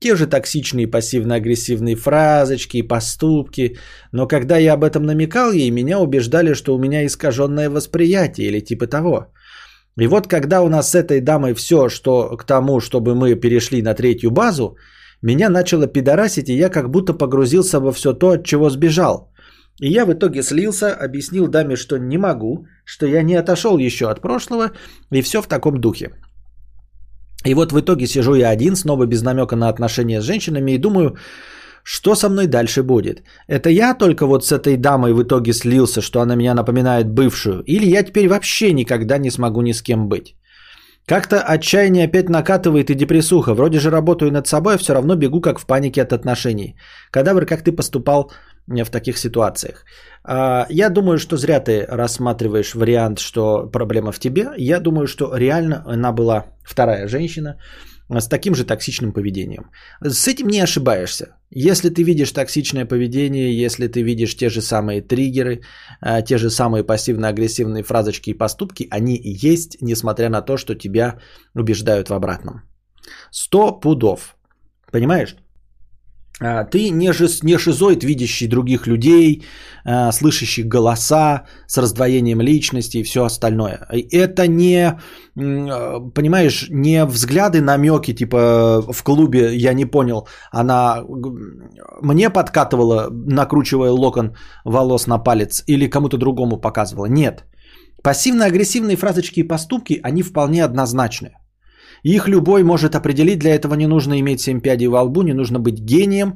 Те 0.00 0.16
же 0.16 0.26
токсичные 0.26 0.88
пассивно-агрессивные 0.88 1.94
фразочки 1.94 2.78
и 2.78 2.88
поступки. 2.88 3.76
Но 4.12 4.26
когда 4.26 4.56
я 4.56 4.72
об 4.72 4.82
этом 4.82 5.04
намекал 5.04 5.52
ей, 5.52 5.70
меня 5.70 6.00
убеждали, 6.00 6.54
что 6.54 6.74
у 6.74 6.78
меня 6.78 7.06
искаженное 7.06 7.70
восприятие 7.70 8.48
или 8.48 8.60
типа 8.60 8.86
того. 8.86 9.26
И 10.00 10.06
вот 10.06 10.26
когда 10.26 10.62
у 10.62 10.68
нас 10.68 10.90
с 10.90 10.94
этой 10.94 11.20
дамой 11.20 11.54
все, 11.54 11.88
что 11.88 12.36
к 12.36 12.44
тому, 12.44 12.80
чтобы 12.80 13.14
мы 13.14 13.34
перешли 13.34 13.82
на 13.82 13.94
третью 13.94 14.30
базу, 14.30 14.76
меня 15.20 15.50
начало 15.50 15.86
пидорасить, 15.86 16.48
и 16.48 16.54
я 16.54 16.70
как 16.70 16.90
будто 16.90 17.12
погрузился 17.12 17.78
во 17.78 17.92
все 17.92 18.12
то, 18.14 18.30
от 18.30 18.44
чего 18.44 18.70
сбежал. 18.70 19.31
И 19.80 19.88
я 19.90 20.04
в 20.06 20.12
итоге 20.12 20.42
слился, 20.42 20.94
объяснил 20.94 21.48
даме, 21.48 21.76
что 21.76 21.98
не 21.98 22.18
могу, 22.18 22.66
что 22.84 23.06
я 23.06 23.22
не 23.22 23.34
отошел 23.34 23.78
еще 23.78 24.10
от 24.10 24.20
прошлого, 24.20 24.70
и 25.10 25.22
все 25.22 25.42
в 25.42 25.46
таком 25.46 25.80
духе. 25.80 26.10
И 27.44 27.54
вот 27.54 27.72
в 27.72 27.80
итоге 27.80 28.06
сижу 28.06 28.34
я 28.34 28.50
один, 28.50 28.76
снова 28.76 29.06
без 29.06 29.22
намека 29.22 29.56
на 29.56 29.68
отношения 29.68 30.20
с 30.20 30.24
женщинами, 30.24 30.72
и 30.72 30.78
думаю, 30.78 31.16
что 31.84 32.14
со 32.14 32.28
мной 32.28 32.46
дальше 32.46 32.82
будет? 32.82 33.22
Это 33.48 33.70
я 33.70 33.94
только 33.94 34.26
вот 34.26 34.44
с 34.44 34.52
этой 34.52 34.76
дамой 34.76 35.12
в 35.12 35.22
итоге 35.22 35.52
слился, 35.52 36.00
что 36.00 36.20
она 36.20 36.36
меня 36.36 36.54
напоминает 36.54 37.10
бывшую? 37.10 37.62
Или 37.66 37.86
я 37.86 38.04
теперь 38.04 38.28
вообще 38.28 38.72
никогда 38.72 39.18
не 39.18 39.30
смогу 39.30 39.62
ни 39.62 39.72
с 39.72 39.82
кем 39.82 40.08
быть? 40.08 40.36
Как-то 41.06 41.40
отчаяние 41.40 42.04
опять 42.04 42.28
накатывает 42.28 42.90
и 42.90 42.94
депрессуха. 42.94 43.54
Вроде 43.54 43.80
же 43.80 43.90
работаю 43.90 44.30
над 44.30 44.46
собой, 44.46 44.74
а 44.74 44.78
все 44.78 44.94
равно 44.94 45.16
бегу 45.16 45.40
как 45.40 45.58
в 45.58 45.66
панике 45.66 46.02
от 46.02 46.12
отношений. 46.12 46.76
Кадавр, 47.10 47.44
как 47.44 47.64
ты 47.64 47.72
поступал 47.72 48.30
в 48.66 48.90
таких 48.90 49.18
ситуациях? 49.18 49.84
А, 50.24 50.66
я 50.70 50.88
думаю, 50.88 51.18
что 51.18 51.36
зря 51.36 51.60
ты 51.60 51.86
рассматриваешь 51.88 52.74
вариант, 52.74 53.18
что 53.18 53.70
проблема 53.72 54.12
в 54.12 54.18
тебе. 54.18 54.50
Я 54.56 54.80
думаю, 54.80 55.06
что 55.06 55.36
реально 55.36 55.82
она 55.86 56.12
была 56.12 56.46
вторая 56.64 57.08
женщина, 57.08 57.56
с 58.08 58.28
таким 58.28 58.54
же 58.54 58.64
токсичным 58.64 59.12
поведением. 59.12 59.70
С 60.02 60.28
этим 60.28 60.48
не 60.48 60.60
ошибаешься. 60.60 61.36
Если 61.50 61.90
ты 61.90 62.02
видишь 62.02 62.32
токсичное 62.32 62.86
поведение, 62.86 63.64
если 63.64 63.88
ты 63.88 64.02
видишь 64.02 64.36
те 64.36 64.48
же 64.50 64.60
самые 64.60 65.02
триггеры, 65.02 65.62
а, 66.00 66.22
те 66.22 66.38
же 66.38 66.50
самые 66.50 66.84
пассивно-агрессивные 66.84 67.82
фразочки 67.82 68.30
и 68.30 68.38
поступки, 68.38 68.88
они 68.90 69.20
есть, 69.24 69.78
несмотря 69.80 70.28
на 70.28 70.42
то, 70.42 70.56
что 70.56 70.74
тебя 70.74 71.18
убеждают 71.54 72.08
в 72.08 72.14
обратном. 72.14 72.62
Сто 73.30 73.72
пудов. 73.72 74.36
Понимаешь? 74.90 75.36
А, 76.42 76.64
ты 76.64 76.90
не, 76.90 77.12
жиз, 77.12 77.42
не 77.42 77.58
шизоид, 77.58 78.04
видящий 78.04 78.48
других 78.48 78.86
людей, 78.86 79.44
а, 79.84 80.12
слышащий 80.12 80.64
голоса 80.64 81.44
с 81.66 81.78
раздвоением 81.78 82.40
личности 82.40 82.98
и 82.98 83.02
все 83.02 83.24
остальное. 83.24 83.86
Это 84.10 84.48
не, 84.48 84.98
а, 85.36 86.00
понимаешь, 86.14 86.66
не 86.70 87.04
взгляды, 87.04 87.60
намеки, 87.60 88.14
типа 88.14 88.82
в 88.92 89.02
клубе, 89.02 89.56
я 89.56 89.72
не 89.74 89.86
понял, 89.86 90.26
она 90.50 91.04
мне 92.02 92.30
подкатывала, 92.30 93.08
накручивая 93.10 93.90
локон 93.90 94.34
волос 94.64 95.06
на 95.06 95.18
палец 95.18 95.62
или 95.66 95.90
кому-то 95.90 96.18
другому 96.18 96.60
показывала. 96.60 97.06
Нет. 97.06 97.44
Пассивно-агрессивные 98.02 98.96
фразочки 98.96 99.40
и 99.40 99.48
поступки, 99.48 100.00
они 100.02 100.22
вполне 100.22 100.64
однозначны. 100.64 101.30
Их 102.02 102.28
любой 102.28 102.64
может 102.64 102.94
определить, 102.94 103.38
для 103.38 103.54
этого 103.54 103.74
не 103.74 103.86
нужно 103.86 104.18
иметь 104.18 104.40
7 104.40 104.60
пядей 104.60 104.88
во 104.88 105.02
лбу, 105.02 105.22
не 105.22 105.34
нужно 105.34 105.60
быть 105.60 105.80
гением. 105.80 106.34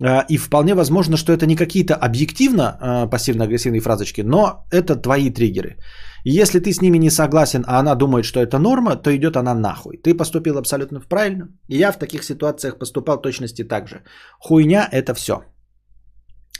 А, 0.00 0.24
и 0.28 0.36
вполне 0.36 0.74
возможно, 0.74 1.16
что 1.16 1.32
это 1.32 1.46
не 1.46 1.56
какие-то 1.56 1.94
объективно 1.94 2.78
а, 2.80 3.06
пассивно-агрессивные 3.06 3.80
фразочки, 3.80 4.22
но 4.22 4.64
это 4.70 4.94
твои 4.94 5.30
триггеры. 5.30 5.76
И 6.24 6.30
если 6.30 6.60
ты 6.60 6.72
с 6.72 6.80
ними 6.80 6.98
не 6.98 7.10
согласен, 7.10 7.64
а 7.66 7.80
она 7.80 7.94
думает, 7.94 8.24
что 8.24 8.40
это 8.40 8.58
норма, 8.58 8.96
то 8.96 9.10
идет 9.10 9.36
она 9.36 9.54
нахуй. 9.54 9.96
Ты 9.96 10.14
поступил 10.14 10.58
абсолютно 10.58 11.00
правильно. 11.00 11.48
И 11.68 11.78
я 11.78 11.92
в 11.92 11.98
таких 11.98 12.22
ситуациях 12.22 12.78
поступал 12.78 13.20
точности 13.20 13.64
так 13.64 13.88
же. 13.88 14.02
Хуйня 14.38 14.88
это 14.92 15.14
все. 15.14 15.42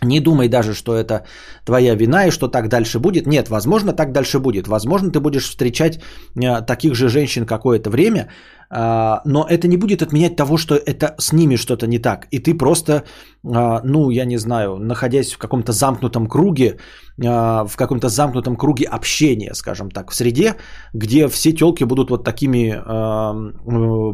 Не 0.02 0.20
думай 0.20 0.48
даже, 0.48 0.74
что 0.74 0.94
это 0.94 1.24
твоя 1.64 1.96
вина 1.96 2.26
и 2.26 2.30
что 2.30 2.48
так 2.48 2.68
дальше 2.68 2.98
будет. 3.00 3.26
Нет, 3.26 3.48
возможно, 3.48 3.92
так 3.92 4.12
дальше 4.12 4.38
будет. 4.38 4.68
Возможно, 4.68 5.10
ты 5.10 5.18
будешь 5.18 5.48
встречать 5.48 5.98
э, 6.36 6.62
таких 6.66 6.94
же 6.94 7.08
женщин 7.08 7.46
какое-то 7.46 7.90
время, 7.90 8.28
а, 8.70 9.22
но 9.24 9.44
это 9.48 9.66
не 9.66 9.76
будет 9.76 10.02
отменять 10.02 10.36
того, 10.36 10.56
что 10.56 10.76
это 10.76 11.16
с 11.18 11.32
ними 11.32 11.56
что-то 11.56 11.86
не 11.86 11.98
так. 11.98 12.28
И 12.30 12.38
ты 12.38 12.54
просто, 12.54 13.02
а, 13.44 13.80
ну, 13.84 14.10
я 14.10 14.24
не 14.24 14.38
знаю, 14.38 14.76
находясь 14.76 15.32
в 15.32 15.38
каком-то 15.38 15.72
замкнутом 15.72 16.28
круге, 16.28 16.76
в 17.16 17.76
каком-то 17.76 18.08
замкнутом 18.08 18.56
круге 18.56 18.84
общения, 18.84 19.54
скажем 19.54 19.90
так, 19.90 20.12
в 20.12 20.14
среде, 20.14 20.54
где 20.94 21.26
все 21.28 21.52
телки 21.52 21.82
будут 21.82 22.10
вот 22.10 22.24
такими, 22.24 22.70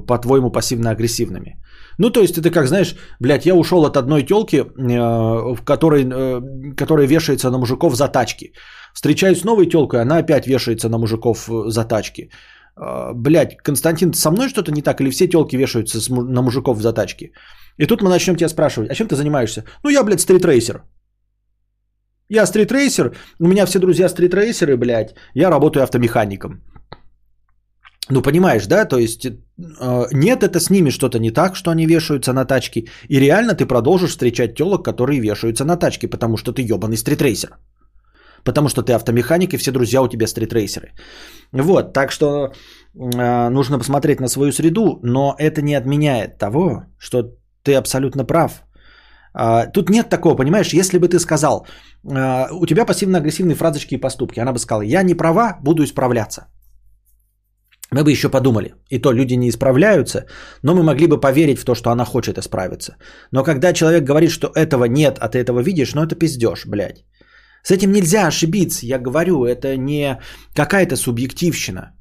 по-твоему, 0.06 0.51
пассивно-агрессивными. 0.51 1.59
Ну, 1.98 2.10
то 2.10 2.20
есть 2.20 2.38
это 2.38 2.50
как, 2.50 2.66
знаешь, 2.66 2.96
блядь, 3.20 3.46
я 3.46 3.54
ушел 3.54 3.84
от 3.84 3.96
одной 3.96 4.22
телки, 4.22 4.56
э, 4.56 5.54
в 5.54 5.64
которой, 5.64 6.04
э, 6.04 6.74
которая 6.76 7.06
вешается 7.06 7.50
на 7.50 7.58
мужиков 7.58 7.94
за 7.94 8.08
тачки. 8.08 8.52
Встречаюсь 8.94 9.40
с 9.40 9.44
новой 9.44 9.66
телкой, 9.66 10.00
она 10.00 10.18
опять 10.18 10.46
вешается 10.46 10.88
на 10.88 10.98
мужиков 10.98 11.48
э, 11.48 11.70
за 11.70 11.84
тачки. 11.84 12.30
Блядь, 13.14 13.56
Константин, 13.56 14.14
со 14.14 14.30
мной 14.30 14.48
что-то 14.48 14.72
не 14.72 14.82
так? 14.82 15.00
Или 15.00 15.10
все 15.10 15.28
телки 15.28 15.56
вешаются 15.56 15.98
на 16.12 16.42
мужиков 16.42 16.80
за 16.80 16.92
тачки? 16.92 17.32
И 17.78 17.86
тут 17.86 18.02
мы 18.02 18.08
начнем 18.08 18.36
тебя 18.36 18.48
спрашивать, 18.48 18.90
а 18.90 18.94
чем 18.94 19.06
ты 19.06 19.14
занимаешься? 19.14 19.64
Ну, 19.84 19.90
я, 19.90 20.02
блядь, 20.02 20.20
стритрейсер. 20.20 20.82
Я 22.28 22.46
стритрейсер, 22.46 23.14
у 23.38 23.46
меня 23.46 23.66
все 23.66 23.78
друзья 23.78 24.08
стритрейсеры, 24.08 24.76
блядь, 24.76 25.14
я 25.34 25.50
работаю 25.50 25.84
автомехаником. 25.84 26.62
Ну, 28.10 28.22
понимаешь, 28.22 28.66
да? 28.66 28.85
То 28.85 28.98
есть 28.98 29.26
э, 29.26 29.32
нет, 30.12 30.43
это 30.43 30.60
с 30.60 30.70
ними 30.70 30.90
что-то 30.90 31.18
не 31.18 31.31
так, 31.31 31.56
что 31.56 31.70
они 31.70 31.86
вешаются 31.86 32.32
на 32.32 32.44
тачки. 32.44 32.89
И 33.09 33.20
реально 33.20 33.55
ты 33.55 33.66
продолжишь 33.66 34.10
встречать 34.10 34.55
телок, 34.55 34.85
которые 34.85 35.20
вешаются 35.20 35.64
на 35.64 35.76
тачки, 35.76 36.06
потому 36.06 36.36
что 36.36 36.52
ты 36.52 36.62
ебаный 36.62 36.97
стритрейсер. 36.97 37.56
Потому 38.44 38.68
что 38.68 38.82
ты 38.82 38.93
автомеханик, 38.93 39.55
и 39.55 39.56
все 39.56 39.72
друзья 39.72 40.02
у 40.02 40.09
тебя 40.09 40.26
стритрейсеры. 40.26 40.93
Вот, 41.52 41.93
так 41.94 42.12
что 42.12 42.26
э, 42.94 43.48
нужно 43.48 43.78
посмотреть 43.78 44.20
на 44.20 44.28
свою 44.28 44.52
среду, 44.52 44.98
но 45.02 45.35
это 45.39 45.62
не 45.62 45.74
отменяет 45.74 46.39
того, 46.39 46.82
что 46.98 47.22
ты 47.62 47.74
абсолютно 47.74 48.26
прав. 48.26 48.64
Э, 49.35 49.72
тут 49.72 49.89
нет 49.89 50.10
такого, 50.10 50.36
понимаешь, 50.36 50.74
если 50.74 50.98
бы 50.98 51.09
ты 51.09 51.18
сказал, 51.18 51.66
э, 52.05 52.51
у 52.52 52.66
тебя 52.66 52.85
пассивно-агрессивные 52.85 53.55
фразочки 53.55 53.94
и 53.94 54.01
поступки, 54.01 54.40
она 54.40 54.52
бы 54.52 54.59
сказала, 54.59 54.82
я 54.82 55.02
не 55.02 55.14
права, 55.14 55.56
буду 55.62 55.85
исправляться 55.85 56.48
мы 57.94 58.02
бы 58.02 58.10
еще 58.10 58.28
подумали. 58.28 58.74
И 58.90 58.98
то 58.98 59.12
люди 59.12 59.36
не 59.36 59.48
исправляются, 59.48 60.26
но 60.62 60.74
мы 60.74 60.82
могли 60.82 61.06
бы 61.06 61.20
поверить 61.20 61.60
в 61.60 61.64
то, 61.64 61.74
что 61.74 61.90
она 61.90 62.04
хочет 62.04 62.38
исправиться. 62.38 62.96
Но 63.30 63.44
когда 63.44 63.72
человек 63.72 64.04
говорит, 64.04 64.30
что 64.30 64.48
этого 64.48 64.86
нет, 64.86 65.18
а 65.20 65.28
ты 65.28 65.38
этого 65.38 65.60
видишь, 65.62 65.94
ну 65.94 66.02
это 66.02 66.16
пиздеж, 66.16 66.66
блядь. 66.66 67.04
С 67.62 67.70
этим 67.70 67.92
нельзя 67.92 68.26
ошибиться, 68.26 68.86
я 68.86 68.98
говорю, 68.98 69.44
это 69.44 69.76
не 69.76 70.18
какая-то 70.54 70.96
субъективщина. 70.96 71.92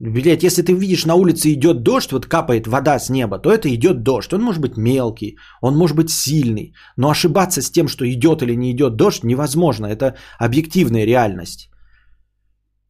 Блять, 0.00 0.42
если 0.42 0.62
ты 0.62 0.72
видишь 0.72 1.04
на 1.04 1.14
улице 1.14 1.52
идет 1.52 1.82
дождь, 1.82 2.12
вот 2.12 2.26
капает 2.26 2.66
вода 2.66 2.98
с 2.98 3.10
неба, 3.10 3.38
то 3.38 3.50
это 3.50 3.68
идет 3.68 4.02
дождь. 4.02 4.32
Он 4.32 4.42
может 4.42 4.62
быть 4.62 4.76
мелкий, 4.76 5.36
он 5.60 5.76
может 5.76 5.96
быть 5.96 6.10
сильный, 6.10 6.72
но 6.96 7.10
ошибаться 7.10 7.60
с 7.60 7.70
тем, 7.70 7.88
что 7.88 8.04
идет 8.04 8.42
или 8.42 8.56
не 8.56 8.70
идет 8.70 8.96
дождь, 8.96 9.24
невозможно. 9.24 9.86
Это 9.86 10.14
объективная 10.38 11.04
реальность. 11.04 11.67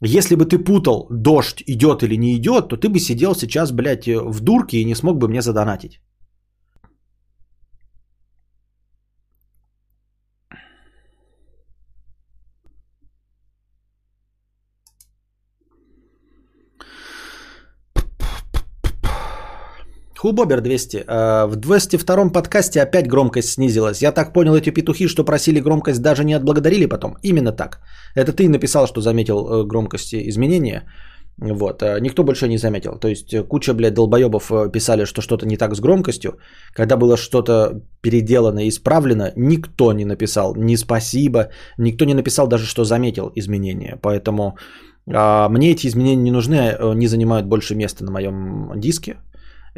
Если 0.01 0.37
бы 0.37 0.45
ты 0.45 0.59
путал, 0.59 1.09
дождь 1.11 1.63
идет 1.67 2.03
или 2.03 2.17
не 2.17 2.37
идет, 2.37 2.69
то 2.69 2.77
ты 2.77 2.89
бы 2.89 3.01
сидел 3.01 3.35
сейчас, 3.35 3.73
блядь, 3.73 4.07
в 4.07 4.41
дурке 4.41 4.79
и 4.79 4.85
не 4.85 4.95
смог 4.95 5.19
бы 5.19 5.29
мне 5.29 5.43
задонатить. 5.43 6.01
Хубобер 20.19 20.61
200. 20.61 20.97
Э, 20.97 21.47
в 21.47 21.57
202 21.57 22.33
подкасте 22.33 22.83
опять 22.83 23.07
громкость 23.07 23.51
снизилась. 23.51 24.03
Я 24.03 24.13
так 24.13 24.33
понял, 24.33 24.57
эти 24.57 24.71
петухи, 24.71 25.07
что 25.09 25.25
просили 25.25 25.61
громкость, 25.61 26.03
даже 26.03 26.25
не 26.25 26.35
отблагодарили 26.35 26.87
потом. 26.87 27.17
Именно 27.23 27.53
так. 27.53 27.79
Это 28.17 28.33
ты 28.33 28.49
написал, 28.49 28.87
что 28.87 29.01
заметил 29.01 29.39
э, 29.39 29.65
громкости 29.65 30.29
изменения. 30.29 30.83
Вот. 31.37 31.83
Э, 31.83 32.01
никто 32.01 32.25
больше 32.25 32.49
не 32.49 32.59
заметил. 32.59 32.99
То 32.99 33.09
есть 33.09 33.49
куча, 33.49 33.75
блядь, 33.75 33.95
долбоебов 33.95 34.51
писали, 34.73 35.05
что 35.05 35.23
что-то 35.23 35.47
не 35.47 35.57
так 35.57 35.77
с 35.77 35.81
громкостью. 35.81 36.33
Когда 36.75 36.97
было 36.97 37.17
что-то 37.17 37.81
переделано 38.01 38.65
и 38.65 38.69
исправлено, 38.69 39.33
никто 39.37 39.93
не 39.93 40.05
написал 40.05 40.57
ни 40.57 40.77
спасибо, 40.77 41.51
никто 41.79 42.05
не 42.05 42.15
написал 42.15 42.49
даже, 42.49 42.67
что 42.67 42.85
заметил 42.85 43.31
изменения. 43.37 43.97
Поэтому 44.03 44.57
а, 45.15 45.49
мне 45.49 45.71
эти 45.71 45.87
изменения 45.87 46.23
не 46.23 46.33
нужны, 46.33 46.77
не 46.95 47.07
занимают 47.07 47.47
больше 47.47 47.77
места 47.77 48.05
на 48.05 48.11
моем 48.11 48.73
диске. 48.81 49.17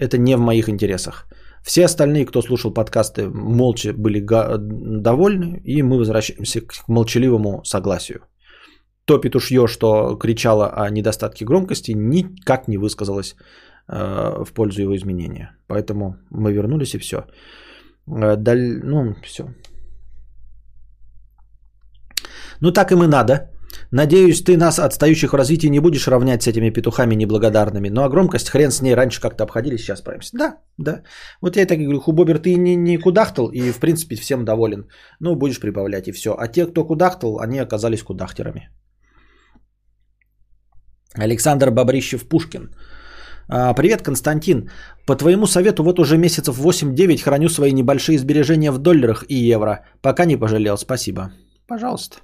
Это 0.00 0.18
не 0.18 0.36
в 0.36 0.40
моих 0.40 0.68
интересах. 0.68 1.26
Все 1.62 1.84
остальные, 1.84 2.26
кто 2.26 2.42
слушал 2.42 2.72
подкасты, 2.72 3.28
молча 3.28 3.92
были 3.92 4.20
довольны, 5.02 5.60
и 5.64 5.82
мы 5.82 5.98
возвращаемся 5.98 6.60
к 6.60 6.88
молчаливому 6.88 7.64
согласию. 7.64 8.20
То 9.04 9.18
петушье, 9.18 9.66
что 9.66 10.16
кричало 10.16 10.68
о 10.68 10.90
недостатке 10.90 11.44
громкости, 11.44 11.92
никак 11.92 12.68
не 12.68 12.78
высказалось 12.78 13.34
э, 13.88 14.44
в 14.44 14.52
пользу 14.54 14.82
его 14.82 14.94
изменения. 14.96 15.50
Поэтому 15.66 16.16
мы 16.30 16.52
вернулись 16.52 16.94
и 16.94 16.98
все. 16.98 17.24
Э, 18.06 18.36
даль... 18.36 18.80
Ну, 18.84 19.14
все. 19.22 19.44
Ну, 22.60 22.72
так 22.72 22.92
им 22.92 23.02
и 23.02 23.06
надо. 23.06 23.49
Надеюсь, 23.92 24.44
ты 24.44 24.56
нас, 24.56 24.78
отстающих 24.78 25.32
в 25.32 25.36
развитии, 25.36 25.66
не 25.66 25.80
будешь 25.80 26.06
равнять 26.06 26.42
с 26.42 26.46
этими 26.46 26.70
петухами 26.70 27.16
неблагодарными. 27.16 27.88
Ну 27.88 28.02
а 28.02 28.08
громкость, 28.08 28.48
хрен 28.48 28.70
с 28.70 28.82
ней, 28.82 28.94
раньше 28.94 29.20
как-то 29.20 29.44
обходились, 29.44 29.80
сейчас 29.80 29.98
справимся. 29.98 30.36
Да, 30.36 30.56
да. 30.78 31.02
Вот 31.42 31.56
я 31.56 31.66
так 31.66 31.78
и 31.78 31.84
говорю, 31.84 32.00
Хубобер, 32.00 32.38
ты 32.38 32.54
не, 32.54 32.76
не 32.76 32.98
кудахтал 32.98 33.50
и, 33.52 33.72
в 33.72 33.80
принципе, 33.80 34.14
всем 34.16 34.44
доволен. 34.44 34.86
Ну, 35.20 35.34
будешь 35.34 35.58
прибавлять 35.58 36.06
и 36.08 36.12
все. 36.12 36.36
А 36.38 36.46
те, 36.46 36.66
кто 36.66 36.84
кудахтал, 36.84 37.40
они 37.40 37.58
оказались 37.58 38.02
кудахтерами. 38.02 38.70
Александр 41.14 41.70
Бобрищев-Пушкин. 41.70 42.70
А, 43.48 43.74
привет, 43.74 44.02
Константин. 44.02 44.70
По 45.06 45.16
твоему 45.16 45.46
совету 45.46 45.82
вот 45.82 45.98
уже 45.98 46.16
месяцев 46.16 46.60
8-9 46.60 47.22
храню 47.22 47.48
свои 47.48 47.72
небольшие 47.72 48.18
сбережения 48.18 48.70
в 48.70 48.78
долларах 48.78 49.24
и 49.28 49.34
евро. 49.34 49.84
Пока 50.00 50.24
не 50.24 50.36
пожалел, 50.36 50.78
спасибо. 50.78 51.32
Пожалуйста. 51.66 52.18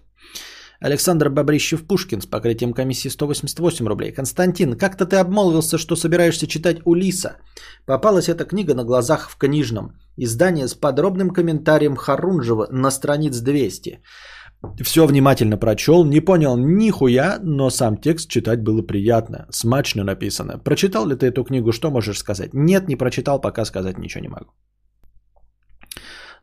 Александр 0.86 1.30
Бобрищев-Пушкин 1.30 2.20
с 2.20 2.26
покрытием 2.26 2.72
комиссии 2.72 3.08
188 3.08 3.88
рублей. 3.88 4.12
Константин, 4.12 4.76
как-то 4.76 5.04
ты 5.04 5.16
обмолвился, 5.16 5.78
что 5.78 5.96
собираешься 5.96 6.46
читать 6.46 6.76
Улиса. 6.84 7.38
Попалась 7.86 8.28
эта 8.28 8.44
книга 8.44 8.74
на 8.74 8.84
глазах 8.84 9.28
в 9.28 9.36
книжном. 9.36 9.98
Издание 10.16 10.68
с 10.68 10.74
подробным 10.74 11.30
комментарием 11.30 11.96
Харунжева 11.96 12.68
на 12.70 12.90
страниц 12.92 13.40
200. 13.40 13.98
Все 14.80 15.06
внимательно 15.06 15.58
прочел, 15.58 16.04
не 16.04 16.20
понял 16.20 16.56
нихуя, 16.56 17.40
но 17.42 17.70
сам 17.70 17.96
текст 17.96 18.28
читать 18.28 18.62
было 18.62 18.82
приятно, 18.82 19.46
смачно 19.50 20.04
написано. 20.04 20.58
Прочитал 20.58 21.06
ли 21.06 21.16
ты 21.16 21.26
эту 21.26 21.42
книгу, 21.42 21.72
что 21.72 21.90
можешь 21.90 22.18
сказать? 22.18 22.54
Нет, 22.54 22.88
не 22.88 22.96
прочитал, 22.96 23.40
пока 23.40 23.64
сказать 23.64 23.98
ничего 23.98 24.22
не 24.22 24.28
могу. 24.28 24.52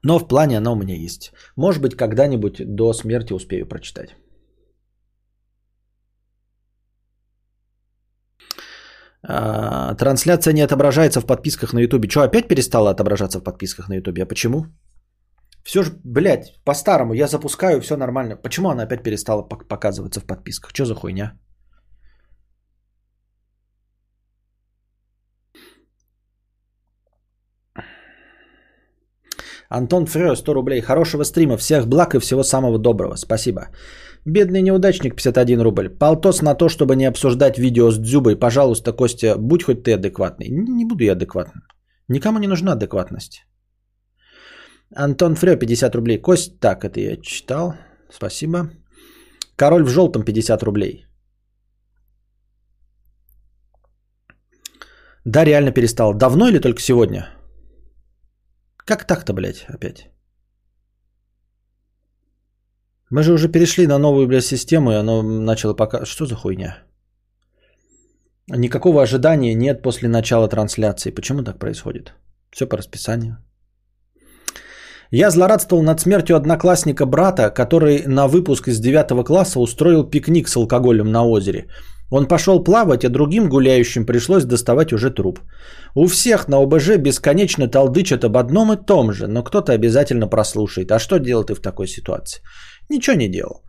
Но 0.03 0.19
в 0.19 0.27
плане 0.27 0.57
она 0.57 0.71
у 0.71 0.75
меня 0.75 0.95
есть. 0.95 1.31
Может 1.55 1.81
быть, 1.81 1.95
когда-нибудь 1.95 2.75
до 2.75 2.93
смерти 2.93 3.31
успею 3.33 3.65
прочитать. 3.65 4.17
Трансляция 9.23 10.53
не 10.53 10.61
отображается 10.61 11.21
в 11.21 11.25
подписках 11.25 11.73
на 11.73 11.79
Ютубе. 11.79 12.09
Что, 12.09 12.23
опять 12.23 12.47
перестала 12.47 12.89
отображаться 12.91 13.39
в 13.39 13.43
подписках 13.43 13.89
на 13.89 13.95
Ютубе? 13.95 14.23
А 14.23 14.25
почему? 14.25 14.65
Все 15.63 15.83
же, 15.83 15.91
блядь, 16.03 16.61
по-старому 16.65 17.13
я 17.13 17.27
запускаю, 17.27 17.81
все 17.81 17.95
нормально. 17.95 18.35
Почему 18.35 18.69
она 18.69 18.83
опять 18.83 19.03
перестала 19.03 19.43
показываться 19.43 20.19
в 20.19 20.25
подписках? 20.25 20.71
Что 20.73 20.85
за 20.85 20.95
хуйня? 20.95 21.33
Антон 29.69 30.05
Фрё, 30.05 30.35
100 30.35 30.53
рублей. 30.53 30.81
Хорошего 30.81 31.23
стрима, 31.23 31.57
всех 31.57 31.87
благ 31.87 32.13
и 32.13 32.19
всего 32.19 32.43
самого 32.43 32.77
доброго. 32.77 33.15
Спасибо. 33.15 33.69
Бедный 34.25 34.61
неудачник, 34.61 35.15
51 35.15 35.61
рубль. 35.61 35.89
Полтос 35.89 36.41
на 36.41 36.55
то, 36.55 36.69
чтобы 36.69 36.95
не 36.95 37.05
обсуждать 37.05 37.57
видео 37.57 37.91
с 37.91 37.97
Дзюбой. 37.97 38.39
Пожалуйста, 38.39 38.93
Костя, 38.93 39.37
будь 39.37 39.63
хоть 39.63 39.83
ты 39.83 39.93
адекватный. 39.93 40.47
Не 40.49 40.85
буду 40.85 41.03
я 41.03 41.11
адекватным. 41.11 41.63
Никому 42.07 42.39
не 42.39 42.47
нужна 42.47 42.71
адекватность. 42.73 43.45
Антон 44.95 45.35
Фрё, 45.35 45.57
50 45.57 45.95
рублей. 45.95 46.21
Кость, 46.21 46.59
так, 46.59 46.85
это 46.85 46.99
я 46.99 47.17
читал. 47.17 47.73
Спасибо. 48.09 48.69
Король 49.57 49.83
в 49.83 49.89
желтом, 49.89 50.23
50 50.23 50.63
рублей. 50.63 51.05
Да, 55.25 55.45
реально 55.45 55.71
перестал. 55.71 56.13
Давно 56.13 56.47
или 56.47 56.59
только 56.59 56.81
сегодня? 56.81 57.29
Как 58.77 59.05
так-то, 59.05 59.33
блядь, 59.33 59.65
опять? 59.67 60.12
Мы 63.13 63.21
же 63.21 63.33
уже 63.33 63.47
перешли 63.47 63.87
на 63.87 63.99
новую, 63.99 64.27
блядь, 64.27 64.45
систему, 64.45 64.91
и 64.91 64.95
оно 64.95 65.21
начало 65.21 65.75
пока... 65.75 66.05
Что 66.05 66.25
за 66.25 66.35
хуйня? 66.35 66.77
Никакого 68.47 69.03
ожидания 69.03 69.55
нет 69.55 69.83
после 69.83 70.09
начала 70.09 70.47
трансляции. 70.47 71.11
Почему 71.11 71.43
так 71.43 71.59
происходит? 71.59 72.13
Все 72.51 72.65
по 72.65 72.77
расписанию. 72.77 73.37
Я 75.11 75.29
злорадствовал 75.29 75.83
над 75.83 75.99
смертью 75.99 76.35
одноклассника 76.35 77.05
брата, 77.05 77.51
который 77.51 78.03
на 78.07 78.27
выпуск 78.27 78.67
из 78.67 78.79
9 78.79 79.25
класса 79.25 79.59
устроил 79.59 80.09
пикник 80.09 80.47
с 80.47 80.57
алкоголем 80.57 81.11
на 81.11 81.23
озере. 81.23 81.67
Он 82.09 82.27
пошел 82.27 82.63
плавать, 82.63 83.05
а 83.05 83.09
другим 83.09 83.47
гуляющим 83.47 84.05
пришлось 84.05 84.45
доставать 84.45 84.91
уже 84.91 85.11
труп. 85.11 85.39
У 85.95 86.07
всех 86.07 86.47
на 86.47 86.57
ОБЖ 86.57 86.97
бесконечно 86.97 87.67
толдычат 87.67 88.23
об 88.23 88.37
одном 88.37 88.73
и 88.73 88.85
том 88.85 89.13
же, 89.13 89.27
но 89.27 89.43
кто-то 89.43 89.73
обязательно 89.73 90.27
прослушает. 90.27 90.91
А 90.91 90.99
что 90.99 91.19
делать 91.19 91.47
ты 91.47 91.53
в 91.53 91.59
такой 91.59 91.87
ситуации? 91.87 92.41
Ничего 92.89 93.15
не 93.15 93.29
делал. 93.29 93.63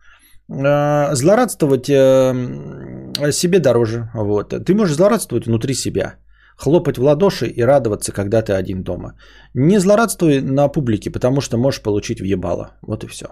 А, 0.51 1.15
злорадствовать 1.15 1.89
э, 1.89 3.33
себе 3.33 3.59
дороже. 3.61 4.11
Вот. 4.15 4.55
Ты 4.65 4.75
можешь 4.75 4.97
злорадствовать 4.97 5.47
внутри 5.47 5.75
себя. 5.75 6.17
Хлопать 6.57 6.99
в 6.99 7.03
ладоши 7.03 7.47
и 7.47 7.63
радоваться, 7.63 8.13
когда 8.13 8.43
ты 8.43 8.53
один 8.53 8.83
дома. 8.83 9.13
Не 9.55 9.81
злорадствуй 9.81 10.41
на 10.41 10.69
публике, 10.69 11.11
потому 11.11 11.41
что 11.41 11.57
можешь 11.57 11.83
получить 11.83 12.21
въебало. 12.21 12.79
Вот 12.83 13.05
и 13.05 13.09
все. 13.09 13.27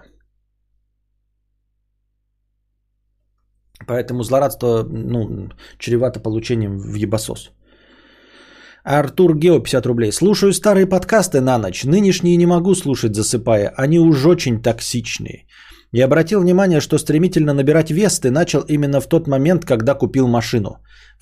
Поэтому 3.87 4.23
злорадство 4.23 4.83
ну, 4.83 5.49
чревато 5.77 6.19
получением 6.19 6.79
в 6.79 6.95
ебасос. 6.95 7.51
Артур 8.83 9.35
Гео, 9.35 9.59
50 9.59 9.85
рублей. 9.85 10.11
Слушаю 10.11 10.53
старые 10.53 10.85
подкасты 10.85 11.39
на 11.39 11.57
ночь. 11.57 11.83
Нынешние 11.85 12.37
не 12.37 12.45
могу 12.45 12.75
слушать, 12.75 13.15
засыпая. 13.15 13.73
Они 13.77 13.99
уж 13.99 14.25
очень 14.25 14.61
токсичные. 14.61 15.45
И 15.93 16.01
обратил 16.01 16.41
внимание, 16.41 16.81
что 16.81 16.97
стремительно 16.97 17.53
набирать 17.53 17.91
вес 17.91 18.19
ты 18.19 18.31
начал 18.31 18.61
именно 18.67 18.99
в 18.99 19.07
тот 19.07 19.27
момент, 19.27 19.65
когда 19.65 19.93
купил 19.93 20.27
машину. 20.27 20.69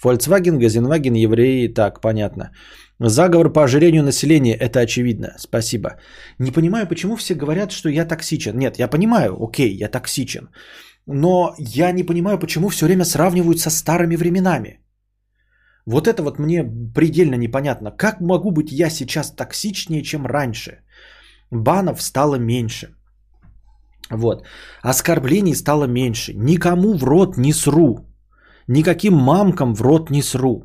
Volkswagen, 0.04 0.58
Газенваген, 0.58 1.14
евреи, 1.14 1.68
так, 1.68 2.02
понятно. 2.02 2.52
Заговор 3.00 3.52
по 3.52 3.64
ожирению 3.64 4.04
населения, 4.04 4.56
это 4.56 4.80
очевидно. 4.80 5.36
Спасибо. 5.38 5.90
Не 6.40 6.52
понимаю, 6.52 6.88
почему 6.88 7.18
все 7.18 7.36
говорят, 7.36 7.72
что 7.72 7.90
я 7.90 8.06
токсичен. 8.06 8.58
Нет, 8.58 8.80
я 8.80 8.88
понимаю, 8.88 9.36
окей, 9.44 9.76
я 9.76 9.90
токсичен. 9.90 10.50
Но 11.06 11.54
я 11.58 11.92
не 11.92 12.04
понимаю, 12.04 12.40
почему 12.40 12.70
все 12.70 12.86
время 12.86 13.04
сравнивают 13.04 13.60
со 13.60 13.70
старыми 13.70 14.16
временами. 14.16 14.80
Вот 15.86 16.08
это 16.08 16.24
вот 16.24 16.40
мне 16.40 16.64
предельно 16.96 17.36
непонятно. 17.36 17.92
Как 17.92 18.22
могу 18.22 18.52
быть 18.52 18.72
я 18.72 18.90
сейчас 18.90 19.32
токсичнее, 19.32 20.02
чем 20.04 20.26
раньше? 20.26 20.84
Банов 21.52 22.02
стало 22.02 22.36
меньше. 22.36 22.96
Вот. 24.12 24.44
Оскорблений 24.82 25.56
стало 25.56 25.86
меньше. 25.86 26.34
Никому 26.34 26.98
в 26.98 27.04
рот 27.04 27.38
не 27.38 27.54
сру. 27.54 28.00
Никаким 28.68 29.14
мамкам 29.14 29.74
в 29.74 29.82
рот 29.82 30.10
не 30.10 30.22
сру. 30.22 30.64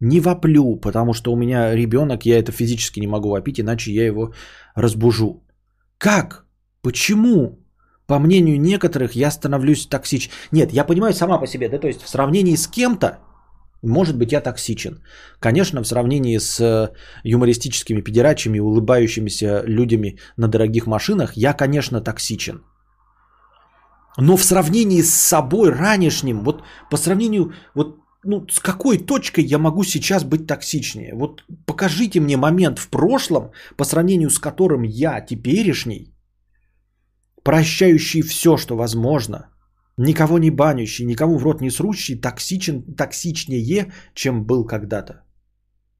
Не 0.00 0.20
воплю, 0.20 0.76
потому 0.76 1.14
что 1.14 1.32
у 1.32 1.36
меня 1.36 1.74
ребенок, 1.74 2.26
я 2.26 2.38
это 2.38 2.52
физически 2.52 3.00
не 3.00 3.06
могу 3.06 3.30
вопить, 3.30 3.60
иначе 3.60 3.92
я 3.92 4.06
его 4.06 4.32
разбужу. 4.74 5.44
Как? 5.98 6.44
Почему? 6.82 7.58
По 8.06 8.18
мнению 8.18 8.60
некоторых, 8.60 9.16
я 9.16 9.30
становлюсь 9.30 9.86
токсичен. 9.86 10.30
Нет, 10.52 10.72
я 10.72 10.84
понимаю 10.84 11.14
сама 11.14 11.38
по 11.38 11.46
себе, 11.46 11.68
да, 11.68 11.78
то 11.78 11.86
есть 11.86 12.02
в 12.02 12.08
сравнении 12.08 12.56
с 12.56 12.66
кем-то, 12.66 13.18
может 13.84 14.16
быть, 14.16 14.32
я 14.32 14.40
токсичен. 14.40 15.02
Конечно, 15.40 15.82
в 15.82 15.86
сравнении 15.86 16.38
с 16.38 16.60
э, 16.60 16.92
юмористическими 17.24 18.00
педерачами, 18.00 18.60
улыбающимися 18.60 19.62
людьми 19.66 20.18
на 20.36 20.48
дорогих 20.48 20.86
машинах, 20.86 21.36
я, 21.36 21.52
конечно, 21.52 22.00
токсичен. 22.00 22.62
Но 24.16 24.36
в 24.36 24.44
сравнении 24.44 25.02
с 25.02 25.14
собой 25.14 25.70
ранешним, 25.70 26.44
вот 26.44 26.62
по 26.90 26.96
сравнению, 26.96 27.52
вот 27.74 27.98
ну, 28.24 28.46
с 28.50 28.60
какой 28.60 28.98
точкой 28.98 29.44
я 29.44 29.58
могу 29.58 29.84
сейчас 29.84 30.24
быть 30.24 30.46
токсичнее? 30.46 31.14
Вот 31.14 31.44
покажите 31.66 32.20
мне 32.20 32.36
момент 32.36 32.78
в 32.78 32.88
прошлом, 32.88 33.50
по 33.76 33.84
сравнению 33.84 34.30
с 34.30 34.38
которым 34.38 34.82
я 34.82 35.20
теперешний, 35.20 36.14
прощающий 37.42 38.22
все, 38.22 38.56
что 38.56 38.76
возможно, 38.76 39.53
никого 39.96 40.38
не 40.38 40.50
банящий, 40.50 41.06
никому 41.06 41.38
в 41.38 41.44
рот 41.44 41.60
не 41.60 41.70
срущий, 41.70 42.20
токсичен, 42.20 42.82
токсичнее, 42.96 43.92
чем 44.14 44.44
был 44.44 44.66
когда-то. 44.66 45.24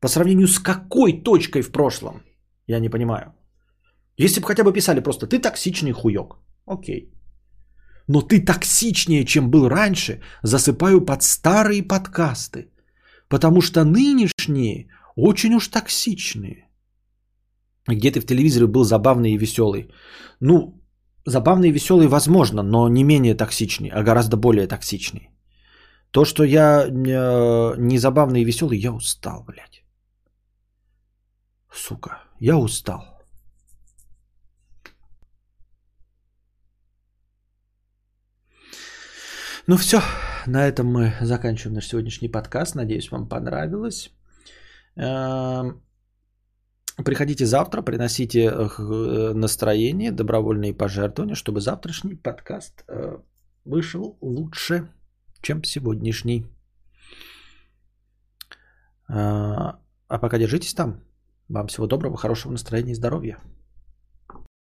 По 0.01 0.09
сравнению 0.09 0.49
с 0.49 0.59
какой 0.59 1.23
точкой 1.23 1.63
в 1.63 1.73
прошлом? 1.73 2.23
Я 2.67 2.81
не 2.81 2.91
понимаю. 2.91 3.33
Если 4.19 4.41
бы 4.41 4.47
хотя 4.47 4.65
бы 4.65 4.73
писали 4.73 5.01
просто 5.01 5.27
«ты 5.27 5.39
токсичный 5.39 5.93
хуёк». 5.93 6.39
Окей. 6.67 7.11
Но 8.07 8.21
ты 8.21 8.45
токсичнее, 8.45 9.25
чем 9.25 9.51
был 9.51 9.69
раньше, 9.69 10.21
засыпаю 10.43 11.01
под 11.01 11.23
старые 11.23 11.83
подкасты. 11.83 12.71
Потому 13.29 13.63
что 13.63 13.85
нынешние 13.85 14.89
очень 15.17 15.55
уж 15.55 15.69
токсичные. 15.69 16.69
Где 17.89 18.11
ты 18.11 18.21
в 18.21 18.27
телевизоре 18.27 18.67
был 18.67 18.85
забавный 18.85 19.33
и 19.33 19.39
веселый. 19.39 19.89
Ну, 20.41 20.84
Забавный 21.27 21.69
и 21.69 21.73
веселый 21.73 22.07
возможно, 22.07 22.63
но 22.63 22.89
не 22.89 23.05
менее 23.05 23.35
токсичный, 23.35 23.89
а 23.89 24.03
гораздо 24.03 24.37
более 24.37 24.67
токсичный. 24.67 25.31
То, 26.11 26.25
что 26.25 26.45
я 26.45 26.85
э, 26.87 27.75
не 27.79 27.99
забавный 27.99 28.43
и 28.43 28.45
веселый, 28.45 28.79
я 28.79 28.93
устал, 28.93 29.43
блядь. 29.45 29.85
Сука, 31.73 32.23
я 32.41 32.57
устал. 32.57 33.03
Ну 39.67 39.77
все, 39.79 40.03
на 40.47 40.67
этом 40.69 40.87
мы 40.87 41.15
заканчиваем 41.23 41.75
наш 41.75 41.87
сегодняшний 41.87 42.29
подкаст. 42.29 42.75
Надеюсь, 42.75 43.11
вам 43.11 43.29
понравилось. 43.29 44.11
Приходите 46.97 47.45
завтра, 47.45 47.83
приносите 47.83 48.39
э, 48.39 48.69
э, 48.79 49.33
настроение, 49.35 50.13
добровольные 50.13 50.73
пожертвования, 50.73 51.35
чтобы 51.35 51.61
завтрашний 51.61 52.15
подкаст 52.15 52.85
э, 52.87 53.19
вышел 53.65 54.17
лучше, 54.21 54.89
чем 55.41 55.65
сегодняшний. 55.65 56.47
А, 59.09 59.81
а 60.09 60.19
пока 60.19 60.39
держитесь 60.39 60.75
там. 60.75 61.01
Вам 61.49 61.67
всего 61.67 61.87
доброго, 61.87 62.17
хорошего 62.17 62.53
настроения 62.53 62.93
и 62.93 62.97
здоровья. 62.97 63.39